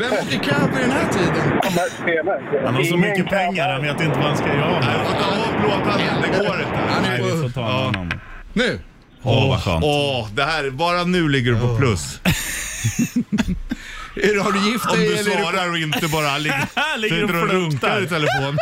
Vem 0.00 0.12
åker 0.12 0.38
cab 0.50 0.70
vid 0.74 0.80
den 0.82 0.90
här 0.90 1.08
tiden? 1.12 1.60
Han 2.64 2.74
har 2.74 2.82
så 2.84 2.96
mycket 2.96 3.26
pengar, 3.28 3.72
han 3.72 3.82
vet 3.82 4.00
inte 4.00 4.18
vad 4.18 4.28
han 4.28 4.36
ska 4.36 4.46
göra 4.46 4.80
Nej, 4.80 4.98
du 4.98 5.04
får 5.04 5.14
ta 5.14 5.26
av 5.26 5.60
blåtallen. 5.60 6.22
Det 6.22 6.28
går 6.38 6.60
inte. 6.60 6.78
Han 6.88 7.04
är 7.04 7.08
Nej, 7.10 7.22
vi 7.22 7.30
på... 7.30 7.36
får 7.38 7.48
ta 7.48 7.60
en 7.88 7.96
annan. 7.96 8.20
Nu! 8.52 8.80
Åh, 9.22 9.48
vad 9.48 9.62
skönt. 9.62 9.84
Åh, 9.84 10.28
det 10.34 10.44
här, 10.44 10.70
bara 10.70 11.04
nu 11.04 11.28
ligger 11.28 11.52
du 11.52 11.58
på 11.60 11.76
plus. 11.76 12.20
Är 14.16 14.40
har 14.42 14.52
du 14.52 14.70
gift 14.70 14.86
Om 14.90 14.96
dig 14.96 15.08
du 15.08 15.14
eller 15.16 15.30
är 15.32 15.36
du, 15.36 15.42
svarar 15.42 15.70
och 15.70 15.78
inte 15.78 16.08
bara 16.08 16.38
ligger, 16.38 16.98
Ligger 16.98 17.22
och 17.42 17.48
runkar 17.50 17.68
fluktar. 17.70 18.00
i 18.02 18.06
telefon. 18.06 18.56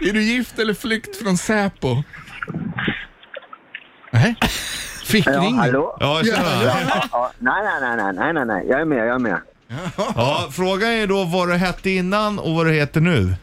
är 0.08 0.12
du 0.12 0.22
gift 0.22 0.58
eller 0.58 0.74
flykt 0.74 1.16
från 1.22 1.36
Säpo? 1.36 2.02
Nej. 4.14 4.36
Fick 5.04 5.26
Ja, 5.26 5.40
ring. 5.40 5.54
hallå? 5.58 5.96
Ja, 6.00 6.20
tjena. 6.24 6.38
Ja, 7.12 7.30
nej, 7.38 7.62
nej, 7.80 7.96
nej, 7.96 8.12
nej, 8.14 8.32
nej, 8.32 8.44
nej, 8.46 8.66
jag 8.68 8.80
är 8.80 8.84
med, 8.84 8.98
jag 8.98 9.14
är 9.14 9.18
med. 9.18 9.40
Ja, 10.16 10.48
frågan 10.52 10.88
är 10.90 11.06
då 11.06 11.24
vad 11.24 11.48
du 11.48 11.54
hette 11.54 11.90
innan 11.90 12.38
och 12.38 12.54
vad 12.54 12.66
du 12.66 12.72
heter 12.72 13.00
nu. 13.00 13.34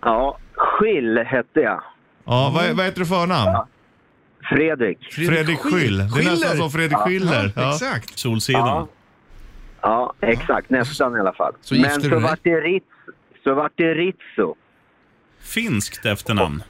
Ja, 0.00 0.38
Schill 0.56 1.18
hette 1.26 1.60
jag. 1.60 1.82
Ja, 2.24 2.52
vad, 2.54 2.76
vad 2.76 2.86
heter 2.86 3.00
du 3.00 3.06
förnamn? 3.06 3.66
Fredrik. 4.48 4.98
Fredrik 5.12 5.58
Skyll. 5.58 5.98
Det 5.98 6.20
är 6.20 6.30
nästan 6.30 6.56
som 6.56 6.70
Fredrik 6.70 6.98
Schiller. 6.98 7.52
Ja. 7.56 7.70
Exakt. 7.72 8.18
Solsidan. 8.18 8.66
Ja. 8.68 8.88
Ja, 9.82 10.14
exakt. 10.20 10.70
Nästan 10.70 11.16
i 11.16 11.20
alla 11.20 11.32
fall. 11.32 11.52
Så 11.60 11.74
Men 11.74 12.00
så 12.02 12.18
vart 12.18 12.40
det 12.42 12.60
Ritz, 12.60 12.86
så 13.44 13.54
vart 13.54 13.72
det 13.76 13.94
Rizzo. 13.94 14.54
Finskt 15.40 16.06
efternamn. 16.06 16.62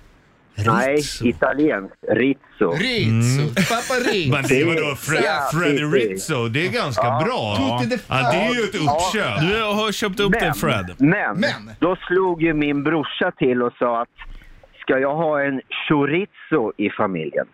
Nej, 0.67 0.99
italienskt. 1.23 1.97
Rizzo. 2.11 2.71
Rizzo. 2.73 3.55
Pappa 3.75 3.95
Rizzo. 4.11 4.31
Men 4.33 4.45
det 4.49 4.65
var 4.65 4.75
då 4.91 4.97
Fre 4.97 5.21
Ja, 5.25 5.51
Freddy. 5.53 5.83
Rizzo. 5.83 6.49
Det 6.49 6.67
är 6.67 6.71
ganska 6.71 7.03
bra. 7.03 7.57
Tutti 7.81 7.97
the 7.97 8.03
Ja, 8.09 8.31
det 8.33 8.39
är 8.39 8.55
ju 8.55 8.61
ett 8.65 8.75
uppköp. 8.75 9.41
Du 9.41 9.63
har 9.63 9.93
köpt 9.93 10.21
upp 10.21 10.33
det 10.33 10.55
Fred. 10.61 10.95
Men, 10.99 11.41
Men. 11.41 11.53
då 11.81 11.97
slog 12.09 12.43
ju 12.43 12.55
min 12.55 12.83
brorsa 12.85 13.31
till 13.39 13.63
och 13.63 13.73
sa 13.79 14.03
att 14.03 14.09
ska 14.81 14.99
jag 14.99 15.17
ha 15.17 15.43
en 15.43 15.61
chorizo 15.89 16.73
i 16.77 16.91
familjen? 16.91 17.47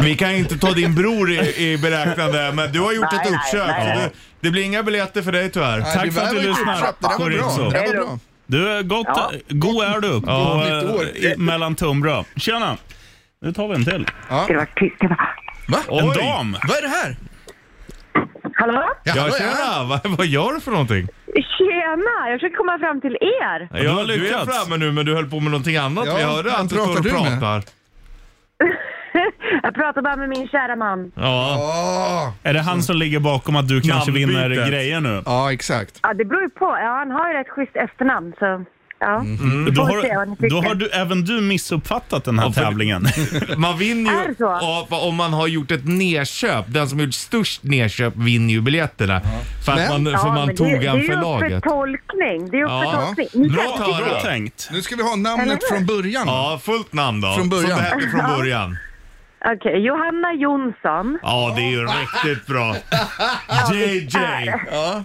Vi 0.00 0.16
kan 0.16 0.30
inte 0.30 0.58
ta 0.58 0.70
din 0.72 0.94
bror 0.94 1.30
i, 1.30 1.72
i 1.72 1.78
beräknande, 1.78 2.52
men 2.54 2.72
du 2.72 2.80
har 2.80 2.92
gjort 2.92 3.06
Nej, 3.12 3.20
ett 3.24 3.32
uppköp. 3.34 3.66
nej, 3.68 3.96
nej. 3.96 3.98
det, 3.98 4.10
det 4.40 4.50
blir 4.50 4.62
inga 4.62 4.82
biljetter 4.82 5.22
för 5.22 5.32
dig 5.32 5.50
tyvärr. 5.50 5.78
Nej, 5.78 5.94
Tack 5.96 6.12
för 6.12 6.20
att 6.22 6.30
du 6.30 6.50
uppköp. 6.50 6.96
Det 7.00 7.08
där 7.08 7.18
var 7.18 7.30
bra. 7.30 7.70
Det 7.70 7.78
där 7.78 7.86
var 7.86 8.06
bra. 8.06 8.18
Du 8.50 8.68
är 8.68 8.82
gott, 8.82 9.06
Ja. 9.08 9.30
god 9.48 9.84
är 9.84 10.00
du 10.00 10.20
på, 10.20 10.26
Ja, 10.30 10.64
nytt 10.64 10.94
år. 10.94 11.02
eh, 11.02 11.32
i, 11.32 11.36
mellan 11.36 11.74
tumbrö. 11.74 12.22
Tjena! 12.36 12.76
Nu 13.42 13.52
tar 13.52 13.68
vi 13.68 13.74
en 13.74 13.84
till. 13.84 14.06
Det 14.48 14.56
var 14.56 14.64
tyst. 14.76 14.96
Det 15.00 15.06
var... 15.08 15.16
Va? 15.68 15.78
En 15.88 16.08
Oj. 16.10 16.16
dam. 16.16 16.56
Vad 16.68 16.76
är 16.78 16.82
det 16.82 16.88
här? 16.88 17.16
Hallå? 18.54 18.82
Ja, 19.04 19.12
hallå, 19.18 19.32
tjena! 19.38 19.84
Vad, 19.84 20.00
vad 20.18 20.26
gör 20.26 20.52
du 20.52 20.60
för 20.60 20.70
någonting? 20.70 21.06
Tjena! 21.34 22.30
Jag 22.30 22.40
försöker 22.40 22.56
komma 22.56 22.78
fram 22.78 23.00
till 23.00 23.12
er. 23.20 23.58
du 23.82 23.88
har 23.88 23.98
Ja, 24.00 24.04
du 24.06 24.12
är 24.14 24.18
lyckats. 24.18 24.58
framme 24.58 24.76
nu, 24.76 24.92
men 24.92 25.06
du 25.06 25.14
höll 25.14 25.30
på 25.30 25.40
med 25.40 25.50
någonting 25.50 25.76
annat. 25.76 26.06
Ja, 26.06 26.14
Vi 26.16 26.22
hörde 26.22 26.56
att 26.56 26.68
du 26.68 26.74
står 26.76 26.86
pratar 26.86 26.98
och 27.00 27.40
pratar. 27.40 27.62
Jag 29.62 29.74
pratar 29.74 30.02
bara 30.02 30.16
med 30.16 30.28
min 30.28 30.48
kära 30.48 30.76
man. 30.76 31.12
Ja. 31.14 31.56
Åh. 31.58 32.32
Är 32.50 32.54
det 32.54 32.60
han 32.60 32.82
som 32.82 32.96
ligger 32.96 33.20
bakom 33.20 33.56
att 33.56 33.68
du 33.68 33.80
kanske 33.80 34.10
vinner 34.12 34.32
Namnbytet. 34.40 34.68
grejer 34.68 35.00
nu? 35.00 35.22
Ja, 35.26 35.52
exakt. 35.52 35.98
Ja, 36.02 36.14
det 36.14 36.24
beror 36.24 36.42
ju 36.42 36.50
på. 36.50 36.64
Ja, 36.82 36.96
han 36.98 37.10
har 37.10 37.28
ju 37.32 37.38
rätt 37.38 37.48
schysst 37.48 37.76
efternamn, 37.76 38.32
så... 38.38 38.64
Ja. 39.02 39.16
Mm. 39.20 39.64
Vi 39.64 39.70
Då 39.70 39.86
får 39.86 40.02
se 40.02 40.08
vad 40.16 40.28
har, 40.28 40.36
tycker. 40.36 40.50
då 40.50 40.60
har 40.62 40.74
du, 40.74 40.88
även 40.88 41.24
du 41.24 41.40
missuppfattat 41.40 42.24
den 42.24 42.38
här 42.38 42.46
Ja, 42.46 42.52
för- 42.52 42.62
tävlingen. 42.62 43.06
Man 43.56 43.78
vinner 43.78 44.12
Är 44.12 44.22
ju 44.22 44.28
det 44.28 44.34
så? 44.38 44.44
ja, 44.60 44.86
om 44.90 45.14
man 45.16 45.32
har 45.32 45.46
gjort 45.46 45.70
ett 45.70 45.84
nedköp. 45.88 46.64
Den 46.68 46.88
som 46.88 46.98
har 46.98 47.06
gjort 47.06 47.14
störst 47.14 47.62
nedköp 47.62 48.16
vinner 48.16 48.54
ju 48.54 48.60
biljetterna. 48.60 49.20
För 49.64 49.72
att 49.72 49.78
Men- 49.78 50.02
man, 50.04 50.18
för 50.18 50.28
man 50.28 50.46
men 50.46 50.56
tog 50.56 50.66
det, 50.66 50.72
en 50.72 50.80
det 50.80 50.86
är 50.88 50.96
ju 50.96 51.06
för 51.06 51.14
laget. 51.16 51.62
tolkning. 51.64 52.50
Det 52.50 52.56
är 52.58 52.64
upp 52.64 52.70
Ja. 52.70 52.80
för 52.92 53.14
tolkning. 53.14 53.42
Ni 53.42 53.48
Bra. 53.48 53.76
Bra 54.08 54.20
tänkt. 54.22 54.68
Nu 54.72 54.82
ska 54.82 54.96
vi 54.96 55.02
ha 55.02 55.16
namnet 55.16 55.68
från 55.68 55.86
början. 55.86 56.22
Ja, 56.26 56.60
fullt 56.64 56.92
namn 56.92 57.20
då. 57.20 57.34
Från 57.34 57.48
början. 57.48 57.68
Som 57.70 57.78
det 57.78 57.82
hette 57.84 58.08
från 58.08 58.36
början. 58.38 58.76
Okej, 59.44 59.78
Johanna 59.86 60.32
Jonsson. 60.34 61.18
Ja, 61.22 61.52
det 61.56 61.62
är 61.62 61.70
ju 61.70 61.86
riktigt 61.86 62.46
bra. 62.46 62.76
JJ. 63.72 64.08
Ja. 64.70 65.04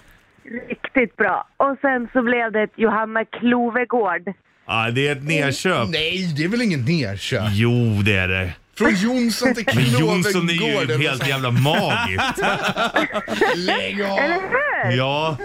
Riktigt 0.69 1.15
bra. 1.17 1.47
Och 1.57 1.77
sen 1.81 2.07
så 2.13 2.21
blev 2.21 2.51
det 2.51 2.61
ett 2.61 2.73
Johanna 2.75 3.25
Klovegård. 3.25 4.33
Ja, 4.67 4.91
det 4.91 5.07
är 5.07 5.11
ett 5.11 5.23
nedköp. 5.23 5.89
Nej, 5.89 6.33
det 6.37 6.43
är 6.43 6.47
väl 6.47 6.61
ingen 6.61 6.85
nerköp? 6.85 7.43
Jo, 7.51 8.01
det 8.05 8.15
är 8.15 8.27
det. 8.27 8.53
Från 8.77 8.95
Jonsson 8.95 9.53
till 9.53 9.65
Men 9.75 9.83
Jonsson 9.83 10.49
är 10.49 10.53
ju 10.53 10.97
helt 11.07 11.27
jävla 11.27 11.51
magiskt. 11.51 12.37
Lägg 13.55 14.01
av! 14.01 14.17
Eller 14.19 14.41
hur? 14.41 14.97
Ja, 14.97 15.37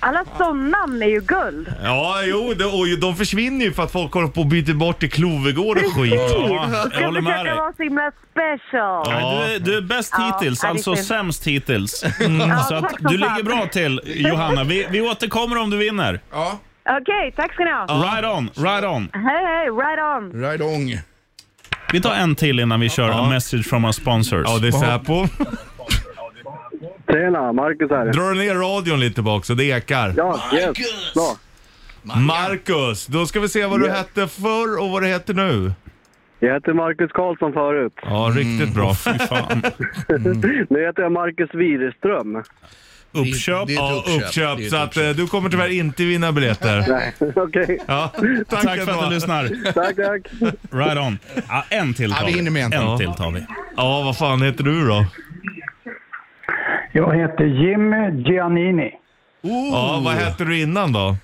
Alla 0.00 0.24
sådana 0.38 0.78
är 1.04 1.08
ju 1.08 1.20
guld. 1.20 1.72
ja 1.82 2.16
jo, 2.24 2.54
och 2.72 2.98
de 3.00 3.16
försvinner 3.16 3.64
ju 3.64 3.72
för 3.72 3.82
att 3.82 3.92
folk 3.92 4.12
håller 4.12 4.28
på 4.28 4.40
och 4.40 4.46
byter 4.46 4.74
bort 4.74 4.98
till 5.00 5.10
Klovegård 5.10 5.76
och 5.78 5.94
skit. 5.96 6.12
Ja, 6.14 6.48
Jag 6.48 6.70
jag 6.72 6.92
ska 6.92 7.04
håller 7.04 7.20
med 7.20 7.32
försöka 7.32 7.44
dig. 7.50 7.54
vara 7.58 7.72
så 7.76 7.82
himla 7.82 8.10
special. 8.30 9.06
Ja, 9.22 9.44
Du, 9.46 9.54
är, 9.54 9.58
du 9.58 9.76
är 9.76 9.80
bäst 9.80 10.14
Ja, 10.18 10.24
hittills, 10.40 10.62
ja, 10.62 10.66
det 10.66 10.70
är 10.70 10.74
alltså 10.74 10.94
synd. 10.94 11.06
sämst 11.06 11.46
hittills. 11.46 12.04
Ja, 12.48 12.58
Så 12.58 12.74
att 12.74 12.82
tack 12.82 13.00
som 13.00 13.12
du 13.12 13.18
fan. 13.18 13.36
ligger 13.36 13.42
bra 13.50 13.66
till 13.66 14.00
Johanna. 14.04 14.64
Vi, 14.64 14.86
vi 14.90 15.00
återkommer 15.00 15.58
om 15.58 15.70
du 15.70 15.76
vinner. 15.76 16.20
Ja, 16.32 16.58
Okej, 17.00 17.32
tack 17.36 17.52
ska 17.54 17.64
ni 17.64 17.70
ha. 17.70 17.84
Right 17.86 18.24
on, 18.36 18.50
right 18.64 18.84
on. 18.84 19.08
Hej, 19.12 19.44
hej, 19.46 19.66
right 19.70 19.98
on. 20.16 20.42
right 20.42 20.60
on. 20.60 20.98
Vi 21.92 22.00
tar 22.00 22.14
en 22.14 22.34
till 22.34 22.60
innan 22.60 22.80
vi 22.80 22.88
kör 22.88 23.08
Ja. 23.08 23.26
a 23.26 23.28
message 23.30 23.64
from 23.68 23.84
our 23.84 23.92
sponsors. 23.92 24.42
Ja, 24.46 24.58
det 24.58 24.68
är 24.68 24.72
Säpo. 24.72 25.26
Tjena, 27.12 27.52
Marcus 27.52 27.90
här. 27.90 28.12
Drar 28.12 28.32
du 28.32 28.38
ner 28.38 28.54
radion 28.54 29.00
lite 29.00 29.22
bak 29.22 29.44
så 29.44 29.54
det 29.54 29.64
ekar. 29.64 30.14
Ja, 30.16 30.40
yes. 30.54 31.14
Bra. 31.14 31.36
Marcus, 32.02 33.06
då 33.06 33.26
ska 33.26 33.40
vi 33.40 33.48
se 33.48 33.66
vad 33.66 33.80
du 33.80 33.90
hette 33.90 34.28
förr 34.28 34.80
och 34.80 34.90
vad 34.90 35.02
du 35.02 35.06
heter 35.08 35.34
nu. 35.34 35.72
Jag 36.40 36.54
heter 36.54 36.72
Marcus 36.72 37.12
Karlsson 37.12 37.52
förut. 37.52 37.92
Ja, 38.02 38.32
riktigt 38.36 38.74
bra. 38.74 38.94
Fy 38.94 39.18
fan. 39.18 39.62
Nu 40.70 40.86
heter 40.86 41.02
jag 41.02 41.12
Marcus 41.12 41.54
Widerström. 41.54 42.42
Uppköp. 43.12 43.66
Det 43.66 43.74
är 43.74 43.76
ett 43.76 43.76
Ja, 43.76 44.02
uppköp. 44.06 44.22
uppköp. 44.22 44.56
Det 44.56 44.62
är 44.62 44.66
ett 44.66 44.70
Så 44.70 44.76
att 44.76 44.96
eh, 44.96 45.00
uppköp. 45.00 45.16
du 45.16 45.26
kommer 45.26 45.50
tyvärr 45.50 45.68
inte 45.68 46.04
vinna 46.04 46.32
biljetter. 46.32 46.84
Nej, 46.88 47.14
okej. 47.36 47.78
Ja, 47.86 48.12
tack, 48.48 48.62
Tack 48.64 48.80
för 48.84 48.92
att 48.92 49.08
du 49.08 49.14
lyssnar. 49.14 49.72
Tack, 49.72 49.96
tack. 49.96 50.52
Right 50.70 50.98
on. 50.98 51.18
Ja, 51.48 51.64
en 51.70 51.94
till 51.94 52.12
tar 52.12 52.20
Ja, 52.20 52.26
vi 52.26 52.32
hinner 52.32 52.50
med 52.50 52.64
en 52.64 52.70
till. 52.70 52.80
En 52.80 52.98
till 52.98 53.12
tar 53.24 53.30
vi. 53.30 53.46
Ja, 53.76 54.02
vad 54.04 54.16
fan 54.18 54.42
heter 54.42 54.64
du 54.64 54.86
då? 54.86 55.04
Jag 56.92 57.16
heter 57.16 57.44
Jim 57.44 57.92
Giannini. 58.24 58.90
Ja, 59.72 60.02
vad 60.04 60.14
hette 60.14 60.44
du 60.44 60.60
innan 60.60 60.92
då? 60.92 61.16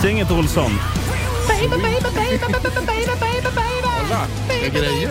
Sing 0.00 0.18
it 0.18 0.28
Olsson. 0.30 0.72
Kolla, 4.10 4.26
vilka 4.48 4.70
grejer. 4.70 5.10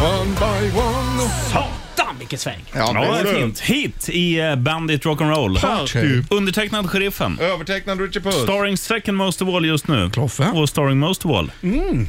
One 0.00 0.34
by 0.34 0.70
one. 0.74 1.28
Satan 1.52 1.81
vilket 2.22 2.40
sväng! 2.40 2.64
Ja, 2.72 2.92
det 3.22 3.30
är 3.30 3.34
fint. 3.34 3.60
Hit 3.60 4.08
i 4.08 4.40
eh, 4.40 4.56
Bandit 4.56 5.04
Rock'n'Roll. 5.04 5.60
Party. 5.60 6.22
Undertecknad 6.30 6.90
Sheriffen. 6.90 7.38
Övertecknad 7.40 8.00
Richard 8.00 8.22
Puss. 8.22 8.42
Starring 8.42 8.76
second 8.76 9.16
most 9.18 9.42
of 9.42 9.48
all 9.48 9.66
just 9.66 9.88
nu. 9.88 10.10
Kloffe. 10.10 10.44
Och 10.44 10.68
starring 10.68 10.98
most 10.98 11.24
of 11.24 11.30
all. 11.30 11.50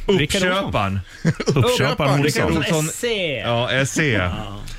Uppköparen. 0.06 1.00
Uppköparen 1.46 2.22
Rickard 2.22 2.44
Olsson. 2.44 2.58
Olsson. 2.58 2.88
Se. 2.88 3.36
Ja, 3.36 3.84
SE. 3.86 4.30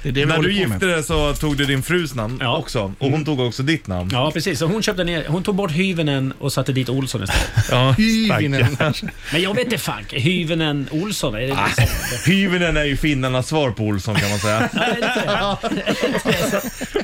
Det 0.04 0.10
är 0.10 0.14
det 0.14 0.20
vi 0.20 0.26
När 0.26 0.36
håller 0.36 0.50
du 0.50 0.56
på 0.56 0.62
gifte 0.74 0.86
dig 0.86 1.04
så 1.04 1.34
tog 1.34 1.58
du 1.58 1.66
din 1.66 1.84
frus 1.84 2.16
namn 2.16 2.38
Ja. 2.42 2.58
också. 2.58 2.94
Och 3.00 3.10
hon 3.12 3.26
tog 3.26 3.40
också 3.40 3.64
ditt 3.64 3.88
namn. 3.88 4.10
Ja, 4.14 4.32
precis. 4.32 4.60
Så 4.60 4.66
hon, 4.66 4.84
köpte 4.84 5.04
ner, 5.04 5.26
hon 5.28 5.44
tog 5.44 5.56
bort 5.56 5.72
Hyvenen 5.72 6.34
och 6.40 6.54
satte 6.54 6.72
dit 6.72 6.90
Olsson 6.90 7.24
istället. 7.24 7.50
Ja, 7.72 7.92
Hyvinen. 7.92 8.78
Men 9.32 9.42
jag 9.42 9.54
vet 9.54 9.64
inte 9.66 9.78
fan. 9.78 10.04
Hyvenen 10.10 10.88
Olsson, 10.92 11.36
är 11.36 11.40
det 11.40 11.48
liksom... 11.48 11.86
Hyvinen 12.26 12.78
är 12.78 12.84
ju 12.84 12.98
finnarnas 12.98 13.48
svar 13.48 13.72
på 13.72 13.84
Olsson 13.84 14.16
kan 14.16 14.30
man 14.30 14.40
säga. 14.40 14.60
Nej, 14.74 14.96
det 15.00 15.06
är 15.06 15.18
inte 15.18 15.25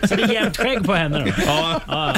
Så 0.08 0.16
det 0.16 0.24
är 0.24 0.34
jämnt 0.34 0.58
skägg 0.58 0.86
på 0.86 0.94
henne 0.96 1.20
då? 1.20 1.32
Ja. 1.48 1.82
Ja. 1.88 2.14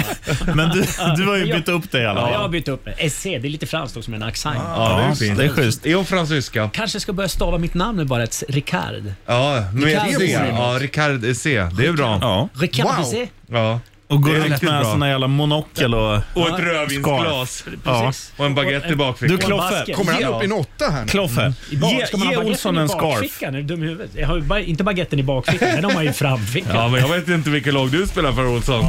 Men 0.55 0.69
du, 0.69 0.81
du 1.17 1.27
har 1.27 1.37
ju 1.37 1.53
bytt 1.53 1.69
upp 1.69 1.91
det 1.91 2.01
i 2.01 2.05
alla 2.05 2.21
Ja, 2.21 2.31
jag 2.31 2.39
har 2.39 2.49
bytt 2.49 2.67
upp 2.67 2.85
det. 2.85 3.09
SC, 3.09 3.23
det 3.23 3.35
är 3.35 3.39
lite 3.39 3.65
franskt 3.67 3.97
också 3.97 4.11
med 4.11 4.21
en 4.21 4.27
accent. 4.27 4.57
Ja, 4.65 4.97
det 4.97 5.03
är 5.03 5.15
fint. 5.27 5.37
det 5.37 5.43
är 5.45 5.49
schysst. 5.49 5.85
Är 5.85 5.95
hon 5.95 6.05
fransyska? 6.05 6.69
Kanske 6.73 6.99
ska 6.99 7.13
börja 7.13 7.29
stava 7.29 7.57
mitt 7.57 7.73
namn 7.73 7.97
nu 7.97 8.05
bara, 8.05 8.23
ett 8.23 8.43
Ricard. 8.49 9.13
Ja, 9.25 9.63
med 9.73 9.83
Ricard. 9.83 10.07
C. 10.19 10.39
Ja, 10.51 10.77
Ricard 10.79 11.35
C. 11.35 11.67
Det 11.77 11.85
är 11.85 11.93
bra. 11.93 12.17
Ja. 12.21 12.49
Ricard 12.53 12.85
Wow. 12.97 13.03
C. 13.03 13.27
Ja. 13.51 13.79
Och 14.07 14.21
gå 14.21 14.29
Det 14.29 14.35
är 14.35 14.39
runt 14.39 14.61
med 14.61 14.71
bra. 14.81 14.83
sån 14.83 14.99
där 14.99 15.07
jävla 15.07 15.27
monokel 15.27 15.95
och... 15.95 16.15
Och 16.33 16.49
ett 16.49 16.59
rödvinsglas. 16.59 17.63
Ja. 17.85 18.01
Precis. 18.05 18.33
Och 18.37 18.45
en 18.45 18.55
baguette 18.55 18.87
i 18.87 18.89
Du 18.89 18.95
bakfickan. 18.95 19.37
Kloffe, 19.37 19.69
basket. 19.75 19.95
Kommer 19.95 20.11
han 20.13 20.23
upp 20.23 20.41
i 20.41 20.45
en 20.45 20.51
åtta 20.51 20.89
här 20.91 21.01
nu? 21.01 21.07
Kloffe, 21.07 21.53
I 21.71 21.77
bak, 21.77 21.91
ge, 21.93 22.07
ska 22.07 22.17
man 22.17 22.27
ge 22.29 22.35
ha 22.35 22.41
baguetten 22.43 22.51
Olsson 22.51 22.77
i 22.77 22.79
en 22.79 22.89
scarf. 22.89 23.01
bakfickan? 23.01 23.55
Är 23.55 23.57
du 23.57 23.63
dum 23.63 23.83
i 23.83 23.87
huvudet? 23.87 24.11
Jag 24.15 24.27
har 24.27 24.35
ju 24.35 24.41
ba, 24.41 24.59
inte 24.59 24.83
baguetten 24.83 25.19
i 25.19 25.23
bakfickan, 25.23 25.69
den 25.69 25.83
har 25.83 25.93
man 25.93 26.03
ju 26.03 26.09
i 26.09 26.13
framfickan. 26.13 26.75
Ja, 26.75 26.87
men 26.87 27.01
jag 27.01 27.07
vet 27.07 27.27
inte 27.27 27.49
vilket 27.49 27.73
lag 27.73 27.91
du 27.91 28.07
spelar 28.07 28.31
för 28.33 28.47
Olsson. 28.47 28.85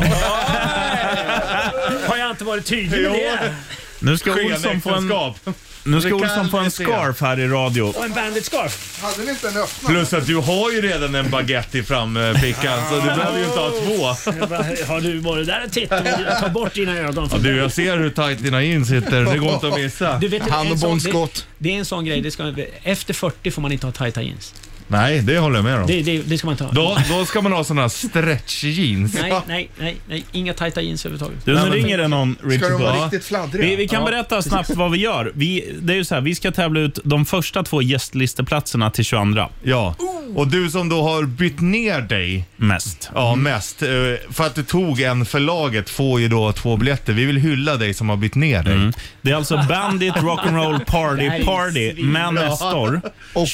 Har 2.08 2.16
jag 2.16 2.30
inte 2.30 2.44
varit 2.44 2.66
tydlig 2.66 3.02
med 3.02 3.12
det? 3.12 3.54
Nu 3.98 4.18
ska 4.18 4.30
Olsson 4.32 4.80
få 4.80 4.90
en, 4.90 5.08
Skenäktenskap. 5.08 5.38
Nu 5.84 6.00
ska 6.00 6.08
Det 6.08 6.14
Olsson 6.14 6.50
få 6.50 6.58
en 6.58 6.70
scarf 6.70 7.20
här 7.20 7.40
i 7.40 7.48
radio. 7.48 7.82
Och 7.82 8.04
en 8.04 8.12
bandit-scarf. 8.12 8.98
Hade 9.02 9.22
ni 9.24 9.30
inte 9.30 9.48
en 9.48 9.56
öppnad? 9.56 9.92
Plus 9.92 10.12
att 10.12 10.26
du 10.26 10.36
har 10.36 10.70
ju 10.70 10.80
redan 10.82 11.14
en 11.14 11.30
baguette 11.30 11.78
i 11.78 11.82
framfickan 11.82 12.78
så 12.90 12.94
du 12.94 13.00
behöver 13.06 13.38
ju 13.38 13.44
inte 13.44 13.58
ha 13.58 13.70
två. 13.70 14.30
Jag 14.40 14.48
bara, 14.48 14.62
Har 14.88 15.00
du 15.00 15.18
varit 15.18 15.46
där 15.46 15.64
och 15.66 15.72
tittat? 15.72 16.06
Ta 16.40 16.48
bort 16.48 16.74
dina 16.74 16.98
ögon. 16.98 17.28
Ja, 17.32 17.38
du, 17.38 17.56
jag 17.56 17.72
ser 17.72 17.98
hur 17.98 18.10
tight 18.10 18.42
dina 18.42 18.62
jeans 18.62 18.88
sitter. 18.88 19.24
Det 19.24 19.38
går 19.38 19.54
inte 19.54 19.68
att 19.68 19.78
missa. 19.78 20.18
Du 20.18 20.28
vet, 20.28 20.42
Han 20.50 20.66
en 20.66 20.72
och 20.72 20.78
sån- 20.78 20.88
Bondskott. 20.90 21.34
Det, 21.58 21.68
det 21.68 21.74
är 21.74 21.78
en 21.78 21.84
sån 21.84 22.04
grej. 22.04 22.20
Det 22.20 22.30
ska, 22.30 22.54
efter 22.82 23.14
40 23.14 23.50
får 23.50 23.62
man 23.62 23.72
inte 23.72 23.86
ha 23.86 23.92
tajta 23.92 24.22
jeans. 24.22 24.54
Nej, 24.88 25.20
det 25.20 25.38
håller 25.38 25.56
jag 25.56 25.64
med 25.64 25.80
om. 25.80 25.86
Det, 25.86 26.02
det, 26.02 26.18
det 26.18 26.38
ska 26.38 26.46
man 26.46 26.52
inte 26.52 26.64
ha. 26.64 26.72
Då, 26.72 26.98
då 27.08 27.24
ska 27.24 27.40
man 27.42 27.52
ha 27.52 27.64
såna 27.64 27.88
stretch 27.88 28.64
jeans. 28.64 29.14
Nej, 29.20 29.32
nej, 29.48 29.70
nej, 29.78 29.96
nej. 30.08 30.24
Inga 30.32 30.54
tajta 30.54 30.80
jeans 30.82 31.06
överhuvudtaget. 31.06 31.44
Du, 31.44 31.54
nu 31.70 31.76
ringer 31.76 31.98
det 31.98 32.08
någon 32.08 32.36
Ska 32.38 32.48
Richard 32.48 32.70
de 32.70 32.82
vara 32.82 33.04
riktigt 33.04 33.24
fladdriga? 33.24 33.66
Vi, 33.66 33.76
vi 33.76 33.88
kan 33.88 34.04
berätta 34.04 34.42
snabbt 34.42 34.70
vad 34.70 34.90
vi 34.90 34.98
gör. 34.98 35.32
Vi, 35.34 35.74
det 35.80 35.92
är 35.92 35.96
ju 35.96 36.04
så 36.04 36.14
här, 36.14 36.22
vi 36.22 36.34
ska 36.34 36.50
tävla 36.52 36.80
ut 36.80 36.98
de 37.04 37.24
första 37.26 37.62
två 37.62 37.82
gästlisteplatserna 37.82 38.90
till 38.90 39.04
22 39.04 39.48
Ja, 39.62 39.94
och 40.34 40.48
du 40.48 40.70
som 40.70 40.88
då 40.88 41.02
har 41.02 41.22
bytt 41.22 41.60
ner 41.60 42.00
dig 42.00 42.46
mest. 42.56 43.10
Ja, 43.14 43.34
mest. 43.34 43.82
eh, 43.82 43.88
För 44.30 44.46
att 44.46 44.54
du 44.54 44.62
tog 44.62 45.00
en 45.00 45.26
för 45.26 45.40
laget 45.40 45.90
får 45.90 46.20
ju 46.20 46.28
då 46.28 46.52
två 46.52 46.76
biljetter. 46.76 47.12
Vi 47.12 47.24
vill 47.24 47.36
hylla 47.36 47.76
dig 47.76 47.94
som 47.94 48.08
har 48.08 48.16
bytt 48.16 48.34
ner 48.34 48.62
dig. 48.62 48.92
Det 49.22 49.30
är 49.30 49.34
alltså 49.34 49.64
Bandit 49.68 50.14
Rock'n'Roll 50.14 50.84
Party 50.84 51.44
Party 51.44 52.02
med 52.02 52.34
Nestor. 52.34 53.00
Och 53.32 53.48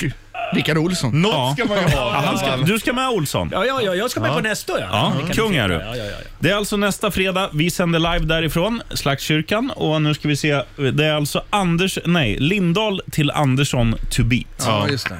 Rickard 0.53 0.79
Olsson. 0.79 1.23
Något 1.23 1.33
Ja. 1.33 1.55
ska 1.59 1.65
man 1.69 1.79
ju 1.79 1.97
ha. 1.97 2.23
Ja, 2.25 2.37
ska, 2.37 2.57
du 2.57 2.79
ska 2.79 2.93
med 2.93 3.09
Olsson. 3.09 3.49
Ja, 3.53 3.65
ja, 3.65 3.81
ja, 3.83 3.95
jag 3.95 4.11
ska 4.11 4.21
med 4.21 4.33
på 4.35 4.41
nästa. 4.41 4.73
Ja, 4.81 4.87
Ja, 4.93 5.13
Det 5.17 5.35
kan 5.35 5.47
kung 5.47 5.57
är 5.57 5.69
du. 5.69 5.75
Ja, 5.75 5.97
ja, 5.97 6.05
ja. 6.05 6.17
Det 6.39 6.51
är 6.51 6.57
alltså 6.57 6.77
nästa 6.77 7.11
fredag. 7.11 7.49
Vi 7.53 7.71
sänder 7.71 7.99
live 7.99 8.19
därifrån, 8.35 8.83
Slagskyrkan. 8.91 9.71
Och 9.71 10.03
nu 10.03 10.15
ska 10.15 10.29
vi 10.29 10.37
se. 10.37 10.63
Det 10.93 11.05
är 11.07 11.15
alltså 11.15 11.43
Anders, 11.51 11.99
nej, 12.05 12.37
Lindahl 12.39 13.03
till 13.13 13.31
Andersson 13.31 13.95
to 14.11 14.23
beat. 14.25 14.47
Ja, 14.67 14.89
just 14.89 15.09
det. 15.09 15.17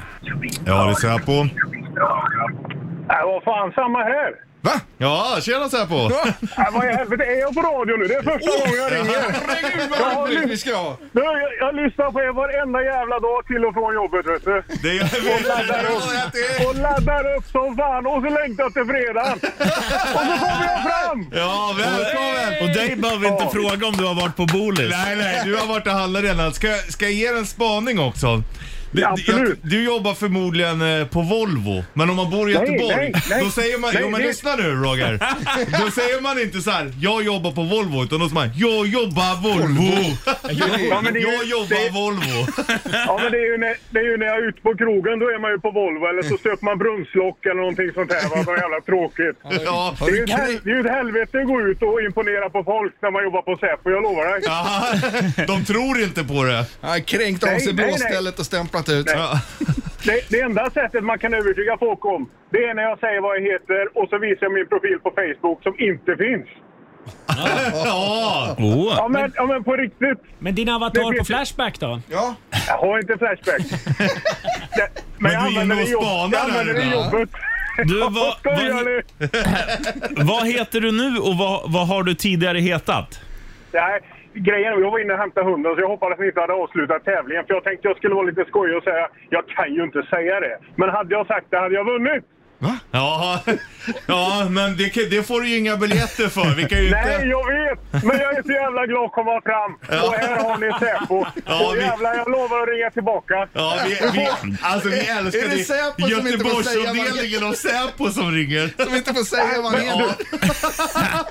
Ja, 0.65 0.85
det 0.85 0.95
ser 0.95 1.07
jag 1.07 1.25
på. 1.25 1.31
Äh, 1.31 3.25
vad 3.25 3.43
fan, 3.43 3.71
samma 3.75 3.99
här. 3.99 4.31
Va? 4.61 4.71
Ja, 4.97 5.37
tjena 5.41 5.69
Säpo! 5.69 5.95
Äh, 6.57 6.73
vad 6.73 6.85
i 6.85 6.87
helvete 6.87 7.23
är 7.23 7.39
jag 7.39 7.53
på 7.53 7.61
radio 7.61 7.97
nu? 7.97 8.05
Det 8.07 8.15
är 8.15 8.23
första 8.23 8.51
gången 8.59 8.77
jag 8.83 8.91
ringer. 8.97 9.21
Herregud 9.47 9.89
Jag 9.99 10.05
har 10.05 10.15
vad 10.15 10.29
roligt 10.29 10.49
vi 10.49 10.57
ska 10.57 10.75
ha. 10.75 10.97
Du, 11.11 11.21
jag, 11.23 11.49
jag 11.59 11.75
lyssnar 11.75 12.11
på 12.11 12.19
er 12.21 12.33
varenda 12.41 12.79
jävla 12.83 13.19
dag 13.19 13.39
till 13.49 13.65
och 13.65 13.73
från 13.73 13.93
jobbet. 13.93 14.25
Vet 14.31 14.45
du. 14.45 14.55
Det 14.83 14.93
gör 14.93 15.07
vi. 15.23 15.29
Och 15.35 15.41
laddar 15.51 15.85
upp, 15.95 16.67
och 16.67 16.75
laddar 16.75 17.23
upp 17.35 17.45
som 17.55 17.75
fan 17.77 18.05
och 18.11 18.19
så 18.23 18.29
längtar 18.39 18.69
till 18.75 18.85
fredagen. 18.91 19.37
Och 20.15 20.23
så 20.29 20.35
kommer 20.43 20.65
jag 20.73 20.81
fram! 20.89 21.19
Ja, 21.41 21.75
välkommen! 21.83 22.49
Och 22.63 22.69
dig 22.79 22.95
behöver 22.95 23.21
vi 23.21 23.27
inte 23.27 23.47
fråga 23.57 23.83
om 23.87 23.95
du 24.01 24.05
har 24.11 24.15
varit 24.23 24.35
på 24.35 24.45
Bolis. 24.45 24.91
Nej, 25.05 25.15
nej, 25.15 25.41
du 25.45 25.55
har 25.55 25.67
varit 25.67 25.87
och 25.87 25.93
handlat 25.93 26.23
redan. 26.23 26.53
Ska, 26.53 26.67
ska 26.89 27.05
jag 27.05 27.13
ge 27.13 27.27
er 27.29 27.35
en 27.37 27.45
spaning 27.45 27.99
också? 27.99 28.43
Ja, 28.91 29.07
absolut. 29.11 29.59
jag- 29.61 29.71
Du 29.71 29.83
jobbar 29.83 30.13
förmodligen 30.13 30.81
eh, 30.81 31.07
på 31.07 31.21
Volvo, 31.21 31.83
men 31.93 32.09
om 32.09 32.15
man 32.15 32.29
bor 32.29 32.49
i 32.49 32.53
Nej, 32.53 32.61
Göteborg, 32.63 32.95
nej, 32.95 33.13
nej. 33.29 33.43
då 33.43 33.49
säger 33.49 33.77
man, 33.77 33.89
Nej, 33.93 34.01
jo 34.03 34.09
men 34.09 34.21
lyssna 34.21 34.55
nu 34.55 34.63
Roger. 34.71 35.13
Då 35.85 35.91
säger 35.91 36.21
man 36.21 36.39
inte 36.41 36.59
så 36.61 36.71
här: 36.71 36.91
jag 37.01 37.23
jobbar 37.23 37.51
på 37.51 37.63
Volvo, 37.63 38.03
utan 38.03 38.19
då 38.19 38.25
säger 38.29 38.41
man, 38.41 38.49
jag 38.55 38.87
jobbar 38.87 39.31
Volvo. 39.47 39.93
Ja, 40.89 41.01
men 41.03 41.13
det 41.13 41.19
är 41.19 41.21
ju- 41.21 41.31
Jag 41.31 41.45
jobbar 41.45 41.83
det- 41.83 41.89
Volvo. 41.99 42.39
Ja, 43.07 43.19
men 43.23 43.31
det 43.31 43.37
är, 43.37 43.47
ju 43.51 43.57
när, 43.57 43.73
det 43.93 43.99
är 43.99 44.03
ju 44.11 44.17
när 44.17 44.25
jag 44.25 44.37
är 44.37 44.47
ute 44.49 44.61
på 44.61 44.71
krogen, 44.81 45.19
då 45.19 45.25
är 45.35 45.39
man 45.43 45.51
ju 45.51 45.59
på 45.59 45.71
Volvo. 45.71 46.03
Eller 46.11 46.23
så 46.31 46.37
stöper 46.37 46.65
man 46.69 46.77
brunnslock 46.83 47.39
eller 47.45 47.61
någonting 47.65 47.89
sånt 47.93 48.11
här. 48.13 48.29
va. 48.29 48.37
Så 48.47 48.51
jävla 48.63 48.79
tråkigt. 48.91 49.37
Ja, 49.69 49.95
Det 49.99 50.05
är, 50.11 50.15
ju 50.15 50.23
ett 50.23 50.29
hel, 50.29 50.59
det 50.63 50.69
är 50.71 50.75
ju 50.75 50.81
ett 50.87 50.95
helvete 50.99 51.33
att 51.41 51.47
gå 51.53 51.57
ut 51.69 51.81
och 51.87 52.01
imponera 52.07 52.49
på 52.55 52.59
folk 52.73 52.93
när 53.03 53.11
man 53.15 53.21
jobbar 53.27 53.41
på 53.49 53.53
Säpo, 53.63 53.85
jag 53.95 54.01
lovar 54.07 54.25
dig. 54.31 54.41
ja, 54.45 54.65
de 55.51 55.65
tror 55.65 55.93
inte 56.07 56.21
på 56.23 56.43
det. 56.43 56.65
Har 56.81 56.99
kränkt 56.99 57.43
av 57.43 57.59
sig 57.59 57.73
blåstället 57.73 58.39
och 58.39 58.45
stämplat 58.45 58.80
ut. 58.89 59.05
Nej. 59.05 59.15
Ja. 59.17 59.39
Det, 60.05 60.29
det 60.29 60.41
enda 60.41 60.69
sättet 60.69 61.03
man 61.03 61.19
kan 61.19 61.33
övertyga 61.33 61.77
folk 61.79 62.05
om, 62.05 62.29
det 62.51 62.57
är 62.57 62.73
när 62.73 62.83
jag 62.83 62.99
säger 62.99 63.21
vad 63.21 63.35
jag 63.37 63.41
heter 63.41 63.97
och 63.97 64.09
så 64.09 64.17
visar 64.17 64.45
jag 64.45 64.53
min 64.53 64.67
profil 64.67 64.97
på 65.03 65.11
Facebook 65.15 65.63
som 65.63 65.73
inte 65.79 66.15
finns. 66.23 66.47
Ja. 67.85 68.55
Oh. 68.57 68.93
Ja, 68.97 69.07
men, 69.07 69.33
ja, 69.35 69.45
men 69.45 69.63
på 69.63 69.75
riktigt. 69.75 70.19
Men 70.39 70.55
din 70.55 70.69
avatar 70.69 71.17
på 71.19 71.25
Flashback 71.25 71.79
då? 71.79 72.01
Ja. 72.09 72.35
Jag 72.67 72.77
har 72.77 72.99
inte 72.99 73.17
Flashback. 73.17 73.61
Det, 74.75 74.89
men, 75.17 75.31
jag 75.31 75.41
du 75.41 75.45
är 75.45 75.61
använder 75.61 75.75
inne 75.75 75.75
det 75.75 75.81
i 75.81 75.85
och 75.85 75.89
jobb- 75.89 76.03
spanar 76.03 76.31
jag 76.37 76.41
använder 76.49 76.73
det 76.73 76.79
i 76.81 76.83
där 76.83 76.91
idag. 76.91 77.05
jobbet. 77.13 77.29
Du, 77.85 77.99
vad- 77.99 78.13
vad-. 80.19 80.27
Vad 80.27 80.47
heter 80.47 80.81
du 80.81 80.91
nu 80.91 81.17
och 81.19 81.37
vad, 81.37 81.71
vad 81.71 81.87
har 81.87 82.03
du 82.03 82.13
tidigare 82.15 82.59
hetat? 82.59 83.19
Nej, 83.73 83.99
grejen 84.33 84.81
jag 84.81 84.91
var 84.91 84.99
inne 84.99 85.13
och 85.13 85.19
hämtade 85.19 85.49
hunden 85.51 85.75
så 85.75 85.81
jag 85.81 85.87
hoppades 85.87 86.13
att 86.13 86.19
ni 86.19 86.27
inte 86.27 86.41
hade 86.41 86.53
avslutat 86.53 87.05
tävlingen. 87.05 87.45
För 87.45 87.53
jag 87.53 87.63
tänkte 87.63 87.87
jag 87.87 87.97
skulle 87.97 88.15
vara 88.15 88.25
lite 88.25 88.45
skojig 88.45 88.77
och 88.77 88.83
säga, 88.83 89.07
jag 89.29 89.47
kan 89.47 89.73
ju 89.73 89.83
inte 89.83 90.03
säga 90.03 90.39
det. 90.39 90.57
Men 90.75 90.89
hade 90.89 91.13
jag 91.13 91.27
sagt 91.27 91.45
det 91.49 91.57
hade 91.57 91.75
jag 91.75 91.85
vunnit. 91.85 92.23
Ja, 92.91 93.39
ja 94.07 94.47
men 94.49 94.77
det, 94.77 94.89
kan- 94.89 95.09
det 95.09 95.23
får 95.27 95.41
du 95.41 95.47
ju 95.49 95.57
inga 95.57 95.77
biljetter 95.77 96.27
för. 96.27 96.55
Vi 96.55 96.65
kan 96.65 96.83
ju 96.83 96.91
Nej, 96.91 97.15
inte... 97.15 97.27
jag 97.27 97.45
vet! 97.47 98.03
Men 98.03 98.19
jag 98.19 98.37
är 98.37 98.43
så 98.43 98.51
jävla 98.51 98.85
glad 98.85 99.05
att 99.05 99.11
komma 99.11 99.41
fram. 99.41 99.71
Och 100.05 100.13
här 100.13 100.35
har 100.43 100.57
ni 100.57 100.71
Säpo. 100.79 101.25
Ja, 101.45 101.67
och 101.67 101.75
vi- 101.75 101.81
jävlar, 101.81 102.13
jag 102.15 102.29
lovar 102.31 102.61
att 102.61 102.67
ringa 102.69 102.89
tillbaka. 102.91 103.47
Ja, 103.53 103.79
vi, 103.85 103.89
vi, 104.19 104.27
alltså 104.61 104.89
vi 104.89 104.99
älskar 104.99 105.39
Är 105.39 105.49
det 105.49 105.55
det. 105.55 105.63
Säpo 105.63 106.01
som 106.09 106.27
inte 106.27 106.45
får 106.49 106.63
säga 106.63 106.87
vad- 106.87 106.95
Göteborgsavdelningen 106.97 107.43
av 107.43 107.53
Säpo 107.53 108.09
som 108.09 108.31
ringer. 108.31 108.83
Som 108.85 108.95
inte 108.95 109.13
får 109.13 109.23
säga 109.23 109.61
vad 109.63 109.71
han 109.71 109.81
heter. 109.81 110.15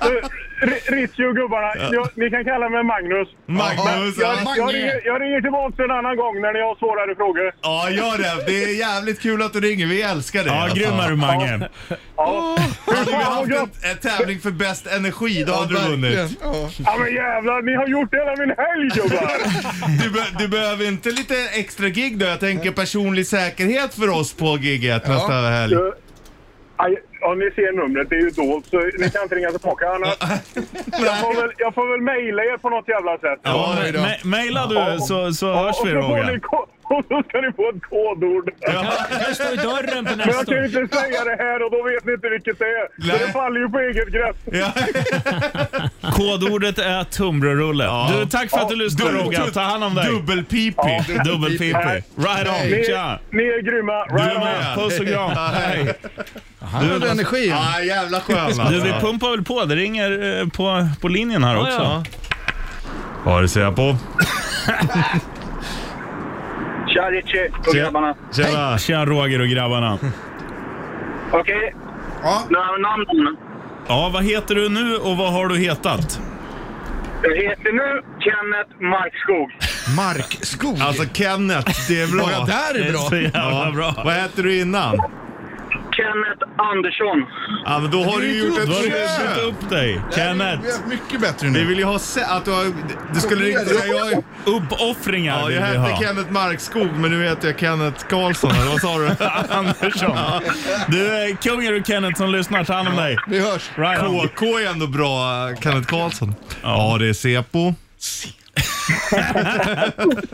Du, 0.09 0.21
R- 0.63 0.79
Ritchie 0.95 1.25
och 1.27 1.35
gubbarna, 1.35 1.69
jag, 1.95 2.09
ni 2.15 2.29
kan 2.29 2.43
kalla 2.45 2.69
mig 2.69 2.83
Magnus. 2.83 3.27
Magnus. 3.45 4.17
Jag, 4.17 4.35
Ja, 4.45 4.53
jag, 4.57 4.73
ringer, 4.73 5.01
jag 5.05 5.21
ringer 5.21 5.41
tillbaka 5.41 5.83
en 5.83 5.91
annan 5.91 6.15
gång 6.17 6.41
när 6.41 6.53
ni 6.53 6.61
har 6.61 6.75
svårare 6.75 7.15
frågor. 7.15 7.51
ja, 7.61 7.89
gör 7.89 8.17
det. 8.17 8.43
Det 8.51 8.63
är 8.63 8.79
jävligt 8.79 9.21
kul 9.21 9.41
att 9.41 9.53
du 9.53 9.59
ringer. 9.59 9.85
Vi 9.87 10.01
älskar 10.01 10.43
det. 10.43 10.49
Ja, 10.49 10.69
grym 10.75 10.99
är 10.99 11.09
du 11.09 11.15
Mange. 11.21 11.69
Ja. 12.17 12.57
Hade 12.85 13.11
vi 13.11 13.13
haft 13.13 13.51
en, 13.83 13.91
en 13.91 13.97
tävling 13.97 14.39
för 14.39 14.51
bäst 14.51 14.87
energi, 14.87 15.43
då 15.47 15.53
hade 15.53 15.73
du 15.73 15.89
vunnit. 15.89 16.37
Ja. 16.41 16.69
Men 16.99 17.13
jävlar, 17.13 17.61
ni 17.61 17.75
har 17.75 17.87
gjort 17.87 18.13
hela 18.13 18.35
min 18.45 18.55
helg 18.57 18.89
gubbar! 18.95 19.31
Du, 20.03 20.09
be, 20.09 20.19
du 20.39 20.47
behöver 20.47 20.87
inte 20.87 21.09
lite 21.09 21.35
extra 21.53 21.89
gig 21.89 22.17
då? 22.17 22.25
Jag 22.25 22.39
tänker 22.39 22.71
personlig 22.71 23.27
säkerhet 23.27 23.93
för 23.93 24.09
oss 24.09 24.33
på 24.33 24.57
giget 24.57 25.07
nästa 25.07 25.33
helg. 25.33 25.75
Aj, 26.77 26.95
Ja, 27.21 27.33
ni 27.33 27.51
ser 27.51 27.71
numret, 27.71 28.09
det 28.09 28.15
är 28.15 28.19
ju 28.19 28.29
dolt 28.29 28.65
så 28.65 28.77
ni 28.77 29.09
kan 29.09 29.23
inte 29.23 29.35
ringa 29.35 29.49
tillbaka. 29.49 29.89
Annars, 29.95 30.17
jag, 30.91 31.19
får 31.19 31.41
väl, 31.41 31.51
jag 31.57 31.73
får 31.73 31.91
väl 31.91 32.01
mejla 32.01 32.43
er 32.43 32.57
på 32.57 32.69
något 32.69 32.87
jävla 32.87 33.17
sätt. 33.17 33.39
Ja, 33.43 33.75
Maila 34.23 34.65
du 34.67 34.99
så, 34.99 35.33
så 35.33 35.53
hörs 35.53 35.75
vi 35.85 35.91
Roger. 35.91 36.39
Ko- 36.91 36.97
och 36.99 37.05
så 37.09 37.17
ska 37.29 37.35
ni 37.45 37.49
få 37.59 37.65
ett 37.73 37.83
kodord. 37.89 38.45
Det 38.59 38.71
kan 39.25 39.35
stå 39.35 39.47
i 39.53 39.55
dörren 39.55 40.05
på 40.05 40.15
Men 40.15 40.27
jag 40.29 40.45
kan 40.47 40.55
ju 40.57 40.65
inte 40.65 40.95
säga 40.97 41.19
det 41.31 41.37
här 41.43 41.57
och 41.65 41.71
då 41.71 41.79
vet 41.89 42.05
ni 42.05 42.11
inte 42.13 42.29
vilket 42.29 42.59
det 42.59 42.65
är. 42.81 42.85
Så 43.01 43.07
Nej. 43.07 43.21
det 43.25 43.31
faller 43.33 43.59
ju 43.59 43.69
på 43.69 43.79
eget 43.79 44.09
grepp. 44.17 44.37
Ja. 44.61 44.69
Kodordet 46.17 46.77
är 46.77 47.03
tunnbrödsrulle. 47.03 47.83
Du, 48.13 48.25
tack 48.25 48.49
för 48.49 48.57
att 48.57 48.69
du 48.69 48.75
lyssnade 48.75 49.11
Dubbel- 49.11 49.23
Roger. 49.25 49.51
Ta 49.51 49.61
hand 49.61 49.83
om 49.83 49.95
dig. 49.95 50.05
Dubbel-pipi. 50.05 51.03
Dubbelpipi. 51.25 51.73
Right 52.17 52.47
on. 52.47 52.69
Ni, 52.71 52.83
Tja. 52.87 53.19
ni 53.29 53.43
är 53.43 53.61
grymma. 53.61 54.05
Du 54.05 54.15
Right 54.15 54.31
är 54.31 54.35
on. 54.37 54.43
med. 54.43 54.75
Puss 54.75 54.99
och 54.99 55.07
kram. 55.07 55.31
Hej. 55.53 55.93
Han 56.61 56.89
hade 56.89 57.09
energin. 57.11 57.49
Ja, 57.49 57.81
jävla 57.83 58.19
skön 58.19 58.37
alltså. 58.37 58.63
Du, 58.63 58.79
vi 58.81 58.91
pumpar 58.91 59.29
väl 59.31 59.43
på. 59.43 59.65
Det 59.65 59.75
ringer 59.75 60.39
eh, 60.41 60.47
på, 60.47 60.87
på 61.01 61.07
linjen 61.07 61.43
här 61.43 61.57
också. 61.57 61.71
ja. 61.71 62.03
Ja, 63.25 63.41
det 63.41 63.47
ser 63.49 63.61
jag 63.61 63.75
på. 63.75 63.95
Tja 66.93 67.01
Ritchie 67.11 67.51
och 67.67 67.73
grabbarna. 67.75 68.15
Tjena. 68.35 68.77
Tja 68.77 69.05
Roger 69.05 69.41
och 69.41 69.47
grabbarna. 69.47 69.97
Okej, 71.31 71.73
Ja. 72.23 72.41
nu 72.49 72.57
har 72.57 72.65
jag 72.65 72.81
namn. 72.81 73.37
Ja, 73.87 74.09
vad 74.13 74.23
heter 74.23 74.55
du 74.55 74.69
nu 74.69 74.95
och 74.95 75.17
vad 75.17 75.33
har 75.33 75.47
du 75.47 75.57
hetat? 75.57 76.19
Jag 77.23 77.35
heter 77.35 77.71
nu 77.71 78.01
Kenneth 78.19 78.81
Markskog. 78.91 79.51
Markskog. 79.97 80.79
Alltså 80.81 81.03
Kenneth, 81.13 81.71
det 81.87 82.01
är 82.01 82.07
bra. 82.17 82.25
Bara 82.25 82.45
där 82.45 82.79
är 82.79 82.83
Det 82.83 82.89
är 82.89 82.93
så 82.93 83.09
bra. 83.09 83.19
jävla 83.21 83.71
bra. 83.71 83.93
Vad 84.05 84.13
heter 84.13 84.43
du 84.43 84.59
innan? 84.61 84.95
Kenneth 85.97 86.43
Andersson. 86.57 87.25
Ja, 87.65 87.79
men 87.79 87.91
då 87.91 88.03
har 88.03 88.19
du 88.19 88.27
ju 88.33 88.39
gjort 88.47 88.59
ett 88.59 88.65
Då 88.67 88.73
har 88.73 88.81
du 88.83 88.89
försök. 88.91 89.35
bytt 89.35 89.43
upp 89.43 89.69
dig. 89.69 90.01
Kenneth. 90.15 90.61
Mycket 90.89 91.21
bättre 91.21 91.47
Vi 91.47 91.53
nu. 91.53 91.65
vill 91.65 91.77
ju 91.77 91.83
ha 91.83 91.99
se- 91.99 92.21
att 92.23 92.45
du 92.45 92.51
har... 92.51 92.65
Du 93.13 93.19
skulle 93.19 93.53
säga 93.59 93.85
jag... 93.95 94.23
Uppoffringar 94.45 95.39
Ja, 95.39 95.45
vill 95.45 95.55
jag 95.55 95.71
vi 95.71 95.77
ha. 95.77 95.85
hette 95.87 96.03
Kenneth 96.05 96.31
Markskog, 96.31 96.87
men 96.97 97.11
nu 97.11 97.23
heter 97.27 97.47
jag 97.47 97.59
Kenneth 97.59 98.05
Karlsson, 98.07 98.51
eller 98.51 98.65
vad 98.71 98.81
sa 98.81 98.97
du? 98.97 99.05
Andersson. 99.55 100.41
Du 100.87 101.07
är 101.07 101.35
kungen 101.35 101.79
och 101.81 101.87
Kenneth 101.87 102.17
som 102.17 102.31
lyssnar. 102.31 102.63
Ta 102.63 102.73
hand 102.73 102.87
om 102.87 102.95
dig. 102.95 103.17
Vi 103.27 103.39
hörs. 103.39 103.69
Right 103.75 104.03
on. 104.03 104.27
KK 104.27 104.45
är 104.45 104.69
ändå 104.71 104.87
bra, 104.87 105.49
eh, 105.49 105.59
Kenneth 105.59 105.87
Karlsson. 105.87 106.35
Ja, 106.63 106.97
det 106.99 107.07
är 107.09 107.13
Sepo. 107.13 107.73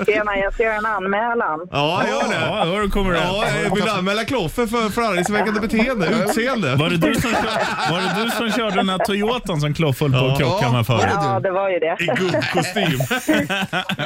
Tjena, 0.05 0.37
jag 0.37 0.53
ska 0.53 0.63
göra 0.63 0.75
en 0.75 0.85
anmälan. 0.85 1.67
Ja, 1.71 2.03
gör 2.09 2.29
det. 2.29 2.45
Ja, 2.45 2.65
då 2.83 2.89
kommer 2.89 3.13
det. 3.13 3.19
Ja, 3.19 3.45
jag 3.63 3.75
vill 3.75 3.83
du 3.83 3.89
anmäla 3.91 4.23
Kloffe 4.25 4.67
för 4.67 4.89
förargelseväckande 4.89 5.59
beteende, 5.59 6.07
utseende? 6.07 6.75
Var 6.75 6.89
det, 6.89 6.97
du 6.97 7.13
som 7.15 7.31
kör, 7.31 7.91
var 7.91 7.99
det 8.01 8.23
du 8.23 8.29
som 8.29 8.51
körde 8.51 8.75
den 8.75 8.89
här 8.89 8.97
Toyotan 8.97 9.61
som 9.61 9.73
Kloffe 9.73 10.05
höll 10.05 10.11
på 10.11 10.25
att 10.27 10.37
krocka 10.39 10.71
med 10.71 10.85
förut? 10.85 11.05
Ja, 11.13 11.39
det 11.39 11.51
var 11.51 11.69
ju 11.69 11.79
det. 11.79 11.97
I 11.99 12.05
gubbkostym. 12.05 12.99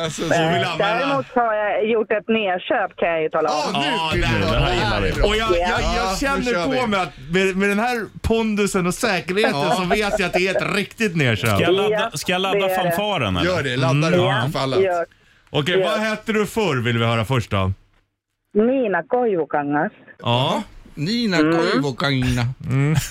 Alltså, 0.03 0.21
Så 0.21 0.27
vill 0.27 0.37
anmäla. 0.37 0.75
Däremot 0.77 1.25
har 1.35 1.53
jag 1.53 1.85
gjort 1.89 2.11
ett 2.11 2.27
nedköp 2.27 2.95
kan 2.97 3.09
jag 3.09 3.21
ju 3.21 3.29
tala 3.29 3.49
om. 3.49 3.55
Ja, 3.73 4.11
nu. 4.15 4.21
Det 4.21 4.27
här 4.59 4.73
gillar 4.73 5.01
vi. 5.01 5.11
Och 5.11 5.35
jag, 5.35 5.49
jag, 5.51 5.69
jag 5.69 5.81
Ja, 5.81 6.11
nu 6.11 6.17
känner 6.27 6.53
kör 6.53 6.65
på 6.65 6.71
vi. 6.71 6.87
mig 6.87 6.99
att 7.01 7.09
med, 7.31 7.57
med 7.57 7.69
den 7.69 7.79
här 7.79 8.05
pondusen 8.21 8.87
och 8.87 8.93
säkerheten 8.93 9.71
så 9.77 9.83
vet 9.83 10.19
jag 10.19 10.27
att 10.27 10.33
det 10.33 10.47
är 10.47 10.55
ett 10.57 10.75
riktigt 10.75 11.15
nedköp. 11.15 11.49
Ska 11.55 11.61
jag 11.63 11.73
ladda, 11.73 12.11
ska 12.13 12.31
jag 12.31 12.41
ladda 12.41 12.69
fanfaren 12.69 13.37
eller? 13.37 13.49
Gör 13.51 13.63
det, 13.63 13.77
ladda 13.77 14.09
det 14.09 14.17
Ja, 14.17 14.40
gör. 14.83 15.05
Okej, 15.49 15.81
vad 15.83 15.99
hette 15.99 16.31
du 16.33 16.45
förr 16.45 16.83
vill 16.83 16.97
vi 16.97 17.05
höra 17.05 17.25
först 17.25 17.51
då? 17.51 17.71
Nina 18.53 19.03
Koivukangas. 19.03 19.91
Ja, 20.21 20.63
Nina 20.95 21.37
Koivukanina. 21.37 22.41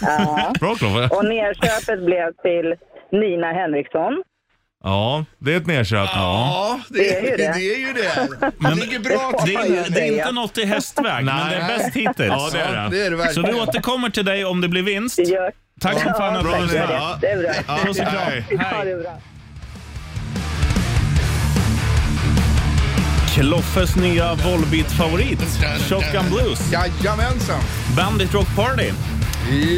Ja. 0.00 0.52
bra 0.60 0.74
Kloffe. 0.74 1.14
Och 1.16 1.24
nedköpet 1.24 2.04
blev 2.04 2.32
till 2.42 2.74
Nina 3.20 3.52
Henriksson. 3.52 4.22
Ja, 4.84 5.24
det 5.38 5.52
är 5.52 5.56
ett 5.56 5.66
nedköp. 5.66 6.08
Ja, 6.14 6.80
det, 6.88 6.98
Det 6.98 7.16
är 7.18 7.22
ju 7.30 7.36
det. 7.36 7.52
det 7.54 7.74
är 7.74 7.78
ju 7.78 7.92
det. 7.92 8.28
Men 8.58 8.70
det 8.76 8.80
ligger 8.86 8.98
bra 8.98 9.32
det, 9.32 9.46
till. 9.46 9.56
är, 9.76 9.90
det 9.90 10.00
är 10.00 10.12
inte 10.18 10.32
något 10.32 10.58
i 10.58 10.64
hästväg, 10.64 11.24
men 11.24 11.50
det 11.50 11.56
är 11.56 11.68
bäst 11.78 11.96
hittills. 11.96 12.28
Ja, 12.28 12.50
det 12.52 12.60
är 12.60 12.82
det. 12.82 12.88
Det 12.96 13.06
är 13.06 13.10
det 13.10 13.32
Så 13.32 13.42
vi 13.42 13.52
återkommer 13.54 14.10
till 14.10 14.24
dig 14.24 14.44
om 14.44 14.60
det 14.60 14.68
blir 14.68 14.82
vinst. 14.82 15.16
Det. 15.16 15.52
Tack 15.80 16.02
som 16.02 16.12
fan 16.14 16.36
att 16.36 16.44
du 16.44 16.50
det. 16.50 16.60
lyssnade. 16.62 16.92
Ja. 16.94 17.18
Det 17.20 17.26
är 17.30 17.38
bra. 17.42 17.50
Ja, 17.68 17.78
Puss 17.84 18.00
och 18.00 18.06
kram. 18.06 18.14
hej. 18.16 18.44
Kloffes 23.34 23.96
nya 23.96 24.34
Volbeat-favorit, 24.34 25.38
Shotgun 25.88 26.30
Blues. 26.30 26.72
Jajamensan. 26.72 27.60
Bandit 27.96 28.34
Rock 28.34 28.56
Party. 28.56 28.90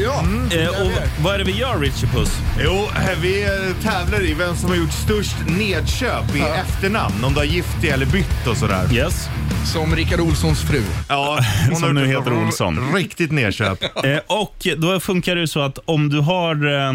Ja, 0.05 0.25
Eh, 0.25 0.49
det 0.51 0.69
och 0.69 0.93
vad 1.21 1.35
är 1.35 1.39
det 1.39 1.45
vi 1.45 1.59
gör, 1.59 1.79
Richie 1.79 2.09
Puss? 2.09 2.39
Jo, 2.65 2.89
vi 3.21 3.43
eh, 3.43 3.49
tävlar 3.83 4.25
i 4.25 4.35
vem 4.35 4.57
som 4.57 4.71
har 4.71 4.77
gjort 4.77 4.93
störst 4.93 5.37
nedköp 5.47 6.37
i 6.37 6.41
efternamn. 6.41 7.25
Om 7.25 7.33
du 7.33 7.39
har 7.39 7.45
gift 7.45 7.81
dig 7.81 7.91
eller 7.91 8.07
bytt 8.07 8.47
och 8.47 8.57
sådär. 8.57 8.93
Yes. 8.93 9.29
Som 9.73 9.97
Rickard 9.97 10.21
Olssons 10.21 10.63
fru. 10.63 10.83
Ja, 11.09 11.39
hon 11.71 11.77
Som 11.81 11.95
nu 11.95 12.07
heter 12.07 12.33
Olsson. 12.33 12.95
Riktigt 12.95 13.33
nedköp. 13.33 13.79
Eh, 14.05 14.19
och 14.27 14.67
då 14.77 15.01
funkar 15.01 15.37
det 15.37 15.49
så 15.49 15.61
att 15.61 15.79
om 15.85 16.09
du 16.09 16.21
har 16.21 16.55
eh, 16.87 16.93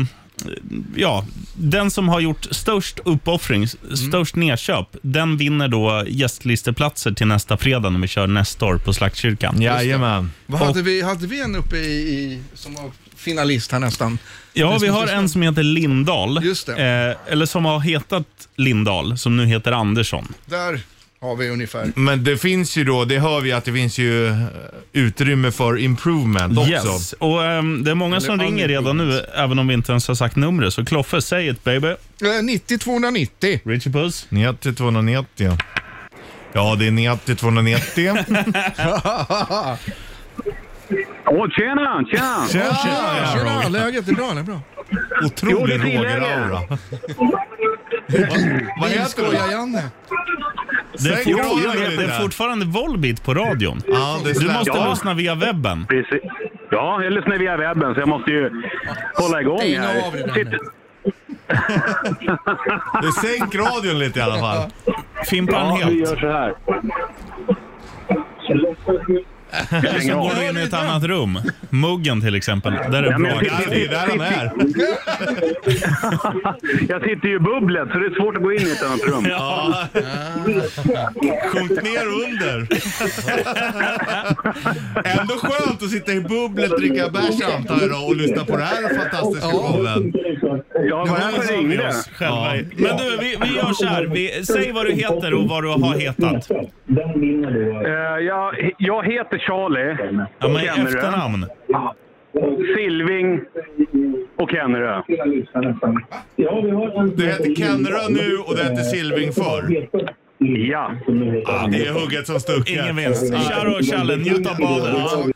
Ja, 0.96 1.26
den 1.54 1.92
som 1.92 2.10
har 2.10 2.20
gjort 2.20 2.48
störst 2.52 3.00
uppoffring, 3.06 3.68
störst 4.08 4.36
nedköp, 4.36 4.88
den 5.02 5.38
vinner 5.38 5.68
då 5.68 6.04
gästlisteplatser 6.08 7.12
till 7.12 7.28
nästa 7.28 7.58
fredag 7.58 7.90
när 7.90 8.00
vi 8.00 8.08
kör 8.08 8.28
nästa 8.28 8.66
år 8.66 8.78
på 8.78 8.94
Slaktkyrkan. 8.94 9.62
Jajamän. 9.62 10.32
Vad 10.46 10.60
hade, 10.60 10.82
vi, 10.82 11.02
hade 11.02 11.28
vi 11.28 11.42
en 11.42 11.56
uppe 11.56 11.78
i, 11.78 11.92
i 11.92 12.42
som 12.54 12.74
var 12.74 12.92
finalist 13.16 13.72
här 13.72 13.80
nästan? 13.80 14.20
Ja, 14.54 14.78
vi 14.82 14.88
har 14.88 15.08
en 15.08 15.30
som 15.30 15.42
heter 15.42 15.64
Lindahl. 15.64 16.40
Just 16.44 16.66
det. 16.66 16.72
Eh, 16.72 17.32
eller 17.34 17.46
som 17.46 17.66
har 17.66 17.80
hetat 17.80 18.48
Lindahl, 18.56 19.18
som 19.18 19.38
nu 19.38 19.46
heter 19.46 19.72
Andersson. 19.72 20.34
Där 20.46 20.82
har 21.22 21.36
vi 21.36 21.50
ungefär. 21.50 21.92
Men 21.96 22.24
det 22.24 22.38
finns 22.38 22.78
ju 22.78 22.84
då, 22.84 23.06
det 23.06 23.20
hör 23.20 23.42
vi 23.42 23.52
att 23.52 23.66
det 23.66 23.74
finns 23.74 23.98
ju 23.98 24.28
eh, 24.28 24.46
utrymme 24.94 25.52
för 25.52 25.78
improvement 25.78 26.58
också. 26.58 26.72
Yes. 26.72 27.14
Och, 27.14 27.46
ehm, 27.46 27.84
det 27.84 27.92
är 27.92 27.96
många 27.96 28.22
som 28.22 28.34
Eller 28.34 28.44
ringer 28.44 28.68
redan 28.68 28.98
nu, 28.98 29.26
även 29.36 29.60
om 29.60 29.68
vi 29.68 29.74
inte 29.74 29.92
ens 29.92 30.08
har 30.08 30.16
sagt 30.16 30.36
numret. 30.36 30.74
Så 30.74 30.86
Kloffe, 30.86 31.22
säg 31.22 31.50
ett 31.50 31.64
baby. 31.64 31.88
Eh, 31.88 32.44
90 32.44 32.78
290. 32.78 33.60
Richie 33.64 33.94
Puss. 33.94 34.26
90 34.30 34.74
290. 34.74 35.58
Ja, 36.54 36.76
det 36.76 36.88
är 36.88 36.92
90 36.92 37.36
290. 37.36 38.18
Åh, 41.26 41.50
tjena, 41.50 42.04
tjena! 42.12 42.48
Tjena! 42.50 42.76
Tjena, 42.76 43.28
tjena. 43.34 43.70
Läget 43.70 44.08
är 44.08 44.14
bra, 44.14 44.32
det 44.34 44.40
är 44.40 44.44
bra. 44.44 44.60
Otrolig 45.26 45.82
Jo, 45.84 46.02
Roger-aura. 46.02 46.60
Vad 48.82 48.90
heter 48.90 49.24
du? 49.32 49.52
Janne. 49.52 49.84
Det 51.00 51.10
är, 51.10 51.24
fortfarande, 51.24 51.96
det 51.98 52.04
är 52.04 52.20
fortfarande 52.22 52.66
Volbeat 52.66 53.24
på 53.24 53.34
radion. 53.34 53.82
Ja, 53.88 54.20
Du 54.24 54.48
måste 54.54 54.72
Ja. 54.78 54.90
lyssna 54.90 55.14
via 55.14 55.36
webben. 55.36 55.86
Precis. 55.90 56.22
Ja, 56.72 57.04
jag 57.04 57.14
lyssnar 57.14 57.38
via 57.38 57.58
webben 57.58 57.94
så 57.94 58.00
jag 58.00 58.10
måste 58.10 58.32
ju 58.32 58.52
hålla 59.16 59.42
igång 59.42 59.58
Stäng 59.60 59.78
här. 59.80 60.08
av 60.08 60.14
Du 63.02 63.12
sänk 63.28 63.56
radion 63.56 64.00
lite 64.00 64.20
i 64.20 64.22
alla 64.22 64.40
fall. 64.40 64.70
Fimpa 65.30 65.60
den 65.60 65.68
Ja, 65.68 65.76
vi 65.76 65.84
helt. 65.84 65.96
gör 66.10 66.16
så 66.20 66.28
här. 66.32 66.54
Eller 69.70 70.00
så 70.00 70.20
går 70.20 70.32
du 70.42 70.50
in 70.50 70.58
i 70.58 70.62
ett 70.62 70.74
annat 70.74 71.04
rum. 71.04 71.40
Muggen 71.70 72.22
till 72.22 72.36
exempel. 72.36 72.74
Där 72.74 73.04
är 73.04 73.12
Ja, 73.12 73.18
bra. 73.18 73.30
Ja, 73.44 73.54
det 73.70 73.86
är 73.86 73.90
där 73.90 74.08
han 74.10 74.22
är. 74.22 74.52
Jag 76.90 77.02
sitter 77.04 77.28
ju 77.28 77.36
i 77.36 77.40
bubblet 77.40 77.90
så 77.92 77.98
det 78.00 78.06
är 78.06 78.16
svårt 78.22 78.36
att 78.38 78.44
gå 78.44 78.54
in 78.54 78.68
i 78.68 78.72
ett 78.72 78.84
annat 78.84 79.02
rum. 79.08 79.26
Ja. 79.30 79.74
Sjunk 81.52 81.84
ner 81.84 82.06
under. 82.26 82.68
Ändå 85.20 85.34
skönt 85.34 85.84
att 85.84 85.90
sitta 85.90 86.12
i 86.12 86.22
bubblet, 86.22 86.72
dricka 86.78 87.10
bärs 87.10 87.42
antar 87.58 87.88
jag 87.88 88.08
och 88.08 88.16
lyssna 88.16 88.46
på 88.46 88.58
det 88.58 88.64
här 88.64 88.96
fantastiska 88.96 89.48
showen. 89.48 90.14
Ja, 90.90 91.04
det 91.06 91.12
var 91.12 91.18
därför 91.20 91.54
ringde. 91.54 91.92
Själva. 92.14 92.54
Men 92.76 92.98
du, 92.98 93.18
vi, 93.20 93.38
vi 93.42 93.56
gör 93.56 93.74
så 93.74 93.86
här. 93.86 94.04
Vi, 94.04 94.46
säg 94.46 94.72
vad 94.72 94.86
du 94.86 94.92
heter 94.92 95.34
och 95.34 95.48
vad 95.50 95.64
du 95.64 95.68
har 95.70 95.96
hetat. 96.00 96.52
Eh, 96.52 98.26
jag, 98.26 98.72
jag 98.78 99.06
heter 99.06 99.37
Charlie. 99.40 99.98
Ja, 100.40 100.48
men 100.48 100.60
Kennerö. 100.60 100.88
efternamn. 100.88 101.46
Silving 102.78 103.42
och 104.38 104.50
Kennerö. 104.52 105.02
Du 107.16 107.26
heter 107.26 107.56
Kennerö 107.56 108.10
nu 108.10 108.38
och 108.38 108.56
du 108.56 108.64
heter 108.64 108.84
Silving 108.84 109.34
förr. 109.34 109.88
Ja. 110.38 110.92
Ja, 111.46 111.68
det 111.72 111.86
är 111.88 111.94
hugget 111.94 112.28
som 112.28 112.40
stucket. 112.40 112.70
Ingen 112.70 112.96
vinst. 112.96 113.34
Kör 113.50 113.78
och 113.78 113.86
Challe, 113.86 114.16
njut 114.16 114.48
av 114.48 114.58
badet. 114.58 115.36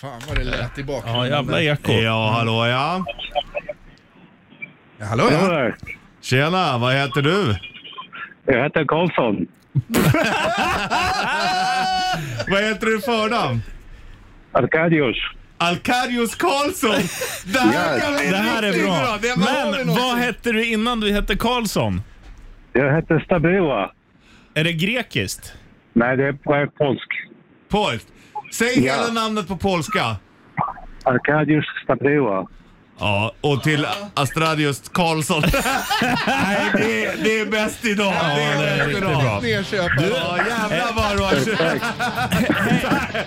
Fan 0.00 0.20
vad 0.28 0.36
det 0.38 0.44
lät 0.44 0.78
i 0.78 0.84
bakgrunden. 0.84 1.20
Ja, 1.22 1.26
jävla 1.28 1.62
eko. 1.62 1.92
Ja, 1.92 2.30
hallå 2.36 2.66
ja. 2.66 3.04
Ja, 4.98 5.06
Hallå 5.06 5.24
ja. 5.30 5.70
Tjena, 6.20 6.78
vad 6.78 6.94
heter 6.94 7.22
du? 7.22 7.54
Jag 8.46 8.62
heter 8.62 8.84
Karlsson. 8.84 9.46
Vad 12.50 12.62
heter 12.62 12.86
du 12.86 12.98
i 12.98 13.00
förnamn? 13.00 13.62
Arkadius. 14.52 15.16
Alkarius 15.58 16.34
Karlsson! 16.34 16.90
Det 17.52 17.58
här 17.58 18.00
kan 18.00 18.14
bli 18.16 18.26
Det 18.30 18.36
här 18.36 18.62
är 18.62 18.72
bra. 18.86 19.18
Det 19.22 19.36
Men 19.36 19.88
vad 19.88 20.16
hette 20.18 20.52
du 20.52 20.64
innan 20.64 21.00
du 21.00 21.12
hette 21.12 21.36
Karlsson? 21.36 22.02
Jag 22.72 22.94
heter 22.96 23.20
Stabila. 23.20 23.92
Är 24.54 24.64
det 24.64 24.72
grekiskt? 24.72 25.52
Nej, 25.92 26.16
det 26.16 26.24
är 26.28 26.32
på 26.32 26.66
polsk. 26.78 27.08
Polskt. 27.68 28.08
Säg 28.52 28.86
Ja. 28.86 28.92
hela 28.92 29.12
namnet 29.12 29.48
på 29.48 29.56
polska. 29.56 30.16
Arkadius 31.04 31.64
Stabila. 31.84 32.46
Ja, 33.00 33.32
och 33.40 33.62
till 33.62 33.86
Astradius 34.14 34.82
Karlsson. 34.92 35.42
Nej, 36.26 36.70
det 36.74 37.06
är, 37.06 37.16
det 37.24 37.40
är 37.40 37.46
bäst 37.46 37.84
idag. 37.84 38.14
Ja, 38.20 38.34
det 38.36 38.42
är 38.42 38.86
bäst 38.86 38.98
idag. 39.72 39.90
bra. 39.96 40.08
Ja, 40.18 40.38
jävlar 40.70 40.94
vad 40.94 41.16
du 41.16 41.22
har 41.22 41.44
kört. 41.44 41.82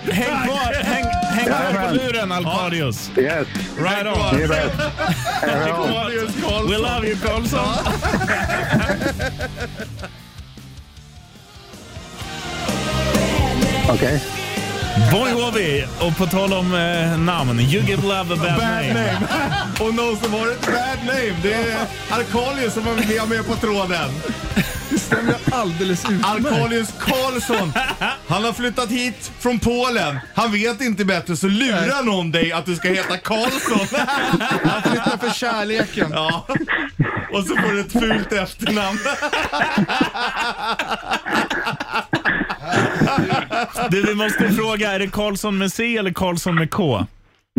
Häng 0.12 0.46
kvar, 0.46 0.82
häng, 0.84 1.04
häng 1.30 1.46
kvar 1.46 1.88
på 1.88 1.94
luren 1.94 2.32
Alkarius. 2.32 3.10
Yes. 3.16 3.46
Right 3.78 4.06
on. 4.06 4.36
Det 4.36 4.44
är 4.44 4.48
bäst. 4.48 4.74
We 6.70 6.78
love 6.78 7.06
you 7.08 7.16
Karlsson. 7.16 7.74
Okej. 13.88 14.43
Bon 15.12 15.30
Jovi. 15.30 15.86
Och 16.00 16.16
på 16.16 16.26
tal 16.26 16.52
om 16.52 16.74
eh, 16.74 17.18
namn. 17.18 17.60
You 17.60 17.82
give 17.82 18.02
love 18.02 18.14
a 18.20 18.24
bad, 18.26 18.38
Bad 18.38 18.58
name. 18.58 18.92
name. 18.94 19.18
Och 19.80 19.94
någon 19.94 20.16
som 20.16 20.32
har 20.32 20.46
ett 20.50 20.66
bad 20.66 21.06
name. 21.06 21.34
Det 21.42 21.52
är 21.54 21.86
Alkalius 22.10 22.74
som 22.74 22.82
vi 23.08 23.18
har 23.18 23.26
med 23.26 23.46
på 23.46 23.56
tråden. 23.56 24.10
Det 24.90 24.98
stämmer 24.98 25.34
alldeles 25.52 26.04
utmärkt. 26.04 26.24
Alkalius 26.26 26.88
Karlsson. 26.98 27.72
Han 28.28 28.44
har 28.44 28.52
flyttat 28.52 28.90
hit 28.90 29.30
från 29.38 29.58
Polen. 29.58 30.18
Han 30.34 30.52
vet 30.52 30.80
inte 30.80 31.04
bättre 31.04 31.36
så 31.36 31.46
lurar 31.46 32.02
någon 32.02 32.30
dig 32.30 32.52
att 32.52 32.66
du 32.66 32.76
ska 32.76 32.88
heta 32.88 33.16
Karlsson. 33.16 33.86
Han 34.64 34.82
flyttar 34.82 35.18
för 35.18 35.30
kärleken. 35.30 36.10
Ja. 36.12 36.46
Och 37.32 37.42
så 37.44 37.56
får 37.56 37.72
du 37.72 37.80
ett 37.80 37.92
fult 37.92 38.32
efternamn. 38.32 38.98
Du, 43.90 44.02
vi 44.02 44.14
måste 44.14 44.50
fråga, 44.50 44.92
är 44.92 44.98
det 44.98 45.06
Karlsson 45.06 45.58
med 45.58 45.72
C 45.72 45.96
eller 45.96 46.12
Karlsson 46.12 46.54
med 46.54 46.70
K? 46.70 47.06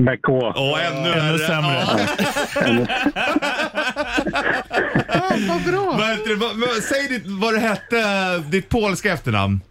Med 0.02 0.22
K. 0.22 0.54
Åh, 0.56 0.86
ännu 0.86 1.10
Ännu 1.14 1.38
sämre. 1.38 1.86
Vad 5.48 5.64
bra. 5.64 5.96
Vad 5.98 6.10
heter 6.10 6.30
det? 6.30 6.36
Vad- 6.36 6.56
vad- 6.60 6.84
Säg 6.84 7.08
ditt, 7.10 7.24
vad 7.26 7.54
det 7.54 7.60
hette, 7.60 8.38
ditt 8.38 8.70
polska 8.70 9.14
efternamn. 9.14 9.62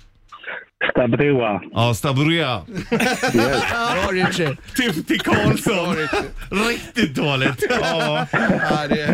Stabroa. 0.91 1.61
Ja, 1.73 1.95
Staburia. 1.95 2.63
Bra 3.33 4.11
Richie. 4.13 4.57
Till, 4.77 5.05
till 5.05 5.21
Karlsson. 5.21 5.97
Riktigt 6.69 7.15
dåligt. 7.15 7.65
Ja. 7.81 8.27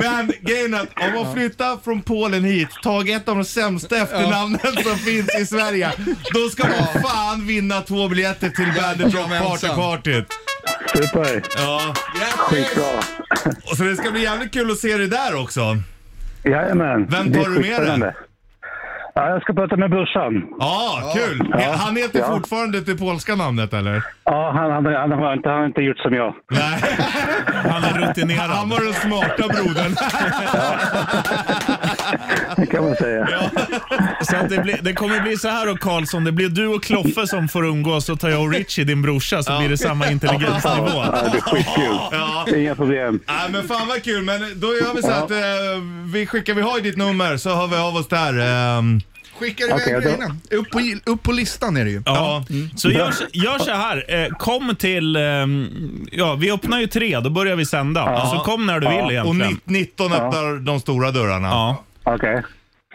Men 0.01 0.33
grejen 0.41 0.75
är 0.75 0.81
att 0.81 0.89
om 1.17 1.25
man 1.25 1.35
flyttar 1.35 1.77
från 1.85 2.03
Polen 2.03 2.45
hit, 2.45 2.69
tagit 2.83 3.17
ett 3.17 3.29
av 3.29 3.35
de 3.37 3.45
sämsta 3.45 3.97
efternamnen 3.97 4.59
som 4.85 4.97
finns 4.97 5.41
i 5.41 5.47
Sverige, 5.47 5.93
då 6.35 6.49
ska 6.49 6.63
man 6.69 7.03
fan 7.03 7.47
vinna 7.47 7.81
två 7.81 8.09
biljetter 8.09 8.49
till 8.49 8.69
Bandit 8.83 9.15
Rock 9.15 9.29
Party 9.29 9.35
Jajamensan. 9.35 9.77
Partyt. 9.77 10.27
Super. 10.95 11.43
Ja, 11.57 11.95
Skitbra. 12.37 12.85
och 13.71 13.77
så 13.77 13.83
det 13.85 13.97
ska 13.97 14.11
bli 14.11 14.23
jävligt 14.23 14.53
kul 14.53 14.71
att 14.71 14.79
se 14.79 14.97
dig 14.97 15.09
där 15.09 15.43
också. 15.43 15.77
Jajamän. 16.45 17.07
Vem 17.07 17.33
tar 17.33 17.45
du 17.49 17.61
med 17.61 18.01
dig? 18.01 18.13
Ja, 19.15 19.29
jag 19.31 19.43
ska 19.43 19.53
prata 19.53 19.77
med 19.77 19.91
brorsan. 19.91 20.45
Ja, 20.59 21.03
kul. 21.15 21.49
Ja. 21.53 21.73
Han 21.79 21.97
heter 21.97 22.19
Ja. 22.19 22.27
fortfarande 22.27 22.81
det 22.81 22.95
polska 22.97 23.35
namnet 23.35 23.73
eller? 23.75 24.03
Ja, 24.25 24.53
han, 24.57 24.71
han, 24.71 24.87
han, 24.95 25.13
har 25.13 25.33
inte, 25.35 25.49
han 25.49 25.59
har 25.59 25.67
inte 25.67 25.81
gjort 25.81 25.99
som 25.99 26.15
jag. 26.15 26.35
Nej, 26.51 26.81
Han 27.73 27.85
är 27.85 28.09
rutinerad. 28.09 28.51
han 28.51 28.69
var 28.69 28.81
den 28.85 28.95
smarta 28.95 29.49
brodern. 29.49 29.95
Det 32.57 32.67
kan 32.67 32.85
man 32.85 32.95
säga. 32.95 33.29
Så 34.23 34.37
att 34.37 34.49
det, 34.49 34.59
blir, 34.59 34.79
det 34.83 34.93
kommer 34.93 35.21
bli 35.21 35.37
så 35.37 35.49
här 35.49 35.67
då 35.67 35.77
Karlsson, 35.77 36.25
det 36.25 36.33
blir 36.33 36.49
du 36.49 36.67
och 36.67 36.83
Kloffe 36.85 37.27
som 37.27 37.49
får 37.49 37.67
umgås 37.67 38.09
och 38.09 38.21
tar 38.21 38.29
jag 38.29 38.41
och 38.43 38.53
Richie, 38.53 38.85
din 38.85 39.03
brorsa, 39.03 39.43
så 39.43 39.59
blir 39.59 39.69
det 39.69 39.79
samma 39.79 40.11
intelligensnivå. 40.11 40.87
Ja, 40.89 41.29
det 41.33 41.39
är 41.39 41.41
skitkul. 41.41 41.97
Ja. 42.13 42.47
Inga 42.57 42.75
problem. 42.75 43.21
Nej 43.27 43.51
men 43.53 43.69
fan 43.69 43.89
vad 43.89 44.03
kul, 44.05 44.23
men 44.23 44.61
då 44.61 44.67
gör 44.67 44.95
vi 44.95 45.03
så 45.03 45.11
att 45.11 45.31
eh, 45.31 45.37
vi 46.13 46.27
skickar, 46.27 46.55
vi 46.55 46.63
har 46.63 46.77
ju 46.77 46.83
ditt 46.83 46.97
nummer 46.97 47.37
så 47.37 47.55
hör 47.55 47.67
vi 47.67 47.77
av 47.77 47.97
oss 47.97 48.09
där. 48.09 48.39
ehm. 48.79 49.01
Skickar 49.41 49.65
iväg 49.65 49.77
Okej, 49.81 49.95
då- 49.95 50.01
grejerna. 50.01 50.37
Upp 50.51 50.71
på, 50.71 50.81
upp 51.13 51.23
på 51.23 51.33
listan 51.33 51.77
är 51.77 51.85
det 51.85 51.91
ju. 51.91 52.03
Ja. 52.07 52.45
Så 52.77 52.91
gör, 52.91 53.15
gör 53.33 53.59
så 53.59 53.71
här, 53.73 54.05
eh, 54.25 54.29
kom 54.29 54.77
till, 54.77 55.17
ehm, 55.17 55.67
ja 56.13 56.35
vi 56.35 56.51
öppnar 56.53 56.81
ju 56.81 56.87
tre, 56.87 57.21
då 57.21 57.31
börjar 57.31 57.57
vi 57.57 57.67
sända. 57.67 58.27
Så 58.31 58.39
kom 58.39 58.67
när 58.67 58.81
du 58.81 58.89
vill 58.89 58.99
och 59.05 59.13
egentligen. 59.13 59.61
ni- 59.65 59.79
19 59.79 60.13
öppnar 60.13 60.59
de 60.65 60.81
stora 60.81 61.11
dörrarna. 61.11 61.49
Ja. 61.49 61.85
Okej. 62.05 62.43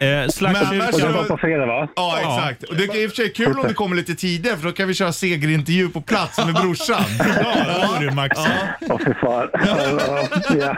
Eh, 0.00 0.06
Men 0.40 0.56
annars 0.56 0.96
det 0.96 1.08
var 1.12 1.22
vi- 1.22 1.28
på 1.28 1.36
fredag 1.38 1.66
va? 1.66 1.88
Ja, 1.96 2.18
exakt. 2.20 2.62
Och 2.62 2.76
det 2.76 2.84
är 2.84 2.96
i 3.04 3.06
och 3.06 3.10
för 3.10 3.16
sig 3.16 3.32
kul 3.32 3.58
om 3.58 3.68
det 3.68 3.74
kommer 3.74 3.96
lite 3.96 4.14
tidigare 4.14 4.56
för 4.56 4.64
då 4.66 4.72
kan 4.72 4.88
vi 4.88 4.94
köra 4.94 5.12
segerintervju 5.12 5.88
på 5.88 6.00
plats 6.00 6.38
med 6.38 6.54
brorsan. 6.54 7.02
Ja, 7.18 7.54
det 7.80 7.86
vore 7.88 8.04
ju 8.04 8.10
max. 8.10 8.38
Åh 8.88 8.98
fy 9.04 9.14
fan. 9.14 9.48
Ja, 9.52 9.76
ja. 9.98 10.26
ja. 10.60 10.76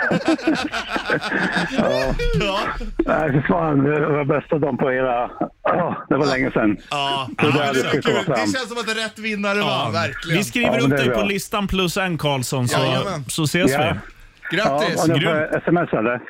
Ja. 2.41 2.59
Nej 2.99 3.33
fy 3.33 3.43
fan, 3.49 3.85
det 3.85 4.01
var 4.07 4.25
bästa 4.25 4.59
dagen 4.59 4.77
på 4.77 4.93
era... 4.93 5.31
Ja, 5.63 6.07
det 6.09 6.17
var 6.17 6.27
länge 6.27 6.51
sedan. 6.51 6.77
Ja, 6.91 7.29
Det 7.39 7.43
men 7.47 7.53
det, 7.53 7.79
ska 7.81 7.89
är 7.89 8.03
kul. 8.03 8.15
det 8.15 8.25
fram. 8.25 8.37
känns 8.37 8.69
som 8.69 8.79
att 8.79 8.97
rätt 8.97 9.19
vinnare 9.19 9.59
vann. 9.61 9.93
verkligen. 9.93 10.39
Vi 10.39 10.45
skriver 10.45 10.67
Ja, 10.69 10.73
men 10.75 10.83
upp 10.83 10.91
det 10.91 10.97
är 10.97 10.99
dig 10.99 11.09
på 11.15 11.19
bra. 11.21 11.29
listan 11.29 11.69
plus 11.69 11.97
en 11.97 12.19
Karlsson, 12.19 12.69
så, 12.69 12.81
Jajamän. 12.81 13.25
så 13.29 13.43
ses 13.45 13.73
Ja. 13.73 13.79
vi. 13.79 13.85
Ja, 13.85 14.65
Grattis! 14.79 15.03
och 15.03 15.09
Grymt. 15.09 15.25
får 15.25 15.57
sms 15.59 15.93
eller? 15.93 16.21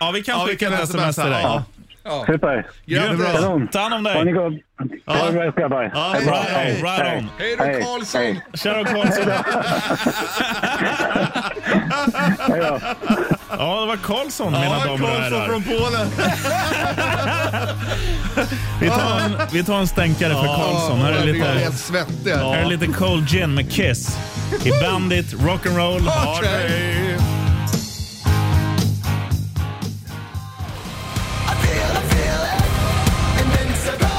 Ja, 0.00 0.10
vi 0.14 0.22
kan 0.22 0.38
Ja, 0.38 0.44
vi 0.44 0.50
skicka 0.52 0.64
kan 0.70 0.74
ett 0.74 0.82
sms 0.84 1.16
till 1.16 1.24
dig. 1.30 1.40
Ja. 1.42 1.64
Ja. 2.04 2.24
Super. 2.26 2.66
Grattis! 2.86 3.26
Kanon. 3.32 3.68
Ta 3.68 3.78
hand 3.80 3.94
om 3.94 4.06
Ha 4.06 4.24
dig. 4.24 4.32
gott. 4.32 4.52
Ha 5.06 5.26
det 5.26 5.32
bra 5.32 5.50
grabbar. 5.50 5.90
Ja, 5.94 6.10
Hej 6.14 6.24
då. 6.26 6.30
right 6.32 6.50
on, 6.50 6.56
Hej. 6.56 6.82
right 6.82 7.02
Hej. 7.02 7.18
on. 7.18 7.28
Hej 7.38 7.56
då 7.58 7.64
Hej. 7.64 7.82
Karlsson! 7.82 8.40
Tja 8.54 8.72
då 8.78 8.84
Karlsson. 8.84 9.30
Hej 12.50 12.60
då. 12.60 12.80
Ja, 13.58 13.80
det 13.80 13.86
var 13.86 13.96
Karlsson 13.96 14.52
mina 14.52 14.68
damer 14.78 14.92
och 14.92 14.98
Karlsson 15.00 15.40
herrar. 15.40 15.46
från 15.46 15.62
Polen. 15.62 16.08
Vi 18.80 18.88
tar 18.88 19.20
en, 19.20 19.36
vi 19.52 19.64
tar 19.64 19.78
en 19.78 19.86
stänkare 19.86 20.34
för 20.34 20.46
Karlsson. 20.46 20.98
Här 21.00 21.10
är 21.10 21.14
Jag 21.14 21.22
blir 21.22 21.32
lite, 21.34 21.46
helt 21.46 21.78
svettig. 21.78 22.30
här 22.30 22.56
är 22.56 22.64
lite 22.66 22.86
Cold 22.86 23.28
Gin 23.28 23.54
med 23.54 23.72
Kiss. 23.72 24.18
I 24.64 24.70
Bandit 24.82 25.34
Rock'n'Roll 25.34 26.04
Party. 26.06 26.46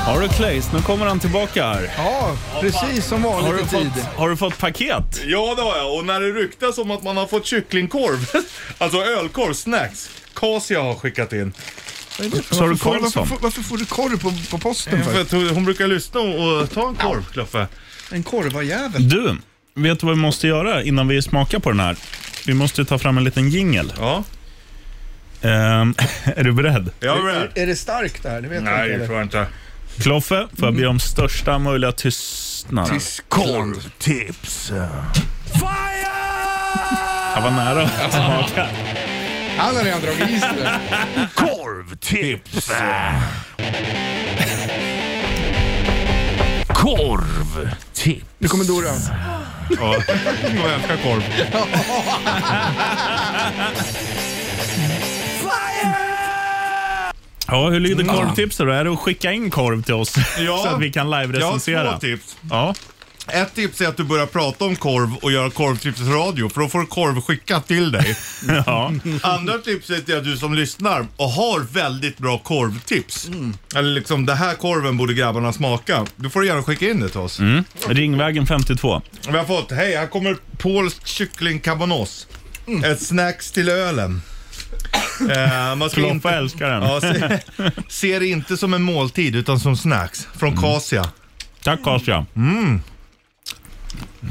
Har 0.05 0.21
du 0.21 0.27
Claes, 0.29 0.71
nu 0.73 0.81
kommer 0.81 1.05
han 1.05 1.19
tillbaka 1.19 1.63
här. 1.67 1.89
Ja, 1.97 2.35
precis 2.61 3.05
som 3.05 3.23
Har 3.23 3.31
vanligt 3.41 3.69
du 3.71 3.77
i 3.77 3.81
tid. 3.83 3.91
fått, 3.93 4.03
har 4.15 4.29
du 4.29 4.37
fått 4.37 4.57
paket? 4.57 5.21
Ja 5.25 5.53
det 5.55 5.61
har 5.61 5.77
jag 5.77 5.95
och 5.95 6.05
när 6.05 6.19
det 6.21 6.27
ryktas 6.31 6.77
om 6.77 6.91
att 6.91 7.03
man 7.03 7.17
har 7.17 7.27
fått 7.27 7.45
kycklingkorv, 7.45 8.29
alltså 8.77 8.97
ölkorv, 9.03 9.53
snacks. 9.53 10.09
Kasia 10.33 10.81
har 10.81 10.95
skickat 10.95 11.33
in. 11.33 11.53
Så 12.15 12.23
har 12.23 12.29
du 12.29 12.67
Varför 12.69 12.75
får, 12.75 12.99
varför, 12.99 13.35
varför 13.41 13.61
får 13.61 13.77
du 13.77 13.85
korv 13.85 14.19
på, 14.21 14.33
på 14.51 14.57
posten 14.57 15.03
För 15.03 15.23
för? 15.25 15.37
hon 15.37 15.49
hon 15.49 15.65
brukar 15.65 15.87
lyssna 15.87 16.19
och 16.19 16.61
och 16.61 16.71
ta 16.71 16.87
en 16.87 16.95
korv, 16.95 17.25
Kloffe. 17.31 17.67
En 18.11 18.23
korvajävel. 18.23 19.09
Du, 19.09 19.35
vet 19.75 19.99
du 19.99 20.05
vad 20.05 20.15
vi 20.15 20.21
måste 20.21 20.47
göra 20.47 20.83
innan 20.83 21.07
vi 21.07 21.21
smakar 21.21 21.59
på 21.59 21.69
den 21.71 21.79
här? 21.79 21.97
Vi 22.45 22.53
måste 22.53 22.85
ta 22.85 22.97
fram 22.99 23.17
en 23.17 23.23
liten 23.23 23.49
jingel. 23.49 23.93
Ja, 23.99 24.23
Ehm, 25.41 25.95
är 26.35 26.43
du 26.43 26.51
beredd? 26.51 26.89
jag 26.99 27.15
är 27.17 27.19
Är, 27.19 27.23
beredd. 27.33 27.51
är 27.55 27.67
det 27.67 27.75
starkt 27.75 28.23
det 28.23 28.29
här? 28.29 28.41
Det 28.41 28.47
vet 28.47 28.55
jag 28.55 28.63
Nej, 28.63 28.73
inte. 28.79 28.87
det 28.89 28.93
eller? 28.95 29.05
tror 29.05 29.17
jag 29.17 29.25
inte. 29.25 29.47
Kloffe, 29.99 30.47
får 30.59 30.67
jag 30.67 30.75
be 30.75 30.87
om 30.87 30.99
största 30.99 31.59
möjliga 31.59 31.91
tystnad? 31.91 32.89
Tyskland. 32.89 33.75
Tips. 33.99 34.71
Jag 37.35 37.41
var 37.41 37.51
nära 37.51 37.83
att 37.83 38.13
smaka. 38.13 38.67
Han 39.57 39.75
har 39.75 39.83
redan 39.83 40.01
dragit 40.01 40.29
i 40.29 40.39
sig 40.39 40.49
det. 40.57 40.79
Korvtips. 41.35 42.71
Korvtips. 46.67 48.25
Nu 48.37 48.47
kommer 48.47 48.65
Dora. 48.65 48.87
Ja, 49.79 49.95
jag 50.55 50.73
älskar 50.73 50.97
korv. 51.03 51.23
Ja, 57.47 57.69
hur 57.69 57.79
lyder 57.79 58.03
korvtipset 58.03 58.65
då? 58.67 58.71
Är 58.73 58.83
det 58.83 58.91
att 58.91 58.99
skicka 58.99 59.31
in 59.31 59.51
korv 59.51 59.83
till 59.83 59.93
oss 59.93 60.15
Ja. 60.39 60.61
så 60.63 60.67
att 60.75 60.81
vi 60.81 60.91
kan 60.91 61.09
Jag 61.09 61.17
har 61.17 61.23
live-recensera? 61.25 61.91
två 61.93 61.99
tips. 61.99 62.37
Ja. 62.49 62.75
Ett 63.27 63.55
tips 63.55 63.81
är 63.81 63.87
att 63.87 63.97
du 63.97 64.03
börjar 64.03 64.25
prata 64.25 64.65
om 64.65 64.75
korv 64.75 65.15
och 65.15 65.31
göra 65.31 65.49
korvtipsradio 65.49 66.49
för 66.49 66.61
då 66.61 66.67
får 66.67 66.79
du 66.79 66.85
korv 66.85 67.21
skickat 67.21 67.67
till 67.67 67.91
dig. 67.91 68.17
ja. 68.65 68.91
Andra 69.21 69.57
tipset 69.57 70.09
är 70.09 70.17
att 70.17 70.23
du 70.23 70.37
som 70.37 70.53
lyssnar 70.53 71.07
och 71.15 71.29
har 71.29 71.59
väldigt 71.59 72.17
bra 72.17 72.37
korvtips. 72.37 73.29
Eller 73.75 73.89
liksom, 73.89 74.25
det 74.25 74.35
här 74.35 74.53
korven 74.55 74.97
borde 74.97 75.13
grabbarna 75.13 75.53
smaka. 75.53 76.05
Du 76.15 76.29
får 76.29 76.45
gärna 76.45 76.63
skicka 76.63 76.89
in 76.89 76.99
det 76.99 77.09
till 77.09 77.19
oss. 77.19 77.39
Mm. 77.39 77.63
Ringvägen 77.87 78.47
52. 78.47 79.01
Vi 79.29 79.37
har 79.37 79.45
fått, 79.45 79.71
hej 79.71 79.95
här 79.95 80.07
kommer 80.07 80.37
polsk 80.57 81.07
kyckling 81.07 81.59
cabanos. 81.59 82.27
Ett 82.85 83.01
snacks 83.01 83.51
till 83.51 83.69
ölen. 83.69 84.21
Eh, 85.21 85.75
man 85.75 85.89
ska 85.89 86.01
Kloffe 86.01 86.13
inte, 86.15 86.29
älskar 86.29 86.69
den. 86.69 86.83
ja, 86.83 87.01
se, 87.01 87.39
se 87.89 88.19
det 88.19 88.27
inte 88.27 88.57
som 88.57 88.73
en 88.73 88.81
måltid 88.81 89.35
utan 89.35 89.59
som 89.59 89.77
snacks. 89.77 90.27
Från 90.37 90.57
Kasia. 90.57 91.05
Tack 91.63 91.83
Kasia. 91.83 92.25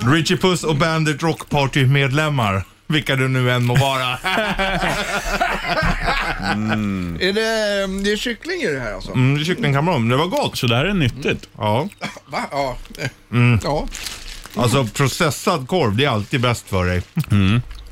Richie 0.06 0.36
Puss 0.36 0.64
och 0.64 0.76
Bandit 0.76 1.22
Rock 1.22 1.48
Party 1.48 1.86
medlemmar. 1.86 2.64
Vilka 2.86 3.16
du 3.16 3.28
nu 3.28 3.50
än 3.52 3.64
må 3.64 3.74
vara. 3.74 4.18
Är 7.20 7.32
det, 7.32 8.02
det 8.04 8.12
är 8.12 8.16
kyckling 8.16 8.62
i 8.62 8.66
det 8.66 8.80
här 8.80 8.92
alltså? 8.94 9.12
Mm, 9.12 9.34
det 9.34 9.40
är 9.40 9.44
kycklingkameron. 9.44 10.08
Det 10.08 10.16
var 10.16 10.26
gott. 10.26 10.58
Så 10.58 10.66
det 10.66 10.76
här 10.76 10.84
är 10.84 10.94
nyttigt. 10.94 11.48
Ja. 11.58 11.88
Va? 12.26 12.40
Ja. 12.50 12.76
ja. 13.64 13.86
Alltså 14.56 14.86
processad 14.86 15.68
korv, 15.68 15.96
det 15.96 16.04
är 16.04 16.08
alltid 16.08 16.40
bäst 16.40 16.68
för 16.68 16.86
dig. 16.86 17.02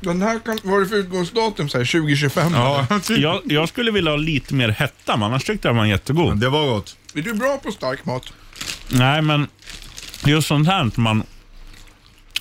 Den 0.03 0.21
här 0.21 0.39
kan, 0.39 0.59
vad 0.63 0.75
är 0.77 0.79
det 0.81 0.87
för 0.87 0.95
utgångsdatum? 0.95 1.69
Så 1.69 1.77
här, 1.77 1.85
2025? 1.85 2.53
Ja, 2.53 2.87
Jag, 3.17 3.41
jag 3.45 3.69
skulle 3.69 3.91
vilja 3.91 4.11
ha 4.11 4.17
lite 4.17 4.53
mer 4.53 4.69
hetta, 4.69 5.17
men 5.17 5.23
annars 5.23 5.43
tyckte 5.43 5.67
jag 5.67 5.75
den 5.75 5.79
var 5.79 5.85
jättegod. 5.85 6.37
det 6.37 6.49
var 6.49 6.65
gott. 6.65 6.95
Är 7.15 7.21
du 7.21 7.33
bra 7.33 7.57
på 7.63 7.71
stark 7.71 8.05
mat? 8.05 8.23
Nej, 8.89 9.21
men 9.21 9.47
just 10.25 10.47
sånt 10.47 10.67
här 10.67 10.91
man 10.95 11.23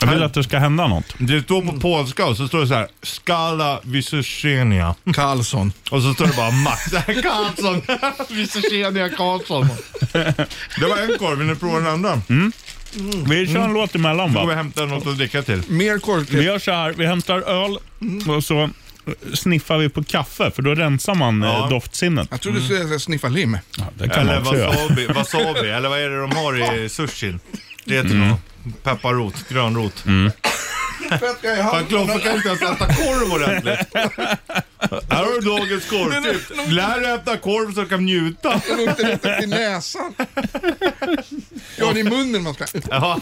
Jag 0.00 0.08
vill 0.08 0.22
att 0.22 0.34
det 0.34 0.44
ska 0.44 0.58
hända 0.58 0.86
något. 0.88 1.04
Det 1.18 1.42
står 1.42 1.62
på 1.62 1.80
polska 1.80 2.26
och 2.26 2.36
så 2.36 2.48
står 2.48 2.60
det 2.60 2.66
så 2.66 2.74
här, 2.74 2.88
Skala 3.02 3.80
Vysochenia. 3.82 4.94
Karlsson. 5.14 5.72
Och 5.90 6.02
så 6.02 6.14
står 6.14 6.26
det 6.26 6.36
bara 6.36 6.50
Max 6.50 6.90
Karlsson. 7.22 7.82
Vysochenia 8.36 9.08
Karlsson. 9.08 9.68
Det 10.80 10.86
var 10.88 10.96
en 11.12 11.18
korv, 11.18 11.38
vill 11.38 11.46
ni 11.46 11.54
prova 11.54 11.78
den 11.78 11.86
andra? 11.86 12.20
Mm. 12.28 12.52
Vi 13.28 13.47
kör 13.53 13.61
en 13.64 13.72
låt 13.72 13.95
emellan 13.95 14.32
Då 14.32 14.40
går 14.40 14.40
vi 14.40 14.47
va? 14.47 14.53
och 14.53 14.57
hämtar 14.59 14.86
något 14.86 15.07
att 15.07 15.16
dricka 15.18 15.43
till. 15.43 15.62
Mer 15.68 15.99
korv 15.99 16.26
Vi 16.30 16.45
gör 16.45 16.59
så 16.59 16.70
här, 16.72 16.93
vi 16.93 17.07
hämtar 17.07 17.38
öl 17.40 17.78
och 18.36 18.45
så 18.45 18.70
sniffar 19.34 19.78
vi 19.78 19.88
på 19.88 20.05
kaffe 20.05 20.51
för 20.51 20.62
då 20.62 20.74
rensar 20.74 21.14
man 21.14 21.43
Ja. 21.43 21.59
ja. 21.59 21.68
doftsinnet. 21.70 22.28
Jag 22.30 22.40
trodde 22.40 22.59
du 22.59 22.64
skulle 22.64 22.84
säga 22.88 22.99
sniffa 22.99 23.28
lim. 23.28 23.59
Ja, 23.78 23.84
det 23.99 24.09
kan 24.09 24.18
Eller 24.28 24.32
man 24.34 24.43
också 24.43 24.57
göra. 24.57 24.70
wasabi, 24.70 25.07
wasabi, 25.07 25.68
eller 25.70 25.88
vad 25.88 25.99
är 26.01 26.09
det 26.11 26.20
de 26.20 26.32
har 26.36 26.74
i 26.84 26.88
sushin? 26.88 27.40
Det 27.84 27.95
heter 27.95 28.11
Mm. 28.11 28.28
något. 28.28 28.40
Pepparrot, 28.82 29.49
grönrot. 29.49 30.01
Fan. 30.01 31.86
Kloffe 31.88 32.18
kan 32.18 32.34
inte 32.36 32.49
ens 32.49 32.62
äta 32.62 32.86
korv 32.86 33.32
ordentligt. 33.32 33.78
Här 35.11 35.24
har 35.24 35.41
du 35.41 35.49
dagens 35.49 35.85
korvtips. 35.91 36.68
Lär 36.68 37.01
dig 37.01 37.12
äta 37.14 37.37
korv 37.37 37.74
så 37.74 37.80
du 37.80 37.89
kan 37.89 38.05
njuta. 38.05 38.61
Det 38.68 38.76
luktar 38.87 39.09
lite 39.09 39.41
i 39.43 39.47
näsan. 39.47 40.14
Ja, 41.78 41.91
det 41.95 42.01
är 42.01 42.05
munnen 42.05 42.43
man 42.43 42.55
ska... 42.55 42.64
Ja. 42.91 43.20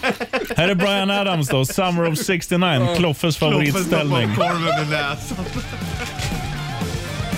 Här 0.57 0.69
är 0.69 0.75
Brian 0.75 1.11
Adams 1.11 1.49
då, 1.49 1.65
Summer 1.65 2.09
of 2.13 2.19
69, 2.19 2.95
Kloffes 2.97 3.37
favoritställning. 3.37 4.35
Korven 4.37 4.87
i 4.87 4.91
näsan. 4.91 5.45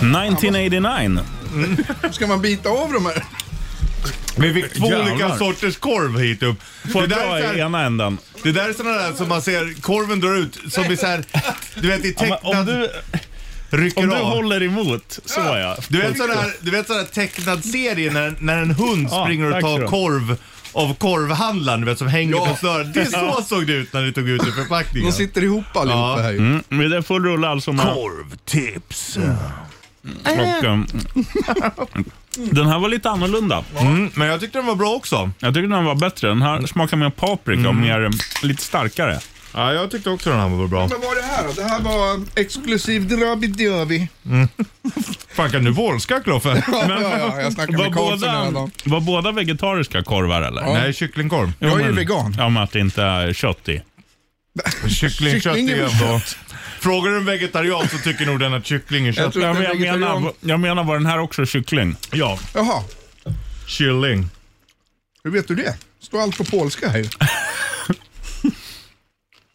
1989. 0.00 1.20
Ska 2.12 2.26
man 2.26 2.40
bita 2.42 2.68
av 2.68 2.92
de 2.92 3.06
här? 3.06 3.24
Vi 4.38 4.54
fick 4.54 4.74
två 4.74 4.86
Jävlar. 4.90 5.12
olika 5.12 5.36
sorters 5.38 5.76
korv 5.76 6.18
hit 6.20 6.42
upp. 6.42 6.56
Får 6.92 7.06
Det 7.06 7.16
jag 7.16 7.28
där, 7.40 7.48
dra 7.48 7.56
i 7.56 7.60
ena 7.60 7.82
änden? 7.82 8.18
det 8.42 8.52
där 8.52 8.68
är 8.68 8.72
sådana 8.72 8.98
där 8.98 9.12
som 9.12 9.28
man 9.28 9.42
ser, 9.42 9.80
korven 9.80 10.20
drar 10.20 10.34
ut, 10.36 10.58
som 10.68 10.84
blir 10.86 10.96
så 10.96 11.06
här, 11.06 11.24
du 11.74 11.88
vet 11.88 12.04
i 12.04 12.08
Ja, 12.12 12.18
tecknad, 12.20 12.38
om 12.42 12.66
du, 12.66 12.90
rycker 13.72 14.02
om 14.02 14.08
du 14.08 14.16
av. 14.16 14.22
håller 14.22 14.62
emot, 14.62 15.18
så 15.24 15.40
ja. 15.40 15.76
Du 15.88 15.98
vet 16.00 16.16
sån 16.18 16.30
här, 16.30 16.52
du 16.60 16.70
vet 16.70 16.86
sån 16.86 16.96
här 16.96 17.04
tecknad 17.04 17.64
serie 17.64 18.10
när, 18.12 18.34
när 18.38 18.62
en 18.62 18.70
hund 18.70 19.08
Ja, 19.10 19.24
springer 19.24 19.46
och 19.46 19.52
tack 19.52 19.62
tar 19.62 19.86
korv 19.86 20.36
av 20.72 20.94
korvhandlaren, 20.94 21.80
du 21.80 21.86
vet 21.86 21.98
som 21.98 22.08
hänger 22.08 22.34
Ja. 22.34 22.46
på 22.46 22.56
snöret. 22.56 22.94
Det 22.94 23.00
är 23.00 23.04
så 23.36 23.42
såg 23.42 23.66
det 23.66 23.72
ut 23.72 23.92
när 23.92 24.02
ni 24.02 24.12
tog 24.12 24.28
ut 24.28 24.46
ur 24.46 24.50
förpackningen. 24.52 25.10
De 25.10 25.16
sitter 25.16 25.44
ihop 25.44 25.76
allihopa 25.76 26.16
Ja. 26.16 26.22
här 26.22 26.32
ju. 26.32 26.38
Mm, 26.38 26.62
men 26.68 26.90
det 26.90 27.02
får 27.02 27.20
rulla 27.20 27.48
alltså 27.48 27.72
med... 27.72 27.86
Korvtips. 27.94 29.18
Och, 30.24 30.64
um, 30.64 30.86
den 32.36 32.66
här 32.66 32.78
var 32.78 32.88
lite 32.88 33.10
annorlunda. 33.10 33.64
Mm, 33.80 34.10
men 34.14 34.28
jag 34.28 34.40
tyckte 34.40 34.58
den 34.58 34.66
var 34.66 34.74
bra 34.74 34.90
också. 34.90 35.30
Jag 35.38 35.54
tycker 35.54 35.68
den 35.68 35.84
var 35.84 35.94
bättre. 35.94 36.28
Den 36.28 36.42
här 36.42 36.66
smakar 36.66 36.96
mer 36.96 37.10
paprika 37.10 37.68
och 37.68 37.74
mer, 37.74 38.00
um, 38.04 38.12
lite 38.42 38.62
starkare. 38.62 39.20
Ja, 39.54 39.72
jag 39.72 39.90
tyckte 39.90 40.10
också 40.10 40.30
den 40.30 40.38
här 40.40 40.48
var 40.48 40.66
bra. 40.68 40.80
Men 40.80 41.00
vad 41.00 41.00
var 41.08 41.14
det 41.16 41.22
här 41.22 41.44
då? 41.46 41.52
Det 41.52 41.62
här 41.64 41.80
var 41.80 42.24
exklusiv 42.36 43.08
Drabidovi. 43.08 44.08
Fan 45.34 45.50
kan 45.50 45.64
du 45.64 45.74
polska 45.74 46.20
Kloffe? 46.20 46.48
Ja, 46.72 46.84
ja, 46.88 47.18
ja, 47.18 47.40
jag 47.40 47.52
snackar 47.52 47.72
Var 47.78 47.84
med 47.84 47.94
Karlsson 47.94 48.28
hela 48.28 48.40
båda, 48.44 48.50
dagen. 48.50 48.70
var 48.84 49.00
båda 49.00 49.32
vegetariska 49.32 50.02
korvar 50.02 50.42
eller? 50.42 50.62
Nej, 50.62 50.92
kycklingkorv. 50.92 51.52
Jo, 51.58 51.68
Jag 51.68 51.76
är 51.76 51.80
ju 51.80 51.86
men- 51.86 51.96
vegan. 51.96 52.34
Ja, 52.38 52.48
men 52.48 52.62
att 52.62 52.72
det 52.72 52.80
inte 52.80 53.02
är 53.02 53.32
kött 53.32 53.68
i. 53.68 53.82
Kycklingkött 54.88 55.42
Kyckling 55.42 55.68
är 55.68 55.74
är 55.76 55.86
väl 55.86 56.02
ändå... 56.02 56.20
Frågar 56.80 57.10
du 57.10 57.16
en 57.16 57.24
vegetarian 57.24 57.88
så 57.88 57.98
tycker 57.98 58.26
nog 58.26 58.40
den 58.40 58.54
att 58.54 58.66
kyckling 58.66 59.02
är 59.04 59.06
Jag 59.06 59.14
kött. 59.16 59.32
tror 59.32 59.44
Ja, 59.44 59.52
men 59.52 59.62
jag, 59.62 59.70
vegetarian... 59.74 60.00
menar, 60.22 60.32
jag 60.40 60.60
menar, 60.60 60.84
var 60.84 60.94
den 60.94 61.06
här 61.06 61.18
också 61.18 61.46
kyckling? 61.46 61.96
Ja, 62.12 62.38
Jaha, 62.54 62.82
chilling. 63.66 64.28
hur 65.24 65.30
vet 65.30 65.48
du 65.48 65.54
det? 65.54 65.74
Står 66.02 66.20
allt 66.22 66.38
på 66.38 66.44
polska 66.44 66.88
här 66.88 66.98
ju. 66.98 67.04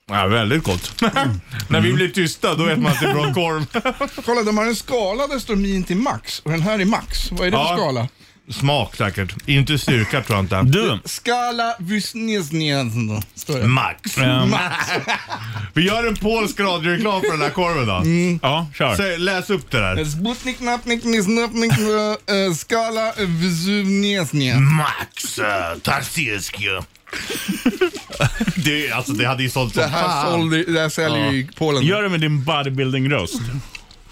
Ja, 0.10 0.28
väldigt 0.28 0.64
gott. 0.64 1.02
När 1.70 1.82
vi 1.82 1.94
blir 1.94 2.08
tysta 2.10 2.56
då 2.56 2.64
vet 2.64 2.80
man 2.80 2.92
att 2.92 3.00
det 3.00 3.06
är 3.08 3.14
bra 3.14 3.34
korv. 3.34 3.66
Kolla, 4.26 4.44
de 4.44 4.58
har 4.58 4.66
en 4.66 4.76
skala 4.76 5.28
där 5.28 5.40
står 5.40 5.56
min 5.56 5.84
till 5.84 5.98
max 5.98 6.40
och 6.40 6.52
den 6.52 6.62
här 6.62 6.80
är 6.80 6.86
max. 6.86 7.32
Vad 7.32 7.42
är 7.48 7.52
det 7.52 7.58
för 7.58 7.64
Ja. 7.64 7.78
skala? 7.78 8.08
Smak 8.52 8.96
säkert. 8.96 9.36
Inte 9.48 9.78
styrka 9.78 10.22
tror 10.22 10.38
jag 10.38 10.44
inte. 10.44 10.62
Du, 10.80 11.00
Skala 11.06 11.76
Wysniesnien, 11.80 13.22
står 13.36 13.60
det. 13.60 13.68
Max. 13.68 14.18
ehm, 14.18 14.56
Vi 15.74 15.86
gör 15.88 16.08
en 16.08 16.16
polsk 16.16 16.60
radioreklam 16.60 17.22
för 17.22 17.32
den 17.32 17.42
här 17.42 17.50
korven 17.50 17.88
då. 17.88 18.48
ja, 18.48 18.68
kör. 18.74 18.96
Säg, 18.96 19.18
läs 19.18 19.50
upp 19.50 19.72
det 19.72 19.78
där. 19.80 20.06
Sputnik, 20.06 20.60
napnik, 20.60 21.04
nisnapnik, 21.04 21.72
eh, 21.72 22.54
skala 22.58 23.14
Wysniesnien. 23.18 24.64
Max 24.74 25.40
uh, 25.40 25.46
Tarsiewski. 25.84 26.66
det, 28.56 28.92
alltså, 28.92 29.12
det 29.14 29.26
hade 29.26 29.44
ju 29.44 29.50
sålt 29.50 29.74
som 29.74 29.82
Det 29.82 29.88
här, 29.88 30.04
fan. 30.04 30.32
sålde, 30.32 30.64
det 30.64 30.80
här 30.80 30.90
säljer 30.90 31.32
ju 31.32 31.38
i 31.40 31.50
Polen. 31.58 31.84
Gör 31.84 32.04
det 32.04 32.10
med 32.10 32.20
din 32.22 32.44
bodybuilding-röst. 32.44 33.42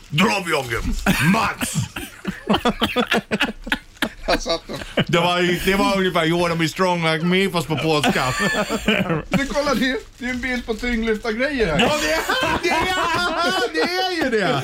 Drobjoggen. 0.10 0.82
Max. 1.34 1.74
Här 4.28 4.38
satt 4.38 4.62
den. 4.68 5.04
Det 5.08 5.20
var, 5.20 5.40
ju- 5.42 5.60
det 5.66 5.76
var 5.76 5.98
ungefär 5.98 6.26
You 6.26 6.40
wanna 6.42 6.56
be 6.56 6.70
strong 6.70 7.04
like 7.14 7.26
me 7.26 7.50
fast 7.50 7.68
på 7.68 7.78
polska. 7.78 8.24
Men 9.30 9.48
kolla, 9.54 9.74
det, 9.76 9.98
det 10.18 10.26
är 10.26 10.30
en 10.30 10.42
bild 10.42 10.66
på 10.66 10.74
tyngdlyftargrejer 10.74 11.68
här. 11.68 11.80
Ja, 11.80 11.92
det 12.02 12.12
är, 12.14 12.20
det, 12.64 12.70
är, 12.70 13.74
det 13.74 13.82
är 13.82 14.24
ju 14.24 14.30
det! 14.40 14.62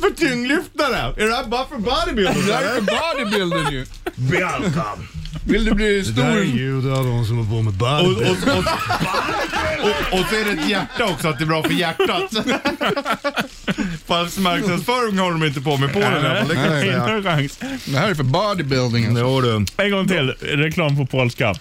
För 0.00 0.10
tyngdlyftare. 0.10 1.14
Är 1.22 1.26
det 1.26 1.34
här 1.36 1.44
bara 1.44 1.66
för 1.68 1.76
bodybuilders 1.76 2.46
Det 2.46 2.54
här 2.54 2.62
är 2.62 2.68
eller? 2.76 2.80
för 2.80 3.14
bodybuildern 3.14 3.72
ju. 3.72 3.86
Welcome. 4.14 5.06
Vill 5.44 5.64
du 5.64 5.74
bli 5.74 6.00
Det 6.00 6.12
där 6.12 6.28
är 6.28 6.32
stor? 6.32 6.42
ljudet 6.44 6.92
av 6.98 7.04
de 7.04 7.24
som 7.24 7.38
har 7.38 7.44
på 7.44 7.62
med 7.62 7.82
Och, 7.82 7.98
och, 8.00 8.14
bodybuilding. 8.14 8.58
och, 9.82 9.88
och, 9.88 10.20
och 10.20 10.26
så 10.28 10.34
är 10.34 10.44
det 10.44 10.62
ett 10.62 10.68
hjärta 10.68 11.04
också, 11.04 11.28
att 11.28 11.38
det 11.38 11.44
är 11.44 11.46
bra 11.46 11.62
för 11.62 11.70
hjärtat. 11.70 12.30
Fast 14.06 14.38
marknadsföring 14.38 15.18
har 15.18 15.30
de 15.30 15.44
inte 15.44 15.60
på 15.60 15.76
med 15.76 15.96
alla 15.96 16.34
fall, 16.38 16.48
det 16.48 16.54
kan 16.54 16.64
jag 16.64 16.80
säga. 16.82 16.98
Inte 17.00 17.12
en 17.12 17.22
chans. 17.22 17.58
Det 17.84 17.98
här 17.98 18.10
är 18.10 18.14
för 18.14 18.22
bodybuilding. 18.22 19.06
Alltså. 19.06 19.20
Jo 19.22 19.40
du. 19.40 19.66
En 19.84 19.90
gång 19.90 20.08
till. 20.08 20.30
Reklam 20.40 20.96
på 20.96 21.06
polska. 21.06 21.54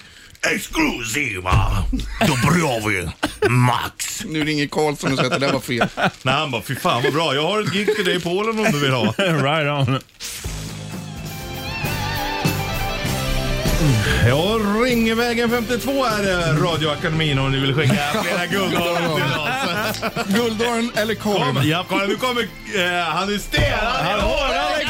Exklusiva 0.56 1.84
Dobrovi 2.28 3.08
Max. 3.50 4.24
Nu 4.26 4.44
ringer 4.44 4.68
Karlsson 4.68 5.12
och 5.12 5.18
säger 5.20 5.32
att 5.34 5.40
det 5.40 5.46
där 5.48 5.54
var 5.54 5.60
fel. 5.60 5.88
Nej, 6.24 6.34
han 6.36 6.52
bara, 6.52 6.62
fy 6.62 6.76
fan 6.76 7.04
vad 7.04 7.14
bra. 7.14 7.36
Jag 7.36 7.44
har 7.44 7.62
ett 7.62 7.74
gig 7.74 7.96
till 7.96 8.06
dig 8.06 8.16
i 8.16 8.20
Polen 8.20 8.60
om 8.60 8.72
du 8.72 8.80
vill 8.80 8.92
ha. 8.92 9.06
right 9.18 9.88
on. 9.90 10.00
Ja, 14.28 14.60
Ringvägen 14.84 15.50
52 15.50 16.06
är 16.06 16.24
det, 16.24 16.54
Radioakademin 16.62 17.40
om 17.40 17.52
ni 17.52 17.60
vill 17.60 17.74
skicka 17.74 17.96
flera 18.24 18.46
guldhorn 18.46 19.16
till 19.16 19.40
oss. 19.40 20.26
Guldorn 20.28 20.92
eller 20.96 21.16
korv? 21.16 21.66
Ja, 21.66 21.86
kolla 21.90 22.06
nu 22.06 22.16
kommer 22.16 22.42
eh, 22.42 23.04
han 23.04 23.34
är 23.34 23.38
sten. 23.38 23.64
Han 23.82 24.20
är 24.20 24.86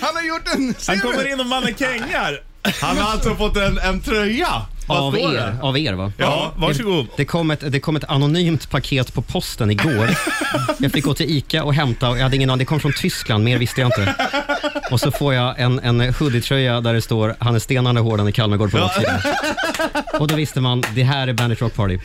han 0.00 0.14
har 0.16 0.22
gjort 0.22 0.54
en... 0.54 0.74
Han 0.86 1.00
kommer 1.00 1.32
in 1.32 1.40
och 1.40 1.46
mannekängar. 1.46 2.40
Han 2.80 2.98
har 2.98 3.12
alltså 3.12 3.34
fått 3.34 3.56
en, 3.56 3.78
en 3.78 4.02
tröja. 4.02 4.62
Av 4.92 5.12
står 5.12 5.34
er, 5.34 5.36
det? 5.36 5.56
av 5.62 5.78
er 5.78 5.92
va? 5.92 6.12
Ja, 6.16 6.52
varsågod. 6.56 7.06
Det 7.16 7.24
kom, 7.24 7.50
ett, 7.50 7.72
det 7.72 7.80
kom 7.80 7.96
ett 7.96 8.04
anonymt 8.08 8.70
paket 8.70 9.14
på 9.14 9.22
posten 9.22 9.70
igår. 9.70 10.10
Jag 10.78 10.92
fick 10.92 11.04
gå 11.04 11.14
till 11.14 11.30
ICA 11.30 11.64
och 11.64 11.74
hämta 11.74 12.08
och 12.10 12.18
jag 12.18 12.22
hade 12.22 12.36
ingen 12.36 12.50
aning. 12.50 12.58
Det 12.58 12.64
kom 12.64 12.80
från 12.80 12.92
Tyskland, 12.92 13.44
mer 13.44 13.58
visste 13.58 13.80
jag 13.80 13.88
inte. 13.88 14.14
Och 14.90 15.00
så 15.00 15.10
får 15.10 15.34
jag 15.34 15.60
en, 15.60 15.78
en 15.78 16.00
hoodie-tröja 16.14 16.80
där 16.80 16.94
det 16.94 17.02
står 17.02 17.36
“Han 17.38 17.54
är 17.54 17.58
stenande 17.58 18.00
hård, 18.00 18.18
han 18.18 18.28
är 18.28 18.32
Kalmargård” 18.32 18.70
på 18.70 18.78
baksidan. 18.78 19.20
Och 20.20 20.28
då 20.28 20.34
visste 20.34 20.60
man, 20.60 20.82
det 20.94 21.02
här 21.02 21.28
är 21.28 21.32
Bandit 21.32 21.60
Rock 21.60 21.74
Party. 21.74 21.98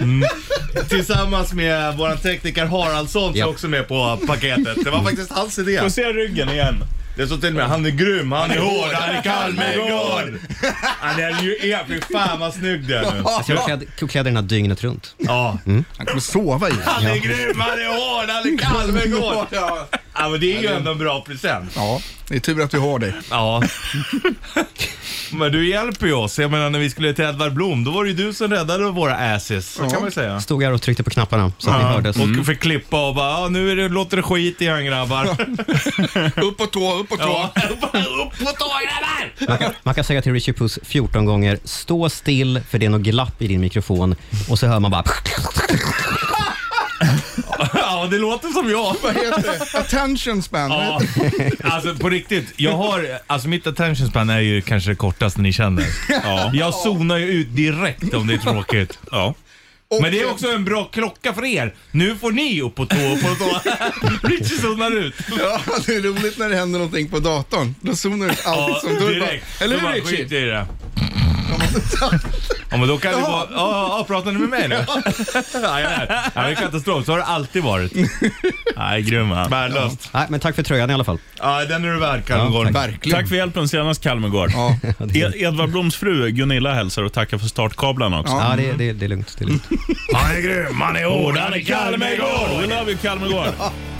Tillsammans 0.89 1.53
med 1.53 1.97
vår 1.97 2.15
tekniker 2.15 2.65
Haraldsson 2.65 3.31
som 3.31 3.39
Ja. 3.39 3.45
också 3.47 3.67
är 3.67 3.71
med 3.71 3.87
på 3.87 4.19
paketet. 4.27 4.77
Det 4.83 4.89
var 4.91 5.03
faktiskt 5.03 5.31
hans 5.31 5.59
idé. 5.59 5.79
Får 5.81 5.89
se 5.89 6.03
ryggen 6.03 6.49
igen. 6.49 6.75
Det 7.15 7.27
står 7.27 7.37
till 7.37 7.47
och 7.49 7.53
med 7.53 7.67
han 7.67 7.85
är 7.85 7.89
grym, 7.89 8.31
han 8.31 8.51
är 8.51 8.59
hård, 8.59 8.93
han 8.93 9.15
är 9.15 9.21
Kalmargård. 9.21 10.39
Han 10.99 11.19
är 11.19 11.41
ju 11.43 11.69
er, 11.69 11.79
fy 11.87 12.01
fan 12.13 12.39
vad 12.39 12.53
snygg 12.53 12.87
du 12.87 12.95
är 12.95 13.11
nu. 13.11 13.23
Jag 13.47 13.65
klädd, 13.65 13.83
tog 13.97 14.09
kläderna 14.09 14.41
dygnet 14.41 14.83
runt. 14.83 15.15
Ja. 15.17 15.57
Han 15.97 16.05
kommer 16.05 16.19
sova 16.19 16.69
i 16.69 16.73
Han 16.85 17.05
är 17.05 17.15
grym, 17.17 17.59
han 17.59 17.71
är 17.79 17.87
hård, 17.87 18.29
han 18.29 18.53
är 18.53 18.57
Kalmargård. 18.57 19.47
Ja 20.15 20.29
men 20.29 20.39
det 20.39 20.57
är 20.57 20.61
ju 20.61 20.67
ändå 20.67 20.91
en 20.91 20.97
bra 20.97 21.21
present. 21.21 21.71
Ja, 21.75 22.01
det 22.27 22.35
är 22.35 22.39
tur 22.39 22.61
att 22.61 22.71
du 22.71 22.79
har 22.79 22.99
dig. 22.99 23.13
Ja. 23.29 23.63
Men 25.31 25.51
du 25.51 25.69
hjälper 25.69 26.07
ju 26.07 26.13
oss. 26.13 26.39
Jag 26.39 26.51
menar 26.51 26.69
när 26.69 26.79
vi 26.79 26.89
skulle 26.89 27.13
till 27.13 27.25
Edvard 27.25 27.53
Blom, 27.53 27.83
då 27.83 27.91
var 27.91 28.03
det 28.03 28.09
ju 28.09 28.15
du 28.15 28.33
som 28.33 28.51
räddade 28.51 28.91
våra 28.91 29.15
asses. 29.15 29.73
Så 29.73 29.81
kan 29.81 29.91
man 29.91 30.05
ju 30.05 30.11
säga. 30.11 30.41
Stod 30.41 30.63
här 30.63 30.71
och 30.71 30.81
tryckte 30.81 31.03
på 31.03 31.09
knapparna 31.09 31.51
så 31.57 31.71
att 31.71 31.79
ni 31.81 31.85
hördes. 31.85 32.17
Och 32.17 32.45
fick 32.45 32.59
klippa 32.59 33.07
och 33.07 33.15
bara, 33.15 33.29
ja, 33.29 33.47
nu 33.49 33.71
är 33.71 33.75
det, 33.75 33.89
låter 33.89 34.17
det 34.17 34.23
skit 34.23 34.61
igen 34.61 34.85
grabbar. 34.85 35.25
Upp 36.43 36.57
på 36.57 36.65
tå, 36.65 36.93
upp 36.99 37.09
på 37.09 37.17
tå. 37.17 37.23
Ja. 37.23 37.51
Upp 37.65 37.81
på 38.39 38.45
tå 38.45 38.69
grabbar! 38.83 39.47
Man 39.47 39.57
kan, 39.57 39.71
man 39.83 39.95
kan 39.95 40.03
säga 40.03 40.21
till 40.21 40.33
Richie 40.33 40.53
Puss 40.53 40.79
14 40.83 41.25
gånger, 41.25 41.59
stå 41.63 42.09
still 42.09 42.61
för 42.69 42.79
det 42.79 42.85
är 42.85 42.89
något 42.89 43.01
glapp 43.01 43.41
i 43.41 43.47
din 43.47 43.61
mikrofon. 43.61 44.15
Och 44.49 44.59
så 44.59 44.67
hör 44.67 44.79
man 44.79 44.91
bara... 44.91 45.03
Ja, 48.03 48.07
det 48.09 48.17
låter 48.17 48.47
som 48.49 48.69
jag. 48.69 48.95
Vad 49.03 49.13
heter 49.15 49.41
det? 49.73 49.79
Attention 49.79 50.43
span. 50.43 50.69
vad 50.69 50.79
Ja, 50.85 51.01
heter 51.39 51.57
alltså 51.65 51.95
på 51.95 52.09
riktigt. 52.09 52.53
Jag 52.55 52.71
har, 52.77 53.07
alltså 53.27 53.47
mitt 53.47 53.67
attention 53.67 54.07
span 54.07 54.29
är 54.29 54.39
ju 54.39 54.61
kanske 54.61 54.89
det 54.89 54.95
kortaste 54.95 55.41
ni 55.41 55.53
känner. 55.53 55.85
Ja. 56.23 56.51
Jag 56.53 56.73
zonar 56.73 57.17
ju 57.17 57.25
ut 57.27 57.55
direkt 57.55 58.13
om 58.13 58.27
det 58.27 58.33
är 58.33 58.37
tråkigt. 58.37 58.99
Ja. 59.11 59.33
Men 60.01 60.11
det 60.11 60.19
är 60.21 60.31
också 60.31 60.47
en 60.51 60.65
bra 60.65 60.83
klocka 60.85 61.33
för 61.33 61.45
er. 61.45 61.73
Nu 61.91 62.15
får 62.15 62.31
ni 62.31 62.61
upp 62.61 62.75
på 62.75 62.85
tå 62.85 62.95
och 63.13 63.21
på 63.21 63.35
tå. 63.35 63.59
Richie 64.27 64.57
zonar 64.57 64.91
ut. 64.91 65.13
Ja, 65.39 65.59
det 65.85 65.95
är 65.95 66.01
roligt 66.01 66.37
när 66.37 66.49
det 66.49 66.55
händer 66.55 66.79
någonting 66.79 67.09
på 67.09 67.19
datorn. 67.19 67.75
Då 67.81 67.95
zonar 67.95 68.27
det 68.27 68.33
ut 68.33 68.45
allt 68.47 68.69
Ja, 68.69 68.79
som 68.83 68.95
då 68.99 69.05
är 69.07 69.13
det 69.13 69.19
bara, 69.19 69.29
direkt. 69.29 69.61
Eller 69.61 69.79
hur 69.79 70.01
Skit 70.01 70.19
Richie? 70.19 70.41
i 70.41 70.45
det. 70.45 70.65
Ja 72.69 72.77
men 72.77 72.87
då 72.87 72.97
kan 72.97 73.11
du 73.11 73.21
bara, 73.21 73.47
ja, 73.51 73.97
ja, 73.97 74.05
pratar 74.07 74.31
ni 74.31 74.39
med 74.39 74.49
mig 74.49 74.67
nu? 74.67 74.75
Är. 75.67 76.21
Ja, 76.35 76.41
det 76.43 76.51
är 76.51 76.55
katastrof, 76.55 77.05
så 77.05 77.11
har 77.11 77.17
det 77.19 77.25
alltid 77.25 77.63
varit. 77.63 77.91
Nej, 78.77 79.01
grym 79.01 79.31
han. 79.31 79.49
Värdelöst. 79.49 80.09
Nej, 80.13 80.25
men 80.29 80.39
tack 80.39 80.55
för 80.55 80.63
tröjan 80.63 80.89
i 80.89 80.93
alla 80.93 81.03
fall. 81.03 81.17
Ja, 81.39 81.65
den 81.65 81.85
är 81.85 81.89
du 81.93 81.99
värd 81.99 82.25
Kalmegård. 82.25 82.71
Verkligen. 82.71 83.17
Tack 83.19 83.29
för 83.29 83.35
hjälpen 83.35 83.69
senast 83.69 84.03
Kalmegård. 84.03 84.51
Ja. 84.53 84.77
Ed- 84.99 85.35
Edvard 85.35 85.69
Bloms 85.69 85.95
fru 85.95 86.29
Gunilla 86.31 86.73
hälsar 86.73 87.03
och 87.03 87.13
tackar 87.13 87.37
för 87.37 87.47
startkablarna 87.47 88.19
också. 88.19 88.33
Ja, 88.33 88.53
det, 88.57 88.71
det, 88.71 88.93
det 88.93 89.05
är 89.05 89.09
lugnt. 89.09 89.35
Det 89.37 89.43
är 89.45 89.47
lugnt. 89.47 89.63
Han 90.13 90.31
är 90.35 90.41
grym, 90.41 90.81
han 90.81 90.95
är 90.95 91.05
hård, 91.05 91.37
han 91.37 91.53
är 91.53 91.59
Kalmegård! 91.59 92.61
We 92.61 92.67
love 92.79 92.91
you 92.91 92.97
Kalmegård! 93.01 93.47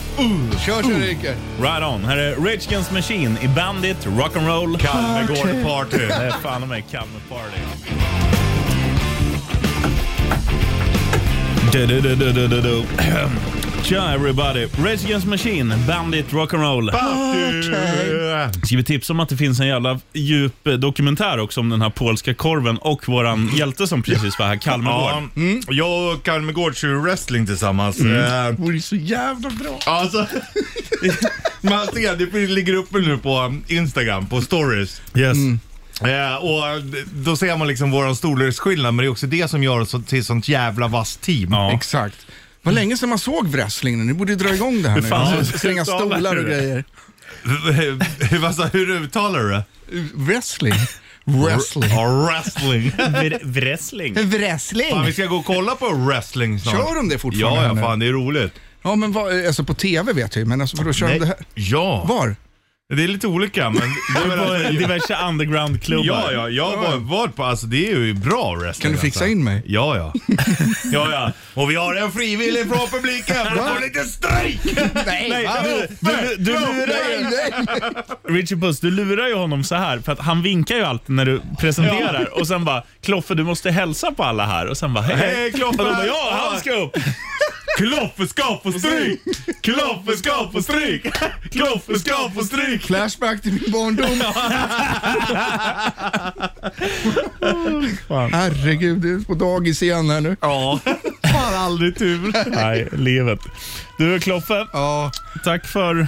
Kör 0.65 0.83
så 0.83 0.89
ryker. 0.89 1.35
Right 1.61 1.83
on. 1.83 2.05
Här 2.05 2.17
är 2.17 2.35
Rage 2.35 2.67
Against 2.67 2.91
Machine 2.91 3.37
i 3.41 3.47
Bandit 3.47 4.05
Rock'n'Roll. 4.05 4.77
Kalmegård 4.77 5.63
party. 5.63 5.97
Det 5.97 6.13
är 6.13 6.31
fan 6.31 6.67
mig 6.67 6.85
Kalmar 6.91 7.21
Party. 7.29 7.57
Du, 11.71 11.85
du, 11.87 12.01
du, 12.01 12.15
du, 12.15 12.31
du, 12.31 12.47
du, 12.47 12.61
du. 12.61 12.83
Tja 13.83 14.13
everybody. 14.13 14.65
Rage 14.65 15.05
Against 15.05 15.27
Machine, 15.27 15.73
Bandit 15.87 16.25
Rock'n'Roll. 16.29 16.91
Ska 18.65 18.77
vi 18.77 18.83
tipsa 18.83 19.13
om 19.13 19.19
att 19.19 19.29
det 19.29 19.37
finns 19.37 19.59
en 19.59 19.67
jävla 19.67 19.99
djup 20.13 20.67
eh, 20.67 20.73
dokumentär 20.73 21.39
också 21.39 21.59
om 21.59 21.69
den 21.69 21.81
här 21.81 21.89
polska 21.89 22.33
korven 22.33 22.77
och 22.77 23.07
våran 23.09 23.51
hjälte 23.57 23.87
som 23.87 24.03
precis 24.03 24.39
var 24.39 24.45
här, 24.45 24.55
Kalmegård. 24.55 25.11
Ja, 25.11 25.23
jag 25.73 26.13
och 26.13 26.23
Kalmegård 26.23 26.75
kör 26.75 26.89
wrestling 26.95 27.45
tillsammans. 27.45 27.99
Eh, 27.99 28.05
Det 28.05 28.55
vore 28.57 28.79
så 28.79 28.95
jävla 28.95 29.49
bra. 29.49 29.79
Alltså, 29.85 30.27
man 31.61 31.87
ser, 31.87 32.15
det 32.15 32.47
ligger 32.47 32.73
uppe 32.73 32.97
nu 32.97 33.17
på 33.17 33.55
Instagram, 33.67 34.25
på 34.25 34.41
stories. 34.41 35.01
Yes. 35.15 35.37
Eh, 36.01 36.35
och 36.35 36.61
då 37.15 37.35
ser 37.37 37.57
man 37.57 37.67
liksom 37.67 37.91
våran 37.91 38.15
storleksskillnad, 38.15 38.93
men 38.93 39.03
det 39.03 39.07
är 39.07 39.11
också 39.11 39.27
det 39.27 39.47
som 39.47 39.63
gör 39.63 39.79
oss 39.79 39.95
till 40.07 40.25
sånt 40.25 40.47
jävla 40.47 40.87
vasst 40.87 41.21
team. 41.21 41.49
Ja. 41.51 41.71
Exakt. 41.73 42.15
Vad 42.63 42.73
länge 42.75 42.97
sedan 42.97 43.09
man 43.09 43.19
såg 43.19 43.47
wrestling 43.47 43.97
nu. 43.97 44.03
Ni 44.03 44.13
borde 44.13 44.31
ju 44.31 44.37
dra 44.37 44.53
igång 44.55 44.81
det 44.81 44.89
här 44.89 45.01
nu. 45.01 45.07
fan, 45.07 45.37
Alltså, 45.37 45.57
Slänga 45.57 45.85
stolar 45.85 46.35
och 46.35 46.45
grejer. 46.45 46.83
hur, 47.43 48.37
vad 48.39 48.55
sa- 48.55 48.65
hur 48.73 48.89
uttalar 48.89 49.39
du 49.39 49.49
det? 49.49 49.63
Wrestling. 50.13 50.73
Wrestling. 51.25 51.89
Wrestling. 52.27 52.91
Wrestling. 53.43 54.13
Wrestling? 54.29 54.91
Fan, 54.91 55.05
vi 55.05 55.13
ska 55.13 55.25
gå 55.25 55.35
och 55.35 55.45
kolla 55.45 55.75
på 55.75 55.89
wrestling 55.89 56.59
snart. 56.59 56.73
Kör 56.75 56.95
de 56.95 57.09
det 57.09 57.17
fortfarande 57.19 57.61
Ja, 57.61 57.75
ja, 57.75 57.81
fan 57.81 57.99
det 57.99 58.05
är 58.07 58.11
roligt. 58.11 58.53
Ja, 58.81 58.95
men 58.95 59.11
vad, 59.11 59.45
alltså 59.45 59.63
på 59.63 59.73
tv 59.73 60.13
vet 60.13 60.35
jag 60.35 60.41
ju, 60.41 60.45
men 60.45 60.61
alltså 60.61 60.77
för 60.77 60.83
då 60.83 60.93
kör 60.93 61.07
de 61.09 61.19
det 61.19 61.25
här. 61.25 61.35
Ja, 61.55 62.03
Var? 62.07 62.35
Det 62.95 63.03
är 63.03 63.07
lite 63.07 63.27
olika 63.27 63.69
men... 63.69 63.81
Du 64.25 64.31
är 64.31 64.63
på 64.65 64.71
diverse 64.71 65.17
undergroundklubbar. 65.27 66.05
Ja, 66.05 66.31
ja, 66.31 66.49
jag 66.49 66.77
har 66.77 66.97
varit 66.97 67.35
på, 67.35 67.43
alltså 67.43 67.65
det 67.65 67.91
är 67.91 67.97
ju 67.97 68.13
bra 68.13 68.55
wrestling. 68.55 68.83
Kan 68.83 68.91
du 68.91 68.97
fixa 68.97 69.19
alltså. 69.19 69.31
in 69.31 69.43
mig? 69.43 69.63
Ja, 69.65 69.97
ja. 69.97 70.13
ja, 70.91 71.07
ja. 71.11 71.31
Och 71.53 71.71
vi 71.71 71.75
har 71.75 71.95
en 71.95 72.11
frivillig 72.11 72.67
från 72.67 72.87
publiken. 72.87 73.35
Du 73.53 73.57
får 73.57 73.81
lite 73.81 74.03
stryk! 74.03 74.59
Nej, 75.05 75.27
Nej, 75.29 75.45
va? 75.45 75.53
du, 75.63 75.87
du, 75.99 76.35
du, 76.37 76.51
lurar 76.51 76.97
ju, 78.29 78.39
Richie 78.39 78.57
Puss, 78.57 78.79
du 78.79 78.91
lurar 78.91 79.27
ju 79.27 79.33
honom 79.35 79.63
så 79.63 79.75
här 79.75 79.99
för 79.99 80.11
att 80.11 80.19
han 80.19 80.41
vinkar 80.41 80.75
ju 80.75 80.83
alltid 80.83 81.15
när 81.15 81.25
du 81.25 81.41
presenterar 81.59 82.39
och 82.39 82.47
sen 82.47 82.65
bara 82.65 82.83
Kloffe 83.01 83.35
du 83.35 83.43
måste 83.43 83.71
hälsa 83.71 84.11
på 84.11 84.23
alla 84.23 84.45
här 84.45 84.67
och 84.67 84.77
sen 84.77 84.93
bara 84.93 85.03
hej, 85.03 85.17
Hej, 85.17 85.51
Kloffe. 85.51 85.81
Och 85.81 85.85
då 85.85 85.93
bara, 85.93 86.05
ja 86.05 86.49
han 86.49 86.59
ska 86.59 86.71
upp. 86.71 86.97
Kloffe 87.77 88.27
ska 88.27 88.59
få 88.63 88.71
stryk! 88.71 89.21
Kloffe 89.61 90.17
ska 90.17 90.49
få 90.51 90.61
stryk! 90.61 91.07
Kloffe 91.51 91.99
ska 91.99 92.29
få 92.35 92.43
stryk! 92.43 92.83
Flashback 92.85 93.41
till 93.41 93.53
min 93.53 93.71
barndom. 93.71 94.21
Herregud, 98.31 99.01
du 99.01 99.15
är 99.15 99.19
på 99.19 99.33
dagis 99.33 99.83
igen 99.83 100.09
här 100.09 100.21
nu. 100.21 100.37
Ja, 100.41 100.79
fan 101.31 101.53
aldrig 101.55 101.97
tur. 101.97 102.49
Nej, 102.49 102.87
livet. 102.91 103.39
Du 103.97 104.19
Kloffe, 104.19 104.67
Ja, 104.73 105.11
tack 105.43 105.65
för, 105.67 106.07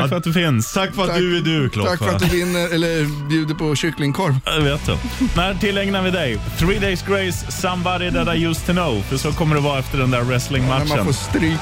tack 0.00 0.08
för 0.08 0.16
att 0.16 0.24
du 0.24 0.32
finns. 0.32 0.72
Tack 0.72 0.94
för 0.94 1.02
att 1.02 1.08
Tack. 1.08 1.18
du 1.18 1.36
är 1.36 1.40
du 1.40 1.70
Kloffe. 1.70 1.90
tack 1.90 1.98
för 1.98 2.16
att 2.16 2.22
du 2.30 2.36
vinner, 2.38 2.74
eller 2.74 3.28
bjuder 3.28 3.54
på 3.54 3.74
kycklingkorv. 3.76 4.34
Jag 4.44 4.60
vet 4.60 4.86
du. 4.86 4.96
När 5.36 5.54
tillägnar 5.54 6.02
vi 6.02 6.10
dig? 6.10 6.38
Three 6.58 6.78
Days 6.78 7.02
Grace, 7.02 7.52
Somebody 7.52 8.10
That 8.10 8.36
I 8.36 8.44
Used 8.44 8.66
To 8.66 8.72
Know. 8.72 9.02
För 9.02 9.16
så 9.16 9.32
kommer 9.32 9.54
det 9.54 9.60
vara 9.60 9.78
efter 9.78 9.98
den 9.98 10.10
där 10.10 10.18
När 10.18 10.24
man 10.24 10.32
wrestlingmatchen. 10.32 11.04
får 11.04 11.12
stryk. 11.12 11.58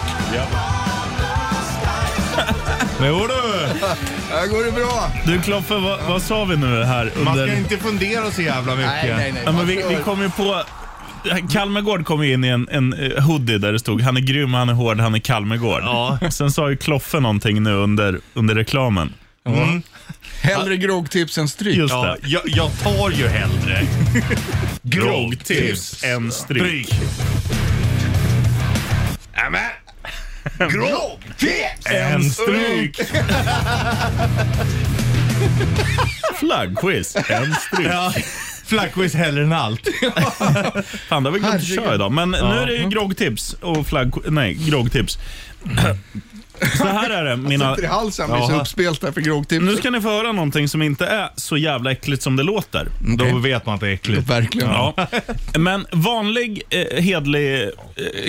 Jo 3.03 3.27
du, 3.29 3.67
Här 4.35 4.47
går 4.47 4.65
det 4.65 4.73
bra. 4.73 5.11
Du 5.27 5.41
Kloffe, 5.41 5.75
vad, 5.75 6.01
vad 6.09 6.23
sa 6.23 6.45
vi 6.45 6.57
nu 6.57 6.83
här 6.85 7.13
man 7.17 7.29
under... 7.29 7.47
ska 7.49 7.57
inte 7.57 7.77
fundera 7.77 8.31
så 8.31 8.43
jävla 8.43 8.75
mycket. 8.77 8.91
Nej, 8.93 9.15
nej, 9.17 9.33
nej. 9.33 9.43
Ja, 9.45 9.53
men 9.53 9.55
Man 9.57 9.67
vi, 9.67 9.85
vi 9.89 9.97
kom 9.97 10.23
ju 10.23 10.31
på... 10.31 10.63
Kalmegård 11.53 12.05
kom 12.05 12.23
in 12.23 12.45
i 12.45 12.49
en, 12.49 12.69
en 12.71 12.93
eh, 12.93 13.23
hoodie 13.25 13.59
där 13.59 13.73
det 13.73 13.79
stod 13.79 14.01
han 14.01 14.17
är 14.17 14.21
grym, 14.21 14.55
han 14.55 14.69
är 14.69 14.73
hård, 14.73 15.01
han 15.01 15.15
är 15.15 15.19
Kalmegård. 15.19 15.83
Ja. 15.83 16.19
Sen 16.31 16.51
sa 16.51 16.71
ju 16.71 16.77
Kloffe 16.77 17.21
någonting 17.21 17.63
nu 17.63 17.73
under, 17.73 18.21
under 18.35 18.55
reklamen. 18.55 19.13
Mm. 19.47 19.83
Hellre 20.43 20.77
groggtips 20.77 21.39
än 21.39 21.49
stryk. 21.49 21.77
Just 21.77 21.95
Ja, 21.95 22.17
det. 22.23 22.29
jag, 22.29 22.43
jag 22.45 22.71
tar 22.83 23.11
ju 23.11 23.27
hellre 23.29 23.83
Groggtips 24.83 26.05
än 26.05 26.33
stryk. 26.33 26.91
Nämen! 29.37 29.61
Groggtips 30.73 31.87
En 31.87 32.31
stryk. 32.31 32.97
Flaggquiz. 36.39 37.17
En 37.17 37.55
stryk. 37.55 37.87
Ja, 37.91 38.13
Flaggquiz 38.71 39.15
hellre 39.15 39.43
än 39.43 39.53
allt. 39.53 39.89
Fan, 41.09 41.23
det 41.23 41.31
har 41.31 41.35
vi 41.35 41.41
glömt 41.41 41.55
att 41.55 41.67
köra 41.67 41.95
idag. 41.95 42.13
Men 42.13 42.31
nu 42.31 42.39
är 42.39 42.67
det 42.67 42.77
ju 42.77 42.89
groggtips 42.89 43.53
och 43.53 43.87
flagg... 43.87 44.15
Nej, 44.27 44.55
groggtips. 44.55 45.19
Så 46.79 46.85
här 46.85 47.11
är 47.11 47.25
det, 47.25 47.37
mina... 47.37 47.75
Sitter 47.75 47.89
i 47.89 47.91
halsen, 47.91 48.31
blir 48.31 48.41
så 48.41 48.61
uppspelt 48.61 49.03
här 49.03 49.13
för 49.13 49.21
groggtips. 49.21 49.65
Nu 49.65 49.77
ska 49.77 49.91
ni 49.91 50.01
få 50.01 50.09
höra 50.09 50.33
någonting 50.33 50.69
som 50.69 50.83
inte 50.83 51.07
är 51.07 51.29
så 51.37 51.57
jävla 51.57 51.93
äckligt 51.93 52.23
som 52.23 52.37
det 52.37 52.43
låter. 52.43 52.89
Då 53.19 53.39
vet 53.39 53.67
man 53.67 53.75
att 53.75 53.81
det 53.81 53.89
är 53.89 53.93
äckligt. 53.93 54.29
Verkligen. 54.29 54.69
Ja. 54.69 55.07
Men 55.59 55.87
vanlig 55.93 56.63
eh, 56.71 57.03
hedlig 57.03 57.63
eh, 57.63 57.69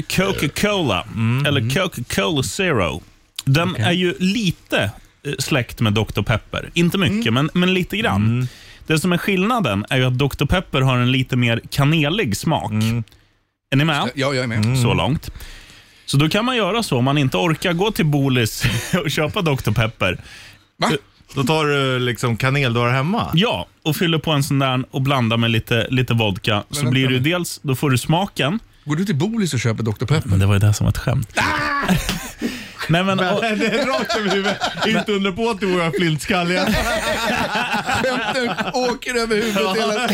Coca-Cola, 0.10 1.06
eller 1.48 1.70
Coca-Cola 1.70 2.44
Zero, 2.44 3.02
den 3.46 3.76
är 3.76 3.92
ju 3.92 4.16
lite 4.20 4.92
eh, 5.26 5.34
släkt 5.40 5.80
med 5.80 5.94
Dr. 5.94 6.22
Pepper. 6.22 6.70
Inte 6.74 6.98
mycket, 6.98 7.34
men, 7.34 7.50
men 7.54 7.74
lite 7.74 7.98
grann. 7.98 8.48
Det 8.88 9.00
som 9.00 9.14
är 9.14 9.18
skillnaden 9.18 9.86
är 9.90 9.98
ju 9.98 10.06
att 10.06 10.18
Dr. 10.18 10.46
Pepper 10.46 10.82
har 10.82 10.98
en 10.98 11.12
lite 11.12 11.36
mer 11.36 11.62
kanelig 11.70 12.38
smak. 12.38 12.72
Är 13.72 13.76
ni 13.76 13.86
med? 13.86 14.10
Ja, 14.16 14.34
jag 14.34 14.36
är 14.36 14.48
med. 14.48 14.78
Så 14.78 14.94
långt. 14.94 15.30
Så 16.06 16.18
då 16.18 16.30
kan 16.30 16.46
man 16.46 16.56
göra 16.58 16.84
så 16.84 16.98
om 16.98 17.04
man 17.06 17.18
inte 17.18 17.38
orkar 17.38 17.74
gå 17.74 17.92
till 17.92 18.06
Bolis 18.06 18.64
och 19.04 19.12
köpa 19.12 19.42
Dr. 19.42 19.72
Pepper. 19.72 20.18
Va? 20.78 20.92
Då 21.36 21.44
tar 21.44 21.66
du 21.66 22.00
liksom 22.00 22.38
kanel 22.38 22.74
du 22.74 22.80
har 22.80 22.90
hemma. 22.90 23.32
Ja, 23.34 23.68
och 23.84 23.96
fyller 23.96 24.18
på 24.18 24.32
en 24.32 24.44
sån 24.44 24.60
där 24.60 24.84
och 24.92 25.02
blandar 25.02 25.38
med 25.38 25.52
lite, 25.52 25.88
lite 25.90 26.14
vodka. 26.14 26.64
så 26.70 26.76
vänta 26.76 26.92
blir 26.92 27.02
ju 27.02 27.10
nu. 27.10 27.20
dels, 27.20 27.60
då 27.64 27.76
får 27.76 27.90
du 27.90 27.98
smaken. 27.98 28.60
Går 28.86 28.96
du 28.96 29.06
till 29.06 29.16
Bolis 29.16 29.54
och 29.54 29.60
köper 29.60 29.84
Dr. 29.84 30.06
Pepper? 30.06 30.30
Men 30.30 30.40
det 30.40 30.46
var 30.46 30.54
ju 30.54 30.60
det 30.60 30.74
som 30.74 30.86
var 30.86 30.92
ett 30.92 30.98
skämt. 30.98 31.34
Nej, 32.90 33.04
men, 33.04 33.20
och, 33.20 33.42
Det 33.42 33.48
är 33.68 33.86
rakt 33.86 34.16
över 34.16 34.30
huvudet. 34.30 34.58
Inte 34.88 35.12
undra 35.12 35.32
på 35.32 35.50
att 35.50 35.60
du 35.60 35.74
och 35.74 35.80
jag 35.80 35.86
är 35.88 36.00
flintskalliga. 36.00 36.66
Skämten 38.04 38.74
åker 38.74 39.16
över 39.16 39.36
huvudet 39.36 39.78
hela. 39.78 40.08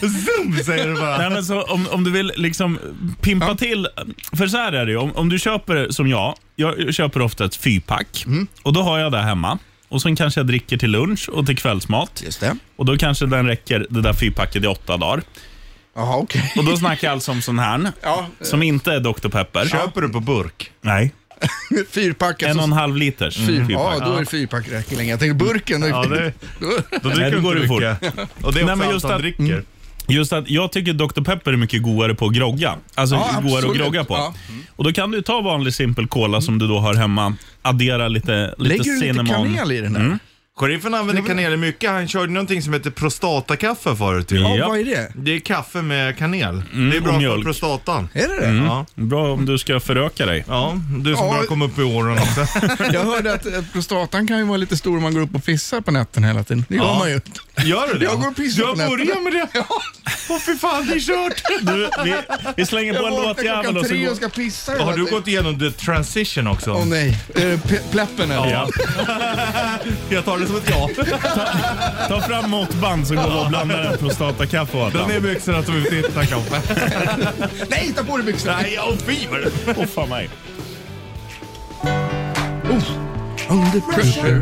Zoom 0.00 0.58
säger 0.64 0.88
du 0.88 0.94
bara. 0.94 1.18
nej, 1.18 1.30
men 1.30 1.44
så, 1.44 1.62
om, 1.62 1.88
om 1.90 2.04
du 2.04 2.10
vill 2.10 2.32
liksom 2.36 2.78
pimpa 3.20 3.54
till, 3.54 3.88
för 4.36 4.46
så 4.46 4.56
här 4.56 4.72
är 4.72 4.86
det 4.86 4.92
ju, 4.92 4.98
om, 4.98 5.16
om 5.16 5.28
du 5.28 5.38
köper 5.38 5.90
som 5.90 6.08
jag, 6.08 6.34
jag 6.56 6.94
köper 6.94 7.22
ofta 7.22 7.44
ett 7.44 7.56
fyrpack 7.56 8.26
och 8.62 8.72
då 8.72 8.82
har 8.82 8.98
jag 8.98 9.12
det 9.12 9.22
hemma. 9.22 9.58
Och 9.88 10.02
Sen 10.02 10.16
kanske 10.16 10.40
jag 10.40 10.46
dricker 10.46 10.76
till 10.76 10.90
lunch 10.90 11.28
och 11.28 11.46
till 11.46 11.56
kvällsmat. 11.56 12.22
Just 12.24 12.40
det. 12.40 12.56
Och 12.76 12.84
Då 12.84 12.96
kanske 12.96 13.26
den 13.26 13.46
räcker, 13.46 13.86
det 13.90 14.00
där 14.00 14.12
fyrpacket, 14.12 14.64
i 14.64 14.66
åtta 14.66 14.96
dagar. 14.96 15.22
Jaha, 15.96 16.16
okej. 16.16 16.52
Och 16.56 16.64
Då 16.64 16.76
snackar 16.76 17.08
jag 17.08 17.12
alltså 17.12 17.32
om 17.32 17.42
sån 17.42 17.58
här, 17.58 17.92
Ja, 18.02 18.26
som 18.40 18.62
inte 18.62 18.92
är 18.92 19.00
Dr. 19.00 19.28
Pepper. 19.28 19.66
Köper 19.66 20.00
du 20.00 20.08
på 20.08 20.20
burk? 20.20 20.70
Nej, 20.80 21.12
fyrpack. 21.90 22.42
en 22.42 22.58
och 22.58 22.64
en 22.64 22.72
halv 22.72 22.96
liters 22.96 23.36
fyr, 23.36 23.46
fyrpack. 23.46 23.70
ja, 24.00 24.02
då 24.06 24.14
är 24.16 24.20
det 24.20 24.26
fyrpack 24.26 24.68
räcker 24.68 24.96
länge. 24.96 25.10
Jag 25.10 25.20
tänkte 25.20 25.44
burken. 25.44 25.80
Då 25.80 25.86
Ja, 25.88 26.06
det, 26.06 26.32
då, 26.60 26.66
då 27.02 27.08
Nej, 27.08 27.16
dricker 27.16 27.30
du 27.30 27.40
går 27.42 27.56
inte 27.62 27.62
det 27.62 27.68
fort. 27.68 28.02
mycket. 28.02 28.44
Och 28.44 28.52
det 28.52 28.60
är 28.60 28.64
Nej, 28.64 28.72
också 28.72 28.76
men 28.78 28.80
allt 28.86 28.92
just 28.94 29.04
han 29.04 29.14
att- 29.14 29.20
dricker. 29.20 29.64
Just 30.08 30.32
att 30.32 30.50
jag 30.50 30.72
tycker 30.72 30.92
Dr. 30.92 31.20
Pepper 31.24 31.52
är 31.52 31.56
mycket 31.56 31.82
godare 31.82 32.14
på 32.14 32.26
att 32.26 32.32
grogga. 32.32 32.74
Alltså 32.94 33.14
Ja, 33.14 33.40
godare 33.42 33.70
att 33.70 33.76
grogga 33.76 34.04
på. 34.04 34.14
Ja. 34.14 34.34
Och 34.76 34.84
Då 34.84 34.92
kan 34.92 35.10
du 35.10 35.22
ta 35.22 35.40
vanlig 35.40 35.74
simpel 35.74 36.06
cola 36.06 36.40
som 36.40 36.58
du 36.58 36.66
då 36.68 36.78
har 36.78 36.94
hemma, 36.94 37.34
addera 37.62 38.08
lite, 38.08 38.54
lite 38.58 38.62
Lägger 38.68 38.84
du 38.84 38.94
lite 38.94 39.06
cinnamon. 39.06 39.54
kanel 39.54 39.72
i 39.72 39.80
den 39.80 39.92
där? 39.92 40.00
Mm. 40.00 40.18
Sheriffen 40.56 40.94
använder 40.94 41.22
kanel 41.22 41.56
mycket. 41.56 41.90
Han 41.90 42.08
körde 42.08 42.32
någonting 42.32 42.62
som 42.62 42.72
heter 42.72 42.90
prostatakaffe 42.90 43.96
förut. 43.96 44.32
ju. 44.32 44.36
Ja, 44.38 44.68
vad 44.68 44.78
är 44.80 44.84
det? 44.84 45.12
Det 45.14 45.30
är 45.36 45.40
kaffe 45.40 45.82
med 45.82 46.18
kanel. 46.18 46.62
Mm, 46.72 46.90
det 46.90 46.96
är 46.96 47.00
bra 47.00 47.08
och 47.08 47.14
för 47.14 47.18
mjölk. 47.20 47.44
prostatan. 47.44 48.08
Är 48.12 48.28
det 48.28 48.40
det? 48.40 48.46
Mm. 48.46 48.64
Ja. 48.66 48.86
Bra 48.94 49.32
om 49.32 49.46
du 49.46 49.58
ska 49.58 49.80
föröka 49.80 50.26
dig. 50.26 50.44
ja, 50.48 50.80
du 50.98 51.16
som 51.16 51.26
Ja. 51.26 51.32
börjar 51.32 51.46
komma 51.46 51.64
upp 51.64 51.78
i 51.78 51.82
åren 51.82 52.18
också. 52.18 52.46
Jag 52.92 53.04
hörde 53.04 53.32
att 53.34 53.46
eh, 53.46 53.52
prostatan 53.72 54.26
kan 54.28 54.38
ju 54.38 54.44
vara 54.44 54.56
lite 54.56 54.76
stor 54.76 54.96
om 54.96 55.02
man 55.02 55.14
går 55.14 55.20
upp 55.20 55.34
och 55.34 55.44
pissar 55.44 55.80
på 55.80 55.90
nätterna 55.90 56.26
hela 56.26 56.44
tiden. 56.44 56.64
Det 56.68 56.74
gör 56.74 56.84
Ja. 56.84 56.98
man 56.98 57.10
ju. 57.10 57.20
Gör 57.64 57.92
du 57.92 57.98
det? 57.98 58.04
Jag 58.04 58.20
går 58.20 58.28
och 58.28 58.36
pissar 58.36 58.58
Du 58.62 58.64
har 58.66 58.72
på 58.72 58.78
nätterna. 58.78 58.96
börjat 59.14 59.22
med 59.22 59.32
det? 59.32 59.48
Ja. 59.54 59.66
Åh 60.30 60.38
fy 60.46 60.56
fan, 60.56 60.86
det 60.86 60.94
är 60.94 61.00
kört. 61.00 61.42
Du, 61.62 61.88
vi, 62.04 62.14
vi 62.56 62.66
slänger 62.66 62.94
på 62.94 63.02
Jag 63.02 63.06
en 63.08 63.12
vaknar 63.14 63.28
låtjävel 63.28 63.62
klockan 63.62 63.76
och 63.76 63.82
så 63.84 63.88
tre 63.88 64.02
och 64.02 64.08
går... 64.08 64.14
ska 64.16 64.28
pissa. 64.28 64.72
Har 64.72 64.78
hela 64.78 64.90
du 64.92 65.04
tiden. 65.04 65.18
gått 65.18 65.28
igenom 65.28 65.58
the 65.58 65.70
transition 65.70 66.46
också? 66.46 66.72
Åh 66.72 66.86
nej. 66.86 67.18
Det 67.34 67.56
pe- 67.56 67.90
pleppen 67.90 68.30
eller? 68.30 68.50
Ja. 68.50 68.68
Jag 70.08 70.24
tar 70.24 70.38
det 70.44 70.48
som 70.48 70.56
ett 70.56 70.70
ja. 70.70 72.08
Ta 72.08 72.20
fram 72.20 72.50
måttband 72.50 73.06
så 73.06 73.14
går 73.14 73.22
vi 73.22 73.44
och 73.44 73.48
blandar 73.48 73.82
en 73.92 73.98
prostatakaffe 73.98 74.76
åt 74.78 74.92
Dra 74.92 75.06
ner 75.06 75.20
byxorna 75.20 75.62
så 75.62 75.72
vi 75.72 75.80
får 75.82 75.90
titta 75.90 76.26
kaffe. 76.26 76.62
Nej, 77.70 77.92
ta 77.96 78.04
på 78.04 78.16
dig 78.16 78.26
byxorna. 78.26 78.56
Nej, 78.62 78.78
åh 78.88 78.94
fy 79.06 79.16
vad 79.30 79.40
det- 79.40 79.74
Åh 79.80 79.86
fan 79.86 80.08
mig. 80.08 80.28
Under 83.48 83.80
pressure. 83.94 84.40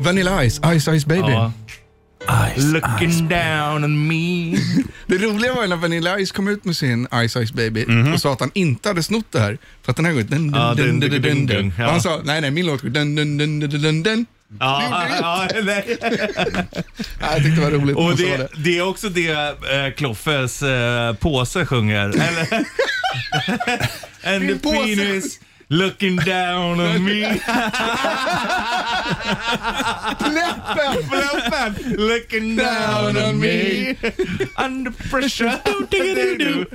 Vanilla 0.00 0.44
Ice, 0.50 0.60
Ice 0.80 0.88
Ice 1.00 1.06
Baby. 1.06 1.32
Ja. 1.32 1.52
Looking 2.56 3.28
down 3.28 3.84
on 3.84 4.08
me. 4.08 4.56
Det 5.06 5.18
roliga 5.18 5.54
var 5.54 5.62
ju 5.62 5.68
när 5.68 5.76
Vanilla 5.76 6.18
Ice 6.26 6.32
kom 6.32 6.48
ut 6.48 6.64
med 6.64 6.76
sin 6.76 7.08
Ice 7.28 7.36
Ice 7.46 7.52
Baby 7.52 7.86
och 8.14 8.20
sa 8.20 8.32
att 8.32 8.40
han 8.40 8.50
inte 8.54 8.88
hade 8.88 9.02
snott 9.02 9.24
det 9.30 9.40
här. 9.40 9.58
För 9.82 9.90
att 9.90 9.96
den 9.96 10.04
här 10.06 10.12
går 10.12 10.22
dun, 10.22 10.50
dun, 10.50 10.60
Ja, 10.60 10.74
dun, 10.74 11.00
dun, 11.00 11.00
dun, 11.00 11.10
dun, 11.10 11.22
dun, 11.22 11.22
dun, 11.22 11.46
dun. 11.46 11.56
dun, 11.56 11.72
ja. 11.78 11.84
Och 11.86 11.90
Han 11.92 12.00
sa, 12.00 12.20
nej 12.24 12.40
nej, 12.40 12.50
min 12.50 12.66
låt 12.66 12.82
går 12.82 12.88
dun, 12.88 13.14
dun, 13.16 13.38
dun, 13.38 13.60
dun, 13.60 13.82
dun, 13.82 14.02
dun. 14.02 14.26
Ja, 14.58 15.06
Det 15.08 15.16
ja, 15.16 15.48
nej. 15.64 15.96
Ja, 17.20 17.32
jag 17.32 17.36
tyckte 17.42 17.60
det 17.60 17.60
var 17.60 17.70
roligt. 17.70 17.96
Och 17.96 18.18
sa 18.18 18.24
det, 18.24 18.48
det 18.56 18.78
är 18.78 18.82
också 18.82 19.08
det 19.08 19.30
eh, 19.30 19.94
Kloffes 19.96 20.62
eh, 20.62 21.14
påse 21.14 21.66
sjunger. 21.66 22.08
Eller? 22.08 22.64
And 24.24 24.44
Min 24.44 24.58
the 24.58 24.62
påse. 24.68 24.96
penis 24.96 25.40
looking 25.68 26.16
down 26.16 26.80
on 26.80 27.04
me. 27.04 27.20
Läppen! 30.20 31.02
Fluffen 31.08 31.74
looking 31.96 32.56
down 32.56 33.16
on 33.16 33.38
me. 33.40 33.94
Under 34.56 34.90
pressure. 35.10 35.56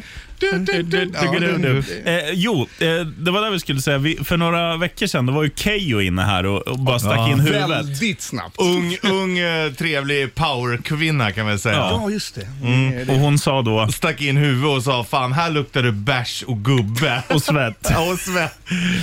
Eh, 2.06 2.30
jo, 2.34 2.68
eh, 2.80 2.88
det 3.18 3.32
var 3.32 3.42
det 3.46 3.50
vi 3.52 3.60
skulle 3.60 3.82
säga. 3.82 3.98
Vi, 3.98 4.18
för 4.24 4.38
några 4.38 4.78
veckor 4.78 5.08
sedan 5.08 5.26
då 5.26 5.34
var 5.34 5.44
ju 5.44 5.50
Keyyo 5.56 6.02
inne 6.02 6.22
här 6.22 6.46
och, 6.46 6.68
och 6.68 6.80
bara 6.80 7.00
stack 7.00 7.18
Ja. 7.20 7.30
in 7.32 7.40
huvudet. 7.40 7.70
Väldigt 7.70 8.22
snabbt. 8.22 8.56
Ung, 8.60 8.98
ung 9.04 9.38
eh, 9.40 9.72
trevlig 9.74 10.36
powerkvinna 10.36 11.32
kan 11.32 11.46
man 11.46 11.60
säga. 11.60 11.76
Ja. 11.76 12.02
Ja, 12.04 12.10
just 12.10 12.36
det. 12.36 12.48
Mm. 12.68 13.10
Och 13.10 13.16
hon 13.16 13.38
sa 13.40 13.62
då, 13.62 13.88
Stack 13.92 14.22
in 14.22 14.38
huvudet 14.38 14.78
och 14.78 14.84
sa 14.84 15.04
fan 15.04 15.34
här 15.34 15.50
luktar 15.50 15.84
det 15.84 15.92
bärs 15.92 16.44
och 16.48 16.58
gubbe. 16.66 17.24
och 17.30 17.42
svett. 17.44 17.88
Ja, 17.90 18.12
och 18.12 18.20
svett. 18.20 18.58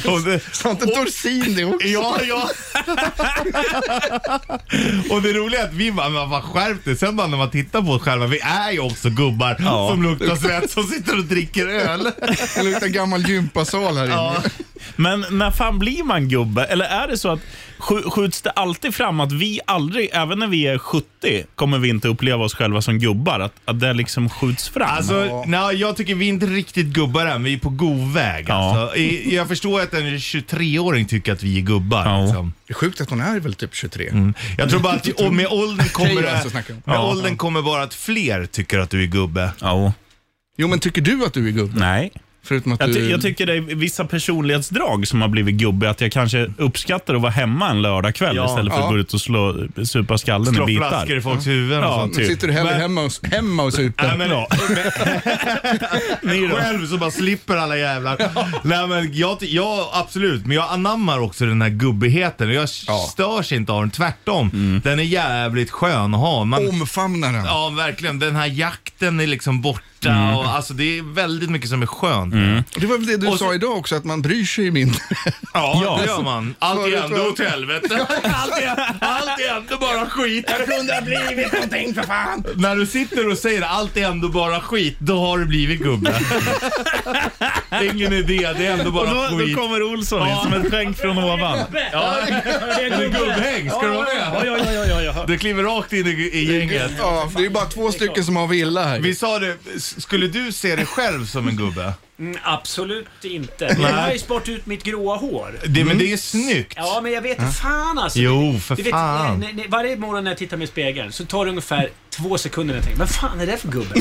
Och 0.07 0.21
det, 0.21 0.41
Sa 0.53 0.71
inte 0.71 0.87
Dorsin 0.87 1.55
det 1.57 1.65
också? 1.65 1.87
Ja, 1.89 2.17
ja. 2.29 2.49
och 5.11 5.23
det 5.23 5.33
roliga 5.33 5.61
är 5.61 5.65
att 5.65 5.73
vi 5.73 5.93
bara, 5.93 6.09
men 6.09 6.31
vad 6.31 6.43
skärp 6.43 6.85
dig. 6.85 6.97
Sen 6.97 7.17
bara 7.17 7.27
när 7.27 7.37
man 7.39 7.51
tittar 7.51 7.83
på 7.83 7.89
oss 7.93 8.03
själva, 8.03 8.27
vi 8.27 8.39
är 8.41 8.73
ju 8.73 8.81
också 8.81 9.11
gubbar 9.11 9.57
Ja. 9.59 9.89
som 9.91 10.03
luktar 10.03 10.37
svett 10.37 10.71
som 10.71 10.83
sitter 10.85 11.19
och 11.19 11.22
dricker 11.23 11.67
öl. 11.67 12.11
Det 12.57 12.63
luktar 12.63 12.87
gammal 12.87 13.29
gympasal 13.29 13.97
här 13.97 14.05
inne. 14.05 14.15
Ja. 14.15 14.37
Men 14.97 15.25
när 15.31 15.51
fan 15.51 15.79
blir 15.79 16.05
man 16.05 16.29
gubbe? 16.29 16.65
Eller 16.65 16.85
är 16.85 17.09
det 17.09 17.19
så 17.19 17.29
att 17.33 17.41
sk- 17.79 18.11
skjuts 18.11 18.43
det 18.43 18.51
alltid 18.51 18.95
fram 18.95 19.21
att 19.21 19.33
vi 19.33 19.61
aldrig, 19.67 20.11
även 20.13 20.39
när 20.39 20.47
vi 20.47 20.67
är 20.67 20.79
70, 20.79 21.07
kommer 21.55 21.79
vi 21.79 21.89
inte 21.89 22.09
uppleva 22.09 22.45
oss 22.45 22.55
själva 22.55 22.83
som 22.83 22.99
gubbar? 22.99 23.41
Att, 23.41 23.53
att 23.65 23.81
det 23.81 23.93
liksom 23.93 24.31
skjuts 24.31 24.69
fram? 24.69 24.89
Alltså, 24.97 25.45
nej, 25.47 25.77
jag 25.77 25.97
tycker 25.97 26.15
vi 26.15 26.25
är 26.25 26.29
inte 26.29 26.47
riktigt 26.47 26.87
gubbar 26.87 27.27
än. 27.27 27.43
Vi 27.45 27.53
är 27.55 27.59
på 27.59 27.69
god 27.71 28.13
väg. 28.13 28.45
Ja. 28.49 28.81
Alltså. 28.81 28.97
I- 28.97 29.35
Jag 29.35 29.49
förstår 29.49 29.81
att 29.81 29.95
en 29.95 30.19
23-åring 30.19 31.07
tycker 31.07 31.33
att 31.33 31.43
vi 31.43 31.57
är 31.59 31.63
gubbar. 31.63 32.07
Ja. 32.07 32.23
Liksom. 32.25 32.53
Det 32.67 32.73
är 32.73 32.75
sjukt 32.75 33.01
att 33.01 33.11
hon 33.11 33.21
är 33.21 33.41
väl 33.41 33.55
typ 33.55 33.75
23. 33.75 34.09
Mm. 34.09 34.35
Jag 34.59 34.71
tror 34.71 34.81
bara 34.81 34.93
att 34.95 35.09
och 35.09 35.35
med 35.35 35.47
åldern 35.47 35.89
kommer, 35.89 36.23
det, 36.23 36.33
alltså 36.33 36.51
snackar 36.51 36.75
om. 36.75 36.83
med 36.85 36.99
åldern 37.01 37.37
kommer 37.37 37.63
bara 37.63 37.83
att 37.83 37.95
fler 37.95 38.47
tycker 38.47 38.79
att 38.79 38.91
du 38.91 39.03
är 39.03 39.07
gubbe. 39.07 39.51
Ja. 39.61 39.93
Jo, 40.57 40.69
men 40.69 40.79
tycker 40.79 41.03
du 41.03 41.25
att 41.25 41.35
du 41.35 41.49
är 41.49 41.53
gubbe? 41.53 41.81
Nej. 41.81 42.13
Förutom 42.45 42.73
att 42.73 42.81
Jag, 42.81 42.93
ty- 42.95 43.01
du... 43.01 43.11
jag 43.11 43.23
tycker 43.23 43.47
det 43.47 43.57
är 43.57 43.61
vissa 43.61 44.05
personlighetsdrag 44.05 45.09
som 45.09 45.21
har 45.23 45.29
blivit 45.29 45.55
gubbiga. 45.55 45.91
Att 45.91 46.01
jag 46.01 46.13
kanske 46.13 46.51
uppskattar 46.59 47.15
att 47.15 47.21
vara 47.21 47.33
hemma 47.33 47.71
en 47.71 47.83
lördagkväll 47.83 48.37
Ja. 48.37 48.47
istället 48.47 48.73
för 48.73 48.81
Ja. 48.81 48.87
att 48.87 48.93
gå 48.93 48.99
ut 48.99 49.15
och 49.15 49.21
slå, 49.21 49.67
supa 49.85 50.19
skallen 50.19 50.55
Slå 50.55 50.65
i 50.65 50.67
bitar. 50.67 50.89
flaskor 50.89 51.17
i 51.17 51.21
folks 51.21 51.47
huvuden 51.47 51.79
och 51.79 51.85
Ja, 51.91 52.01
sånt. 52.01 52.15
typ. 52.15 52.27
Sitter 52.27 52.47
du 52.47 52.53
hellre 52.53 52.71
Men- 52.73 52.81
hemma 52.81 53.03
och, 53.03 53.13
hemma 53.33 53.63
och 53.63 53.73
super? 53.75 54.07
Nej, 54.09 54.19
men, 54.19 54.31
Ja. 54.31 54.49
Själv 56.57 56.87
så 56.87 56.99
bara 56.99 57.11
slipper 57.11 57.57
alla 57.57 57.77
jävlar. 57.77 58.17
Nej 58.63 58.87
men 58.89 59.15
jag, 59.17 59.37
jag, 59.41 59.89
absolut, 59.93 60.47
men 60.47 60.57
jag 60.57 60.67
anammar 60.71 61.19
också 61.19 61.47
den 61.47 61.63
här 61.63 61.69
gubbigheten 61.69 62.49
och 62.49 62.55
jag 62.55 62.69
Ja. 62.87 63.07
störs 63.13 63.53
inte 63.53 63.73
av 63.73 63.81
den. 63.81 63.91
Tvärtom. 63.91 64.51
Mm. 64.55 64.81
Den 64.85 64.99
är 64.99 65.03
jävligt 65.03 65.71
skön 65.71 66.15
att 66.15 66.21
ha. 66.21 66.45
Man, 66.45 66.69
Omfamnar 66.69 67.33
den. 67.33 67.45
ja 67.45 67.73
verkligen, 67.77 68.19
den 68.19 68.37
här 68.37 68.47
jakten 68.47 69.21
är 69.21 69.27
liksom 69.27 69.63
borta 69.63 69.83
Mm. 70.05 70.35
och 70.37 70.49
alltså 70.49 70.75
det 70.75 70.99
är 70.99 71.15
väldigt 71.15 71.51
mycket 71.51 71.69
som 71.71 71.83
är 71.83 71.87
skönt. 71.87 72.32
Det 72.77 72.87
var 72.87 72.99
väl 72.99 73.07
det 73.07 73.17
du 73.17 73.27
Och 73.27 73.39
sa 73.39 73.45
så- 73.47 73.55
idag 73.55 73.77
också, 73.79 73.95
att 73.97 74.05
man 74.05 74.23
bryr 74.23 74.45
sig 74.45 74.71
mindre. 74.71 74.99
Ja, 75.55 75.81
Ja. 75.85 75.99
det 76.01 76.07
gör 76.07 76.23
man. 76.23 76.55
Allt 76.59 76.87
är 76.87 77.03
ändå 77.05 77.23
åt 77.29 77.39
helvete. 77.41 78.07
Allt 78.23 78.59
är, 78.63 78.97
allt 79.01 79.41
är 79.41 79.57
ändå 79.57 79.77
bara 79.77 80.07
skit. 80.07 80.45
Jag 80.59 80.77
kunde 80.77 80.95
ha 80.95 81.01
blivit 81.01 81.53
någonting 81.53 81.95
för 81.95 82.03
fan. 82.03 82.45
När 82.57 82.77
du 82.77 82.87
sitter 82.87 83.31
och 83.31 83.39
säger 83.39 83.63
allt 83.63 83.97
är 83.97 84.07
ändå 84.07 84.29
bara 84.29 84.61
skit, 84.61 84.97
då 84.99 85.19
har 85.19 85.39
du 85.39 85.45
blivit 85.45 85.81
gubbe. 85.81 86.15
Ingen 87.83 88.13
idé, 88.13 88.49
det 88.59 88.67
är 88.67 88.73
ändå 88.73 88.85
Och 88.87 88.93
bara 88.93 89.11
då, 89.31 89.39
skit. 89.39 89.55
då 89.57 89.63
kommer 89.63 89.83
Olsson 89.83 90.29
in 90.29 90.37
som 90.43 90.53
ett 90.53 90.71
skänk 90.71 90.97
från 90.99 91.19
ovan. 91.19 91.59
Ja, 91.93 92.17
är 92.81 92.99
det 92.99 93.09
gubbhäng? 93.19 93.71
Ska 93.71 93.81
du 93.83 93.89
vara 93.89 94.03
med? 94.05 94.47
Ja, 94.47 94.47
ja, 94.47 94.73
ja, 94.73 94.85
ja, 94.87 95.03
ja. 95.03 95.25
Du 95.27 95.39
kliver 95.39 95.63
rakt 95.63 95.93
in 95.93 96.07
i, 96.07 96.11
i 96.11 96.59
gänget. 96.59 96.91
Ja, 96.99 97.31
det 97.37 97.45
är 97.47 97.51
bara 97.51 97.65
två 97.65 97.93
stycken 97.93 98.25
som 98.25 98.37
har 98.37 98.47
villa 98.47 98.85
här. 98.85 99.01
Vi 99.01 99.15
sa 99.15 99.39
det, 99.39 99.57
skulle 99.81 100.27
du 100.27 100.53
se 100.53 100.77
dig 100.77 100.87
själv 100.87 101.27
som 101.27 101.49
en 101.49 101.57
gubbe? 101.57 101.93
Mm, 102.23 102.39
absolut 102.43 103.07
inte. 103.25 103.65
Jag 103.65 103.89
har 103.93 104.13
ju 104.13 104.19
spart 104.19 104.49
ut 104.49 104.67
mitt 104.67 104.83
gråa 104.83 105.17
hår. 105.17 105.59
Det, 105.67 105.85
Men 105.85 105.99
det 105.99 106.13
är 106.13 106.17
snyggt. 106.17 106.73
Ja, 106.77 107.01
men 107.03 107.13
jag 107.13 107.23
vet 107.23 107.57
fan 107.57 107.99
alltså. 107.99 108.19
Jo, 108.19 108.59
för 108.59 108.77
Du 108.77 108.83
vet, 108.83 108.91
fan. 108.93 109.41
när- 109.41 109.53
när- 109.53 109.69
varje 109.69 109.97
morgon 109.97 110.25
när 110.25 110.31
jag 110.31 110.39
tittar 110.39 110.57
mig 110.57 110.65
i 110.65 110.69
spegeln 110.69 111.13
så 111.13 111.25
tar 111.25 111.45
det 111.45 111.49
ungefär 111.51 111.89
två 112.17 112.39
sekunder 112.39 112.75
när 112.75 112.79
jag 112.79 112.85
tänker, 112.85 112.99
vad 113.01 113.11
fan 113.11 113.41
är 113.41 113.47
det 113.47 113.57
för 113.57 113.69
gubbe? 113.69 113.95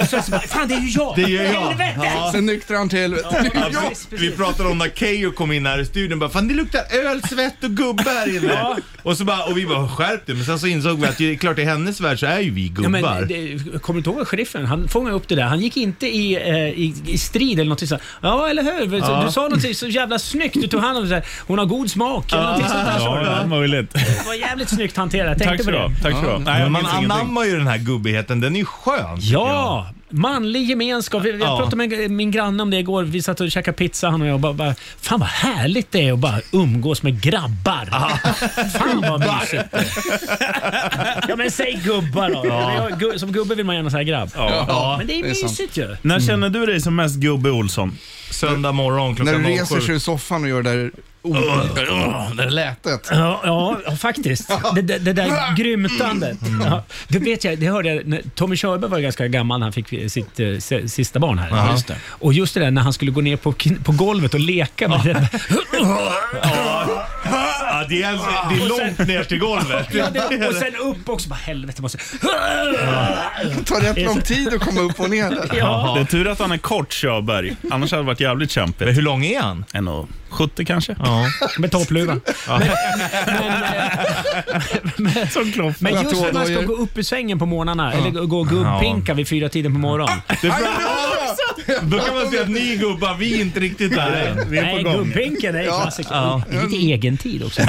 Och 0.00 0.06
sen 0.06 0.22
så 0.22 0.30
bara, 0.30 0.40
fan 0.40 0.68
det 0.68 0.74
är 0.74 0.80
ju 0.80 0.88
jag! 0.88 1.12
Det 1.16 1.22
gör 1.22 1.44
jag. 1.44 1.52
Helvete! 1.52 2.00
Ja. 2.16 2.28
Sen 2.32 2.46
nyktrar 2.46 2.76
han 2.78 2.88
till. 2.88 3.16
Ja, 3.22 3.30
Ja, 3.32 3.80
precis, 3.88 4.06
vi 4.10 4.16
precis. 4.18 4.36
pratade 4.36 4.68
om 4.68 4.78
när 4.78 4.88
Keyyo 4.88 5.32
kom 5.32 5.52
in 5.52 5.66
här 5.66 5.78
i 5.80 5.84
studion 5.86 6.18
bara, 6.18 6.30
fan 6.30 6.48
det 6.48 6.54
luktar 6.54 6.80
öl, 7.06 7.22
svett 7.22 7.64
och 7.64 7.70
gubbe 7.70 8.02
här 8.10 8.36
inne. 8.36 8.52
Ja. 8.52 8.76
Och, 9.02 9.16
så 9.16 9.24
bara, 9.24 9.42
och 9.44 9.58
vi 9.58 9.66
bara, 9.66 9.88
skärp 9.88 10.26
dig. 10.26 10.34
Men 10.36 10.44
sen 10.44 10.58
så 10.58 10.66
insåg 10.66 11.00
vi 11.00 11.06
att 11.06 11.18
det 11.18 11.32
är 11.32 11.36
klart 11.36 11.58
i 11.58 11.64
hennes 11.64 12.00
värld 12.00 12.20
så 12.20 12.26
är 12.26 12.40
ju 12.40 12.50
vi 12.50 12.66
Ja, 12.66 12.72
gubbar. 12.82 12.88
men, 12.88 13.28
det, 13.28 13.78
kommer 13.82 14.00
du 14.02 14.10
inte 14.10 14.10
ihåg 14.20 14.28
sheriffen? 14.28 14.66
Han 14.66 14.88
fångade 14.88 15.16
upp 15.16 15.28
det 15.28 15.34
där. 15.34 15.42
Han 15.44 15.60
gick 15.60 15.76
inte 15.76 16.06
i, 16.06 16.34
eh, 16.34 16.56
i, 16.56 16.94
i 17.06 17.18
strid 17.18 17.60
eller 17.60 17.68
något 17.70 17.88
sånt. 17.88 18.02
Ja, 18.22 18.48
eller 18.48 18.62
hur? 18.62 18.98
Ja. 18.98 19.22
Du 19.26 19.32
sa 19.32 19.48
något 19.48 19.76
så 19.76 19.86
jävla 19.88 20.18
snyggt. 20.18 20.54
Du 20.60 20.68
tog 20.68 20.80
hand 20.80 20.96
om 20.96 21.02
det. 21.02 21.08
så 21.08 21.14
här, 21.14 21.24
Hon 21.46 21.58
har 21.58 21.66
god 21.66 21.90
smak. 21.90 22.32
Eller 22.32 22.42
någonting 22.42 22.68
sånt 22.68 22.86
där 22.86 22.98
sa 22.98 23.04
Ja, 23.04 23.20
du. 23.20 23.24
det 23.26 23.30
är 23.32 23.46
möjligt. 23.46 23.92
Det 23.92 24.22
var 24.26 24.34
jävligt 24.34 24.68
snyggt 24.68 24.96
hanterat. 24.96 25.26
Jag 25.28 25.38
Tack 25.38 25.48
tänkte 25.48 25.64
så 25.64 25.70
på 25.70 25.76
du 25.88 25.94
det. 25.94 26.02
Tack 26.02 26.12
så 26.14 26.20
du 26.22 26.26
ha. 26.28 26.38
Nej, 26.38 26.44
Men 26.44 26.60
jag 26.62 26.70
man 26.70 26.82
minns 26.82 26.92
ingenting. 26.94 27.10
anammar 27.10 27.37
ju 27.44 27.56
den 27.58 27.66
här 27.66 27.78
gubbigheten, 27.78 28.40
den 28.40 28.54
är 28.56 28.60
ju 28.60 28.64
skön. 28.66 29.16
tycker 29.20 29.32
Ja! 29.34 29.90
Manlig 30.10 30.68
gemenskap. 30.70 31.24
Jag 31.24 31.40
Ja. 31.40 31.56
pratade 31.56 31.76
med 31.76 32.10
min 32.10 32.30
granne 32.30 32.62
om 32.62 32.70
det 32.70 32.76
igår. 32.76 33.02
Vi 33.02 33.22
satt 33.22 33.40
och 33.40 33.50
käkade 33.50 33.76
pizza 33.76 34.08
han 34.10 34.22
och 34.22 34.28
jag. 34.28 34.34
Och 34.34 34.40
bara, 34.40 34.52
bara, 34.52 34.74
fan 35.00 35.20
vad 35.20 35.28
härligt 35.28 35.92
det 35.92 36.08
är 36.08 36.12
att 36.12 36.18
bara 36.18 36.40
umgås 36.52 37.02
med 37.02 37.20
grabbar. 37.22 37.86
Fan 38.78 39.00
vad 39.00 39.20
mysigt 39.20 39.70
det 39.70 39.78
är. 39.78 41.24
Ja 41.28 41.36
men 41.36 41.50
säg 41.50 41.80
gubbar 41.84 42.30
då. 42.30 42.46
Jag, 42.46 42.92
gu- 43.02 43.18
som 43.18 43.32
gubbe 43.32 43.54
vill 43.54 43.66
man 43.66 43.76
gärna 43.76 43.90
säga 43.90 44.02
grabb. 44.02 44.30
Ja. 44.36 44.94
Men 44.98 45.06
det 45.06 45.18
är 45.18 45.22
det 45.22 45.30
är 45.30 45.34
sant. 45.34 45.50
mysigt 45.50 45.76
ju. 45.76 45.96
När 46.02 46.20
känner 46.20 46.48
du 46.48 46.66
dig 46.66 46.80
som 46.80 46.96
mest 46.96 47.16
gubbe 47.16 47.50
Olsson? 47.50 47.98
jag. 48.28 48.34
Söndag 48.34 48.72
morgon 48.72 49.08
När 49.08 49.16
klockan 49.16 49.42
du 49.42 49.48
reser 49.48 49.74
07. 49.76 49.80
sig 49.86 49.94
ur 49.94 49.98
soffan 49.98 50.42
och 50.42 50.48
gör 50.48 50.62
det 50.62 50.70
där, 50.70 50.90
oh, 51.32 52.30
det 52.36 52.42
där 52.42 52.50
lätet. 52.50 53.08
Ja, 53.10 53.40
ja, 53.44 53.96
faktiskt. 53.96 54.50
Det, 54.74 54.82
det, 54.82 54.98
det 54.98 55.12
där 55.12 55.52
grymtandet. 55.56 56.38
Ja, 56.64 56.82
det 57.08 57.18
vet 57.18 57.44
jag, 57.44 57.58
det 57.58 57.66
hörde 57.66 57.94
jag 57.94 58.06
när 58.06 58.22
Tommy 58.34 58.56
Körberg 58.56 58.90
var 58.90 58.98
ganska 58.98 59.28
gammal 59.28 59.60
när 59.60 59.66
han 59.66 59.72
fick 59.72 59.88
sitt 60.12 60.40
eh, 60.40 60.46
s- 60.46 60.92
sista 60.94 61.18
barn 61.18 61.38
här. 61.38 61.48
Ja. 61.50 61.72
Just 61.72 61.86
det. 61.86 61.96
Och 62.08 62.32
just 62.32 62.54
det 62.54 62.60
där 62.60 62.70
när 62.70 62.82
han 62.82 62.92
skulle 62.92 63.10
gå 63.10 63.20
ner 63.20 63.36
på, 63.36 63.54
på 63.84 63.92
golvet 63.92 64.34
och 64.34 64.40
leka 64.40 64.88
med 64.88 65.00
det. 65.04 65.28
Ja, 67.70 67.84
det 67.88 68.02
är, 68.02 68.12
det 68.50 68.62
är 68.64 68.68
långt 68.68 68.96
sen- 68.96 69.06
ner 69.06 69.24
till 69.24 69.38
golvet. 69.38 69.86
Ja, 69.92 70.04
det, 70.12 70.46
och 70.48 70.54
sen 70.54 70.76
upp 70.76 71.08
också. 71.08 71.28
Bara, 71.28 71.34
helvete 71.36 71.82
måste... 71.82 71.98
Det 73.56 73.64
tar 73.64 73.80
rätt 73.80 74.04
lång 74.06 74.20
tid 74.20 74.48
att 74.54 74.60
komma 74.60 74.80
upp 74.80 75.00
och 75.00 75.10
ner 75.10 75.30
där. 75.30 75.48
Ja. 75.58 75.92
Det 75.96 76.00
är 76.00 76.04
tur 76.04 76.28
att 76.28 76.38
han 76.38 76.52
är 76.52 76.58
kort 76.58 76.92
Körberg. 76.92 77.56
Annars 77.70 77.90
hade 77.90 78.02
det 78.02 78.06
varit 78.06 78.20
jävligt 78.20 78.50
kämpigt. 78.50 78.80
Men 78.80 78.94
hur 78.94 79.02
lång 79.02 79.24
är 79.24 79.40
han? 79.40 79.64
1,70 80.30 80.64
kanske. 80.64 80.96
Ja. 81.04 81.26
Med 81.58 81.70
toppluva. 81.70 82.14
Som 85.30 85.52
Kloffe. 85.52 85.76
Men 85.84 85.94
Jag 85.94 86.02
just 86.02 86.14
tror 86.14 86.24
när 86.24 86.32
man 86.32 86.46
ska 86.46 86.60
gå 86.62 86.72
upp 86.74 86.98
ur 86.98 87.02
sängen 87.02 87.38
på 87.38 87.46
morgnarna, 87.46 87.92
eller 87.92 88.10
gå- 88.10 88.38
och 88.40 88.48
gubbpinka 88.48 89.14
vid 89.14 89.28
fyra 89.28 89.48
tiden 89.48 89.72
på 89.72 89.78
morgonen. 89.78 90.18
Det 90.42 90.46
är 90.46 90.50
bra. 90.50 90.58
Då 91.82 91.98
kan 91.98 92.14
man 92.14 92.30
säga 92.30 92.42
att 92.42 92.48
ni 92.48 92.76
gubbar, 92.76 93.14
vi 93.14 93.36
är 93.36 93.40
inte 93.40 93.60
riktigt 93.60 93.94
där 93.94 94.12
än. 94.12 94.50
Vi 94.50 94.58
är 94.58 94.62
Nej, 94.62 94.84
på 94.84 94.90
gång. 94.90 94.98
gubbpinken 95.04 95.54
är 95.56 95.62
Ja. 95.62 95.80
klassiker. 95.82 96.14
Ja. 96.14 96.42
Det 96.50 96.56
är 96.56 96.62
lite 96.62 96.76
egen 96.76 97.16
tid 97.16 97.44
också. 97.44 97.62
Och 97.62 97.68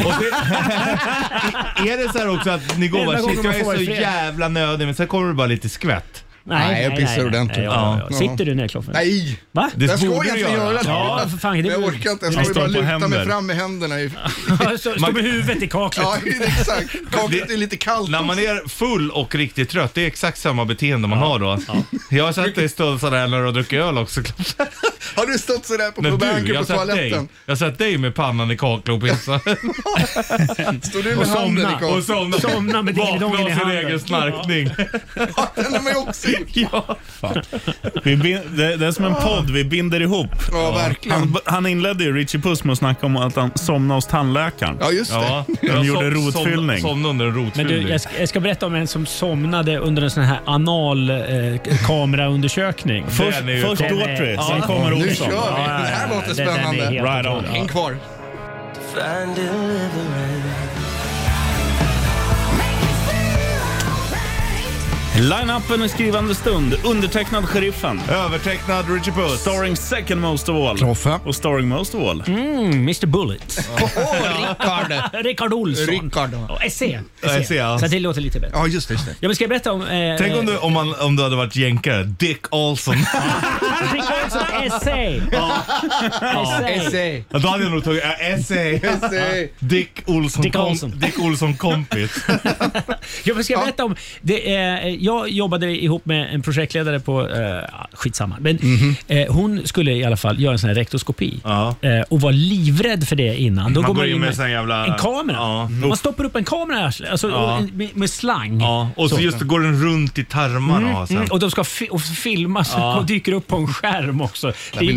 det, 1.83 1.89
är 1.91 1.97
det 1.97 2.11
så 2.13 2.17
här 2.19 2.29
också 2.35 2.49
att 2.49 2.77
ni 2.77 2.87
går 2.87 2.99
Enda 2.99 3.11
bara 3.11 3.21
shit 3.21 3.39
jag 3.43 3.55
är 3.55 3.63
så 3.63 3.73
i 3.73 3.85
fred." 3.85 4.01
jävla 4.01 4.47
nödig 4.47 4.85
men 4.85 4.95
sen 4.95 5.07
kommer 5.07 5.27
det 5.27 5.33
bara 5.33 5.47
lite 5.47 5.69
skvätt. 5.69 6.23
Nej, 6.43 6.83
jag 6.83 6.95
pissar 6.95 7.25
ordentligt. 7.25 7.57
Nej, 7.57 7.65
ja, 7.65 7.73
ja, 7.73 7.97
ja. 7.99 8.07
Ja. 8.11 8.17
Sitter 8.17 8.45
du 8.45 8.55
ner 8.55 8.67
Kloffe? 8.67 8.91
Nej, 8.91 9.39
Va? 9.51 9.69
Det 9.75 9.85
jag 9.85 9.97
ska 9.99 10.07
egentligen 10.07 10.51
göra. 10.53 10.73
det. 10.73 10.81
Ja, 10.85 11.25
för 11.31 11.37
fan. 11.37 11.55
Det 11.57 11.61
Men 11.63 11.71
jag 11.71 11.83
orkar 11.83 12.11
inte. 12.11 12.25
Jag 12.25 12.45
ska 12.45 12.53
bara 12.53 12.67
luta 12.67 12.81
mig 12.81 12.91
händer. 12.91 13.25
fram 13.25 13.45
med 13.47 13.55
händerna. 13.55 13.99
i- 14.01 14.09
Stå 14.79 15.11
med 15.11 15.23
huvudet 15.23 15.63
i 15.63 15.67
kaklet. 15.67 16.05
Ja, 16.07 16.17
exakt. 16.45 16.95
Kaklet 17.11 17.51
är 17.51 17.57
lite 17.57 17.77
kallt. 17.77 18.09
När 18.09 18.23
man 18.23 18.39
är 18.39 18.69
full 18.69 19.11
och 19.11 19.35
riktigt 19.35 19.69
trött, 19.69 19.93
det 19.93 20.01
är 20.03 20.07
exakt 20.07 20.37
samma 20.39 20.65
beteende 20.65 21.07
man 21.07 21.17
har 21.19 21.39
då. 21.39 21.59
Jag 22.09 22.23
har 22.25 22.33
sett 22.33 22.55
dig 22.55 22.69
stå 22.69 22.99
sådär 22.99 23.27
när 23.27 23.39
du 23.39 23.45
har 23.45 23.51
druckit 23.51 23.79
öl 23.79 23.97
också. 23.97 24.21
Har 25.15 25.25
du 25.25 25.37
stått 25.39 25.65
sådär 25.65 25.91
på 25.91 26.01
Men 26.01 26.11
Pub 26.11 26.19
du, 26.21 26.27
Anchor 26.29 26.47
jag 26.55 26.57
på 26.57 26.65
sett 26.65 26.87
dig. 26.87 26.95
toaletten? 27.09 27.27
Jag 27.45 27.51
har 27.51 27.57
sett 27.57 27.77
dig 27.77 27.97
med 27.97 28.15
pannan 28.15 28.51
i 28.51 28.57
kaklet 28.57 28.89
och 28.95 29.01
pissa. 29.01 29.39
Står 29.39 31.03
du 31.03 31.11
Och 31.15 31.17
med 31.17 31.27
handen 31.27 31.57
i 31.57 31.61
somna. 31.61 31.73
Och 31.75 31.79
kaklet? 31.79 32.05
somna. 32.05 32.39
Somna 32.39 32.81
med 32.81 32.95
dingedongen 32.95 33.39
i 33.39 33.43
av 33.43 33.47
sin 33.47 33.57
handen. 33.57 33.77
egen 33.77 33.99
snarkning. 33.99 34.69
Den 35.55 35.73
har 35.73 35.81
man 35.83 35.91
ju 35.93 35.99
också 35.99 36.28
Vi 38.03 38.15
bin, 38.15 38.39
det, 38.49 38.75
det 38.77 38.87
är 38.87 38.91
som 38.91 39.05
en 39.05 39.15
podd, 39.15 39.49
vi 39.49 39.63
binder 39.63 40.01
ihop. 40.01 40.27
Ja, 40.51 40.71
verkligen. 40.71 41.17
Han, 41.19 41.35
han 41.45 41.65
inledde 41.65 42.03
ju 42.03 42.13
Richie 42.15 42.41
Puss 42.41 42.63
med 42.63 42.71
att 42.71 42.77
snacka 42.77 43.05
om 43.05 43.17
att 43.17 43.35
han 43.35 43.51
somnade 43.55 43.97
hos 43.97 44.05
tandläkaren. 44.07 44.77
Ja, 44.81 44.91
just 44.91 45.11
det. 45.11 45.17
Ja. 45.17 45.45
De 45.61 45.83
gjorde 45.87 46.11
som- 46.11 46.25
rotfyllning. 46.25 46.79
Som, 46.81 46.89
somnade 46.89 47.09
under 47.09 47.25
en 47.25 47.33
Men 47.33 47.45
rotfyllning. 47.45 47.85
du, 47.85 47.91
jag 47.91 48.01
ska, 48.01 48.09
jag 48.19 48.29
ska 48.29 48.39
berätta 48.39 48.65
om 48.65 48.75
en 48.75 48.87
som 48.87 49.05
somnade 49.05 49.77
under 49.77 50.01
en 50.01 50.11
sån 50.11 50.23
här 50.23 50.39
anal 50.45 51.09
eh, 51.09 51.15
kameraundersökning. 51.87 53.05
Först, 53.07 53.37
först 53.37 53.81
Daughtry, 53.89 54.33
ja, 54.33 54.47
sen 54.51 54.61
kommer 54.61 54.89
Nu 54.89 54.95
Olsson. 54.95 55.27
kör 55.27 55.33
vi. 55.33 55.35
Ja, 55.35 55.67
Det 55.67 55.87
här 55.87 56.09
låter 56.15 56.33
spännande. 56.33 56.89
Right 56.89 57.27
on. 57.27 57.45
Häng 57.45 57.67
kvar. 57.67 57.95
Line-upen 65.19 65.83
i 65.83 65.89
skrivande 65.89 66.35
stund. 66.35 66.75
Undertecknad 66.83 67.45
Sheriffen. 67.45 68.01
Övertecknad 68.09 68.89
Richie 68.89 69.13
Puss. 69.13 69.41
Starring 69.41 69.75
second 69.75 70.21
most 70.21 70.49
of 70.49 70.55
all. 70.55 70.77
Kloffe. 70.77 71.19
Och 71.25 71.35
starring 71.35 71.67
most 71.67 71.95
of 71.95 72.01
all. 72.09 72.23
Mm, 72.27 72.71
Mr 72.71 73.05
Bullet. 73.05 73.69
Rickard. 74.39 74.93
Rickard 75.25 75.53
Olsson. 75.53 75.85
Rickard. 75.87 76.29
Och 76.33 76.71
SE. 76.71 77.01
Ja, 77.21 77.43
SE, 77.43 77.55
ja. 77.55 77.79
Så 77.79 77.85
att 77.85 77.91
det 77.91 77.99
låter 77.99 78.21
lite 78.21 78.39
bättre. 78.39 78.57
Ja, 78.57 78.67
just 78.67 78.87
det. 78.87 78.93
Just 78.93 79.05
det. 79.05 79.15
Ja, 79.19 79.27
men 79.27 79.35
ska 79.35 79.43
jag 79.43 79.49
berätta 79.49 79.71
om... 79.71 79.81
Eh, 79.81 80.15
Tänk 80.17 80.37
om 80.37 80.45
du, 80.45 80.57
om, 80.57 80.73
man, 80.73 80.95
om 81.01 81.15
du 81.15 81.23
hade 81.23 81.35
varit 81.35 81.55
jänkare. 81.55 82.03
Dick 82.03 82.45
Olsson. 82.55 82.95
Rickard 83.93 84.23
Olsson, 84.25 84.41
SE. 84.81 84.89
SE. 86.91 87.23
Ja, 87.31 87.39
Då 87.39 87.47
hade 87.47 87.63
jag 87.63 87.71
nog 87.71 87.83
tagit. 87.83 88.03
Essay. 88.19 88.79
Dick 89.59 90.01
Olsson, 90.05 90.41
Dick 90.41 90.53
kom- 90.53 90.67
Olsson. 90.67 90.93
Dick 90.99 91.19
Olsson 91.19 91.55
kompis. 91.57 92.11
Ja, 93.23 93.33
men 93.33 93.43
ska 93.43 93.53
jag 93.53 93.61
berätta 93.61 93.85
om... 93.85 93.95
Det, 94.21 94.55
eh, 94.55 94.87
jag 95.09 95.29
jobbade 95.29 95.83
ihop 95.83 96.05
med 96.05 96.33
en 96.33 96.41
projektledare 96.41 96.99
på... 96.99 97.27
Eh, 97.29 97.63
skitsamma. 97.93 98.35
Men, 98.39 98.59
eh, 99.07 99.33
hon 99.33 99.61
skulle 99.67 99.91
i 99.91 100.03
alla 100.05 100.17
fall 100.17 100.39
göra 100.41 100.53
en 100.53 100.59
sån 100.59 100.67
här 100.67 100.75
rektoskopi 100.75 101.39
Ja. 101.43 101.75
eh, 101.81 102.01
och 102.09 102.21
var 102.21 102.31
livrädd 102.31 103.07
för 103.07 103.15
det 103.15 103.35
innan. 103.41 103.73
Då 103.73 103.81
Man 103.81 103.87
går 103.93 103.95
man 104.01 104.09
in 104.09 104.19
med 104.19 104.35
sån 104.35 104.51
jävla- 104.51 104.85
en 104.85 104.93
kamera. 104.99 105.37
Ja. 105.37 105.69
Man 105.69 105.97
stoppar 105.97 106.23
upp 106.23 106.35
en 106.35 106.43
kamera 106.43 106.91
alltså, 107.11 107.29
Ja. 107.29 107.61
med, 107.73 107.89
med 107.97 108.09
slang. 108.09 108.61
Och 108.95 109.09
så 109.09 109.19
just 109.21 109.39
går 109.41 109.59
den 109.59 109.83
runt 109.83 110.17
i 110.17 110.23
tarmarna. 110.25 110.99
och 111.01 111.07
sen. 111.07 111.17
Mm, 111.17 111.29
och 111.31 111.39
de 111.39 111.51
ska 111.51 111.63
fi 111.63 111.87
och 111.91 112.01
filmas 112.01 112.73
Ja. 112.77 112.97
och 112.97 113.05
dyker 113.05 113.31
upp 113.33 113.47
på 113.47 113.55
en 113.57 113.67
skärm 113.73 114.21
också. 114.21 114.51
Det 114.73 114.85
är, 114.85 114.91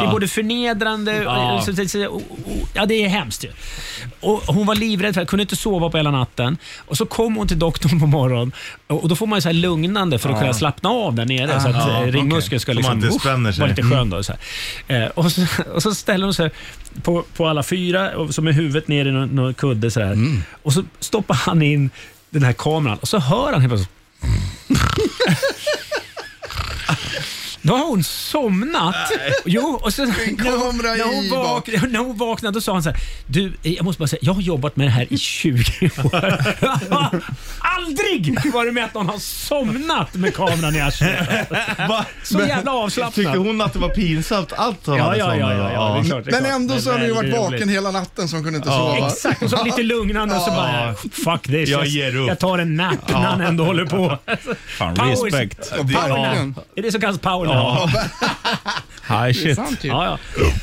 det 0.00 0.06
är 0.06 0.10
både 0.10 0.28
förnedrande 0.28 1.22
Ja. 1.22 1.52
och, 1.52 1.64
så- 1.64 1.74
så- 1.76 1.88
så- 1.88 2.06
och, 2.06 2.14
och, 2.30 2.68
Ja, 2.74 2.86
det 2.86 3.04
är 3.04 3.08
hemskt 3.08 3.44
ju. 3.44 3.48
Och 4.20 4.42
hon 4.46 4.66
var 4.66 4.74
livrädd, 4.74 5.14
för 5.14 5.20
att 5.22 5.28
kunde 5.28 5.42
inte 5.42 5.56
sova 5.56 5.90
på 5.90 5.96
hela 5.96 6.10
natten. 6.10 6.56
Och 6.78 6.96
Så 6.96 7.06
kom 7.06 7.36
hon 7.36 7.48
till 7.48 7.58
doktorn 7.58 8.00
på 8.00 8.06
morgonen 8.06 8.52
och 8.86 9.02
och 9.02 9.08
då 9.08 9.16
får 9.16 9.26
man 9.26 9.36
ju 9.36 9.40
så 9.40 9.51
här 9.54 9.60
lugnande 9.60 10.18
för 10.18 10.30
att 10.30 10.40
kunna 10.40 10.54
slappna 10.54 10.88
av 10.90 11.14
där 11.14 11.24
nere. 11.24 11.60
så 11.60 11.68
att 11.68 11.74
Ja, 11.74 12.04
eh, 12.04 12.12
ringmuskeln 12.12 12.60
ska 12.60 12.72
Så 12.72 12.76
liksom 12.76 12.90
man 12.98 13.04
inte 13.04 13.16
uff, 13.16 13.22
spänner 13.22 13.52
sig. 13.52 13.60
vara 13.60 13.68
lite 13.70 13.80
Mm. 13.82 13.98
skön. 13.98 14.10
Då, 14.10 14.22
så 14.22 14.32
här. 14.86 15.02
Eh, 15.02 15.08
och, 15.08 15.32
så, 15.32 15.46
och 15.74 15.82
så 15.82 15.94
ställer 15.94 16.24
hon 16.24 16.34
sig 16.34 16.50
på, 17.02 17.24
på 17.36 17.46
alla 17.48 17.62
fyra, 17.62 18.16
och 18.16 18.34
så 18.34 18.42
med 18.42 18.54
huvudet 18.54 18.88
ner 18.88 19.06
i 19.06 19.10
någon, 19.12 19.28
någon 19.28 19.54
kudde. 19.54 19.90
Så. 19.90 20.00
Mm. 20.00 20.42
Och 20.62 20.72
så 20.72 20.84
stoppar 21.00 21.34
han 21.34 21.62
in 21.62 21.90
den 22.30 22.42
här 22.42 22.52
kameran 22.52 22.98
och 22.98 23.08
så 23.08 23.18
hör 23.18 23.52
han 23.52 23.60
helt 23.60 23.72
plötsligt 23.72 23.90
Då 27.62 27.76
har 27.76 27.86
hon 27.86 28.04
somnat. 28.04 28.94
Jo, 29.44 29.78
och 29.82 29.94
så, 29.94 30.04
när, 30.04 30.12
hon, 30.56 30.76
när, 30.76 31.04
hon 31.04 31.24
i 31.24 31.30
vak, 31.30 31.68
när 31.88 31.98
hon 31.98 32.16
vaknade 32.16 32.54
då 32.54 32.60
sa 32.60 32.72
han 32.72 32.82
så 32.82 32.90
här, 32.90 32.98
du, 33.26 33.52
jag 33.62 33.84
måste 33.84 33.98
bara 34.00 34.06
säga, 34.08 34.20
jag 34.22 34.32
har 34.32 34.42
jobbat 34.42 34.76
med 34.76 34.86
det 34.86 34.90
här 34.90 35.06
i 35.10 35.18
20 35.18 35.90
år. 36.04 36.38
Aldrig 37.58 38.52
var 38.52 38.66
det 38.66 38.72
med 38.72 38.84
att 38.84 38.94
någon 38.94 39.08
har 39.08 39.18
somnat 39.18 40.14
med 40.14 40.34
kameran 40.34 40.76
i 40.76 40.80
arslet. 40.80 41.28
Så 42.22 42.38
jävla 42.40 42.72
avslappnad. 42.72 43.14
Tyckte 43.14 43.38
hon 43.38 43.60
att 43.60 43.72
det 43.72 43.78
var 43.78 43.88
pinsamt 43.88 44.52
allt 44.52 44.86
hon 44.86 44.96
Ja, 44.96 45.16
ja, 45.16 45.36
ja, 45.36 45.52
ja, 45.54 45.72
ja, 45.72 45.94
det 45.94 46.00
är 46.00 46.04
klart. 46.04 46.42
Men 46.42 46.46
ändå 46.46 46.78
så 46.78 46.92
har 46.92 46.98
du 46.98 47.06
ju 47.06 47.12
varit 47.12 47.32
vaken 47.32 47.68
hela 47.68 47.90
natten 47.90 48.28
så 48.28 48.36
hon 48.36 48.44
kunde 48.44 48.56
inte 48.56 48.70
sova. 48.70 49.06
Exakt, 49.08 49.42
och 49.42 49.50
så 49.50 49.64
lite 49.64 49.82
lugnande 49.82 50.34
och 50.36 50.42
så 50.42 50.50
bara, 50.50 50.94
fuck 51.24 51.42
this. 51.42 51.68
Jag 51.68 51.86
ger 51.86 52.16
upp. 52.16 52.28
jag 52.28 52.38
tar 52.38 52.58
en 52.58 52.76
nap 52.76 53.08
när 53.08 53.18
han 53.18 53.40
ändå 53.40 53.64
håller 53.64 53.84
på. 53.84 54.18
Fan, 54.78 54.96
Power- 54.96 55.24
respect. 55.24 55.72
Ja, 55.76 55.82
verkligen. 55.82 56.54
Är 56.76 56.82
det 56.82 56.92
så 56.92 57.00
kallas 57.00 57.18
power 57.18 57.51
Ja. 57.54 59.32
shit. 59.34 59.56
sant 59.56 59.84
ju. 59.84 59.88
Ja, 59.88 60.04
ja. 60.04 60.18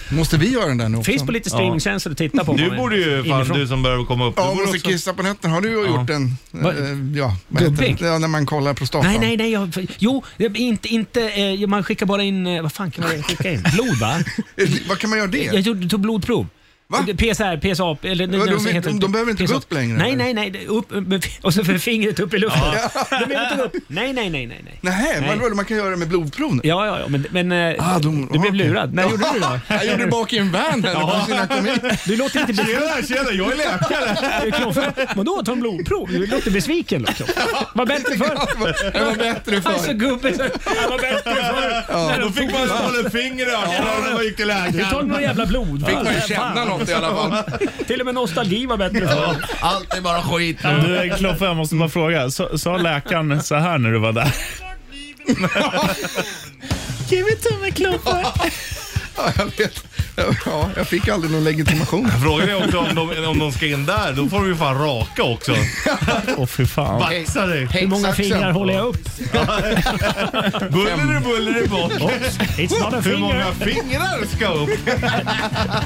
Måste 0.10 0.38
vi 0.38 0.50
göra 0.52 0.66
den 0.68 0.78
där 0.78 0.90
nu 0.90 0.98
också? 0.98 1.12
Finns 1.12 1.26
på 1.26 1.32
lite 1.32 1.50
streamingtjänster 1.50 2.12
att 2.12 2.18
titta 2.18 2.46
på. 2.46 2.54
Du 2.54 2.78
borde 2.78 2.96
ju, 2.98 3.24
fan 3.24 3.36
Inifrån. 3.40 3.60
du 3.60 3.68
som 3.68 3.84
börjar 3.84 4.06
komma 4.06 4.26
upp. 4.26 4.34
Ja, 4.38 4.50
du 4.58 4.64
man 4.66 4.80
ska 4.80 4.90
kissa 4.90 5.14
på 5.14 5.24
nätterna. 5.24 5.54
Har 5.54 5.62
du 5.62 5.72
gjort 5.88 6.10
en... 6.10 6.38
Va? 6.52 6.70
eh, 6.72 7.18
Ja, 7.18 7.36
Gubbig? 7.50 7.98
Ja, 8.02 8.18
när 8.18 8.28
man 8.28 8.46
kollar 8.46 8.74
prostatan. 8.74 9.12
Nej, 9.12 9.20
nej, 9.20 9.38
nej. 9.38 9.52
Jag, 9.52 9.88
jo, 9.98 10.24
inte, 10.38 10.88
inte, 10.88 11.30
eh, 11.30 11.68
man 11.68 11.84
skickar 11.84 12.06
bara 12.06 12.24
in... 12.24 12.48
eh, 12.48 12.62
Vad 12.62 12.72
fan 12.74 12.92
kan 12.92 13.04
man 13.04 13.24
skicka 13.24 13.52
in? 13.52 13.64
Blod, 13.74 13.98
va? 14.00 14.20
Vad 14.90 15.00
kan 15.00 15.10
man 15.10 15.20
göra 15.20 15.28
det? 15.32 15.44
Jag 15.44 15.60
gjorde, 15.60 15.90
tog 15.90 16.00
blodprov. 16.00 16.48
Va? 16.92 17.00
PSR, 17.18 17.58
PSA, 17.74 18.08
eller... 18.10 18.28
Ja, 18.38 18.46
de- 18.46 18.60
så 18.60 18.70
heter 18.70 18.90
de- 18.90 19.00
de 19.00 19.12
behöver 19.12 19.32
inte 19.32 19.44
gå 19.44 19.48
PSA. 19.48 19.58
upp 19.58 19.74
längre, 19.74 19.98
Nej, 19.98 20.16
nej, 20.16 20.34
nej. 20.34 20.66
Upp, 20.68 20.92
med, 20.92 21.26
och 21.42 21.54
så 21.54 21.64
för 21.64 21.78
fingret 21.78 22.20
upp 22.20 22.34
i 22.34 22.38
luften. 22.38 22.62
De 23.10 23.26
behöver 23.30 23.44
inte 23.44 23.56
gå 23.58 23.64
upp. 23.64 23.74
Nej, 23.88 24.14
nej, 24.14 24.30
nej, 24.30 24.48
nej. 24.48 24.62
nej. 24.64 24.80
Nej, 24.82 25.18
Nej. 25.22 25.38
vadå, 25.40 25.56
man 25.56 25.66
kan 25.66 25.78
göra 25.78 25.90
det 25.90 25.96
med 25.98 26.08
blodprov? 26.08 26.60
Ja, 26.64 26.86
ja, 26.86 27.00
ja, 27.00 27.08
men, 27.08 27.26
men 27.32 27.52
eh, 27.52 27.96
Ah, 27.96 28.00
de- 28.00 28.30
du 28.34 28.40
blev 28.40 28.54
lurad. 28.54 28.94
När 28.94 29.04
gjorde 29.04 29.18
du 29.34 29.40
det 29.40 29.40
då? 29.40 29.60
Jag 29.76 29.86
gjorde 29.86 30.04
det 30.06 30.08
bak 30.12 30.34
i 30.34 30.38
en 30.38 30.52
van 30.52 30.84
här 30.84 30.92
ja. 30.94 31.26
jag. 31.30 31.98
Du 32.06 32.16
låter 32.16 32.40
inte 32.40 32.54
besviken. 32.54 32.82
Tjena, 33.08 33.24
tjena, 33.24 33.32
jag 33.32 33.52
är 33.52 33.58
läkare. 33.58 35.08
Vadå 35.16 35.42
ta 35.46 35.52
en 35.52 35.60
blodprov? 35.60 36.08
Du 36.12 36.26
låter 36.28 36.52
besviken. 36.52 37.04
Kloffe. 37.06 37.34
Var 37.76 37.86
bättre 37.86 38.18
förr. 38.18 38.94
Det 38.94 39.06
var 39.06 39.16
bättre 39.16 39.62
förr. 39.62 39.94
gubbig 39.94 40.36
så 40.36 40.42
han 40.82 40.90
var 40.90 41.00
bättre 41.00 41.36
förr. 41.36 42.08
När 42.08 42.20
Då 42.20 42.26
de 42.28 42.34
fick 42.34 42.52
man 42.52 42.70
hålla 42.70 43.00
ett 43.08 43.12
finger 43.12 43.46
i 43.46 43.50
ögonen 43.50 44.04
när 44.06 44.14
man 44.14 44.24
gick 44.24 44.36
till 44.36 44.48
Du 44.74 44.84
tar 44.86 45.04
några 45.04 45.22
jävla 45.22 45.46
blod. 45.46 45.86
Fick 45.88 45.96
man 45.96 46.14
ju 46.14 46.22
känna 46.28 46.66
något 46.80 46.90
i 46.90 46.94
alla 46.94 47.16
fall. 47.16 47.44
Till 47.88 48.00
och 48.00 48.06
med 48.06 48.16
nostalgi 48.16 48.66
var 48.66 48.78
bättre 48.78 49.08
förr. 49.08 49.36
Allt 49.60 49.94
är 49.94 50.02
bara 50.02 50.22
skit 50.22 50.58
Du, 50.62 51.14
Kloffe, 51.18 51.46
jag 51.46 51.56
måste 51.56 51.76
bara 51.76 51.90
fråga. 51.90 52.30
Sa 52.32 52.58
sa 52.58 52.78
läkaren 52.78 53.44
så 53.44 53.56
här 53.56 53.78
när 53.78 53.92
du 53.92 54.00
var 54.00 54.12
där? 54.12 54.36
Give 57.10 57.32
it 57.32 57.42
to 57.44 57.56
me, 57.62 57.72
Kloffe. 57.72 58.26
Ja, 59.18 59.32
jag 59.38 59.46
vet. 59.58 59.84
Ja, 60.46 60.70
jag 60.76 60.88
fick 60.88 61.08
aldrig 61.08 61.32
någon 61.32 61.44
legitimation. 61.44 62.12
Frågan 62.24 62.50
är 62.50 62.66
också 62.66 62.78
om 62.78 62.96
de, 62.96 63.26
om 63.28 63.40
de 63.40 63.52
ska 63.52 63.66
in 63.66 63.86
där, 63.86 64.14
då 64.14 64.30
får 64.30 64.40
de 64.40 64.48
ju 64.48 64.56
fan 64.56 64.78
raka 64.78 65.24
också. 65.24 65.56
Åh, 66.38 66.46
fy 66.46 66.66
fan. 66.66 67.00
Baxa 67.00 67.46
dig. 67.46 67.68
Hur 67.72 67.88
många 67.88 68.08
Häcksaxen. 68.08 68.26
fingrar 68.38 68.52
håller 68.52 68.74
jag 68.74 68.88
upp? 68.88 69.10
Buller 70.72 71.20
buller 71.20 71.68
bort. 71.68 71.92
It's 72.58 72.80
not 72.84 72.94
a 72.94 73.02
Hur 73.06 73.18
många 73.18 73.52
finger. 73.54 73.82
fingrar 73.84 74.26
ska 74.36 74.48
upp? 74.48 74.70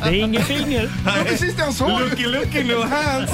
Det 0.03 0.10
är 0.10 0.14
inget 0.14 0.45
finger. 0.47 0.81
Det 1.05 1.11
var 1.19 1.23
precis 1.26 1.55
det 1.55 1.64
han 1.64 1.73
sa. 1.73 1.99
Looky 1.99 2.26
looky 2.27 2.64
no 2.64 2.81
hands. 2.88 3.31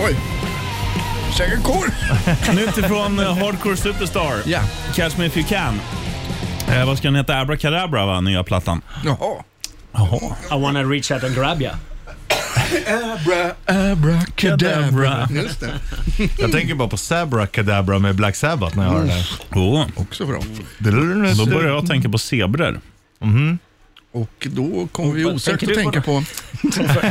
Oj. 0.00 0.35
Käka 1.38 1.60
korv. 1.62 1.90
Nytt 2.56 2.78
ifrån 2.78 3.18
eh, 3.18 3.38
Hardcore 3.38 3.76
Superstar. 3.76 4.34
Ja. 4.44 4.60
Catch 4.94 5.18
Me 5.18 5.26
If 5.26 5.36
You 5.36 5.46
Can. 5.48 5.80
Eh, 6.68 6.86
vad 6.86 6.98
ska 6.98 7.08
den 7.08 7.16
heta? 7.16 7.40
Abracadabra, 7.40 8.06
va? 8.06 8.20
Nya 8.20 8.44
plattan. 8.44 8.82
Jaha. 9.04 9.44
Jaha. 9.92 10.36
I 10.50 10.62
wanna 10.62 10.82
reach 10.84 11.10
out 11.10 11.24
and 11.24 11.34
grab 11.34 11.62
ya. 11.62 11.70
Abra, 12.86 13.52
abracadabra. 13.90 15.28
Just 15.30 15.60
det. 15.60 15.72
Jag 16.38 16.52
tänker 16.52 16.74
bara 16.74 16.88
på 16.88 16.96
Sabra 16.96 17.46
Cadabra 17.46 17.98
med 17.98 18.14
Black 18.14 18.36
Sabbath 18.36 18.76
när 18.76 18.84
jag 18.84 18.92
hör 18.92 19.04
det. 19.04 19.58
Oh. 19.60 19.86
Också 19.96 20.26
bra. 20.26 20.40
Då 20.78 21.46
börjar 21.46 21.68
jag 21.68 21.86
tänka 21.86 22.08
på 22.08 22.18
zebror. 22.18 22.80
Och 24.16 24.48
då 24.50 24.88
kommer 24.92 25.14
vi 25.14 25.24
osökt 25.24 25.62
att 25.62 25.74
tänka 25.74 26.02
på... 26.02 26.22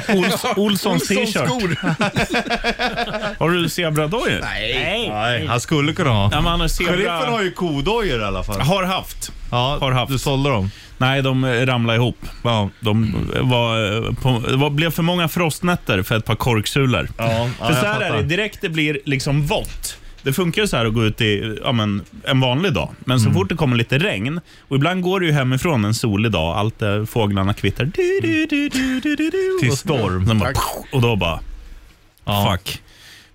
Ols, 0.09 0.45
Olssons 0.55 1.07
t-shirt. 1.07 1.35
Har 3.39 3.49
du 3.49 3.69
zebradojor? 3.69 4.39
Nej. 4.41 5.09
Nej, 5.09 5.47
han 5.47 5.61
skulle 5.61 5.93
kunna 5.93 6.09
ha. 6.09 6.29
Ja, 6.31 6.37
han 6.37 6.59
har 6.59 6.67
Sheriffen 6.67 6.97
zebra... 6.97 7.11
har 7.11 7.43
ju 7.43 7.51
kodojor 7.51 8.21
i 8.21 8.23
alla 8.23 8.43
fall. 8.43 8.61
Har 8.61 8.83
haft. 8.83 9.31
Ja, 9.51 9.77
Har 9.81 9.91
haft. 9.91 10.11
Du 10.11 10.19
sålde 10.19 10.49
dem? 10.49 10.69
Nej, 10.97 11.21
de 11.21 11.43
eh, 11.43 11.65
ramlade 11.65 11.97
ihop. 11.97 12.17
Ja. 12.43 12.69
De 12.79 13.15
var, 13.41 13.95
eh, 13.95 14.13
på, 14.13 14.43
det 14.49 14.57
var, 14.57 14.69
blev 14.69 14.91
för 14.91 15.03
många 15.03 15.27
frostnätter 15.27 16.03
för 16.03 16.17
ett 16.17 16.25
par 16.25 16.35
korksulor. 16.35 17.09
Ja, 17.17 17.49
ja, 17.59 17.67
för 17.67 17.73
så 17.73 17.85
här 17.85 18.01
är 18.01 18.17
det, 18.17 18.23
direkt 18.23 18.61
det 18.61 18.69
blir 18.69 18.99
liksom 19.05 19.45
vått. 19.45 19.97
Det 20.25 20.33
funkar 20.33 20.61
ju 20.61 20.67
så 20.67 20.77
här 20.77 20.85
att 20.85 20.93
gå 20.93 21.05
ut 21.05 21.21
i 21.21 21.57
ja, 21.63 21.71
men, 21.71 22.01
en 22.23 22.39
vanlig 22.39 22.73
dag, 22.73 22.89
men 23.05 23.17
Mm. 23.17 23.33
så 23.33 23.39
fort 23.39 23.49
det 23.49 23.55
kommer 23.55 23.75
lite 23.75 23.97
regn, 23.97 24.39
och 24.67 24.75
ibland 24.75 25.01
går 25.01 25.19
det 25.19 25.25
ju 25.25 25.31
hemifrån 25.31 25.85
en 25.85 25.93
solig 25.93 26.31
dag, 26.31 26.57
allt 26.57 26.81
eh, 26.81 27.05
fåglarna 27.05 27.53
kvittrar. 27.53 27.85
Du, 27.95 28.19
du, 28.21 28.45
du, 28.45 28.69
du, 28.69 28.99
du, 28.99 29.15
du, 29.15 29.29
du, 29.29 29.57
Till 29.61 29.71
och- 29.71 29.77
storm. 29.77 30.25
De 30.25 30.39
bara, 30.39 30.53
och 30.91 31.01
då 31.01 31.15
bara, 31.15 31.39
Ja. 32.25 32.51
fuck. 32.63 32.81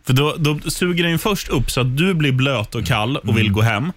För 0.04 0.12
då, 0.12 0.34
då 0.38 0.58
suger 0.70 1.04
den 1.04 1.18
först 1.18 1.48
upp 1.48 1.70
så 1.70 1.80
att 1.80 1.96
du 1.96 2.14
blir 2.14 2.32
blöt 2.32 2.74
och 2.74 2.86
kall 2.86 3.16
och 3.16 3.24
Mm. 3.24 3.36
vill 3.36 3.52
gå 3.52 3.60
hem. 3.62 3.92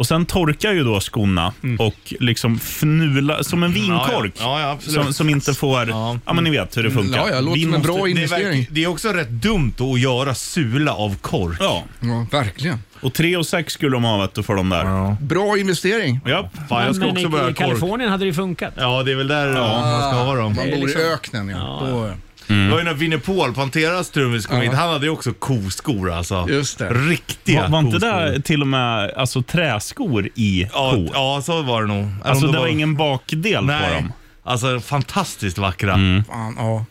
Och 0.00 0.06
Sen 0.06 0.26
torkar 0.26 0.72
ju 0.72 0.84
då 0.84 1.00
skorna 1.00 1.52
och 1.78 1.94
liksom 2.20 2.56
fnula, 2.56 3.42
som 3.44 3.62
en 3.62 3.72
vinkork. 3.72 4.32
Ja, 4.38 4.60
ja, 4.60 4.70
absolut. 4.70 5.04
som, 5.04 5.12
som 5.14 5.30
inte 5.30 5.54
får... 5.54 5.88
Ja. 5.88 6.18
men 6.34 6.44
ni 6.44 6.50
vet 6.50 6.76
hur 6.76 6.82
det 6.82 6.90
funkar. 6.90 7.18
Ja, 7.18 7.28
ja, 7.34 7.40
låter 7.40 7.54
Vin 7.54 7.64
som 7.64 7.74
en 7.74 7.80
måste- 7.80 7.92
bra 7.92 8.04
Det 8.04 8.10
är, 8.10 8.10
investering. 8.10 8.60
verk- 8.60 8.68
det 8.70 8.84
är 8.84 8.86
också 8.88 9.08
rätt 9.08 9.28
dumt 9.28 9.72
att 9.78 10.00
göra 10.00 10.34
sula 10.34 10.92
av 10.94 11.16
kork. 11.20 11.56
Ja, 11.60 11.82
Ja, 12.00 12.26
verkligen. 12.32 12.78
och 13.00 13.14
3 13.14 13.36
och 13.36 13.46
6 13.46 13.72
skulle 13.72 13.96
de 13.96 14.04
ha 14.04 14.20
vet 14.20 14.34
du, 14.34 14.42
för 14.42 14.54
de 14.54 14.68
där. 14.68 14.84
Ja. 14.84 15.16
Bra 15.20 15.58
investering. 15.58 16.20
Fan, 16.68 16.84
jag 16.86 16.94
ska 16.96 17.04
men 17.04 17.12
också 17.12 17.26
i, 17.26 17.28
börja 17.28 17.44
i 17.50 17.54
kork. 17.54 17.56
Kalifornien 17.56 18.10
hade 18.10 18.24
det 18.24 18.28
ju 18.28 18.34
funkat. 18.34 18.74
Ja, 18.76 19.02
det 19.02 19.12
är 19.12 19.16
väl 19.16 19.28
där 19.28 19.52
man 19.52 20.00
ska 20.12 20.22
ha 20.22 20.34
dem. 20.34 20.44
Man 20.44 20.54
bor 20.70 20.76
liksom- 20.76 21.00
i 21.00 21.04
öknen, 21.04 21.48
ja. 21.48 21.82
Då, 21.90 22.10
Det 22.50 22.70
var 22.70 22.78
ju 22.78 22.84
när 22.84 22.94
Vinnie 22.94 23.18
Paul, 23.18 23.54
Panteras 23.54 24.10
trummis, 24.10 24.46
kom 24.46 24.60
hit. 24.60 24.72
Han 24.72 24.88
hade 24.90 25.06
ju 25.06 25.10
också 25.12 25.32
koskor 25.32 26.12
alltså. 26.12 26.46
Just 26.48 26.78
det. 26.78 26.88
Riktiga 26.90 27.62
Var, 27.62 27.68
var 27.68 27.78
inte 27.78 27.92
koskor. 27.92 28.20
det 28.22 28.42
till 28.42 28.60
och 28.60 28.66
med 28.68 29.10
alltså, 29.16 29.42
träskor 29.42 30.28
i 30.34 30.68
Ja, 30.72 30.90
ko? 30.90 31.08
ja, 31.14 31.42
så 31.44 31.62
var 31.62 31.82
det 31.82 31.88
nog. 31.88 31.98
Eller 31.98 32.30
Alltså 32.30 32.46
det 32.46 32.58
var 32.58 32.66
ingen 32.66 32.96
bakdel 32.96 33.54
på 33.60 33.62
Nej, 33.66 33.94
dem. 33.94 34.12
alltså 34.44 34.80
fantastiskt 34.80 35.58
vackra. 35.58 35.92
fan, 36.28 36.54
ja. 36.58 36.84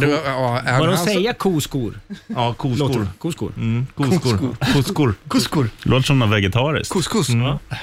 Det 0.00 0.06
var, 0.06 0.18
ja, 0.26 0.60
även 0.66 0.80
Vadå 0.80 0.92
han- 0.92 1.04
säga 1.04 1.32
koskor? 1.34 2.00
Ja, 2.26 2.54
koskor. 2.54 2.76
Låter 2.88 3.06
koskor? 3.18 3.52
Mm, 3.56 3.86
koskor. 3.96 4.56
Koskor. 4.72 5.14
Kuskor. 5.28 5.70
Låter 5.82 6.06
som 6.06 6.18
något 6.18 6.30
vegetariskt. 6.30 6.92
Couscous. 6.92 7.28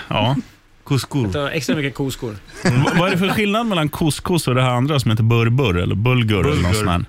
Ja. 0.10 0.36
Koskor. 0.84 1.50
Extra 1.52 1.76
mycket 1.76 1.96
koskor. 1.96 2.36
V- 2.64 2.70
Vad 3.00 3.08
är 3.08 3.12
det 3.12 3.18
för 3.18 3.30
skillnad 3.30 3.66
mellan 3.66 3.90
couscous 3.90 4.48
och 4.48 4.56
det 4.56 4.62
här 4.62 4.70
andra 4.70 5.00
som 5.00 5.12
heter 5.12 5.24
burbur 5.24 5.78
eller 5.78 5.96
bulgur? 5.96 6.40
Eller 6.40 6.50
något 6.62 6.72
Bulgur. 6.72 6.86
sånt? 6.86 7.08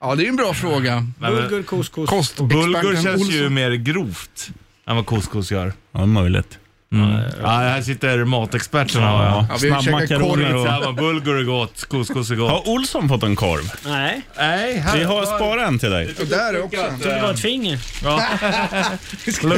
Ja, 0.00 0.14
det 0.14 0.24
är 0.24 0.28
en 0.28 0.36
bra 0.36 0.54
fråga. 0.54 1.06
Bulgur, 1.20 1.62
couscous. 1.62 2.10
Kostexperten 2.10 2.48
Bulgur 2.48 3.02
känns 3.02 3.30
ju 3.30 3.38
Olsson. 3.40 3.54
mer 3.54 3.70
grovt 3.70 4.50
än 4.86 4.96
vad 4.96 5.06
couscous 5.06 5.50
gör. 5.52 5.72
Ja, 5.92 6.00
det 6.00 6.58
möjligt. 6.88 7.34
Ja, 7.42 7.48
här 7.48 7.82
sitter 7.82 8.24
matexperterna. 8.24 9.06
Ja, 9.06 9.24
Ja. 9.24 9.46
Ja, 9.50 9.80
Snabbmakaroner 9.80 10.50
korv. 10.52 10.60
och... 10.60 10.66
Ja, 10.66 10.80
men 10.84 10.94
bulgur 10.96 11.38
är 11.38 11.42
gott, 11.44 11.84
couscous 11.88 12.30
är 12.30 12.34
gott. 12.34 12.50
Har 12.50 12.68
Olsson 12.68 13.08
fått 13.08 13.22
en 13.22 13.36
korv? 13.36 13.72
Nej, 13.84 14.22
Nej, 14.38 14.76
här 14.78 14.98
Vi 14.98 15.04
har 15.04 15.26
sparat 15.26 15.68
en 15.68 15.78
till 15.78 15.90
dig. 15.90 16.14
Där 16.30 16.54
är 16.54 16.62
också. 16.62 16.84
det 17.02 17.20
var 17.22 17.30
ett 17.30 17.40
finger. 17.40 17.78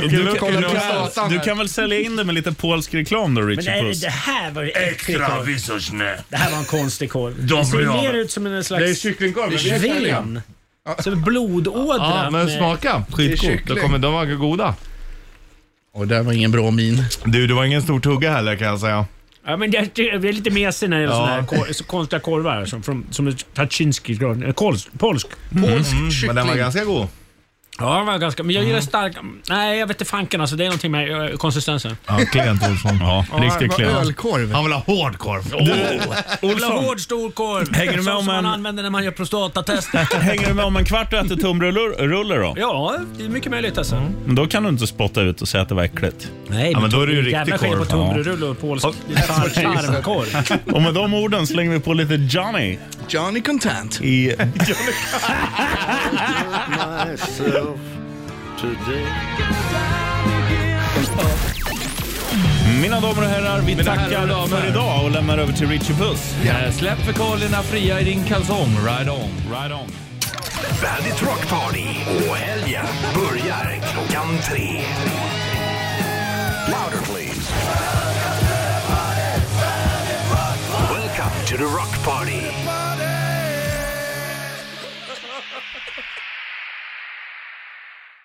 Du, 0.01 0.09
du, 0.09 0.35
kolla 0.39 0.63
på 0.69 0.75
du, 0.75 0.81
satan 0.81 1.31
du 1.31 1.39
kan 1.41 1.59
väl 1.59 1.69
sälja 1.69 2.01
in 2.01 2.17
det 2.17 2.25
med 2.25 2.35
lite 2.35 2.53
polsk 2.53 2.95
reklam 2.95 3.35
då, 3.35 3.41
Men 3.41 3.51
Richie 3.51 3.83
nej, 3.83 3.95
det 4.01 4.09
här 4.11 4.51
var 4.51 4.63
ju 4.63 4.71
korv. 5.19 5.45
visorsnä. 5.47 6.17
Det 6.29 6.37
här 6.37 6.51
var 6.51 6.59
en 6.59 6.65
konstig 6.65 7.11
korv. 7.11 7.35
De 7.47 7.55
Det 7.59 7.65
ser 7.67 7.79
mer 7.79 8.13
det. 8.13 8.19
ut 8.19 8.31
som 8.31 8.47
en 8.47 8.53
Det 8.53 8.59
är 8.59 8.63
slags 8.63 9.01
kycklingkorv. 9.01 9.49
men 9.49 9.59
vi 9.59 9.71
är 9.71 9.79
färdiga. 9.79 10.21
ven. 10.21 10.41
Som 10.99 11.13
en 11.13 11.23
blodådra. 11.23 11.97
Ja, 12.25 12.31
men 12.31 12.47
med- 12.47 12.57
smaka. 12.59 13.03
De, 13.17 13.77
kommer, 13.81 13.99
de 13.99 14.13
var 14.13 14.25
goda. 14.25 14.75
Och 15.99 16.09
det 16.09 16.23
var 16.23 16.33
ingen 16.33 16.51
bra 16.51 16.71
min. 16.71 17.05
Du, 17.25 17.47
det 17.47 17.55
var 17.55 17.65
ingen 17.65 17.83
stor 17.83 18.01
tugga 18.01 18.31
heller 18.33 18.57
kan 18.57 18.67
jag 18.69 18.81
säga. 18.81 19.07
Ja, 19.47 19.57
men 19.57 19.71
jag, 19.71 19.89
jag 19.95 20.25
är 20.25 20.33
lite 20.33 20.51
mesig 20.51 20.91
när 20.91 20.97
det 20.97 21.03
är 21.03 21.07
Ja. 21.07 21.13
såna 21.15 21.27
här 21.27 21.43
kor, 21.47 21.73
så 21.73 21.85
konstiga 21.85 22.21
korvar 22.21 22.65
som, 22.65 22.83
från, 22.83 23.07
som 23.11 23.27
är 23.27 23.33
Taczynski. 23.55 24.15
kols- 24.55 24.55
Polsk. 24.55 24.89
Polsk 24.99 25.93
Mm, 25.93 26.11
men 26.27 26.37
den 26.37 26.37
var 26.37 26.43
kyckling. 26.45 26.57
ganska 26.59 26.85
god. 26.85 27.07
Ja, 27.81 27.97
den 27.97 28.07
var 28.07 28.19
ganska... 28.19 28.43
Men 28.43 28.55
jag 28.55 28.65
gillar 28.65 28.81
stark... 28.81 29.17
Nej, 29.49 29.79
jag 29.79 29.87
vet 29.87 29.95
inte 30.01 30.11
fanken 30.11 30.41
alltså. 30.41 30.57
Det 30.57 30.65
är 30.65 30.69
någonting 30.69 30.91
med 30.93 31.31
eh, 31.31 31.37
konsistensen. 31.37 31.97
Ja, 32.07 32.19
klent 32.33 32.63
Olsson. 32.69 32.99
Ja, 33.01 33.25
riktigt 33.39 33.61
det 33.61 33.69
klent. 33.77 33.93
ölkorv. 33.97 34.53
Han 34.53 34.65
vill 34.65 34.73
ha 34.73 34.81
hård 34.81 35.19
korv. 35.19 35.53
Ha 35.53 35.61
Olsson, 36.49 36.85
hård 36.85 37.01
stor 37.01 37.31
korv. 37.31 37.75
Hänger 37.75 37.97
du 37.97 38.03
med 38.03 38.15
om 38.15 38.19
som 38.19 38.27
man 38.27 38.39
en- 38.39 38.47
använder 38.47 38.83
när 38.83 38.91
man 38.91 39.05
gör 39.05 39.11
prostatatester. 39.11 39.99
hänger 40.21 40.49
du 40.49 40.55
med 40.55 40.65
om 40.65 40.77
en 40.77 40.85
kvart 40.85 41.13
och 41.13 41.19
äter 41.19 41.37
tunnbrödsrullar 41.37 42.39
då? 42.39 42.55
ja, 42.57 42.97
det 43.19 43.25
är 43.25 43.29
mycket 43.29 43.51
möjligt 43.51 43.79
alltså. 43.79 44.03
Men 44.27 44.35
då 44.35 44.47
kan 44.47 44.63
du 44.63 44.69
inte 44.69 44.87
spotta 44.87 45.21
ut 45.23 45.43
och 45.43 45.49
säga 45.49 45.63
att 45.63 45.69
det 45.69 45.75
var 45.75 45.83
äckligt. 45.83 46.31
Nej, 46.49 46.73
Ja, 46.73 46.81
men 46.81 46.91
då 46.91 47.01
är 47.01 47.07
det 47.07 47.13
ju 47.13 47.31
jävla 47.31 47.55
riktig 47.55 47.61
skillnad 47.71 47.89
på 47.89 47.97
korv. 47.97 48.05
tunnbrödsrulle 48.05 48.47
och 48.47 48.61
polsk 48.61 48.87
tarmkorv. 49.27 50.59
Och 50.75 50.83
med 50.83 50.95
de 50.95 51.15
orden 51.15 51.47
slänger 51.47 51.73
vi 51.73 51.81
på 51.81 51.93
lite 51.93 52.15
Johnny 52.15 52.79
Johnny 53.09 53.41
Content. 53.43 54.01
i... 54.01 54.35
Mina 62.83 63.01
damer 63.01 63.23
och 63.23 63.29
herrar, 63.29 63.61
vi 63.61 63.75
herrar 63.75 63.81
och 63.81 63.85
tackar 63.85 64.27
damer. 64.27 64.47
för 64.47 64.69
idag 64.69 65.05
och 65.05 65.11
lämnar 65.11 65.39
över 65.39 65.53
till 65.53 65.69
Richie 65.69 65.97
Puss. 65.97 66.35
Ja, 66.47 66.73
släpp 66.73 66.99
fekalierna 66.99 67.63
fria 67.63 68.01
i 68.01 68.05
din 68.05 68.25
kalsong. 68.25 68.77
Ride 68.87 69.11
on. 69.11 69.31
Right 69.51 69.73
on. 69.73 69.93
Bandit 70.83 71.23
Rock 71.23 71.49
Party 71.49 71.87
och 72.31 72.37
helgen 72.37 72.87
börjar 73.15 73.81
klockan 73.93 74.39
tre. 74.51 74.81
Louder 76.69 77.05
please. 77.05 77.53
Welcome 80.91 81.47
to 81.47 81.57
the 81.57 81.65
Rock 81.65 82.05
Party. 82.05 82.58